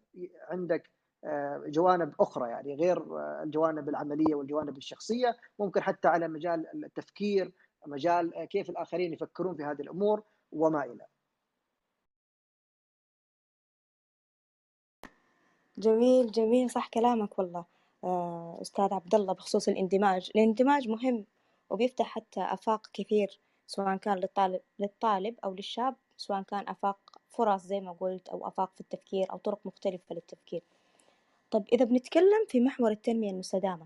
عندك 0.49 0.89
آه، 1.25 1.63
جوانب 1.67 2.13
أخرى 2.19 2.49
يعني 2.49 2.75
غير 2.75 2.97
آه، 2.97 3.43
الجوانب 3.43 3.89
العملية 3.89 4.35
والجوانب 4.35 4.77
الشخصية 4.77 5.37
ممكن 5.59 5.81
حتى 5.81 6.07
على 6.07 6.27
مجال 6.27 6.85
التفكير 6.85 7.51
مجال 7.87 8.35
آه، 8.35 8.45
كيف 8.45 8.69
الآخرين 8.69 9.13
يفكرون 9.13 9.55
في 9.55 9.63
هذه 9.63 9.81
الأمور 9.81 10.23
وما 10.51 10.83
إلى. 10.83 11.05
جميل 15.77 16.31
جميل 16.31 16.69
صح 16.69 16.87
كلامك 16.87 17.39
والله. 17.39 17.65
أستاذ 18.61 18.93
عبد 18.93 19.15
الله 19.15 19.33
بخصوص 19.33 19.67
الاندماج. 19.67 20.31
الاندماج 20.35 20.89
مهم 20.89 21.25
وبيفتح 21.69 22.05
حتى 22.05 22.41
آفاق 22.41 22.87
كثير 22.93 23.39
سواء 23.67 23.97
كان 23.97 24.17
للطالب 24.17 24.61
للطالب 24.79 25.35
أو 25.43 25.53
للشاب 25.53 25.95
سواء 26.17 26.41
كان 26.41 26.69
آفاق 26.69 27.12
فرص 27.33 27.63
زي 27.63 27.81
ما 27.81 27.91
قلت 27.91 28.29
أو 28.29 28.47
آفاق 28.47 28.71
في 28.75 28.81
التفكير 28.81 29.31
أو 29.31 29.37
طرق 29.37 29.59
مختلفة 29.65 30.15
للتفكير. 30.15 30.63
طب 31.51 31.65
إذا 31.73 31.85
بنتكلم 31.85 32.45
في 32.47 32.59
محور 32.59 32.91
التنمية 32.91 33.31
المستدامة 33.31 33.85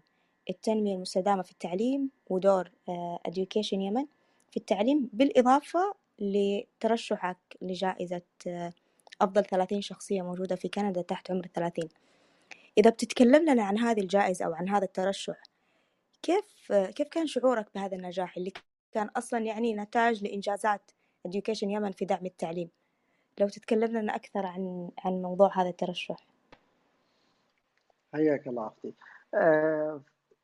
التنمية 0.49 0.95
المستدامة 0.95 1.41
في 1.41 1.51
التعليم 1.51 2.09
ودور 2.29 2.71
آه، 2.89 3.19
Education 3.27 3.73
يمن 3.73 4.05
في 4.51 4.57
التعليم 4.57 5.09
بالإضافة 5.13 5.93
لترشحك 6.19 7.37
لجائزة 7.61 8.21
آه، 8.47 8.73
أفضل 9.21 9.45
ثلاثين 9.45 9.81
شخصية 9.81 10.21
موجودة 10.21 10.55
في 10.55 10.67
كندا 10.67 11.01
تحت 11.01 11.31
عمر 11.31 11.45
الثلاثين. 11.45 11.89
إذا 12.77 12.89
بتتكلم 12.89 13.49
لنا 13.49 13.63
عن 13.63 13.77
هذه 13.77 13.99
الجائزة 13.99 14.45
أو 14.45 14.53
عن 14.53 14.69
هذا 14.69 14.85
الترشح 14.85 15.41
كيف 16.23 16.71
آه، 16.71 16.85
كيف 16.85 17.07
كان 17.07 17.27
شعورك 17.27 17.67
بهذا 17.75 17.95
النجاح 17.95 18.37
اللي 18.37 18.51
كان 18.91 19.07
أصلا 19.07 19.39
يعني 19.39 19.73
نتاج 19.73 20.23
لإنجازات 20.23 20.91
Education 21.27 21.63
يمن 21.63 21.91
في 21.91 22.05
دعم 22.05 22.25
التعليم؟ 22.25 22.69
لو 23.39 23.47
تتكلم 23.47 23.97
لنا 23.97 24.15
أكثر 24.15 24.45
عن 24.45 24.89
عن 25.05 25.21
موضوع 25.21 25.61
هذا 25.61 25.69
الترشح. 25.69 26.27
حياك 28.13 28.47
الله 28.47 28.67
أختي 28.67 28.93
آه، 29.33 30.01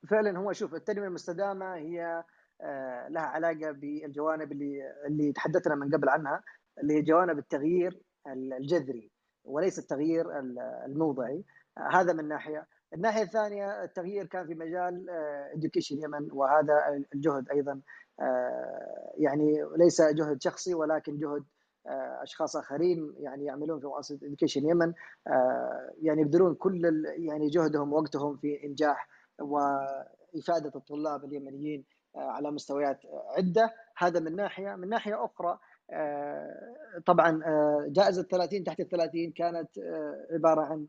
فعلا 0.10 0.40
هو 0.40 0.54
شوف 0.54 0.74
التنمية 0.76 1.08
المستدامة 1.08 1.76
هي 1.76 2.24
آه، 2.62 3.08
لها 3.08 3.24
علاقة 3.24 3.72
بالجوانب 3.72 4.52
اللي 4.52 4.94
اللي 5.08 5.32
تحدثنا 5.32 5.76
من 5.76 5.96
قبل 5.96 6.10
عنها 6.10 6.44
اللي 6.84 6.94
هي 6.94 7.02
جوانب 7.02 7.38
التغيير 7.38 8.02
الجذري 8.28 9.12
وليس 9.46 9.80
التغيير 9.80 10.40
الموضعي. 10.86 11.44
هذا 11.78 12.14
من 12.14 12.28
ناحية. 12.28 12.68
الناحية 12.94 13.22
الثانية 13.22 13.84
التغيير 13.84 14.26
كان 14.26 14.48
في 14.48 14.54
مجال 14.54 15.10
Education 15.56 15.96
آه، 15.96 16.04
Yemen 16.04 16.32
وهذا 16.32 17.06
الجهد 17.16 17.50
أيضا 17.50 17.82
يعني 19.18 19.66
ليس 19.78 20.02
جهد 20.02 20.42
شخصي 20.42 20.74
ولكن 20.74 21.18
جهد 21.18 21.44
أشخاص 22.22 22.56
آخرين 22.56 23.14
يعني 23.18 23.46
يعملون 23.46 23.80
في 23.80 23.88
مؤسسة 23.88 24.16
Education 24.16 24.70
Yemen 24.70 24.94
آه، 25.28 25.94
يعني 26.02 26.22
يبذلون 26.22 26.56
كل 26.56 27.04
يعني 27.18 27.48
جهدهم 27.50 27.94
ووقتهم 27.94 28.38
في 28.38 28.64
إنجاح 28.64 29.08
وإفادة 29.42 30.72
الطلاب 30.76 31.26
اليمنيين 31.26 31.86
آه، 32.16 32.20
على 32.20 32.52
مستويات 32.52 33.00
عدة. 33.38 33.74
هذا 33.98 34.20
من 34.20 34.36
ناحية. 34.36 34.76
من 34.76 34.90
ناحية 34.90 35.26
أخرى 35.26 35.60
طبعا 37.06 37.42
جائزة 37.88 38.24
30 38.24 38.64
تحت 38.64 38.80
ال 38.80 38.90
30 38.90 39.32
كانت 39.32 39.70
عبارة 40.32 40.62
عن 40.62 40.88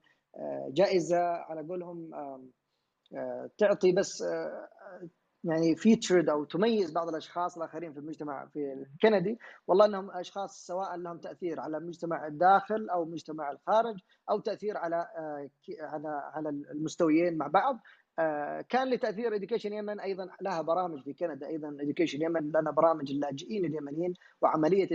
جائزة 0.72 1.18
على 1.18 1.62
قولهم 1.68 2.10
تعطي 3.58 3.92
بس 3.92 4.22
يعني 5.44 5.76
فيتشرد 5.76 6.28
أو 6.28 6.44
تميز 6.44 6.92
بعض 6.92 7.08
الأشخاص 7.08 7.56
الآخرين 7.56 7.92
في 7.92 7.98
المجتمع 7.98 8.46
في 8.46 8.86
الكندي. 8.94 9.38
والله 9.66 9.86
إنهم 9.86 10.10
أشخاص 10.10 10.66
سواء 10.66 10.96
لهم 10.96 11.18
تأثير 11.18 11.60
على 11.60 11.76
المجتمع 11.76 12.26
الداخل 12.26 12.88
أو 12.90 13.02
المجتمع 13.02 13.50
الخارج 13.50 14.00
أو 14.30 14.40
تأثير 14.40 14.76
على 14.76 14.96
آه، 14.96 15.50
على 15.80 16.08
على 16.34 16.48
المستويين 16.48 17.38
مع 17.38 17.46
بعض. 17.46 17.80
كان 18.68 18.90
لتأثير 18.90 19.34
Education 19.34 19.72
Yemen 19.72 20.00
أيضا 20.00 20.28
لها 20.40 20.62
برامج 20.62 21.02
في 21.02 21.12
كندا 21.12 21.46
أيضا. 21.46 21.68
Education 21.68 22.22
Yemen 22.22 22.48
لنا 22.48 22.70
برامج 22.70 23.10
اللاجئين 23.10 23.64
اليمنيين 23.64 24.14
وعملية 24.42 24.88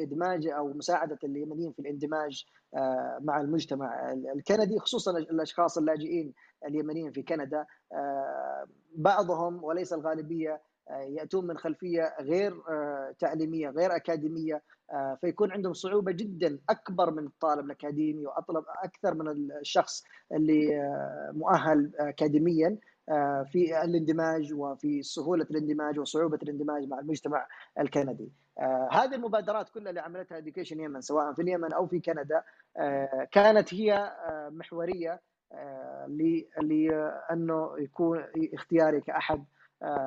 إدماج 0.00 0.46
أو 0.46 0.72
مساعدة 0.72 1.18
اليمنيين 1.24 1.72
في 1.72 1.78
الاندماج 1.78 2.44
آه، 2.76 3.18
مع 3.22 3.40
المجتمع 3.40 4.12
الكندي 4.12 4.78
خصوصا 4.78 5.10
الأشخاص 5.18 5.78
اللاجئين 5.78 6.34
اليمنيين 6.66 7.12
في 7.12 7.22
كندا. 7.22 7.66
آه، 7.92 8.66
بعضهم 8.96 9.64
وليس 9.64 9.92
الغالبية 9.92 10.60
يأتون 10.90 11.46
من 11.46 11.58
خلفية 11.58 12.14
غير 12.20 12.54
تعليمية 13.18 13.68
غير 13.68 13.96
أكاديمية 13.96 14.62
فيكون 15.20 15.52
عندهم 15.52 15.72
صعوبة 15.72 16.12
جدا 16.12 16.58
أكبر 16.70 17.10
من 17.10 17.26
الطالب 17.26 17.64
الأكاديمي 17.66 18.26
وأطلب 18.26 18.64
أكثر 18.84 19.14
من 19.14 19.28
الشخص 19.60 20.04
اللي 20.32 20.68
مؤهل 21.32 21.92
اكاديميا 21.98 22.78
في 23.52 23.82
الاندماج 23.84 24.54
وفي 24.54 25.02
سهولة 25.02 25.46
الاندماج 25.50 25.98
وصعوبة 25.98 26.38
الاندماج 26.42 26.88
مع 26.88 26.98
المجتمع 26.98 27.46
الكندي. 27.80 28.32
هذه 28.92 29.14
المبادرات 29.14 29.68
كلها 29.68 29.90
اللي 29.90 30.00
عملتها 30.00 30.38
Education 30.38 30.80
Yemen 30.80 31.00
سواء 31.00 31.32
في 31.34 31.42
اليمن 31.42 31.72
أو 31.72 31.86
في 31.86 32.00
كندا 32.00 32.42
كانت 33.32 33.74
هي 33.74 34.12
محورية 34.50 35.20
لأنه 36.58 37.78
يكون 37.78 38.24
اختياري 38.54 39.00
كأحد 39.00 39.38
آه، 39.38 39.53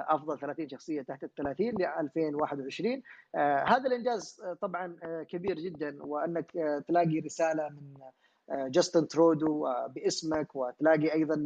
أفضل 0.08 0.40
30 0.40 0.70
شخصية 0.70 1.02
تحت 1.02 1.24
ال 1.24 1.34
30 1.34 1.68
ل 1.68 1.86
2021 2.00 3.02
آه، 3.36 3.64
هذا 3.68 3.88
الإنجاز 3.88 4.42
آه، 4.44 4.54
طبعا 4.54 4.96
كبير 5.30 5.56
جدا 5.60 6.04
وأنك 6.04 6.52
تلاقي 6.88 7.20
رسالة 7.20 7.70
من 7.70 7.94
جاستن 8.70 9.08
ترودو 9.08 9.68
باسمك 9.96 10.56
وتلاقي 10.56 11.14
أيضا 11.14 11.46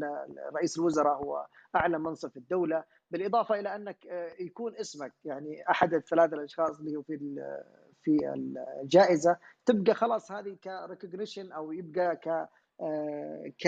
رئيس 0.55 0.79
الوزراء 0.79 1.15
هو 1.15 1.45
أعلى 1.75 1.99
منصب 1.99 2.29
في 2.29 2.37
الدولة. 2.37 2.83
بالإضافة 3.11 3.59
إلى 3.59 3.75
أنك 3.75 3.97
يكون 4.39 4.75
اسمك 4.75 5.13
يعني 5.25 5.63
أحد 5.69 5.93
الثلاثة 5.93 6.35
الأشخاص 6.35 6.79
اللي 6.79 6.95
هو 6.95 7.01
في 7.01 7.17
في 8.03 8.17
الجائزة 8.83 9.37
تبقى 9.65 9.93
خلاص 9.93 10.31
هذه 10.31 10.57
ك 10.63 10.71
recognition 10.71 11.51
أو 11.51 11.71
يبقى 11.71 12.15
ك 12.15 12.47
ك 13.59 13.65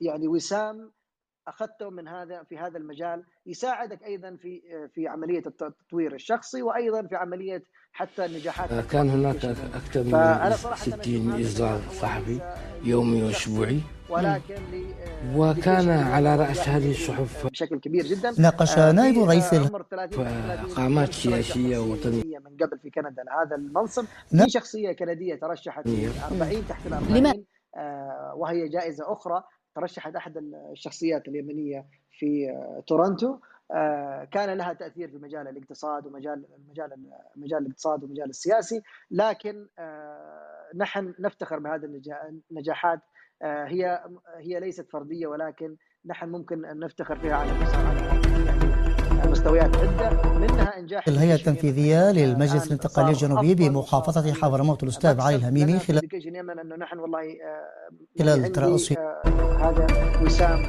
يعني 0.00 0.28
وسام 0.28 0.92
أخذته 1.48 1.90
من 1.90 2.08
هذا 2.08 2.42
في 2.42 2.58
هذا 2.58 2.78
المجال. 2.78 3.24
يساعدك 3.46 4.02
أيضا 4.02 4.36
في 4.42 4.62
في 4.94 5.08
عملية 5.08 5.42
التطوير 5.46 6.14
الشخصي 6.14 6.62
وأيضا 6.62 7.02
في 7.02 7.16
عملية 7.16 7.62
حتى 7.92 8.24
النجاحات 8.24 8.72
آه، 8.72 8.80
كان 8.80 9.10
هناك 9.10 9.44
أكثر 9.74 10.02
من 10.04 10.50
60 10.76 11.40
اصدار 11.40 11.80
صحفي 12.00 12.40
يومي 12.84 13.22
وأسبوعي. 13.22 13.80
ولكن 14.08 14.54
وكان 15.36 15.88
على 15.88 16.36
رأس 16.36 16.68
هذه 16.68 16.90
الصحف. 16.90 17.46
بشكل 17.46 17.80
كبير 17.80 18.04
جدا. 18.04 18.34
ناقش 18.38 18.78
آه، 18.78 18.92
نائب 18.92 19.18
رئيس 19.18 19.54
قامات 20.76 21.12
سياسية 21.12 21.78
وطنيه 21.78 22.38
من 22.38 22.56
قبل 22.56 22.78
في 22.82 22.90
كندا 22.90 23.22
هذا 23.42 23.56
المنصب 23.56 24.04
في 24.28 24.44
شخصية 24.48 24.92
كندية 24.92 25.34
ترشحت 25.34 25.88
في 25.88 26.08
40 26.30 26.68
تحت 26.68 26.86
ال 26.86 26.92
40 26.92 27.44
آه، 27.76 28.34
وهي 28.36 28.68
جائزة 28.68 29.12
أخرى. 29.12 29.42
ترشحت 29.76 30.16
أحد 30.16 30.36
الشخصيات 30.72 31.28
اليمنية 31.28 31.86
في 32.10 32.50
آه، 32.50 32.82
تورنتو. 32.86 33.38
آه، 33.74 34.24
كان 34.24 34.58
لها 34.58 34.72
تأثير 34.72 35.08
في 35.08 35.16
مجال 35.16 35.48
الاقتصاد 35.48 36.06
ومجال 36.06 36.44
مجال 36.68 36.90
مجال 37.36 37.62
الاقتصاد 37.62 38.04
ومجال 38.04 38.28
السياسي. 38.30 38.82
لكن 39.10 39.68
آه، 39.78 40.68
نحن 40.76 41.14
نفتخر 41.18 41.58
بهذه 41.58 42.00
النجاحات. 42.50 43.00
هي 43.42 44.04
هي 44.36 44.60
ليست 44.60 44.90
فردية 44.90 45.26
ولكن 45.26 45.76
نحن 46.06 46.28
ممكن 46.28 46.60
نفتخر 46.60 47.16
فيها 47.16 47.34
على 47.34 47.54
مستويات 49.26 49.76
عدة 49.76 50.38
منها 50.38 50.78
إنجاح 50.78 51.08
الهيئة 51.08 51.34
التنفيذية 51.34 52.12
للمجلس 52.12 52.66
الانتقالي 52.66 53.10
الجنوبي 53.10 53.54
بمحافظة 53.54 54.32
حضرموت 54.32 54.82
الأستاذ 54.82 55.20
علي 55.20 55.36
الهميمي 55.36 55.78
خلال 55.78 56.14
انه 56.60 56.76
نحن 56.76 56.98
والله 56.98 57.22
خلال 58.18 58.52
ترأس 58.52 58.92
هذا 59.60 59.86
وسام 60.22 60.62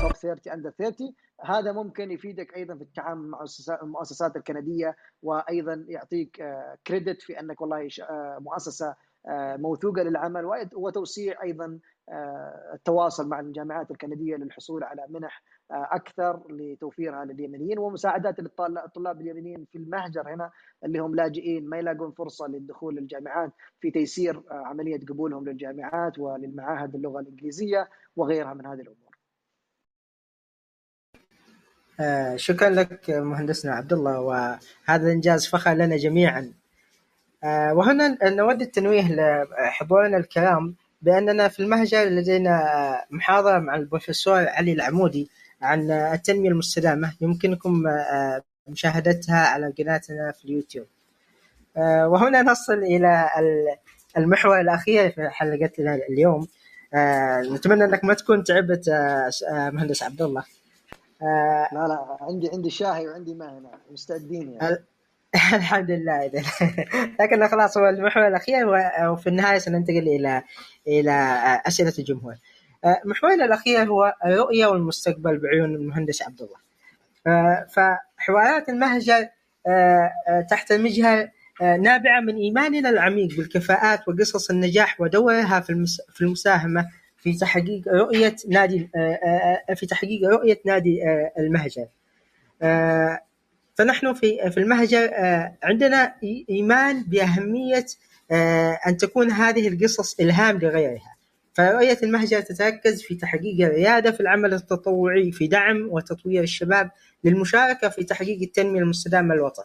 توب 0.00 0.12
30 0.12 0.52
اندر 0.52 0.70
30 0.70 1.14
هذا 1.44 1.72
ممكن 1.72 2.10
يفيدك 2.10 2.56
أيضا 2.56 2.74
في 2.74 2.82
التعامل 2.82 3.28
مع 3.28 3.44
المؤسسات 3.82 4.36
الكندية 4.36 4.96
وأيضا 5.22 5.84
يعطيك 5.88 6.42
كريدت 6.86 7.22
آه، 7.22 7.26
في 7.26 7.40
أنك 7.40 7.60
والله 7.60 7.88
آه، 8.10 8.38
مؤسسة 8.40 8.94
آه، 9.28 9.56
موثوقة 9.56 10.02
للعمل 10.02 10.44
وتوسيع 10.74 11.42
أيضا 11.42 11.78
التواصل 12.74 13.28
مع 13.28 13.40
الجامعات 13.40 13.90
الكندية 13.90 14.36
للحصول 14.36 14.84
على 14.84 15.06
منح 15.08 15.42
أكثر 15.70 16.42
لتوفيرها 16.50 17.24
لليمنيين 17.24 17.78
ومساعدات 17.78 18.40
للطلاب 18.40 19.20
اليمنيين 19.20 19.66
في 19.72 19.78
المهجر 19.78 20.34
هنا 20.34 20.50
اللي 20.84 20.98
هم 20.98 21.14
لاجئين 21.14 21.68
ما 21.68 21.78
يلاقون 21.78 22.12
فرصة 22.12 22.46
للدخول 22.46 22.96
للجامعات 22.96 23.52
في 23.80 23.90
تيسير 23.90 24.42
عملية 24.50 25.00
قبولهم 25.08 25.48
للجامعات 25.48 26.18
وللمعاهد 26.18 26.94
اللغة 26.94 27.20
الإنجليزية 27.20 27.88
وغيرها 28.16 28.54
من 28.54 28.66
هذه 28.66 28.80
الأمور. 28.80 29.10
آه، 32.00 32.36
شكرا 32.36 32.70
لك 32.70 33.10
مهندسنا 33.10 33.72
عبد 33.72 33.92
الله 33.92 34.20
وهذا 34.20 35.12
إنجاز 35.12 35.46
فخر 35.46 35.74
لنا 35.74 35.96
جميعا. 35.96 36.52
آه، 37.44 37.74
وهنا 37.74 38.18
نود 38.30 38.62
التنويه 38.62 39.02
لحضورنا 39.12 40.16
الكرام 40.16 40.76
بأننا 41.02 41.48
في 41.48 41.60
المهجر 41.60 42.04
لدينا 42.04 42.60
محاضرة 43.10 43.58
مع 43.58 43.74
البروفيسور 43.76 44.48
علي 44.48 44.72
العمودي 44.72 45.30
عن 45.62 45.90
التنمية 45.90 46.48
المستدامة. 46.48 47.12
يمكنكم 47.20 47.86
آه، 47.86 48.42
مشاهدتها 48.68 49.36
على 49.36 49.72
قناتنا 49.78 50.32
في 50.32 50.44
اليوتيوب. 50.44 50.86
آه، 51.76 52.08
وهنا 52.08 52.42
نصل 52.42 52.72
إلى 52.78 53.30
المحور 54.16 54.60
الأخير 54.60 55.10
في 55.10 55.28
حلقتنا 55.28 55.94
اليوم. 55.94 56.46
آه، 56.94 57.40
نتمنى 57.40 57.84
أنك 57.84 58.04
ما 58.04 58.14
تكون 58.14 58.44
تعبت 58.44 58.90
مهندس 59.50 60.02
عبد 60.02 60.22
الله 60.22 60.44
لا 61.22 61.68
لا 61.72 62.16
عندي 62.20 62.50
عندي 62.52 62.70
شاهي 62.70 63.08
وعندي 63.08 63.34
ماء 63.34 63.50
هنا 63.50 63.70
مستعدين 63.90 64.52
يعني. 64.52 64.84
الحمد 65.54 65.90
لله. 65.90 66.26
اذا 66.26 66.42
لكن 67.20 67.48
خلاص 67.48 67.78
هو 67.78 67.88
المحور 67.88 68.28
الأخير 68.28 68.66
وفي 69.10 69.26
النهاية 69.26 69.58
سننتقل 69.58 70.08
إلى 70.08 70.42
إلى 70.88 71.10
أسئلة 71.66 71.92
الجمهور. 71.98 72.34
آه، 72.84 73.00
محورنا 73.04 73.44
الأخير 73.44 73.78
هو 73.78 74.14
الرؤيه 74.24 74.66
والمستقبل 74.66 75.38
بعيون 75.38 75.74
المهندس 75.74 76.22
عبد 76.22 76.40
الله. 76.42 76.56
آه، 77.26 77.66
فحوارات 77.70 78.68
المهجر 78.68 79.28
آه، 79.66 80.10
تحت 80.50 80.72
المجهر 80.72 81.28
نابعة 81.60 82.20
من 82.20 82.36
إيماننا 82.36 82.90
العميق 82.90 83.36
بالكفاءات 83.36 84.08
وقصص 84.08 84.50
النجاح 84.50 85.00
ودورها 85.00 85.60
في 86.10 86.20
المساهمة 86.20 86.88
في 87.16 87.36
تحقيق 87.38 87.88
رؤية 87.88 88.36
نادي 88.48 88.90
في 89.74 89.86
تحقيق 89.86 90.28
رؤية 90.28 90.60
نادي 90.66 91.00
المهجر. 91.38 91.86
فنحن 93.80 94.14
في 94.14 94.50
في 94.50 94.60
المهجر 94.60 95.10
عندنا 95.62 96.14
إيمان 96.50 97.02
بأهمية 97.02 97.86
أن 98.86 98.96
تكون 98.96 99.30
هذه 99.30 99.68
القصص 99.68 100.20
إلهام 100.20 100.58
لغيرها 100.58 101.16
فرؤية 101.54 101.98
المهجر 102.02 102.40
تتركز 102.40 103.02
في 103.02 103.14
تحقيق 103.14 103.66
الريادة 103.66 104.10
في 104.10 104.20
العمل 104.20 104.54
التطوعي 104.54 105.32
في 105.32 105.46
دعم 105.46 105.88
وتطوير 105.90 106.42
الشباب 106.42 106.90
للمشاركة 107.24 107.88
في 107.88 108.04
تحقيق 108.04 108.42
التنمية 108.42 108.80
المستدامة 108.80 109.34
للوطن. 109.34 109.62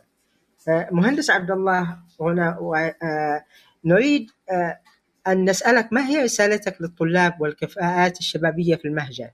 مهندس 0.92 1.30
عبد 1.30 1.52
الله 1.52 1.98
هنا 2.22 2.58
آه، 3.04 3.44
نريد 3.86 4.32
آه، 4.50 4.80
أن 5.28 5.50
نسألك 5.50 5.94
ما 5.94 6.08
هي 6.08 6.24
رسالتك 6.24 6.82
للطلاب 6.82 7.42
والكفاءات 7.42 8.20
الشبابية 8.20 8.76
في 8.76 8.86
المهجر 8.86 9.30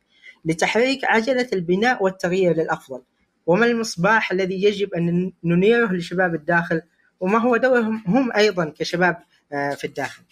لتحريك 0.46 1.06
عجلة 1.06 1.48
البناء 1.54 2.04
والتغيير 2.04 2.56
للأفضل 2.56 3.02
وما 3.46 3.66
المصباح 3.66 4.32
الذي 4.32 4.64
يجب 4.64 4.94
أن 4.94 5.34
ننيره 5.44 5.92
لشباب 5.94 6.36
الداخل 6.36 6.82
وما 7.20 7.40
هو 7.40 7.58
دورهم 7.58 8.04
هم 8.08 8.32
أيضا 8.32 8.74
كشباب 8.78 9.18
آه، 9.54 9.70
في 9.74 9.88
الداخل. 9.88 10.24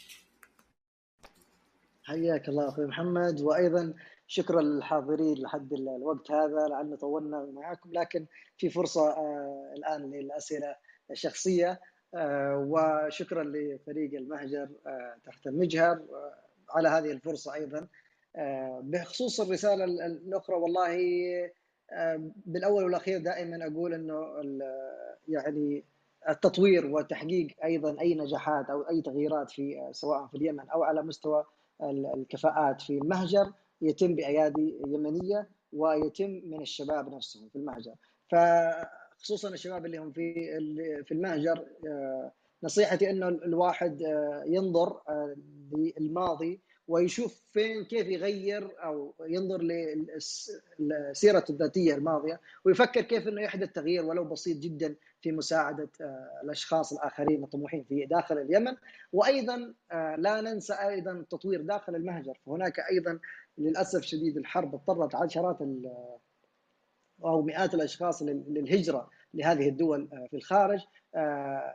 حياك 2.04 2.50
الله 2.50 2.70
أخوي 2.70 2.86
محمد. 2.86 3.42
وأيضا 3.42 3.94
شكرا 4.28 4.62
للحاضرين 4.62 5.38
لحد 5.38 5.74
الوقت 5.74 6.32
هذا 6.32 6.68
لعلنا 6.70 6.96
طولنا 6.96 7.48
معكم 7.54 7.90
لكن 7.94 8.26
في 8.58 8.70
فرصة 8.70 9.10
آه، 9.10 9.74
الآن 9.78 10.12
للأسئلة 10.12 10.76
الشخصية. 11.12 11.80
آه، 12.16 12.68
وشكرا 12.70 13.44
لفريق 13.44 14.14
المهجر 14.14 14.70
تحت 15.26 15.48
المجهر 15.48 16.02
على 16.70 16.90
هذه 16.90 17.12
الفرصة 17.12 17.54
أيضا. 17.54 17.88
بخصوص 18.82 19.42
الرسالة 19.42 19.84
الأخرى 19.84 20.56
والله 20.56 20.98
بالأول 22.46 22.84
والأخير 22.84 23.20
دائما 23.20 23.68
أقول 23.68 23.94
إنه 23.94 24.16
يعني 25.28 25.84
التطوير 26.30 26.86
وتحقيق 26.86 27.48
أيضا 27.64 28.02
أي 28.02 28.16
نجاحات 28.16 28.70
أو 28.70 28.82
أي 28.82 29.02
تغييرات 29.02 29.52
في 29.52 29.90
سواء 29.92 30.28
في 30.28 30.38
اليمن 30.38 30.70
أو 30.70 30.84
على 30.84 31.04
مستوى 31.04 31.46
الكفاءات 32.16 32.82
في 32.82 32.94
المهجر 32.94 33.54
يتم 33.82 34.16
بأيادي 34.16 34.82
يمنية 34.88 35.50
ويتم 35.74 36.42
من 36.46 36.62
الشباب 36.62 37.14
نفسهم 37.16 37.50
في 37.50 37.56
المهجر. 37.56 37.96
فخصوصا 38.32 39.50
الشباب 39.50 39.86
اللي 39.86 39.98
هم 39.98 40.12
في 40.12 40.34
في 41.06 41.12
المهجر 41.12 41.66
آه، 41.88 42.32
نصيحتي 42.64 43.10
إنه 43.10 43.28
الواحد 43.28 44.04
آه، 44.04 44.44
ينظر 44.46 45.02
آه، 45.10 45.36
للماضي 46.00 46.62
ويشوف 46.90 47.42
فين 47.52 47.86
كيف 47.86 48.08
يغير 48.08 48.84
أو 48.84 49.14
ينظر 49.28 49.62
لسيرته 50.80 51.52
الذاتية 51.52 51.96
الماضية 51.96 52.42
ويفكر 52.66 53.02
كيف 53.02 53.28
إنه 53.28 53.42
يحدث 53.42 53.72
تغيير 53.72 54.06
ولو 54.06 54.24
بسيط 54.24 54.58
جدا 54.58 54.96
في 55.22 55.32
مساعدة 55.32 55.90
آه، 56.02 56.42
الأشخاص 56.44 56.94
الآخرين 56.94 57.44
الطموحين 57.44 57.84
في 57.84 58.06
داخل 58.06 58.38
اليمن. 58.38 58.76
وأيضا 59.14 59.74
آه، 59.92 60.16
لا 60.16 60.42
ننسى 60.42 60.74
أيضا 60.74 61.12
التطوير 61.12 61.62
داخل 61.62 61.96
المهجر. 61.96 62.40
فهناك 62.46 62.80
أيضا 62.92 63.20
للأسف 63.58 64.02
شديد 64.02 64.38
الحرب 64.38 64.76
اضطرت 64.76 65.16
عشرات 65.16 65.58
أو 67.26 67.42
مئات 67.42 67.74
الأشخاص 67.74 68.22
للهجرة 68.24 69.10
لهذه 69.34 69.70
الدول 69.70 70.10
في 70.30 70.38
الخارج. 70.38 70.80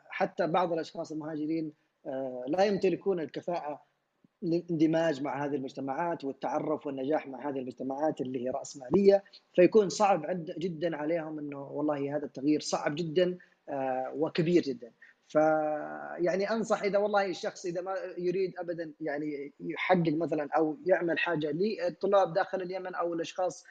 حتى 0.08 0.46
بعض 0.46 0.72
الأشخاص 0.72 1.12
المهاجرين 1.12 1.72
لا 2.46 2.64
يمتلكون 2.64 3.20
الكفاءة 3.20 3.82
للاندماج 4.44 5.22
مع 5.22 5.44
هذه 5.44 5.54
المجتمعات 5.54 6.24
والتعرف 6.24 6.86
والنجاح 6.86 7.26
مع 7.26 7.48
هذه 7.48 7.58
المجتمعات 7.58 8.20
اللي 8.20 8.44
هي 8.44 8.50
راسماليه 8.50 9.24
فيكون 9.54 9.88
صعب 9.88 10.44
جدا 10.58 10.96
عليهم 10.96 11.38
إنه 11.38 11.62
والله 11.62 12.16
هذا 12.16 12.24
التغيير 12.24 12.60
صعب 12.60 12.94
جدا 12.94 13.38
وكبير 14.14 14.62
جدا. 14.62 14.92
فيعني 15.28 16.50
أنصح 16.50 16.82
إذا 16.82 16.98
والله 16.98 17.26
الشخص 17.26 17.66
إذا 17.66 17.80
ما 17.80 17.94
يريد 18.18 18.58
ابدا 18.58 18.92
يعني 19.00 19.52
يحقق 19.60 20.12
مثلا 20.16 20.48
أو 20.56 20.78
يعمل 20.86 21.18
حاجة 21.18 21.50
للطلاب 21.50 22.32
داخل 22.34 22.62
اليمن 22.62 22.94
أو 22.94 23.14
الأشخاص 23.14 23.64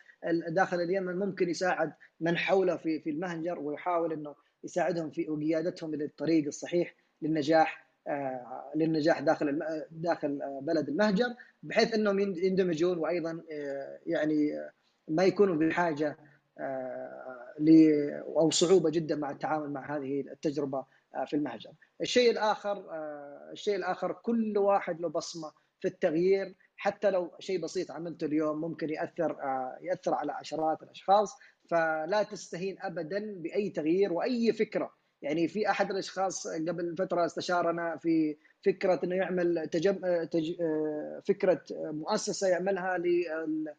داخل 0.48 0.78
اليمن 0.82 1.20
ممكن 1.20 1.50
يساعد 1.50 1.94
من 2.20 2.38
حوله 2.38 2.76
في 2.78 3.00
في 3.00 3.10
المهجر 3.10 3.60
ويحاول 3.60 4.14
إنه 4.14 4.36
يساعدهم 4.64 5.10
في 5.10 5.30
وقيادتهم 5.30 5.94
إلى 5.94 6.06
الطريق 6.06 6.46
الصحيح 6.46 6.96
للنجاح. 7.22 7.93
للنجاح 8.76 9.20
داخل 9.20 9.60
داخل 9.92 10.60
بلد 10.62 10.90
المهجر 10.90 11.36
بحيث 11.64 11.94
إنهم 11.94 12.20
يندمجون 12.20 12.98
وأيضا 12.98 13.44
يعني 14.06 14.52
ما 15.08 15.24
يكونوا 15.24 15.56
بحاجة 15.56 16.18
أو 18.28 18.50
صعوبة 18.50 18.90
جدا 18.90 19.16
مع 19.16 19.32
التعامل 19.32 19.70
مع 19.74 19.98
هذه 19.98 20.22
التجربة 20.32 20.86
في 21.28 21.36
المهجر. 21.36 21.72
الشيء 22.02 22.32
الآخر 22.32 22.86
الشيء 23.52 23.76
الآخر 23.76 24.14
كل 24.14 24.58
واحد 24.58 25.02
له 25.02 25.10
بصمة 25.10 25.52
في 25.80 25.88
التغيير 25.88 26.56
حتى 26.78 27.12
لو 27.12 27.32
شيء 27.40 27.62
بسيط 27.62 27.92
عملته 27.92 28.26
اليوم 28.26 28.62
ممكن 28.62 28.90
يأثر 28.90 29.38
يأثر 29.82 30.14
على 30.14 30.32
عشرات 30.32 30.84
الأشخاص 30.84 31.38
فلا 31.70 32.24
تستهين 32.24 32.78
ابدا 32.82 33.34
بأي 33.38 33.70
تغيير 33.70 34.14
وأي 34.14 34.54
فكرة 34.54 34.94
يعني 35.24 35.48
في 35.48 35.70
أحد 35.70 35.92
الأشخاص 35.92 36.48
قبل 36.48 36.96
فترة 36.98 37.26
استشارنا 37.26 37.98
في 37.98 38.38
فكرة 38.66 39.00
إنه 39.04 39.16
يعمل 39.16 39.68
تجم... 39.72 40.24
تج... 40.32 40.54
فكرة 41.28 41.62
مؤسسة 41.72 42.48
يعملها 42.48 42.98
لل... 42.98 43.74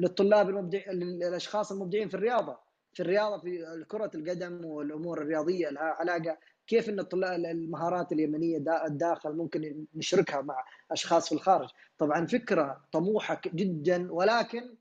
للطلاب 0.00 0.48
المبدع 0.48 0.90
للأشخاص 0.90 1.72
المبدعين 1.72 2.08
في 2.08 2.14
الرياضة. 2.14 2.58
في 2.92 3.02
الرياضة 3.02 3.38
في 3.38 3.84
كرة 3.88 4.10
القدم 4.14 4.64
والأمور 4.64 5.22
الرياضية 5.22 5.68
لها 5.68 5.82
علاقة 5.82 6.38
كيف 6.66 6.88
إن 6.88 7.00
الطلاب 7.00 7.38
المهارات 7.40 8.12
اليمنية 8.12 8.84
الداخل 8.86 9.32
ممكن 9.32 9.86
نشركها 9.94 10.40
مع 10.40 10.64
أشخاص 10.90 11.28
في 11.28 11.34
الخارج. 11.34 11.68
طبعا 11.98 12.26
فكرة 12.26 12.84
طموحة 12.92 13.40
جدا 13.46 14.12
ولكن 14.12 14.74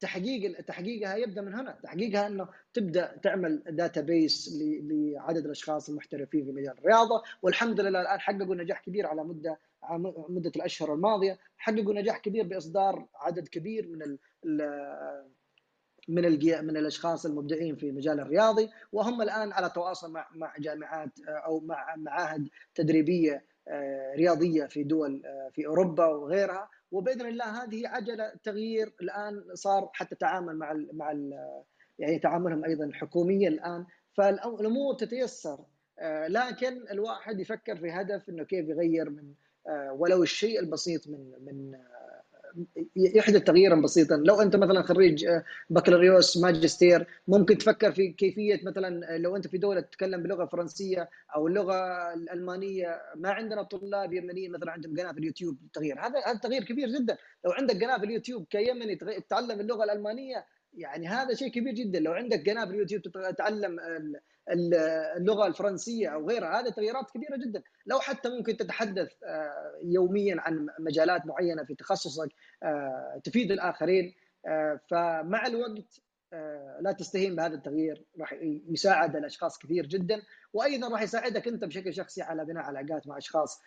تحقيق 0.00 0.60
تحقيقها 0.60 1.16
يبدأ 1.16 1.42
من 1.42 1.54
هنا. 1.54 1.78
تحقيقها 1.82 2.26
إنه 2.26 2.48
تبدأ 2.74 3.16
تعمل 3.22 3.62
database 3.66 4.58
لعدد 4.82 5.44
الأشخاص 5.44 5.88
المحترفين 5.88 6.44
في 6.44 6.52
مجال 6.52 6.78
الرياضة. 6.78 7.22
والحمد 7.42 7.80
لله 7.80 8.00
الآن 8.00 8.20
حققوا 8.20 8.54
نجاح 8.54 8.80
كبير 8.80 9.06
على 9.06 9.24
مده 9.24 9.58
مدة 10.28 10.52
الأشهر 10.56 10.94
الماضية. 10.94 11.38
حققوا 11.56 11.94
نجاح 11.94 12.18
كبير 12.18 12.44
بإصدار 12.44 13.06
عدد 13.14 13.48
كبير 13.48 13.88
من 13.88 14.02
ال 14.02 14.18
من 16.08 16.22
من 16.64 16.76
الأشخاص 16.76 17.26
المبدعين 17.26 17.76
في 17.76 17.88
المجال 17.88 18.20
الرياضي. 18.20 18.70
وهم 18.92 19.22
الآن 19.22 19.52
على 19.52 19.70
تواصل 19.70 20.12
مع 20.12 20.28
مع 20.34 20.54
جامعات 20.58 21.20
أو 21.28 21.60
مع 21.60 21.96
معاهد 21.96 22.48
تدريبية 22.74 23.44
رياضية 24.16 24.64
في 24.64 24.82
دول 24.82 25.22
في 25.52 25.66
أوروبا 25.66 26.06
وغيرها. 26.06 26.68
وبإذن 26.92 27.26
الله 27.26 27.64
هذه 27.64 27.88
عجلة 27.88 28.32
تغيير 28.42 28.92
الآن 29.02 29.44
صار 29.54 29.90
حتى 29.92 30.14
تعامل 30.14 30.56
مع 30.56 30.72
ال 30.72 30.88
مع 30.92 31.10
ال 31.12 31.32
يعني 31.98 32.18
تعاملهم 32.18 32.64
أيضا 32.64 32.90
حكوميا 32.92 33.48
الآن. 33.48 33.86
فالأمور 34.16 34.94
تتيسر 34.94 35.58
لكن 36.28 36.88
الواحد 36.90 37.40
يفكر 37.40 37.76
في 37.76 37.90
هدف 37.90 38.28
إنه 38.28 38.44
كيف 38.44 38.68
يغير 38.68 39.10
من 39.10 39.34
ولو 39.92 40.22
الشيء 40.22 40.60
البسيط 40.60 41.08
من 41.08 41.32
من 41.44 41.72
يحدث 42.96 43.42
تغييرا 43.42 43.80
بسيطا. 43.80 44.16
لو 44.16 44.40
أنت 44.40 44.56
مثلا 44.56 44.82
خريج 44.82 45.26
بكالوريوس 45.70 46.36
ماجستير 46.36 47.06
ممكن 47.28 47.58
تفكر 47.58 47.92
في 47.92 48.08
كيفية 48.08 48.60
مثلا 48.64 49.18
لو 49.18 49.36
أنت 49.36 49.46
في 49.46 49.58
دولة 49.58 49.80
تتكلم 49.80 50.22
بلغة 50.22 50.46
فرنسية 50.46 51.10
أو 51.36 51.46
اللغة 51.46 52.14
الألمانية 52.14 53.02
ما 53.16 53.30
عندنا 53.30 53.62
طلاب 53.62 54.12
يمنيين 54.12 54.52
مثلا 54.52 54.70
عندهم 54.70 54.96
قناة 54.96 55.12
في 55.12 55.18
اليوتيوب 55.18 55.56
تغيير. 55.72 56.00
هذا 56.00 56.18
هذا 56.26 56.38
تغيير 56.38 56.64
كبير 56.64 56.88
جدا. 56.88 57.16
لو 57.44 57.50
عندك 57.50 57.84
قناة 57.84 57.98
في 57.98 58.04
اليوتيوب 58.04 58.46
كيمني 58.50 58.96
تتعلم 58.96 59.60
اللغة 59.60 59.84
الألمانية 59.84 60.46
يعني 60.74 61.08
هذا 61.08 61.34
شيء 61.34 61.48
كبير 61.48 61.74
جدا. 61.74 62.00
لو 62.00 62.12
عندك 62.12 62.50
قناة 62.50 62.64
في 62.64 62.70
اليوتيوب 62.70 63.02
تتعلم 63.02 63.80
اللغة 65.16 65.46
الفرنسية 65.46 66.08
أو 66.08 66.28
غيرها 66.28 66.60
هذه 66.60 66.68
تغييرات 66.68 67.10
كبيرة 67.10 67.36
جدا 67.36 67.62
لو 67.86 67.98
حتى 67.98 68.28
ممكن 68.28 68.56
تتحدث 68.56 69.12
يوميا 69.84 70.36
عن 70.40 70.66
مجالات 70.78 71.26
معينة 71.26 71.64
في 71.64 71.74
تخصصك 71.74 72.28
تفيد 73.24 73.52
الآخرين 73.52 74.14
فمع 74.90 75.46
الوقت 75.46 76.00
لا 76.80 76.92
تستهين 76.98 77.36
بهذا 77.36 77.54
التغيير 77.54 78.04
راح 78.20 78.34
يساعد 78.68 79.16
الأشخاص 79.16 79.58
كثير 79.58 79.86
جدا 79.86 80.22
وأيضا 80.52 80.88
راح 80.88 81.02
يساعدك 81.02 81.48
أنت 81.48 81.64
بشكل 81.64 81.94
شخصي 81.94 82.22
على 82.22 82.44
بناء 82.44 82.62
علاقات 82.62 83.08
مع 83.08 83.18
أشخاص 83.18 83.62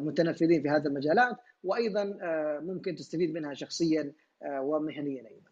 متنفذين 0.00 0.62
في 0.62 0.68
هذه 0.68 0.86
المجالات 0.86 1.36
وأيضا 1.64 2.18
ممكن 2.60 2.94
تستفيد 2.94 3.34
منها 3.34 3.54
شخصيا 3.54 4.12
ومهنيا 4.42 5.28
أيضا. 5.28 5.49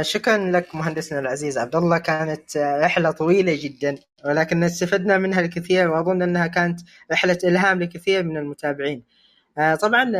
شكرا 0.00 0.50
لك 0.50 0.74
مهندسنا 0.74 1.18
العزيز 1.18 1.58
عبد 1.58 1.76
الله 1.76 1.98
كانت 1.98 2.56
رحلة 2.56 3.10
طويلة 3.10 3.58
جدا 3.62 3.98
ولكن 4.24 4.64
استفدنا 4.64 5.18
منها 5.18 5.40
الكثير 5.40 5.90
وأظن 5.90 6.22
أنها 6.22 6.46
كانت 6.46 6.80
رحلة 7.12 7.38
إلهام 7.44 7.82
لكثير 7.82 8.22
من 8.22 8.36
المتابعين. 8.36 9.02
طبعا 9.56 10.12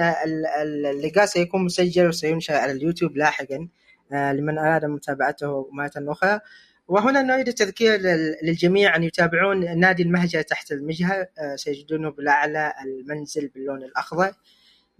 اللقاء 0.62 1.26
سيكون 1.26 1.64
مسجل 1.64 2.08
وسينشر 2.08 2.54
على 2.54 2.72
اليوتيوب 2.72 3.16
لاحقا 3.16 3.68
لمن 4.12 4.58
أراد 4.58 4.84
متابعته 4.84 5.68
مرة 5.72 5.92
أخرى 5.96 6.40
وهنا 6.88 7.22
نريد 7.22 7.48
التذكير 7.48 8.00
للجميع 8.42 8.96
أن 8.96 9.02
يتابعون 9.02 9.78
نادي 9.78 10.02
المهجر 10.02 10.42
تحت 10.42 10.72
المجهر 10.72 11.26
سيجدونه 11.56 12.10
بالأعلى 12.10 12.72
المنزل 12.84 13.48
باللون 13.48 13.82
الأخضر 13.82 14.32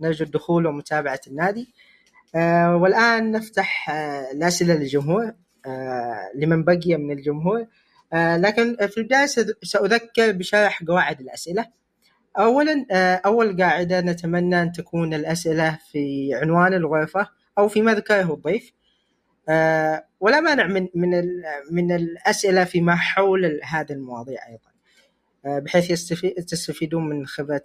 نرجو 0.01 0.25
الدخول 0.25 0.67
ومتابعة 0.67 1.21
النادي. 1.27 1.75
آه 2.35 2.77
والآن 2.77 3.31
نفتح 3.31 3.91
آه 3.91 4.31
الأسئلة 4.33 4.75
للجمهور 4.75 5.33
آه 5.67 6.31
لمن 6.35 6.65
بقي 6.65 6.97
من 6.97 7.11
الجمهور. 7.19 7.67
آه 8.13 8.37
لكن 8.37 8.77
في 8.87 8.99
البداية 8.99 9.27
سأذكر 9.63 10.33
بشرح 10.33 10.83
قواعد 10.85 11.21
الأسئلة. 11.21 11.67
أولا 12.39 12.87
آه 12.91 13.15
أول 13.27 13.63
قاعدة 13.63 14.01
نتمنى 14.01 14.63
أن 14.63 14.73
تكون 14.73 15.15
الأسئلة 15.15 15.79
في 15.93 16.31
عنوان 16.35 16.75
الغرفة 16.75 17.29
أو 17.59 17.69
فيما 17.69 17.95
ذكره 17.95 18.35
الضيف. 18.35 18.73
آه 19.49 20.05
ولا 20.21 20.41
مانع 20.41 20.67
من 20.67 20.89
من 20.95 21.23
من 21.71 21.93
الأسئلة 21.93 22.65
فيما 22.65 22.97
حول 22.97 23.61
هذه 23.65 23.93
المواضيع 23.93 24.49
أيضا. 24.49 24.72
بحيث 25.45 25.91
يستفيد 25.91 26.35
تستفيدون 26.35 27.09
من 27.09 27.27
خبرة 27.27 27.63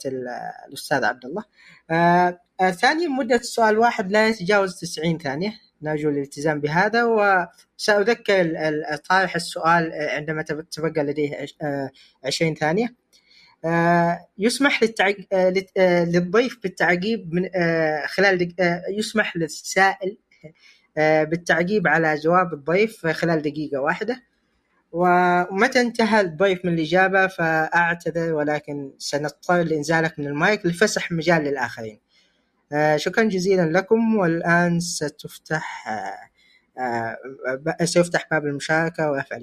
الأستاذ 0.68 1.04
عبد 1.04 1.26
الله. 1.26 1.44
آه 1.91 2.40
آه 2.62 2.72
ثانيا 2.72 3.08
مدة 3.08 3.36
السؤال 3.36 3.78
واحد 3.78 4.12
لا 4.12 4.28
يتجاوز 4.28 4.80
90 4.80 5.18
ثانية 5.18 5.54
نرجو 5.82 6.10
الالتزام 6.10 6.62
بهذا 6.62 7.04
وسأذكر 7.04 8.56
طارح 9.10 9.36
السؤال 9.36 9.91
عندما 9.94 10.41
تبقى 10.72 11.04
لديه 11.04 11.45
20 12.26 12.56
ثانية 12.56 12.95
آه 13.66 14.28
يسمح. 14.38 14.82
آه 15.34 15.54
للضيف 16.06 16.60
بالتعقيب 16.64 17.34
من 17.34 17.49
خلال 18.08 18.54
يسمح 18.90 19.38
للسائل 19.38 20.18
بالتعقيب 20.98 21.88
على 21.88 22.16
جواب 22.16 22.54
الضيف 22.54 23.08
خلال 23.08 23.41
دقيقة 23.41 23.80
واحدة 23.82 24.24
ومتى 24.91 25.81
انتهى 25.81 26.22
الضيف 26.22 26.65
من 26.65 26.73
الإجابة 26.73 27.27
فأعتذر 27.27 28.34
ولكن 28.34 28.91
سنضطر 28.97 29.64
لإنزالك 29.64 30.19
من 30.19 30.27
المايك 30.27 30.65
لفسح 30.65 31.11
مجال 31.11 31.43
للآخرين. 31.43 31.99
آه 32.73 32.97
شكرا 32.97 33.23
جزيلا 33.23 33.77
لكم 33.80 34.15
والآن 34.15 34.80
ستفتح 34.80 35.88
آه 35.88 36.18
آه 36.81 37.85
سيفتح 37.85 38.27
باب 38.31 38.45
المشاركة 38.45 39.11
ورفع 39.11 39.38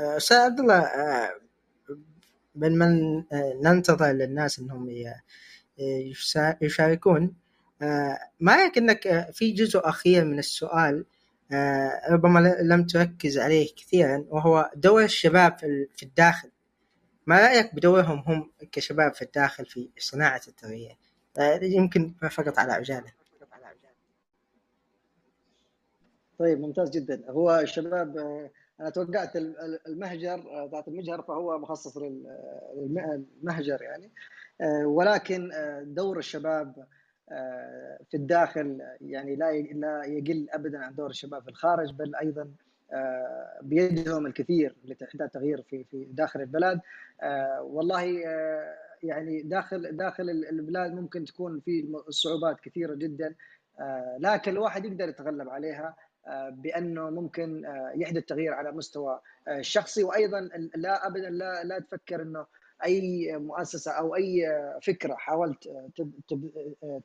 أستاذ 0.00 0.36
عبد 0.36 0.60
الله 0.60 0.90
بين 2.54 2.78
من 2.78 3.24
ننتظر 3.62 4.06
للناس 4.06 4.58
إنهم 4.58 5.14
يشاركون. 6.60 7.36
ما 8.40 8.56
رايك 8.56 8.78
إنك 8.78 9.30
في 9.32 9.52
جزء 9.52 9.80
أخير 9.88 10.24
من 10.24 10.38
السؤال 10.38 11.04
ربما 12.10 12.56
لم 12.62 12.86
تركز 12.86 13.38
عليه 13.38 13.74
كثيرا 13.74 14.24
وهو 14.28 14.70
دور 14.74 15.04
الشباب 15.04 15.58
في 15.94 16.02
الداخل. 16.02 16.50
ما 17.26 17.40
رأيك 17.40 17.74
بدورهم 17.74 18.18
هم 18.26 18.50
كشباب 18.72 19.14
في 19.14 19.22
الداخل 19.22 19.66
في 19.66 19.90
صناعة 19.98 20.40
التغيير؟ 20.48 20.96
يمكن 21.62 22.14
فقط 22.30 22.58
على 22.58 22.72
عجاله 22.72 23.12
طيب 26.38 26.60
ممتاز 26.60 26.90
جدا. 26.90 27.22
هو 27.28 27.60
الشباب 27.60 28.16
أنا 28.80 28.90
توقعت 28.90 29.36
المهجر 29.86 30.68
ذات 30.72 30.88
المجهر 30.88 31.22
فهو 31.22 31.58
مخصص 31.58 31.96
للمهجر 32.76 33.82
يعني. 33.82 34.10
ولكن 34.84 35.50
دور 35.82 36.18
الشباب 36.18 36.86
في 38.10 38.14
الداخل 38.14 38.80
يعني 39.00 39.36
لا 39.36 39.52
لا 39.52 40.04
يقل 40.04 40.46
ابدا 40.50 40.78
عن 40.78 40.94
دور 40.94 41.10
الشباب 41.10 41.42
في 41.42 41.48
الخارج 41.48 41.92
بل 41.92 42.14
أيضا 42.14 42.50
بيدهم 43.62 44.26
الكثير 44.26 44.76
لتحديد 44.84 45.28
تغيير 45.28 45.62
في 45.62 45.84
في 45.84 46.04
داخل 46.04 46.40
البلد 46.40 46.80
والله 47.60 48.02
يعني 49.02 49.42
داخل 49.42 49.96
داخل 49.96 50.30
البلاد 50.30 50.92
ممكن 50.94 51.24
تكون 51.24 51.60
في 51.60 52.02
صعوبات 52.08 52.60
كثيرة 52.60 52.94
جدا 52.94 53.34
لكن 54.18 54.52
الواحد 54.52 54.84
يقدر 54.84 55.08
يتغلب 55.08 55.48
عليها. 55.48 55.96
بأنه 56.50 57.10
ممكن 57.10 57.64
يحدث 57.94 58.24
تغيير 58.24 58.52
على 58.52 58.72
مستوى 58.72 59.20
شخصي 59.60 60.04
وأيضا 60.04 60.40
لا 60.74 61.06
ابدا 61.06 61.30
لا 61.30 61.64
لا 61.64 61.78
تفكر 61.78 62.22
إنه 62.22 62.46
أي 62.84 63.36
مؤسسة 63.36 63.92
أو 63.92 64.16
أي 64.16 64.46
فكرة 64.82 65.14
حاولت 65.14 65.68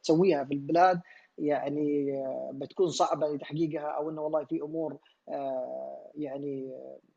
تسويها 0.04 0.44
في 0.44 0.54
البلاد 0.54 1.02
يعني 1.38 2.22
بتكون 2.54 2.88
صعبة 2.88 3.28
لتحقيقها 3.28 3.88
أو 3.88 4.10
إنه 4.10 4.22
والله 4.22 4.46
في 4.46 4.62
أمور 4.62 4.98
يعني 6.16 6.72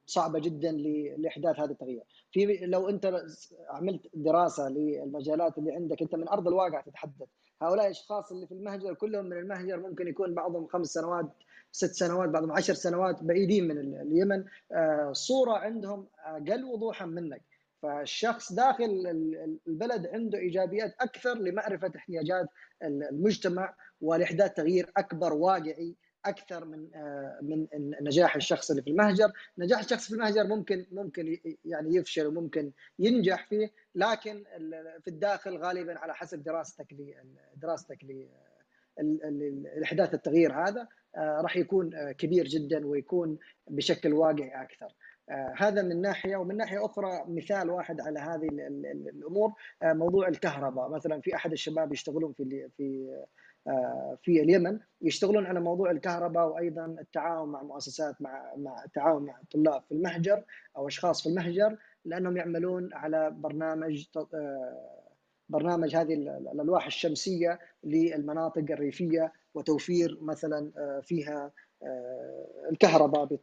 صعبة 0.07 0.39
جدا 0.39 0.73
لإحداث 1.19 1.61
هذا 1.61 1.71
التغيير. 1.71 2.03
في 2.33 2.47
لو 2.67 2.89
أنت 2.89 3.23
عملت 3.71 4.03
دراسة 4.15 4.69
للمجالات 4.69 5.59
اللي 5.59 5.73
عندك 5.73 6.03
أنت 6.03 6.15
من 6.15 6.29
أرض 6.29 6.49
الواقع 6.49 6.81
تتحدث، 6.81 7.29
هؤلاء 7.63 7.85
الأشخاص 7.85 8.33
اللي 8.33 8.47
في 8.47 8.53
المهجر 8.53 8.95
كلهم 8.95 9.25
من 9.25 9.37
المهجر 9.39 9.81
ممكن 9.81 10.09
يكون 10.09 10.35
بعضهم 10.35 10.67
خمس 10.67 10.87
سنوات 10.87 11.27
ست 11.73 11.93
سنوات 11.93 12.29
بعضهم 12.29 12.53
عشر 12.53 12.75
سنوات 12.75 13.23
بعيدين 13.23 13.69
من 13.69 13.79
اليمن. 14.01 14.45
صورة 15.13 15.53
عندهم 15.53 16.09
أقل 16.25 16.65
وضوحا 16.65 17.07
منك. 17.07 17.43
فالشخص 17.83 18.53
داخل 18.53 19.03
البلد 19.67 20.07
عنده 20.07 20.39
إيجابيات 20.39 20.95
أكثر 21.01 21.35
لمعرفة 21.35 21.93
احتياجات 21.97 22.49
المجتمع 22.83 23.75
ولإحداث 24.01 24.55
تغيير 24.55 24.93
أكبر 24.97 25.33
واقعي 25.33 25.97
أكثر 26.25 26.65
من 26.65 26.89
من 27.43 27.67
نجاح 28.01 28.37
الشخص 28.37 28.71
اللي 28.71 28.83
في 28.83 28.91
المهجر، 28.91 29.33
نجاح 29.59 29.79
الشخص 29.81 30.09
في 30.09 30.15
المهجر 30.15 30.47
ممكن 30.47 30.87
ممكن 30.93 31.39
يعني 31.65 31.97
يفشل 31.97 32.27
وممكن 32.27 32.73
ينجح 32.99 33.49
فيه، 33.49 33.71
لكن 33.95 34.45
في 35.05 35.09
الداخل 35.09 35.57
غالبا 35.57 35.99
على 35.99 36.15
حسب 36.15 36.43
دراستك 36.43 36.95
دراستك 37.57 37.99
لاحداث 39.77 40.15
التغيير 40.15 40.53
هذا. 40.53 40.89
راح 41.19 41.57
يكون 41.57 42.13
كبير 42.13 42.45
جدا 42.45 42.87
ويكون 42.87 43.39
بشكل 43.71 44.13
واقعي 44.13 44.63
أكثر. 44.63 44.95
هذا 45.57 45.83
من 45.83 46.01
ناحية 46.01 46.37
ومن 46.37 46.57
ناحية 46.57 46.85
أخرى 46.85 47.25
مثال 47.29 47.71
واحد 47.71 48.01
على 48.01 48.21
هذه 48.21 48.49
الأمور 49.15 49.53
موضوع 49.83 50.29
الكهرباء 50.29 50.89
مثلا 50.89 51.21
في 51.21 51.35
أحد 51.35 51.53
الشباب 51.53 51.93
يشتغلون 51.93 52.33
في 52.33 52.69
في 52.77 53.19
في 54.23 54.43
اليمن 54.43 54.79
يشتغلون 55.03 55.47
على 55.47 55.61
موضوع 55.61 55.91
الكهرباء 55.91 56.47
وأيضا 56.47 56.87
التعاون 57.01 57.49
مع 57.49 57.63
مؤسسات 57.63 58.23
مع 58.23 58.55
مع 58.57 58.85
التعاون 58.85 59.27
مع 59.27 59.41
طلاب 59.51 59.83
في 59.89 59.93
المهجر 59.93 60.45
أو 60.77 60.89
أشخاص 60.89 61.23
في 61.23 61.29
المهجر 61.29 61.77
لأنهم 62.05 62.37
يعملون 62.37 62.95
على 62.95 63.31
برنامج 63.31 64.09
برنامج 65.49 65.97
هذه 65.97 66.15
الألواح 66.15 66.87
الشمسية 66.87 67.59
للمناطق 67.85 68.65
الريفية 68.71 69.33
وتوفير 69.55 70.19
مثلا 70.21 70.73
فيها 71.03 71.53
الكهرباء 72.71 73.39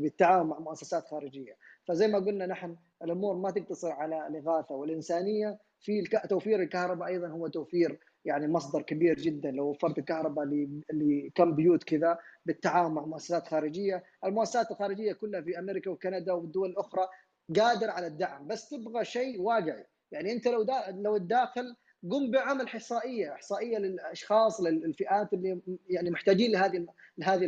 بالتعاون 0.00 0.46
مع 0.46 0.58
مؤسسات 0.58 1.06
خارجية. 1.06 1.56
فزي 1.88 2.08
ما 2.08 2.18
قلنا 2.18 2.46
نحن 2.46 2.76
الأمور 3.02 3.36
ما 3.36 3.50
تقتصر 3.50 3.90
على 3.92 4.26
الإغاثة 4.26 4.74
والإنسانية. 4.74 5.58
في 5.80 6.02
توفير 6.02 6.62
الكهرباء 6.62 7.08
أيضا 7.08 7.28
هو 7.28 7.48
توفير 7.48 7.98
يعني 8.24 8.48
مصدر 8.48 8.82
كبير 8.82 9.16
جدا. 9.16 9.50
لو 9.50 9.68
وفرت 9.68 9.98
الكهرباء 9.98 10.44
لكم 10.92 11.54
بيوت 11.56 11.84
كذا 11.84 12.18
بالتعاون 12.46 12.94
مع 12.94 13.06
مؤسسات 13.06 13.46
خارجية، 13.46 14.04
المؤسسات 14.24 14.70
الخارجية 14.70 15.12
كلها 15.12 15.40
في 15.40 15.58
أمريكا 15.58 15.90
وكندا 15.90 16.32
والدول 16.32 16.70
الأخرى 16.70 17.08
قادر 17.56 17.90
على 17.90 18.06
الدعم 18.06 18.46
بس 18.46 18.68
تبغى 18.68 19.04
شيء 19.04 19.40
واقعي، 19.40 19.86
يعني 20.12 20.32
أنت 20.32 20.48
لو 20.48 20.66
لو 20.90 21.16
الداخل 21.16 21.76
قم 22.10 22.30
بعمل 22.30 22.64
إحصائية، 22.64 23.32
إحصائية 23.32 23.78
للأشخاص 23.78 24.60
للفئات 24.60 25.32
اللي 25.32 25.60
يعني 25.90 26.10
محتاجين 26.10 26.52
لهذه 26.52 26.86
لهذه 27.18 27.44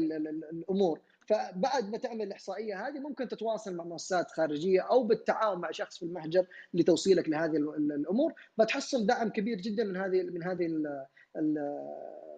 الأمور، 0.53 1.01
فبعد 1.27 1.91
ما 1.91 1.99
تعمل 1.99 2.23
الإحصائية 2.23 2.89
هذه 2.89 2.99
ممكن 2.99 3.29
تتواصل 3.29 3.77
مع 3.77 3.85
مؤسسات 3.85 4.31
خارجية 4.31 4.81
أو 4.81 5.03
بالتعاون 5.03 5.61
مع 5.61 5.71
شخص 5.71 5.99
في 5.99 6.03
المهجر 6.05 6.47
لتوصيلك 6.75 7.29
لهذه 7.29 7.57
الأمور. 7.57 8.33
بتحصل 8.59 9.07
دعم 9.07 9.29
كبير 9.29 9.57
جدا 9.59 9.85
من 9.85 9.97
هذه 9.97 10.23
من 10.23 10.43
هذه 10.43 10.69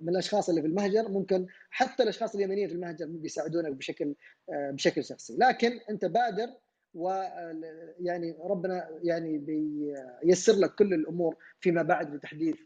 من 0.01 0.09
الأشخاص 0.09 0.49
اللي 0.49 0.61
في 0.63 0.67
المهجر. 0.67 1.09
ممكن 1.09 1.47
حتى 1.71 2.03
الأشخاص 2.03 2.35
اليمنيين 2.35 2.69
في 2.69 2.75
المهجر 2.75 3.07
بيساعدونك 3.07 3.73
بشكل 3.73 4.15
بشكل 4.49 5.05
شخصي. 5.05 5.37
لكن 5.39 5.81
أنت 5.91 6.05
بادر 6.05 6.49
ويعني 6.95 8.37
ربنا 8.41 8.89
يعني 9.03 9.39
بيسر 9.39 10.53
لك 10.53 10.75
كل 10.75 10.95
الأمور 10.95 11.37
فيما 11.61 11.83
بعد 11.83 12.15
لتحديث 12.15 12.57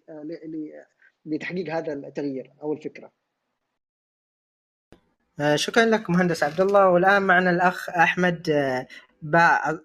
لتحقيق 1.26 1.74
هذا 1.74 1.92
التغيير 1.92 2.52
أو 2.62 2.72
الفكرة. 2.72 3.12
شكرا 5.54 5.84
لك 5.84 6.10
مهندس 6.10 6.42
عبد 6.42 6.60
الله 6.60 6.88
والآن 6.88 7.22
معنا 7.22 7.50
الأخ 7.50 7.90
أحمد 7.90 8.50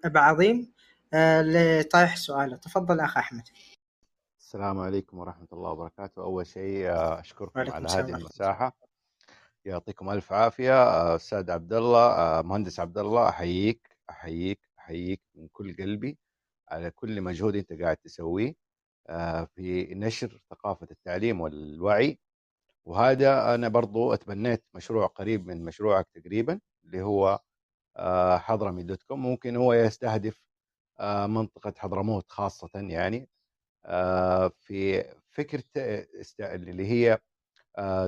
بعظيم 0.04 0.72
لطرح 1.14 2.16
سؤاله. 2.16 2.56
تفضل 2.56 3.00
أخ 3.00 3.16
أحمد. 3.16 3.48
السلام 4.40 4.78
عليكم 4.78 5.18
ورحمة 5.18 5.48
الله 5.52 5.70
وبركاته. 5.70 6.22
أول 6.22 6.46
شيء 6.46 6.90
أشكركم 7.20 7.60
على 7.60 7.88
هذه 7.88 8.16
المساحة. 8.16 8.76
يعطيكم 9.64 10.10
ألف 10.10 10.32
عافية. 10.32 11.16
أستاذ 11.16 11.50
عبد 11.50 11.72
الله 11.72 12.42
مهندس 12.42 12.80
عبد 12.80 12.98
الله 12.98 13.28
أحييك. 13.28 13.91
أحييك 14.12 14.60
أحييك 14.78 15.22
من 15.34 15.48
كل 15.52 15.76
قلبي 15.76 16.18
على 16.68 16.90
كل 16.90 17.20
مجهود 17.22 17.56
أنت 17.56 17.72
قاعد 17.72 17.96
تسويه 17.96 18.54
في 19.56 19.94
نشر 19.94 20.40
ثقافة 20.50 20.88
التعليم 20.90 21.40
والوعي. 21.40 22.18
وهذا 22.86 23.54
أنا 23.54 23.68
برضو 23.68 24.14
أتبنيت 24.14 24.64
مشروع 24.74 25.06
قريب 25.06 25.46
من 25.46 25.64
مشروعك 25.64 26.08
تقريبا 26.14 26.60
اللي 26.84 27.02
هو 27.02 27.40
حضرمي 28.38 28.82
دوت 28.82 29.02
كوم. 29.02 29.22
ممكن 29.22 29.56
هو 29.56 29.72
يستهدف 29.72 30.42
منطقة 31.28 31.74
حضرموت 31.78 32.24
خاصة 32.28 32.70
يعني 32.74 33.28
في 34.60 35.04
فكرة 35.30 35.64
اللي 36.40 36.86
هي 36.86 37.18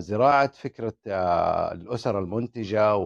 زراعة 0.00 0.52
فكرة 0.52 0.94
الأسر 1.72 2.18
المنتجة 2.18 2.96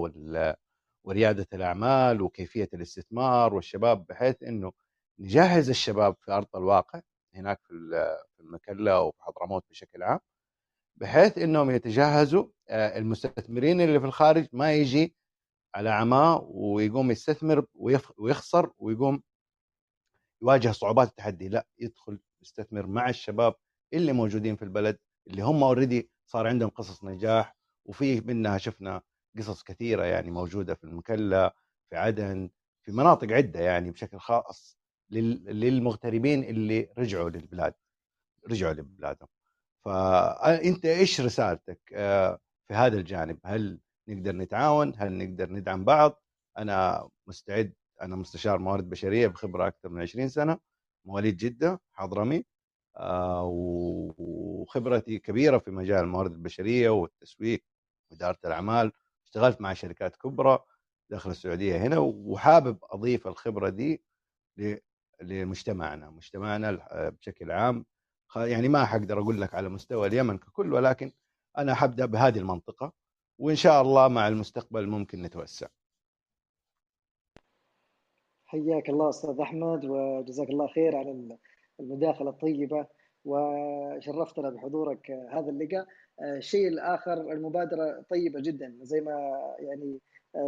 وريادة 1.09 1.47
الأعمال 1.53 2.23
وكيفية 2.23 2.69
الاستثمار 2.75 3.55
والشباب 3.55 4.07
بحيث 4.07 4.43
إنه 4.43 4.73
نجهز 5.19 5.69
الشباب 5.69 6.17
في 6.21 6.33
أرض 6.33 6.47
الواقع 6.57 7.01
هناك 7.35 7.61
في 7.67 8.41
المكلا 8.41 8.99
وفي 8.99 9.23
حضرموت 9.23 9.65
بشكل 9.71 10.03
عام 10.03 10.19
بحيث 10.97 11.39
إنهم 11.39 11.71
يتجهزوا 11.71 12.47
المستثمرين 12.71 13.81
اللي 13.81 14.01
في 14.01 14.07
الخارج 14.07 14.49
ما 14.53 14.73
يجي 14.73 15.15
على 15.75 15.91
عماه 15.91 16.47
ويقوم 16.51 17.11
يستثمر 17.11 17.67
ويخسر 18.19 18.73
ويقوم 18.79 19.23
يواجه 20.43 20.73
صعوبات 20.73 21.09
التحدي. 21.09 21.49
لا 21.49 21.67
يدخل 21.79 22.21
يستثمر 22.43 22.87
مع 22.87 23.09
الشباب 23.09 23.55
اللي 23.93 24.13
موجودين 24.13 24.57
في 24.57 24.63
البلد 24.63 24.99
اللي 25.27 25.43
هم 25.43 25.63
اوريدي 25.63 26.11
صار 26.27 26.47
عندهم 26.47 26.71
قصص 26.71 27.05
نجاح 27.05 27.57
وفي 27.85 28.21
منها 28.21 28.59
شفنا 28.59 29.03
قصص 29.39 29.63
كثيرة 29.63 30.05
يعني 30.05 30.31
موجودة 30.31 30.75
في 30.75 30.85
المكلا 30.85 31.55
في 31.91 31.97
عدن 31.97 32.51
في 32.83 32.93
مناطق 32.93 33.33
عدة 33.33 33.61
يعني 33.61 33.91
بشكل 33.91 34.19
خاص 34.19 34.79
للمغتربين 35.11 36.45
اللي 36.45 36.89
رجعوا 36.99 37.31
للبلاد 37.31 37.75
رجعوا 38.51 38.73
لبلادهم. 38.73 39.29
فانت 39.85 40.85
إيش 40.85 41.21
رسالتك 41.21 41.81
في 42.69 42.75
هذا 42.75 42.97
الجانب؟ 42.97 43.39
هل 43.45 43.81
نقدر 44.09 44.37
نتعاون؟ 44.37 44.93
هل 44.97 45.13
نقدر 45.19 45.53
ندعم 45.53 45.85
بعض؟ 45.85 46.23
أنا 46.59 47.09
مستعد 47.27 47.73
أنا 48.03 48.17
مستشار 48.17 48.59
موارد 48.59 48.89
بشرية 48.91 49.27
بخبرة 49.29 49.67
أكثر 49.67 49.89
من 49.89 50.03
20 50.03 50.29
سنة 50.29 50.59
مواليد 51.05 51.37
جدة 51.37 51.81
حضرمي 51.93 52.45
وخبرتي 54.19 55.19
كبيرة 55.19 55.59
في 55.59 55.71
مجال 55.71 56.01
الموارد 56.05 56.33
البشرية 56.33 56.91
والتسويق 56.91 57.65
وإدارة 58.11 58.39
الأعمال 58.45 58.93
اشتغلت 59.29 59.61
مع 59.61 59.73
شركات 59.75 60.17
كبرى 60.17 60.59
داخل 61.11 61.31
السعودية 61.31 61.77
هنا 61.77 61.99
وحابب 61.99 62.79
أضيف 62.83 63.27
الخبرة 63.27 63.69
دي 63.69 64.03
لمجتمعنا 65.23 66.11
مجتمعنا 66.11 66.79
بشكل 66.93 67.51
عام. 67.51 67.85
يعني 68.37 68.69
ما 68.69 68.85
حقدر 68.85 69.19
أقول 69.21 69.41
لك 69.41 69.55
على 69.55 69.69
مستوى 69.69 70.07
اليمن 70.09 70.39
ككل 70.39 70.73
ولكن 70.73 71.13
أنا 71.59 71.75
حبدأ 71.75 72.07
بهذه 72.07 72.39
المنطقة 72.39 72.93
وإن 73.39 73.57
شاء 73.57 73.83
الله 73.83 74.09
مع 74.09 74.29
المستقبل 74.29 74.89
ممكن 74.89 75.23
نتوسع. 75.23 75.67
حياك 78.47 78.89
الله 78.89 79.09
أستاذ 79.09 79.41
أحمد 79.41 79.85
وجزاك 79.85 80.49
الله 80.49 80.67
خير 80.67 80.97
على 80.97 81.39
المداخلة 81.81 82.31
الطيبة 82.31 82.87
وشرفتنا 83.25 84.51
بحضورك 84.51 85.11
هذا 85.11 85.51
اللقاء. 85.51 85.87
الشيء 86.23 86.69
الآخر 86.69 87.33
المبادرة 87.33 88.05
طيبة 88.11 88.41
جدا. 88.41 88.75
زي 88.83 89.01
ما 89.01 89.39
يعني 89.59 89.99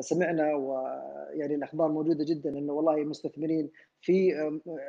سمعنا 0.00 0.54
ويعني 0.54 1.54
الأخبار 1.54 1.88
موجودة 1.88 2.24
جدا 2.24 2.50
إنه 2.50 2.72
والله 2.72 2.96
مستثمرين 2.96 3.70
في 4.00 4.32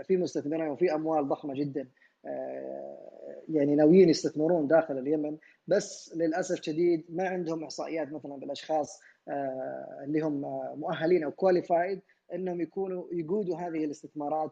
في 0.03 0.17
مستثمرين 0.17 0.67
وفي 0.67 0.93
أموال 0.93 1.27
ضخمة 1.27 1.53
جدا. 1.53 1.87
يعني 3.49 3.75
ناويين 3.75 4.09
يستثمرون 4.09 4.67
داخل 4.67 4.97
اليمن 4.97 5.37
بس 5.67 6.13
للأسف 6.15 6.61
شديد 6.61 7.05
ما 7.09 7.27
عندهم 7.27 7.63
إحصائيات 7.63 8.11
مثلا 8.11 8.35
بالأشخاص 8.35 9.01
اللي 10.03 10.21
هم 10.21 10.41
مؤهلين 10.79 11.23
أو 11.23 11.31
qualified 11.31 12.01
إنهم 12.33 12.61
يكونوا 12.61 13.03
يقودوا 13.11 13.57
هذه 13.57 13.85
الاستثمارات 13.85 14.51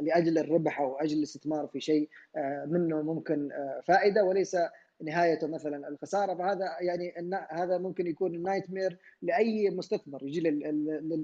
لأجل 0.00 0.38
الربح 0.38 0.80
أو 0.80 0.96
أجل 0.96 1.18
الاستثمار 1.18 1.66
في 1.66 1.80
شيء 1.80 2.08
منه 2.66 3.02
ممكن 3.02 3.50
فائدة 3.84 4.24
وليس 4.24 4.56
نهايته 5.02 5.46
مثلا 5.46 5.88
الخسارة 5.88 6.34
فهذا 6.34 6.66
يعني 6.80 7.12
هذا 7.50 7.78
ممكن 7.78 8.06
يكون 8.06 8.34
ال 8.34 8.70
nightmare 8.70 8.98
لأي 9.22 9.70
مستثمر 9.70 10.22
يجي 10.22 10.40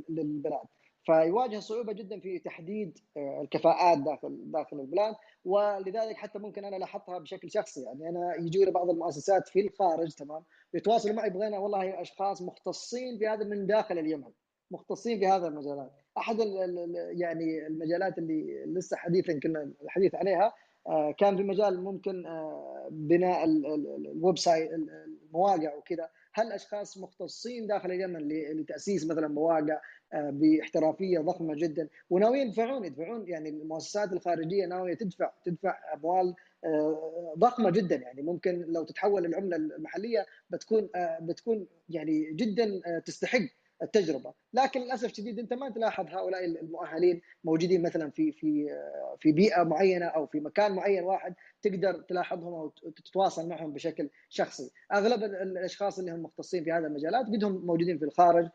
للبلاد. 0.08 0.66
فيواجه 1.06 1.58
صعوبة 1.58 1.92
جدا 1.92 2.20
في 2.20 2.38
تحديد 2.38 2.98
الكفاءات 3.42 3.98
داخل 3.98 4.38
داخل 4.52 4.80
البلاد 4.80 5.14
ولذلك 5.44 6.16
حتى 6.16 6.38
ممكن 6.38 6.64
أنا 6.64 6.76
لاحظتها 6.76 7.18
بشكل 7.18 7.50
شخصي. 7.50 7.82
يعني 7.82 8.08
أنا 8.08 8.34
يجوني 8.34 8.70
بعض 8.70 8.90
المؤسسات 8.90 9.48
في 9.48 9.60
الخارج 9.60 10.14
تمام 10.14 10.42
يتواصلوا 10.74 11.14
معي 11.14 11.30
بغينا 11.30 11.58
والله 11.58 12.00
أشخاص 12.00 12.42
مختصين 12.42 13.18
في 13.18 13.26
هذا 13.26 13.44
من 13.44 13.66
داخل 13.66 13.98
اليمن 13.98 14.30
مختصين 14.70 15.18
في 15.18 15.26
هذا 15.26 15.46
المجالات. 15.48 15.92
أحد 16.18 16.36
يعني 17.18 17.66
المجالات 17.66 18.18
اللي 18.18 18.64
لسه 18.66 18.96
حديثا 18.96 19.40
كنا 19.42 19.72
الحديث 19.82 20.14
عليها 20.14 20.52
كان 21.18 21.36
في 21.36 21.42
مجال 21.42 21.84
ممكن 21.84 22.24
بناء 22.90 23.44
ال 23.44 24.38
website 24.38 24.70
المواقع 24.72 25.74
وكذا. 25.74 26.08
هل 26.32 26.52
أشخاص 26.52 26.98
مختصين 26.98 27.66
داخل 27.66 27.90
اليمن 27.90 28.28
لتأسيس 28.28 29.06
مثلا 29.06 29.28
مواقع 29.28 29.80
باحترافية 30.12 31.18
ضخمة 31.18 31.54
جدا؟ 31.54 31.88
وناويين 32.10 32.46
يدفعون 32.46 32.84
يدفعون 32.84 33.28
يعني 33.28 33.48
المؤسسات 33.48 34.12
الخارجية 34.12 34.66
ناوية 34.66 34.94
تدفع 34.94 35.32
تدفع 35.44 35.78
أموال 35.94 36.34
ضخمة 37.38 37.70
جدا. 37.70 37.96
يعني 37.96 38.22
ممكن 38.22 38.64
لو 38.68 38.84
تتحول 38.84 39.26
العملة 39.26 39.56
المحلية 39.56 40.26
بتكون 40.50 40.88
بتكون 41.20 41.66
يعني 41.88 42.32
جدا 42.32 42.80
تستحق. 43.06 43.46
التجربة، 43.82 44.34
لكن 44.52 44.80
للأسف 44.80 45.10
الشديد 45.10 45.38
أنت 45.38 45.52
ما 45.52 45.70
تلاحظ 45.70 46.06
هؤلاء 46.06 46.44
المؤهلين 46.44 47.22
موجودين 47.44 47.82
مثلا 47.82 48.10
في 48.10 48.32
في 48.32 48.66
في 49.18 49.32
بيئة 49.32 49.62
معينة 49.62 50.06
أو 50.06 50.26
في 50.26 50.40
مكان 50.40 50.74
معين 50.74 51.04
واحد 51.04 51.34
تقدر 51.62 52.02
تلاحظهم 52.08 52.54
أو 52.54 52.68
تتواصل 52.68 53.48
معهم 53.48 53.72
بشكل 53.72 54.10
شخصي، 54.28 54.70
أغلب 54.92 55.24
الأشخاص 55.24 55.98
اللي 55.98 56.12
هم 56.12 56.22
مختصين 56.22 56.64
في 56.64 56.72
هذه 56.72 56.86
المجالات 56.86 57.26
قد 57.26 57.44
هم 57.44 57.66
موجودين 57.66 57.98
في 57.98 58.04
الخارج 58.04 58.48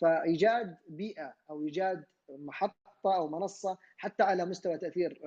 فإيجاد 0.00 0.76
بيئة 0.88 1.34
أو 1.50 1.62
إيجاد 1.62 2.04
محطة 2.30 2.79
أو 3.06 3.28
منصة 3.28 3.78
حتى 3.96 4.22
على 4.22 4.44
مستوى 4.44 4.78
تأثير 4.78 5.20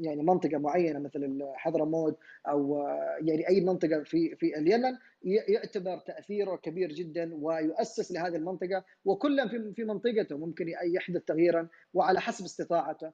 يعني 0.00 0.22
منطقة 0.22 0.58
معينة 0.58 0.98
مثل 0.98 1.38
حضرموت 1.54 2.18
أو 2.48 2.86
يعني 3.20 3.48
أي 3.48 3.60
منطقة 3.60 4.02
في 4.02 4.36
في 4.36 4.58
اليمن 4.58 4.98
يعتبر 5.22 5.98
تأثيره 5.98 6.56
كبير 6.56 6.92
جدا 6.92 7.30
ويؤسس 7.34 8.12
لهذه 8.12 8.36
المنطقة 8.36 8.84
وكل 9.04 9.48
في 9.48 9.72
في 9.74 9.84
منطقته 9.84 10.38
ممكن 10.38 10.66
يحدث 10.94 11.24
تغييرا 11.24 11.68
وعلى 11.94 12.20
حسب 12.20 12.44
استطاعته 12.44 13.12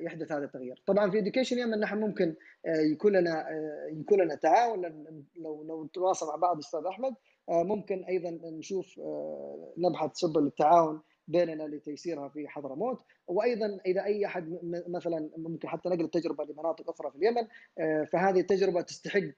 يحدث 0.00 0.32
هذا 0.32 0.44
التغيير. 0.44 0.82
طبعا 0.86 1.10
في 1.10 1.18
اديوكيشن 1.18 1.58
يمن 1.58 1.80
نحن 1.80 1.98
ممكن 1.98 2.34
يكون 2.66 3.16
لنا 3.16 3.46
يكون 3.92 4.20
لنا 4.20 4.34
تعاون 4.34 4.82
لو 5.36 5.62
لو 5.62 5.84
نتواصل 5.84 6.26
مع 6.26 6.36
بعض 6.36 6.58
أستاذ 6.58 6.80
أحمد 6.88 7.14
ممكن 7.48 8.04
أيضا 8.04 8.30
نشوف 8.30 9.00
نبحث 9.78 10.10
سبل 10.14 10.46
التعاون 10.46 11.02
بيننا 11.28 11.62
لتيسيرها 11.62 12.28
في 12.28 12.48
حضرموت 12.48 13.02
وأيضا 13.26 13.78
إذا 13.86 14.04
أي 14.04 14.26
أحد 14.26 14.58
مثلا 14.88 15.30
ممكن 15.36 15.68
حتى 15.68 15.88
نقل 15.88 16.04
التجربة 16.04 16.44
لمناطق 16.44 16.90
أخرى 16.90 17.10
في 17.10 17.16
اليمن 17.16 17.46
فهذه 18.06 18.40
التجربة 18.40 18.80
تستحق 18.80 19.30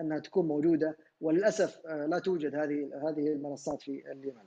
أنها 0.00 0.18
تكون 0.18 0.48
موجودة 0.48 0.96
وللأسف 1.20 1.86
لا 1.86 2.18
توجد 2.18 2.54
هذه 2.54 2.90
هذه 3.08 3.28
المنصات 3.28 3.82
في 3.82 4.12
اليمن. 4.12 4.44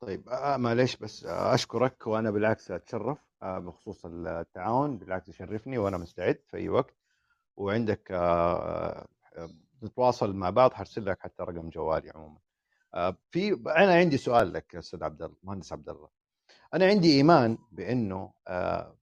طيب 0.00 0.28
آه 0.28 0.56
معليش 0.56 0.96
بس 0.96 1.24
أشكرك 1.26 2.06
وأنا 2.06 2.30
بالعكس 2.30 2.70
أتشرف 2.70 3.18
آه 3.42 3.58
بخصوص 3.58 4.06
التعاون 4.06 4.98
بالعكس 4.98 5.28
يشرفني 5.28 5.78
وأنا 5.78 5.98
مستعد 5.98 6.38
في 6.50 6.56
أي 6.56 6.68
وقت 6.68 6.94
وعندك 7.56 8.08
آه 8.12 9.06
نتواصل 9.82 10.32
مع 10.32 10.50
بعض 10.50 10.72
حرسل 10.72 11.06
لك 11.06 11.20
حتى 11.20 11.42
رقم 11.42 11.68
جوالي 11.68 12.10
عموما. 12.10 12.38
في 13.30 13.52
أنا 13.52 13.94
عندي 13.94 14.16
سؤال 14.16 14.52
لك 14.52 14.76
أستاذ 14.76 15.04
عبد 15.04 15.22
الله 15.22 15.36
مهندس 15.42 15.72
عبد 15.72 15.88
الله. 15.88 16.08
أنا 16.74 16.86
عندي 16.86 17.12
إيمان 17.16 17.58
بأنه 17.72 18.32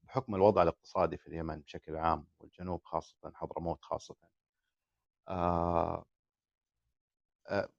بحكم 0.02 0.34
الوضع 0.34 0.62
الاقتصادي 0.62 1.16
في 1.16 1.26
اليمن 1.26 1.60
بشكل 1.60 1.96
عام 1.96 2.26
والجنوب 2.40 2.80
خاصة 2.84 3.16
حضرموت 3.34 3.78
خاصة 3.82 4.16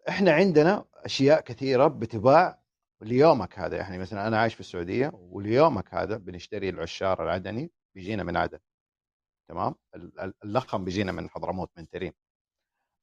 إحنا 0.09 0.31
عندنا 0.33 0.85
أشياء 0.95 1.41
كثيرة 1.41 1.87
بتباع 1.87 2.61
ليومك 3.01 3.59
هذا. 3.59 3.77
يعني 3.77 3.97
مثلا 3.97 4.27
أنا 4.27 4.37
عايش 4.39 4.53
في 4.53 4.59
السعودية 4.59 5.11
وليومك 5.13 5.93
هذا 5.93 6.17
بنشتري 6.17 6.69
العشار 6.69 7.23
العدني 7.23 7.71
بيجينا 7.95 8.23
من 8.23 8.37
عدن 8.37 8.59
تمام؟ 9.49 9.75
اللخم 10.43 10.83
بيجينا 10.85 11.11
من 11.11 11.29
حضرموت 11.29 11.71
من 11.77 11.89
تريم 11.89 12.13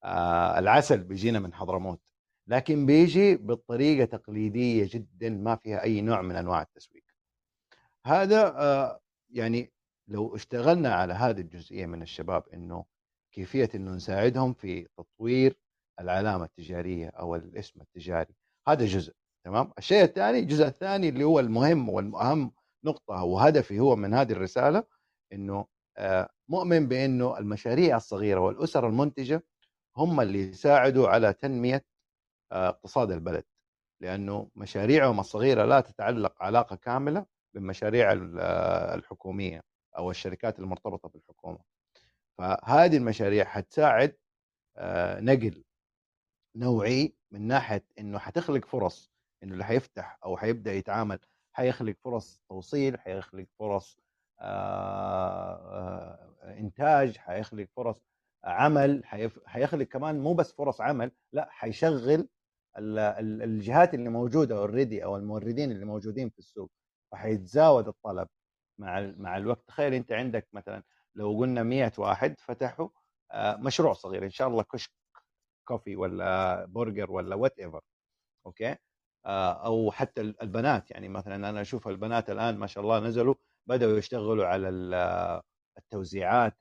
آه 0.04 0.58
العسل 0.58 1.04
بيجينا 1.04 1.38
من 1.38 1.54
حضرموت. 1.54 2.00
لكن 2.48 2.86
بيجي 2.86 3.36
بطريقة 3.36 4.04
تقليدية 4.04 4.88
جدا 4.90 5.30
ما 5.30 5.56
فيها 5.56 5.82
أي 5.82 6.00
نوع 6.00 6.22
من 6.22 6.36
أنواع 6.36 6.62
التسويق. 6.62 7.04
هذا 8.06 9.00
يعني 9.30 9.72
لو 10.08 10.36
اشتغلنا 10.36 10.94
على 10.94 11.12
هذه 11.12 11.40
الجزئية 11.40 11.86
من 11.86 12.02
الشباب 12.02 12.44
إنه 12.54 12.84
كيفية 13.32 13.68
إنه 13.74 13.90
نساعدهم 13.90 14.52
في 14.52 14.86
تطوير 14.98 15.58
العلامة 16.00 16.44
التجارية 16.44 17.08
أو 17.08 17.36
الاسم 17.36 17.80
التجاري 17.80 18.34
هذا 18.68 18.86
جزء 18.86 19.12
تمام؟ 19.44 19.72
الشيء 19.78 20.02
الثاني 20.02 20.38
الجزء 20.38 20.66
الثاني 20.66 21.08
اللي 21.08 21.24
هو 21.24 21.40
المهم 21.40 21.88
والأهم 21.88 22.52
نقطة 22.84 23.24
وهدفي 23.24 23.80
هو 23.80 23.96
من 23.96 24.14
هذه 24.14 24.32
الرسالة 24.32 24.84
إنه 25.32 25.66
مؤمن 26.48 26.88
بإنه 26.88 27.38
المشاريع 27.38 27.96
الصغيرة 27.96 28.40
والأسر 28.40 28.88
المنتجة 28.88 29.44
هم 29.96 30.20
اللي 30.20 30.48
يساعدوا 30.48 31.08
على 31.08 31.32
تنمية 31.32 31.84
اقتصاد 32.52 33.10
البلد 33.10 33.44
لأنه 34.00 34.50
مشاريعهم 34.56 35.20
الصغيرة 35.20 35.64
لا 35.64 35.80
تتعلق 35.80 36.42
علاقة 36.42 36.76
كاملة 36.76 37.26
بالمشاريع 37.54 38.12
الحكومية 38.94 39.60
أو 39.98 40.10
الشركات 40.10 40.58
المرتبطة 40.58 41.08
بالحكومة. 41.08 41.58
فهذه 42.38 42.96
المشاريع 42.96 43.44
حتساعد 43.44 44.16
نقل 45.20 45.64
نوعي 46.56 47.14
من 47.30 47.46
ناحية 47.46 47.84
إنه 47.98 48.18
حتخلق 48.18 48.64
فرص 48.64 49.12
إنه 49.42 49.52
اللي 49.52 49.64
حيفتح 49.64 50.18
أو 50.24 50.36
حيبدأ 50.36 50.72
يتعامل 50.72 51.18
حيخلق 51.52 51.96
فرص 52.04 52.42
توصيل 52.48 53.00
حيخلق 53.00 53.46
فرص 53.58 53.98
إنتاج 56.58 57.16
حيخلق 57.16 57.68
فرص 57.76 58.02
عمل 58.44 59.04
حيخلق 59.46 59.86
كمان 59.86 60.20
مو 60.20 60.34
بس 60.34 60.52
فرص 60.52 60.80
عمل 60.80 61.10
لا 61.32 61.48
حيشغل 61.50 62.28
الجهات 62.78 63.94
اللي 63.94 64.08
موجودة 64.08 64.58
اوريدي 64.58 65.04
أو 65.04 65.16
الموردين 65.16 65.70
اللي 65.70 65.84
موجودين 65.84 66.30
في 66.30 66.38
السوق 66.38 66.70
فحيتزاود 67.12 67.88
الطلب 67.88 68.28
مع 68.80 69.12
مع 69.16 69.36
الوقت. 69.36 69.68
تخيل 69.68 69.94
أنت 69.94 70.12
عندك 70.12 70.48
مثلا 70.52 70.82
لو 71.14 71.38
قلنا 71.38 71.62
100 71.62 71.92
واحد 71.98 72.40
فتحوا 72.40 72.88
مشروع 73.34 73.92
صغير 73.92 74.24
إن 74.24 74.30
شاء 74.30 74.48
الله 74.48 74.62
كشك 74.62 74.90
coffee 75.68 75.96
ولا 75.96 76.64
برجر 76.64 77.12
ولا 77.12 77.34
whatever 77.36 77.80
okay 78.46 78.76
أو 79.26 79.90
حتى 79.90 80.20
البنات. 80.20 80.90
يعني 80.90 81.08
مثلا 81.08 81.48
أنا 81.50 81.60
أشوف 81.60 81.88
البنات 81.88 82.30
الآن 82.30 82.58
ما 82.58 82.66
شاء 82.66 82.84
الله 82.84 83.00
نزلوا 83.00 83.34
بدأوا 83.68 83.98
يشتغلوا 83.98 84.46
على 84.46 84.68
التوزيعات 85.78 86.56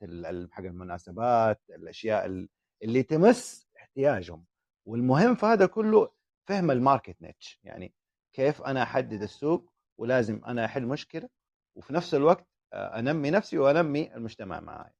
حق 0.50 0.64
المناسبات 0.64 1.60
الأشياء 1.70 2.46
اللي 2.82 3.02
تمس 3.02 3.68
احتياجهم. 3.76 4.44
والمهم 4.88 5.34
في 5.34 5.46
هذا 5.46 5.66
كله 5.66 6.10
فهم 6.48 6.70
ال 6.70 6.77
market 6.77 7.22
niche 7.22 7.60
يعني 7.64 7.94
كيف 8.32 8.62
أنا 8.62 8.82
أحدد 8.82 9.22
السوق 9.22 9.72
ولازم 9.98 10.40
أنا 10.46 10.64
أحل 10.64 10.86
مشكلة 10.86 11.28
وفي 11.74 11.92
نفس 11.92 12.14
الوقت 12.14 12.46
آه، 12.72 12.98
أنمي 12.98 13.30
نفسي 13.30 13.58
وأنمي 13.58 14.14
المجتمع 14.14 14.60
معي 14.60 14.92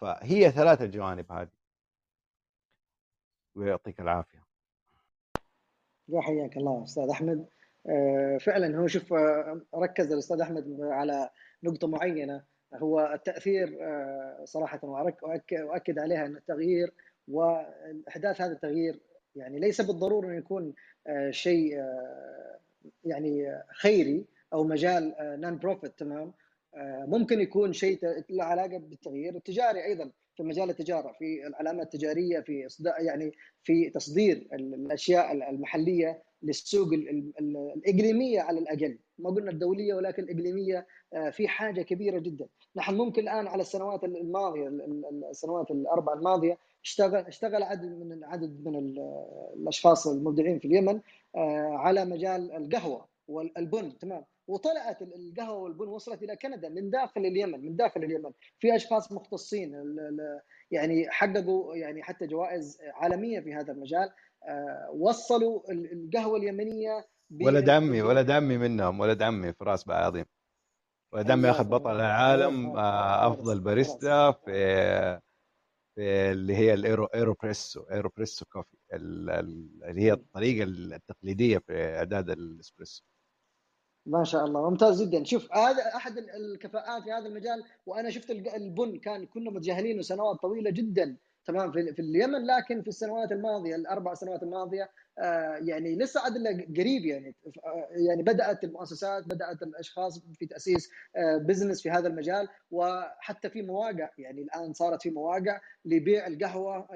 فهي 0.00 0.50
ثلاث 0.50 0.82
الجوانب 0.82 1.32
هذه. 1.32 1.50
ويعطيك 3.54 4.00
العافية. 4.00 4.44
يا 6.08 6.20
حياك 6.20 6.56
الله 6.56 6.84
أستاذ 6.84 7.08
أحمد. 7.10 7.48
آه، 7.86 8.38
فعلا 8.38 8.78
هو 8.78 8.86
شوف 8.86 9.12
آه، 9.12 9.60
ركز 9.74 10.12
الأستاذ 10.12 10.40
أحمد 10.40 10.80
على 10.80 11.30
نقطة 11.62 11.88
معينة 11.88 12.44
هو 12.74 13.12
التأثير 13.14 13.78
صراحة 14.44 14.80
وأكد 14.84 15.98
عليها 15.98 16.26
إن 16.26 16.36
التغيير 16.36 16.94
وأحداث 17.28 18.40
هذا 18.40 18.52
التغيير 18.52 19.00
يعني 19.36 19.58
ليس 19.58 19.80
بالضرورة 19.80 20.26
انه 20.26 20.36
يكون 20.36 20.74
شيء 21.30 21.76
يعني 23.04 23.62
خيري 23.80 24.24
أو 24.52 24.64
مجال 24.64 25.14
نون 25.20 25.58
بروفيت 25.58 25.98
تمام؟ 25.98 26.32
آه، 26.76 27.04
ممكن 27.08 27.40
يكون 27.40 27.72
شيء 27.72 27.98
له 28.30 28.44
علاقة 28.44 28.78
بالتغيير 28.78 29.34
التجاري 29.34 29.84
أيضا 29.84 30.10
في 30.36 30.42
مجال 30.42 30.70
التجارة 30.70 31.12
في 31.18 31.46
العلامات 31.46 31.94
التجارية 31.94 32.40
في 32.40 32.68
يعني 32.98 33.32
في 33.62 33.90
تصدير 33.90 34.48
الأشياء 34.52 35.32
المحلية 35.32 36.22
للسوق 36.42 36.88
الإقليمية 36.92 38.40
على 38.40 38.58
الأقل. 38.58 38.98
ما 39.18 39.30
قلنا 39.30 39.50
الدولية 39.50 39.94
ولكن 39.94 40.22
الإقليمية 40.22 40.86
آه، 41.14 41.30
في 41.30 41.48
حاجة 41.48 41.82
كبيرة 41.82 42.18
جدا. 42.18 42.46
نحن 42.76 42.94
ممكن 42.94 43.22
الآن 43.22 43.46
على 43.46 43.62
السنوات 43.62 44.04
الماضية 44.04 44.68
السنوات 45.30 45.70
الاربعه 45.70 46.14
الماضية 46.14 46.58
اشتغل 46.86 47.26
اشتغل 47.26 47.62
عدد 47.62 47.84
من 47.84 48.24
عدد 48.24 48.64
من 48.64 48.76
الأشخاص 49.56 50.06
المبدعين 50.06 50.58
في 50.58 50.68
اليمن 50.68 51.00
آه، 51.36 51.76
على 51.76 52.04
مجال 52.04 52.52
القهوة 52.52 53.08
والبن 53.28 53.98
تمام؟ 53.98 54.24
وطلعت 54.48 55.02
القهوة 55.02 55.58
والبن 55.58 55.88
وصلت 55.88 56.22
إلى 56.22 56.36
كندا 56.36 56.68
من 56.68 56.90
داخل 56.90 57.20
اليمن 57.20 57.64
من 57.64 57.76
داخل 57.76 58.04
اليمن. 58.04 58.30
في 58.58 58.76
أشخاص 58.76 59.12
مختصين 59.12 59.74
يعني 60.70 61.10
حققوا 61.10 61.76
يعني 61.76 62.02
حتى 62.02 62.26
جوائز 62.26 62.78
عالمية 62.94 63.40
في 63.40 63.54
هذا 63.54 63.72
المجال 63.72 64.10
آه، 64.44 64.90
وصلوا 64.94 65.60
القهوة 65.72 66.38
اليمنية 66.38 67.06
ولد 67.40 67.68
عمي 67.68 68.02
ولد 68.02 68.30
عمي 68.30 68.58
منهم 68.58 69.00
ولد 69.00 69.22
عمي 69.22 69.52
فراس 69.52 69.84
بعظيم 69.84 70.24
ولد 71.12 71.30
عمي 71.30 71.50
أخذ 71.50 71.64
بطل 71.64 71.96
العالم 71.96 72.76
آه، 72.76 73.26
أفضل 73.26 73.60
باريستا 73.60 74.32
في 74.32 75.20
اللي 75.98 76.56
هي 76.56 76.74
ال 76.74 77.04
aero 77.04 77.27
aeropress 77.27 77.80
aeropress 77.80 78.44
coffee 78.46 78.76
اللي 78.92 80.02
هي 80.02 80.12
الطريقة 80.12 80.64
التقليدية 80.64 81.58
في 81.58 81.72
إعداد 81.72 82.30
الإسبريسو. 82.30 83.04
ما 84.06 84.24
شاء 84.24 84.44
الله 84.44 84.70
ممتاز 84.70 85.02
جدا. 85.02 85.24
شوف 85.24 85.52
هذا 85.52 85.96
أحد 85.96 86.18
الكفاءات 86.18 87.02
في 87.02 87.12
هذا 87.12 87.26
المجال 87.26 87.64
وأنا 87.86 88.10
شفت 88.10 88.30
البن 88.30 88.98
كان 88.98 89.26
كنا 89.26 89.50
متجاهلينه 89.50 90.02
سنوات 90.02 90.36
طويلة 90.36 90.70
جدا 90.70 91.16
تمام 91.46 91.72
في, 91.72 91.80
اليمن 91.98 92.46
لكن 92.46 92.82
في 92.82 92.88
السنوات 92.88 93.32
الماضية 93.32 93.76
الأربع 93.76 94.14
سنوات 94.14 94.42
الماضية 94.42 94.90
يعني 95.58 95.96
لسه 95.96 96.20
عاد 96.20 96.32
قريب 96.78 97.04
يعني. 97.04 97.34
آه 97.64 97.88
يعني 97.90 98.22
بدأت 98.22 98.64
المؤسسات 98.64 99.24
بدأت 99.26 99.62
الأشخاص 99.62 100.18
في 100.38 100.46
تأسيس 100.46 100.90
آه 101.16 101.36
business 101.36 101.82
في 101.82 101.90
هذا 101.90 102.08
المجال 102.08 102.48
وحتى 102.70 103.50
في 103.50 103.62
مواقع. 103.62 104.10
يعني 104.18 104.42
الآن 104.42 104.72
صارت 104.72 105.02
في 105.02 105.10
مواقع 105.10 105.60
لبيع 105.84 106.26
القهوة 106.26 106.88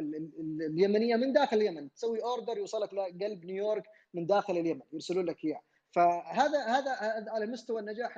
اليمنية 0.60 1.16
من 1.16 1.32
داخل 1.32 1.56
اليمن. 1.56 1.92
تسوي 1.92 2.22
order 2.23 2.59
يوصلك 2.59 2.94
لقلب 2.94 3.44
نيويورك 3.44 3.84
من 4.14 4.26
داخل 4.26 4.56
اليمن 4.59 4.82
يرسلون 4.92 5.24
لك 5.24 5.44
إياه. 5.44 5.60
فهذا 5.92 6.59
هذا 6.59 6.90
على 7.28 7.47
مستوى 7.47 7.80
النجاح 7.80 8.14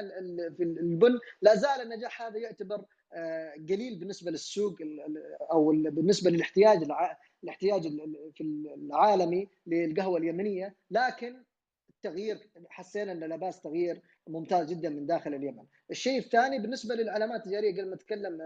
في 0.57 0.63
البن. 0.63 1.19
لا 1.43 1.55
زال 1.55 1.83
النجاح 1.83 2.23
هذا 2.23 2.39
يعتبر 2.39 2.85
آه، 3.15 3.53
قليل 3.69 3.99
بالنسبة 3.99 4.31
للسوق 4.31 4.75
أو 5.53 5.71
بالنسبة 5.71 6.31
للاحتياج 6.31 6.85
الاحتياج 7.45 7.83
في 8.35 8.41
العالمي 8.77 9.49
للقهوة 9.67 10.19
اليمنية 10.19 10.75
لكن 10.91 11.43
التغيير 11.91 12.39
حسينا 12.69 13.13
إن 13.13 13.25
لباس 13.25 13.61
تغيير 13.61 14.03
ممتاز 14.29 14.73
جدا 14.73 14.89
من 14.89 15.07
داخل 15.07 15.35
اليمن. 15.35 15.65
الشيء 15.91 16.19
الثاني 16.19 16.59
بالنسبة 16.59 16.95
للعلامات 16.95 17.41
التجاريه 17.41 17.73
قبل 17.73 17.91
ما 17.91 17.97
تكلم 17.97 18.39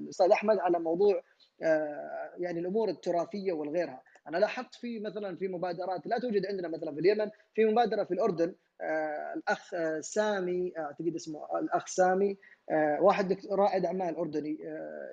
الأستاذ 0.00 0.30
أحمد 0.30 0.58
على 0.58 0.78
موضوع 0.78 1.22
آه، 1.62 2.32
يعني 2.38 2.60
الأمور 2.60 2.88
التراثية 2.88 3.52
والغيرها، 3.52 4.02
أنا 4.28 4.36
لاحظت 4.36 4.74
في 4.74 5.00
مثلا 5.00 5.36
في 5.36 5.48
مبادرات 5.48 6.06
لا 6.06 6.18
توجد 6.18 6.46
عندنا 6.46 6.68
مثلا 6.68 6.94
في 6.94 7.00
اليمن، 7.00 7.30
في 7.54 7.64
مبادرة 7.64 8.04
في 8.04 8.14
الأردن 8.14 8.54
آه، 8.80 9.34
الأخ 9.36 9.74
آه، 9.74 10.00
سامي 10.00 10.72
أعتقد 10.78 11.14
اسمه 11.14 11.58
الأخ 11.58 11.86
سامي 11.86 12.38
واحد 13.00 13.36
رائد 13.50 13.84
أعمال 13.84 14.16
أردني 14.16 14.58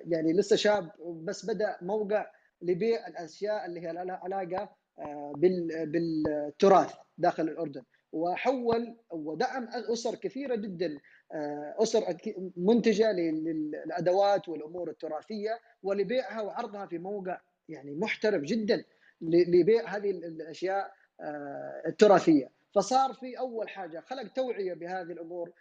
يعني 0.06 0.32
لسه 0.32 0.56
شاب 0.56 0.90
بس 1.24 1.46
بدأ 1.46 1.76
موقع 1.82 2.26
لبيع 2.62 3.06
الأشياء 3.06 3.66
اللي 3.66 3.80
هي 3.80 3.92
لها 3.92 4.20
علاقة 4.24 4.76
بالتراث 5.84 6.94
داخل 7.18 7.42
الأردن. 7.42 7.82
وحول 8.12 8.96
ودعم 9.10 9.68
أسر 9.72 10.14
كثيرة 10.14 10.54
جدا 10.54 10.98
آه، 11.32 11.74
أسر 11.78 12.16
منتجة 12.56 13.12
للأدوات 13.12 14.48
والأمور 14.48 14.90
التراثية 14.90 15.60
ولبيعها 15.82 16.40
وعرضها 16.42 16.86
في 16.86 16.98
موقع 16.98 17.40
يعني 17.68 17.94
محترف 17.94 18.42
جدا 18.42 18.84
لبيع 19.20 19.96
هذه 19.96 20.10
الأشياء 20.10 20.92
آه، 21.20 21.82
التراثية. 21.86 22.50
فصار 22.74 23.12
في 23.12 23.38
أول 23.38 23.68
حاجة 23.68 24.00
خلق 24.00 24.32
توعية 24.32 24.74
بهذه 24.74 25.12
الأمور 25.12 25.48
آه، 25.48 25.52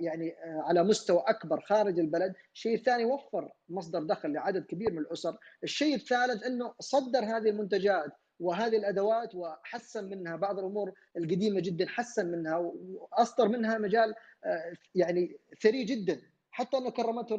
يعني 0.00 0.34
على 0.42 0.84
مستوى 0.84 1.24
أكبر 1.26 1.60
خارج 1.60 1.98
البلد، 1.98 2.34
الشيء 2.54 2.74
الثاني 2.74 3.04
وفر 3.04 3.52
مصدر 3.68 4.02
دخل 4.02 4.32
لعدد 4.32 4.64
كبير 4.64 4.92
من 4.92 4.98
الأسر، 4.98 5.36
الشيء 5.64 5.94
الثالث 5.94 6.44
إنه 6.44 6.74
صدر 6.80 7.18
هذه 7.18 7.48
المنتجات 7.48 8.12
وهذه 8.40 8.76
الأدوات 8.76 9.34
وحسن 9.34 10.04
منها 10.10 10.36
بعض 10.36 10.58
الأمور 10.58 10.92
القديمة 11.16 11.60
جدا 11.60 11.86
حسن 11.88 12.26
منها 12.26 12.56
وأصدر 12.56 13.48
منها 13.48 13.78
مجال 13.78 14.14
آه، 14.44 14.72
يعني 14.94 15.36
ثري 15.62 15.84
جدا. 15.84 16.20
حتى 16.50 16.76
إنه 16.76 16.90
كرمته 16.90 17.36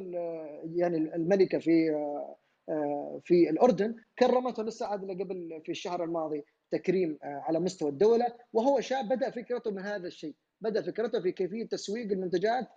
يعني 0.76 0.98
الملكة 0.98 1.60
في 1.60 1.92
آه، 2.70 3.22
في 3.24 3.50
الأردن 3.50 3.96
كرمته 4.20 4.64
لسه 4.64 4.86
عاد 4.86 5.02
قبل 5.02 5.62
في 5.66 5.72
الشهر 5.72 6.04
الماضي 6.04 6.46
تكريم 6.72 7.18
آه، 7.24 7.44
على 7.48 7.60
مستوى 7.60 7.90
الدولة. 7.90 8.26
وهو 8.54 8.80
شاب 8.82 9.10
بدأ 9.10 9.30
فكرته 9.30 9.72
من 9.72 9.82
هذا 9.82 10.08
الشيء. 10.08 10.36
بدأ 10.62 10.82
فكرته 10.82 11.22
في 11.22 11.32
كيفية 11.32 11.68
تسويق 11.68 12.12
المنتجات 12.12 12.68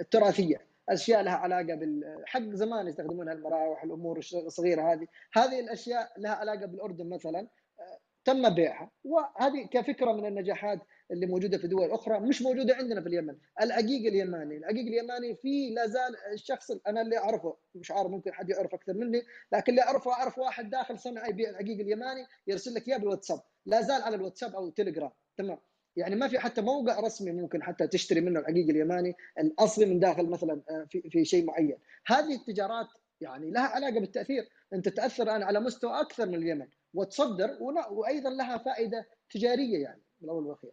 التراثية 0.00 0.68
أشياء 0.88 1.22
لها 1.22 1.34
علاقة 1.34 1.74
بالحق 1.74 2.40
زمان 2.42 2.88
يستخدمونها 2.88 3.32
المراوح 3.32 3.84
الأمور 3.84 4.18
الصغيرة 4.18 4.92
هذه. 4.92 5.06
هذه 5.32 5.60
الأشياء 5.60 6.12
لها 6.18 6.32
علاقة 6.34 6.66
بالأردن 6.66 7.08
مثلا 7.08 7.40
آه، 7.80 7.98
تم 8.24 8.54
بيعها. 8.54 8.90
وهذه 9.04 9.66
كفكرة 9.70 10.12
من 10.12 10.26
النجاحات 10.26 10.78
اللي 11.10 11.26
موجودة 11.26 11.58
في 11.58 11.68
دول 11.68 11.90
أخرى 11.90 12.20
مش 12.20 12.42
موجودة 12.42 12.74
عندنا 12.74 13.00
في 13.00 13.08
اليمن. 13.08 13.36
العقيق 13.60 14.06
اليماني 14.06 14.56
العقيق 14.56 14.86
اليماني 14.86 15.34
في 15.34 15.70
لا 15.70 15.86
زال 15.86 16.16
الشخص 16.32 16.70
أنا 16.86 17.00
اللي 17.00 17.18
أعرفه 17.18 17.56
مش 17.74 17.90
عارف 17.90 18.10
ممكن 18.10 18.32
حد 18.32 18.50
يعرف 18.50 18.74
أكثر 18.74 18.94
مني 18.94 19.22
لكن 19.52 19.72
اللي 19.72 19.82
أعرفه 19.82 20.12
أعرف 20.12 20.38
واحد 20.38 20.70
داخل 20.70 20.98
صنعاء 20.98 21.30
يبيع 21.30 21.50
العقيق 21.50 21.80
اليماني 21.80 22.26
يرسل 22.46 22.74
لك 22.74 22.88
إياه 22.88 22.96
بالواتساب. 22.98 23.40
لا 23.66 23.80
زال 23.82 24.02
على 24.02 24.16
الواتساب 24.16 24.54
أو 24.54 24.68
التليجرام. 24.68 25.10
تمام. 25.36 25.58
يعني 25.98 26.16
ما 26.16 26.28
في 26.28 26.38
حتى 26.38 26.60
موقع 26.60 27.00
رسمي 27.00 27.32
ممكن 27.32 27.62
حتى 27.62 27.86
تشتري 27.86 28.20
منه 28.20 28.40
العقيق 28.40 28.68
اليماني 28.68 29.14
الأصلي 29.38 29.86
من 29.86 30.00
داخل 30.00 30.26
مثلا 30.26 30.62
آه، 30.70 30.86
في 30.90 31.10
في 31.10 31.24
شيء 31.24 31.44
معين. 31.44 31.78
هذه 32.06 32.34
التجارات 32.34 32.86
يعني 33.20 33.50
لها 33.50 33.66
علاقة 33.66 34.00
بالتأثير. 34.00 34.48
أنت 34.72 34.88
تأثر 34.88 35.22
الآن 35.22 35.42
على 35.42 35.60
مستوى 35.60 36.00
أكثر 36.00 36.26
من 36.26 36.34
اليمن 36.34 36.66
وتصدر 36.94 37.50
وأيضا 37.90 38.30
لها 38.30 38.58
فائدة 38.58 39.06
تجارية 39.30 39.82
يعني 39.82 40.02
بالاول 40.20 40.44
والأخير. 40.44 40.70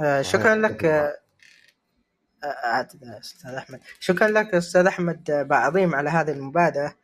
آه 0.00 0.22
شكرا 0.22 0.54
لك 0.54 0.84
آه, 0.84 1.16
آه، 2.44 2.88
أستاذ 3.20 3.50
أحمد. 3.50 3.80
شكرا 4.00 4.28
لك 4.28 4.54
أستاذ 4.54 4.86
أحمد 4.86 5.30
بعظيم 5.30 5.94
على 5.94 6.10
هذه 6.10 6.30
المبادرة. 6.30 6.94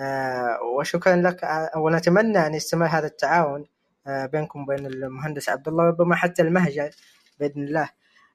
آه 0.00 0.62
وشكرا 0.62 1.16
لك 1.16 1.70
ونتمنى 1.76 2.46
أن 2.46 2.54
يستمر 2.54 2.86
هذا 2.86 3.06
التعاون. 3.06 3.71
بينكم 4.06 4.62
وبين 4.62 4.86
المهندس 4.86 5.48
عبد 5.48 5.68
الله 5.68 5.84
ربما 5.84 6.14
حتى 6.14 6.42
المهجر 6.42 6.90
بإذن 7.40 7.62
الله. 7.62 7.90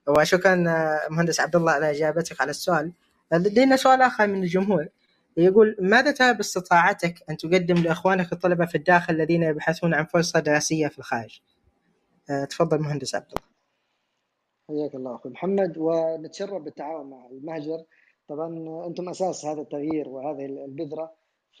وشكرا 0.08 0.64
آه، 0.68 1.00
مهندس 1.10 1.40
عبد 1.40 1.56
الله 1.56 1.72
على 1.72 1.90
إجابتك 1.90 2.40
على 2.40 2.50
السؤال. 2.50 2.92
لدينا 3.32 3.76
سؤال 3.76 4.02
آخر 4.02 4.26
من 4.26 4.42
الجمهور. 4.42 4.88
يقول 5.36 5.76
ماذا 5.80 6.10
ترى 6.10 6.34
باستطاعتك 6.34 7.14
أن 7.30 7.36
تقدم 7.36 7.74
لإخوانك 7.74 8.32
الطلبة 8.32 8.66
في 8.66 8.74
الداخل 8.74 9.14
الذين 9.14 9.42
يبحثون 9.42 9.94
عن 9.94 10.04
فرصة 10.04 10.40
دراسية 10.40 10.88
في 10.88 10.98
الخارج؟ 10.98 11.40
آه، 12.30 12.44
تفضل 12.44 12.78
مهندس 12.78 13.14
عبد 13.14 13.26
الله. 13.26 13.48
حياك 14.68 14.94
الله 14.94 15.14
أخوي 15.14 15.32
محمد 15.32 15.78
ونتشرف 15.78 16.62
بالتعاون 16.62 17.10
مع 17.10 17.26
المهجر. 17.26 17.84
طبعا 18.28 18.48
أنتم 18.86 19.08
أساس 19.08 19.44
هذا 19.44 19.60
التغيير 19.60 20.08
وهذه 20.08 20.46
البذرة. 20.46 21.17
ف 21.58 21.60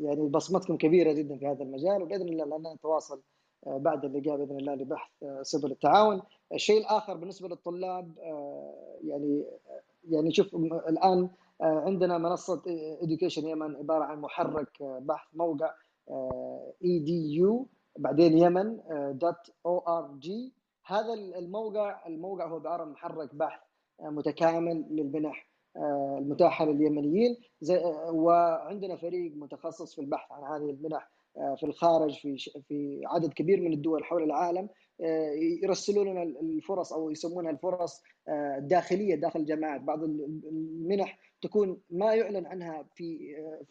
يعني 0.00 0.28
بصمتكم 0.28 0.76
كبيرة 0.76 1.12
جدا 1.12 1.38
في 1.38 1.46
هذا 1.46 1.62
المجال 1.62 2.02
وبإذن 2.02 2.28
الله 2.28 2.58
لن 2.58 2.72
نتواصل 2.74 3.20
آه، 3.66 3.78
بعد 3.78 4.04
اللقاء 4.04 4.36
بإذن 4.36 4.56
الله 4.56 4.74
لبحث 4.74 5.10
آه، 5.22 5.42
سبل 5.42 5.70
التعاون. 5.70 6.22
الشيء 6.52 6.80
الآخر 6.80 7.16
بالنسبة 7.16 7.48
للطلاب 7.48 8.18
آه، 8.18 8.98
يعني 9.04 9.44
يعني 10.08 10.32
شوف 10.32 10.54
الآن 10.88 11.28
عندنا 11.60 12.18
منصة 12.18 12.62
education 13.02 13.44
يمن 13.44 13.76
عبارة 13.76 14.04
عن 14.04 14.20
محرك 14.20 14.82
بحث 14.82 15.28
موقع 15.34 15.70
اي 16.84 16.98
دي 16.98 17.34
يو 17.34 17.66
بعدين 17.98 18.38
يمن 18.38 18.80
دوت 19.18 19.50
أو 19.66 19.78
ار 19.78 20.14
جي 20.18 20.52
هذا 20.86 21.14
الموقع 21.14 22.06
الموقع 22.06 22.46
هو 22.46 22.54
عباره 22.54 22.82
عن 22.82 22.90
محرك 22.90 23.34
بحث 23.34 23.60
متكامل 24.00 24.84
للمنح 24.90 25.48
المتاحة 26.18 26.64
لليمنيين. 26.64 27.36
زي 27.60 27.82
وعندنا 28.10 28.96
فريق 28.96 29.32
متخصص 29.36 29.94
في 29.94 30.00
البحث 30.00 30.32
عن 30.32 30.42
هذه 30.42 30.70
المنح 30.70 31.10
آه، 31.36 31.54
في 31.54 31.66
الخارج 31.66 32.18
في 32.20 32.36
في 32.68 33.02
عدد 33.06 33.32
كبير 33.32 33.60
من 33.60 33.72
الدول 33.72 34.04
حول 34.04 34.22
العالم. 34.22 34.68
آه، 35.00 35.30
يرسلون 35.62 36.08
لنا 36.08 36.22
الفرص 36.22 36.92
أو 36.92 37.10
يسمونها 37.10 37.50
الفرص 37.50 38.02
الداخلية 38.58 39.14
آه، 39.14 39.18
داخل 39.18 39.40
الجامعات 39.40 39.80
بعض 39.80 40.02
المنح 40.02 41.18
تكون 41.42 41.80
ما 41.90 42.14
يعلن 42.14 42.46
عنها 42.46 42.86
في 42.94 43.18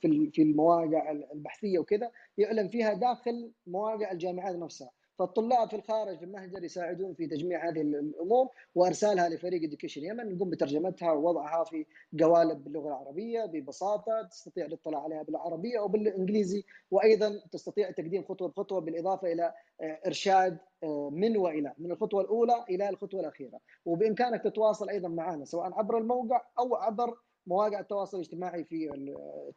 في 0.02 0.30
في 0.34 0.42
المواقع 0.42 1.12
البحثية 1.12 1.80
وكذا 1.80 2.12
يعلن 2.38 2.68
فيها 2.68 2.94
داخل 2.94 3.52
مواقع 3.68 4.12
الجامعات 4.12 4.56
نفسها. 4.56 4.92
فالطلاب 5.20 5.70
في 5.70 5.76
الخارج 5.76 6.18
في 6.18 6.26
المهجر 6.26 6.64
يساعدون 6.64 7.14
في 7.14 7.28
تجميع 7.28 7.70
هذه 7.70 7.82
الأمور 7.82 8.50
وأرسالها 8.76 9.30
لفريق 9.30 9.64
اديوكيشن 9.64 10.04
يمن 10.04 10.36
نقوم 10.36 10.50
بترجمتها 10.50 11.12
ووضعها 11.12 11.64
في 11.64 11.86
قوالب 12.20 12.64
باللغة 12.64 12.88
العربية 12.88 13.46
ببساطة 13.46 14.22
تستطيع 14.32 14.66
الاطلاع 14.66 15.04
عليها 15.04 15.24
بالعربية 15.24 15.80
أو 15.80 15.88
بالانجليزي 15.88 16.64
وأيضا 16.92 17.42
تستطيع 17.52 17.92
تقديم 17.92 18.24
خطوة 18.24 18.48
بخطوة 18.48 18.82
بالإضافة 18.82 19.32
إلى 19.32 19.54
آه، 19.82 20.00
إرشاد 20.08 20.58
آه، 20.84 21.10
من 21.14 21.38
وإلى 21.38 21.74
من 21.78 21.92
الخطوة 21.92 22.22
الأولى 22.22 22.66
إلى 22.70 22.90
الخطوة 22.90 23.20
الأخيرة. 23.20 23.60
وبإمكانك 23.86 24.44
تتواصل 24.44 24.90
أيضا 24.90 25.08
معنا 25.10 25.46
سواء 25.46 25.74
عبر 25.74 25.98
الموقع 25.98 26.42
أو 26.60 26.76
عبر 26.76 27.18
مواقع 27.48 27.80
التواصل 27.80 28.18
الاجتماعي 28.18 28.64
في 28.64 28.90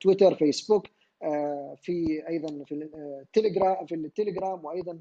تويتر 0.01 0.35
فيسبوك 0.35 0.87
آه، 1.23 1.75
في 1.83 2.29
أيضا 2.29 2.65
في 2.65 2.75
التليجرام 2.75 3.87
في 3.87 3.95
التليجرام 3.95 4.65
وأيضا 4.65 4.93
آه، 4.93 5.01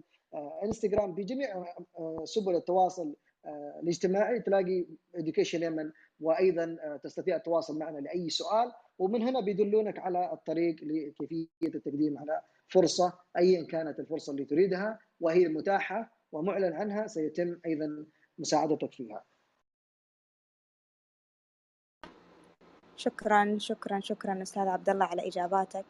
انستغرام 0.64 1.16
بجميع 1.16 1.66
آه، 2.00 2.22
سبل 2.24 2.56
التواصل 2.56 3.16
آه، 3.46 3.80
الاجتماعي 3.84 4.40
تلاقي 4.40 4.86
اديوكيشن 5.16 5.64
يمن 5.64 5.92
وأيضا 6.20 6.78
تستطيع 7.04 7.36
التواصل 7.36 7.80
معنا 7.80 8.00
لأي 8.00 8.30
سؤال 8.30 8.72
ومن 9.00 9.22
هنا 9.22 9.40
بيدلونك 9.40 10.00
على 10.00 10.34
الطريق 10.34 10.76
لكيفية 10.84 11.48
التقديم 11.64 12.18
على 12.18 12.42
فرصة 12.68 13.14
ايا 13.38 13.68
كانت 13.68 14.00
الفرصة 14.00 14.32
اللي 14.32 14.46
تريدها 14.46 15.00
وهي 15.20 15.48
متاحة 15.48 16.12
ومعلن 16.32 16.74
عنها 16.74 17.08
سيتم 17.08 17.60
أيضا 17.66 18.06
مساعدتك 18.40 18.94
فيها. 18.94 19.24
شكرا 22.98 23.58
شكرا 23.58 24.00
شكرا 24.00 24.42
أستاذ 24.42 24.68
عبد 24.68 24.90
الله 24.90 25.06
على 25.06 25.28
إجاباتك 25.28 25.86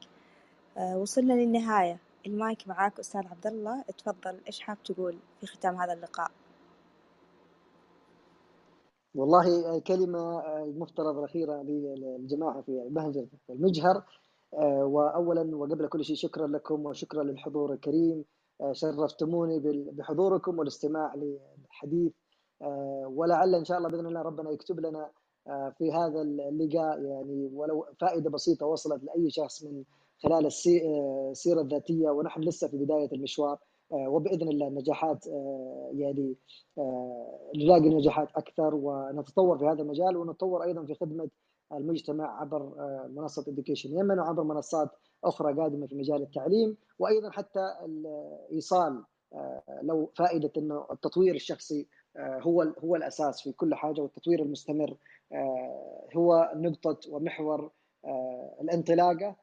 وصلنا 0.95 1.34
للنهاية 1.34 1.99
المايك 2.26 2.68
معاك 2.68 2.99
أستاذ 2.99 3.27
عبد 3.27 3.47
الله 3.47 3.81
تفضل 3.81 4.39
إيش 4.47 4.60
حاب 4.60 4.77
تقول 4.84 5.18
في 5.39 5.47
ختام 5.47 5.76
هذا 5.76 5.93
اللقاء؟ 5.93 6.31
والله 9.15 9.80
كلمة 9.80 10.39
المفترض 10.64 11.18
الأخيرة 11.18 11.61
للجماعة 11.64 12.61
في 12.61 12.72
المهجر 12.72 13.27
والمجهر 13.47 14.03
وأولا 14.84 15.56
وقبل 15.56 15.88
كل 15.88 16.03
شيء 16.06 16.15
شكرا 16.15 16.47
لكم 16.47 16.85
وشكرا 16.85 17.23
للحضور 17.23 17.73
الكريم. 17.73 18.26
شرفتموني 18.72 19.60
بحضوركم 19.91 20.60
والاستماع 20.60 21.15
للحديث. 21.15 22.14
ولعل 23.06 23.56
إن 23.56 23.65
شاء 23.65 23.77
الله 23.77 23.89
بإذن 23.89 24.06
الله 24.06 24.22
ربنا 24.22 24.52
يكتب 24.52 24.80
لنا 24.80 25.11
في 25.77 25.91
هذا 25.91 26.22
اللقاء 26.22 27.02
يعني 27.02 27.49
ولو 27.53 27.85
فائدة 28.02 28.30
بسيطة 28.30 28.65
وصلت 28.65 29.03
لأي 29.03 29.30
شخص 29.30 29.64
من 29.64 29.84
خلال 30.26 30.45
السيرة 31.31 31.61
الذاتية 31.61 32.10
ونحن 32.10 32.41
لسه 32.41 32.68
في 32.68 32.77
بداية 32.77 33.11
المشوار 33.14 33.57
آه، 33.91 34.10
وبإذن 34.10 34.47
الله 34.49 34.68
النجاحات 34.68 35.27
آه، 35.27 35.91
يعني 35.93 36.35
آه، 36.77 37.52
نلاقي 37.56 37.89
نجاحات 37.89 38.27
أكثر 38.35 38.76
ونتطور 38.76 39.57
في 39.57 39.65
هذا 39.65 39.81
المجال 39.81 40.18
ونتطور 40.18 40.64
أيضا 40.64 40.85
في 40.85 40.95
خدمة 40.95 41.30
المجتمع 41.73 42.41
عبر 42.41 42.73
منصة 43.10 43.45
اديوكيشن 43.47 43.99
يمن 43.99 44.19
وعبر 44.19 44.43
منصات 44.43 44.89
أخرى 45.23 45.53
قادمة 45.53 45.88
في 45.88 45.95
مجال 45.95 46.22
التعليم 46.22 46.77
وأيضا 46.99 47.30
حتى 47.30 47.60
الإيصال 47.85 49.03
لو 49.81 50.11
فائدة 50.15 50.52
إنه 50.57 50.85
التطوير 50.91 51.35
الشخصي 51.35 51.88
هو 52.18 52.61
هو 52.61 52.95
الأساس 52.95 53.41
في 53.41 53.52
كل 53.52 53.76
حاجة 53.76 54.02
والتطوير 54.02 54.41
المستمر 54.41 54.97
هو 56.15 56.52
نقطة 56.56 56.99
ومحور 57.10 57.72
الانطلاقة. 58.61 59.27
آه، 59.27 59.35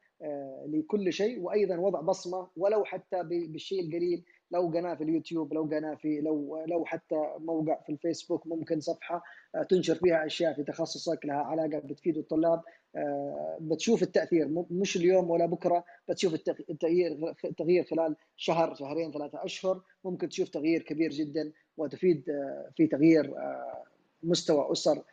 لكل 0.67 1.13
شيء 1.13 1.41
وأيضا 1.41 1.77
وضع 1.77 2.01
بصمة 2.01 2.47
ولو 2.57 2.83
حتى 2.85 3.23
بالشيء 3.23 3.81
القليل 3.81 4.23
لو 4.53 4.67
قناة 4.67 4.95
في 4.95 5.03
اليوتيوب 5.03 5.53
لو 5.53 5.63
قناة 5.63 5.95
في 5.95 6.21
لو 6.21 6.63
لو 6.67 6.85
حتى 6.85 7.15
موقع 7.39 7.81
في 7.81 7.91
الفيسبوك 7.91 8.47
ممكن 8.47 8.79
صفحة 8.79 9.23
آه، 9.55 9.63
تنشر 9.63 9.95
فيها 9.95 10.25
أشياء 10.25 10.53
في 10.53 10.63
تخصصك 10.63 11.25
لها 11.25 11.35
علاقة 11.35 11.79
بتفيد 11.79 12.17
الطلاب 12.17 12.61
آه، 12.95 13.57
بتشوف 13.61 14.03
التأثير. 14.03 14.65
مش 14.71 14.95
اليوم 14.95 15.29
ولا 15.29 15.45
بكرة 15.45 15.83
بتشوف 16.09 16.33
التغيير 16.69 17.33
التغيير 17.45 17.83
خلال 17.83 18.15
شهر 18.37 18.75
شهرين 18.75 19.11
ثلاثة 19.11 19.45
أشهر. 19.45 19.81
ممكن 20.05 20.29
تشوف 20.29 20.49
تغيير 20.49 20.81
كبير 20.81 21.09
جدا 21.09 21.51
وتفيد 21.77 22.23
في 22.75 22.87
تغيير 22.87 23.33
مستوى 24.23 24.71
أسر 24.71 25.03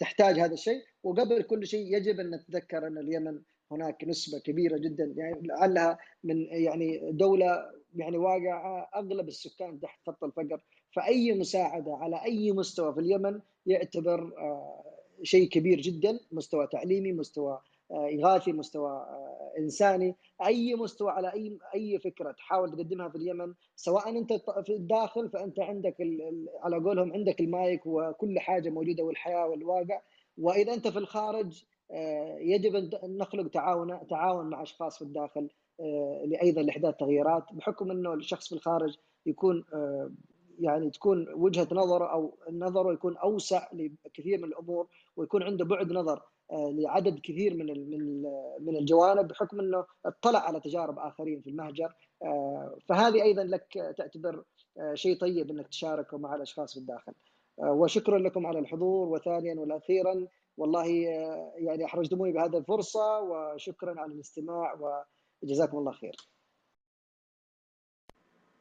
تحتاج 0.00 0.40
هذا 0.40 0.52
الشيء. 0.54 0.82
وقبل 1.02 1.42
كل 1.42 1.66
شيء 1.66 1.96
يجب 1.96 2.20
أن 2.20 2.30
نتذكر 2.30 2.86
أن 2.86 2.98
اليمن 2.98 3.40
هناك 3.74 4.04
نسبة 4.04 4.38
كبيرة 4.38 4.78
جدا 4.78 5.14
يعني 5.16 5.46
لعلها 5.46 5.98
من 6.24 6.46
يعني 6.50 7.10
دولة 7.12 7.70
يعني 7.96 8.18
واقع 8.18 8.88
أغلب 8.96 9.28
السكان 9.28 9.80
تحت 9.80 10.00
خط 10.06 10.24
الفقر. 10.24 10.60
فأي 10.92 11.32
مساعدة 11.32 11.96
على 11.96 12.24
أي 12.24 12.52
مستوى 12.52 12.94
في 12.94 13.00
اليمن 13.00 13.40
يعتبر 13.66 14.20
آه، 14.38 14.84
شيء 15.22 15.48
كبير 15.48 15.80
جدا. 15.80 16.20
مستوى 16.32 16.66
تعليمي 16.66 17.12
مستوى 17.12 17.60
آه، 17.90 18.08
إغاثي 18.18 18.52
مستوى 18.52 18.90
آه، 18.90 19.52
إنساني. 19.58 20.16
أي 20.46 20.74
مستوى 20.74 21.10
على 21.10 21.32
أي 21.32 21.58
أي 21.74 21.98
فكرة 21.98 22.32
تحاول 22.32 22.72
تقدمها 22.72 23.08
في 23.08 23.16
اليمن 23.16 23.54
سواء 23.76 24.18
أنت 24.18 24.32
في 24.66 24.72
الداخل 24.72 25.28
فأنت 25.30 25.60
عندك 25.60 25.96
على 26.62 26.76
قولهم 26.76 27.12
عندك 27.12 27.40
المايك 27.40 27.86
وكل 27.86 28.40
حاجة 28.40 28.70
موجودة 28.70 29.04
والحياة 29.04 29.46
والواقع. 29.46 30.00
وإذا 30.38 30.74
أنت 30.74 30.88
في 30.88 30.98
الخارج 30.98 31.64
يجب 32.40 32.74
أن 32.74 33.16
نخلق 33.16 33.50
تعاون 33.50 34.06
تعاون 34.10 34.50
مع 34.50 34.62
أشخاص 34.62 34.98
في 34.98 35.02
الداخل 35.04 35.48
آه، 35.80 36.22
لايضا 36.26 36.62
لإحداث 36.62 36.96
تغييرات 36.96 37.44
بحكم 37.52 37.90
إنه 37.90 38.14
الشخص 38.14 38.48
في 38.48 38.54
الخارج 38.54 38.96
يكون 39.26 39.64
آه، 39.74 40.10
يعني 40.60 40.90
تكون 40.90 41.26
وجهة 41.34 41.68
نظره 41.72 42.12
أو 42.12 42.38
نظره 42.50 42.92
يكون 42.92 43.16
أوسع 43.16 43.68
لكثير 43.72 44.38
من 44.38 44.44
الأمور 44.44 44.88
ويكون 45.16 45.42
عنده 45.42 45.64
بعد 45.64 45.92
نظر 45.92 46.22
لعدد 46.52 47.18
كثير 47.18 47.54
من 47.54 47.66
من 47.66 48.22
من 48.60 48.76
الجوانب 48.76 49.28
بحكم 49.28 49.60
إنه 49.60 49.84
اطلع 50.06 50.38
على 50.38 50.60
تجارب 50.60 50.98
آخرين 50.98 51.40
في 51.40 51.50
المهجر. 51.50 51.94
فهذه 52.88 53.22
أيضا 53.22 53.44
لك 53.44 53.94
تعتبر 53.96 54.44
شيء 54.94 55.20
طيب 55.20 55.50
إنك 55.50 55.68
تشاركه 55.68 56.18
مع 56.18 56.34
الأشخاص 56.34 56.72
في 56.72 56.80
الداخل. 56.80 57.12
وشكرا 57.58 58.18
لكم 58.18 58.46
على 58.46 58.58
الحضور 58.58 59.08
وثانيا 59.08 59.54
وأخيرا 59.54 60.26
والله 60.56 60.86
يعني 61.56 61.84
احرجتموني 61.84 62.32
بهذه 62.32 62.58
الفرصة 62.58 63.20
وشكرا 63.20 64.00
على 64.00 64.12
الاستماع 64.12 64.78
وجزاكم 65.42 65.78
الله 65.78 65.92
خير. 65.92 66.16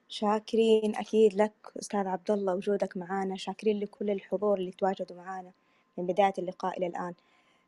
شاكرين 0.09 0.95
أكيد 0.95 1.33
لك 1.33 1.53
أستاذ 1.79 2.07
عبد 2.07 2.31
الله 2.31 2.55
وجودك 2.55 2.97
معنا 2.97 3.35
شاكرين 3.35 3.79
لكل 3.79 4.09
الحضور 4.09 4.57
اللي 4.57 4.71
تواجدوا 4.71 5.17
معنا 5.17 5.51
من 5.97 6.05
بداية 6.05 6.33
اللقاء 6.37 6.77
إلى 6.77 6.87
الآن. 6.87 7.13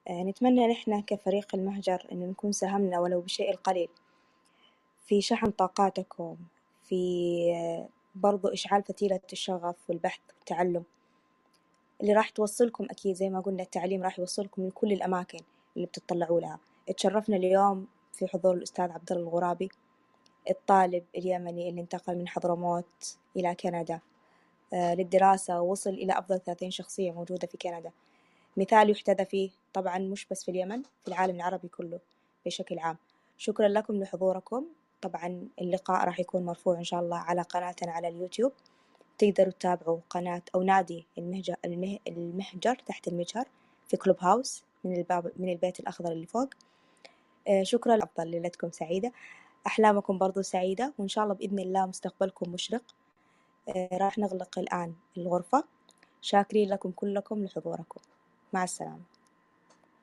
آه، 0.10 0.24
نتمنى 0.24 0.68
نحن 0.68 1.02
كفريق 1.02 1.56
المهجر 1.56 2.08
أن 2.12 2.30
نكون 2.30 2.52
ساهمنا 2.52 3.00
ولو 3.00 3.22
بشيء 3.22 3.52
القليل 3.52 3.90
في 5.08 5.22
شحن 5.22 5.52
طاقاتكم 5.52 6.38
في 6.84 6.96
آه، 7.56 7.90
برضو 8.16 8.48
إشعال 8.48 8.84
فتيلة 8.84 9.20
الشغف 9.34 9.76
والبحث 9.90 10.20
والتعلم. 10.38 10.84
اللي 12.04 12.14
راح 12.14 12.30
توصلكم 12.30 12.84
أكيد 12.90 13.16
زي 13.16 13.30
ما 13.30 13.40
قلنا 13.40 13.64
التعليم 13.64 14.04
راح 14.04 14.20
يوصلكم 14.20 14.68
لكل 14.68 14.92
الأماكن 14.92 15.40
اللي 15.76 15.88
بتطلعوا 15.88 16.42
لها 16.42 16.60
تشرفنا 16.98 17.36
اليوم 17.36 17.88
في 18.14 18.28
حضور 18.28 18.54
الأستاذ 18.54 18.92
عبد 18.92 19.12
الله 19.12 19.24
الغرابي 19.24 19.70
الطالب 20.50 21.04
اليمني 21.18 21.70
اللي 21.70 21.82
انتقل 21.82 22.18
من 22.18 22.28
حضرموت 22.28 23.18
إلى 23.36 23.56
كندا 23.56 24.00
آه، 24.74 24.96
للدراسة 24.96 25.62
ووصل 25.62 25.90
إلى 25.90 26.14
أفضل 26.20 26.40
ثلاثين 26.40 26.72
شخصية 26.72 27.12
موجودة 27.12 27.48
في 27.48 27.58
كندا. 27.58 27.92
مثال 28.58 28.90
يحتذى 28.90 29.26
فيه 29.26 29.50
طبعا 29.74 29.98
مش 29.98 30.28
بس 30.32 30.44
في 30.44 30.52
اليمن 30.52 30.84
في 30.84 31.08
العالم 31.08 31.36
العربي 31.36 31.68
كله 31.68 32.00
بشكل 32.46 32.80
عام. 32.80 32.98
شكرا 33.38 33.68
لكم 33.68 34.04
لحضوركم. 34.04 34.66
طبعا 35.02 35.48
اللقاء 35.62 36.06
راح 36.06 36.20
يكون 36.20 36.46
مرفوع 36.46 36.78
إن 36.78 36.84
شاء 36.84 37.00
الله 37.00 37.18
على 37.18 37.42
قناتنا 37.42 37.92
على 37.92 38.08
اليوتيوب. 38.08 38.52
تقدروا 39.18 39.52
تتابعوا 39.52 40.00
قناة 40.10 40.42
أو 40.56 40.64
نادي 40.64 41.08
المهجر, 41.18 41.56
المه... 41.66 42.00
المهجر 42.08 42.76
تحت 42.76 43.08
المجهر 43.08 43.46
في 43.88 43.98
كلوب 43.98 44.18
هاوس 44.20 44.64
من 44.84 44.98
الباب 44.98 45.32
من 45.38 45.50
البيت 45.50 45.80
الأخضر 45.80 46.12
اللي 46.12 46.26
فوق. 46.26 46.50
آه، 47.48 47.64
شكرا. 47.64 47.98
أفضل 48.04 48.28
ليلتكم 48.28 48.72
سعيدة. 48.72 49.12
أحلامكم 49.68 50.18
برضو 50.18 50.42
سعيدة 50.42 50.94
وإن 50.98 51.08
شاء 51.08 51.24
الله 51.24 51.36
بإذن 51.36 51.60
الله 51.60 51.86
مستقبلكم 51.86 52.52
مشرق. 52.52 52.84
آه، 53.70 53.90
راح 53.94 54.18
نغلق 54.18 54.60
الآن 54.60 54.94
الغرفة. 55.18 55.64
شاكرين 56.22 56.70
لكم 56.70 56.92
كلكم 56.92 57.46
لحضوركم. 57.46 58.02
مع 58.54 58.64
السلامة. 58.64 59.13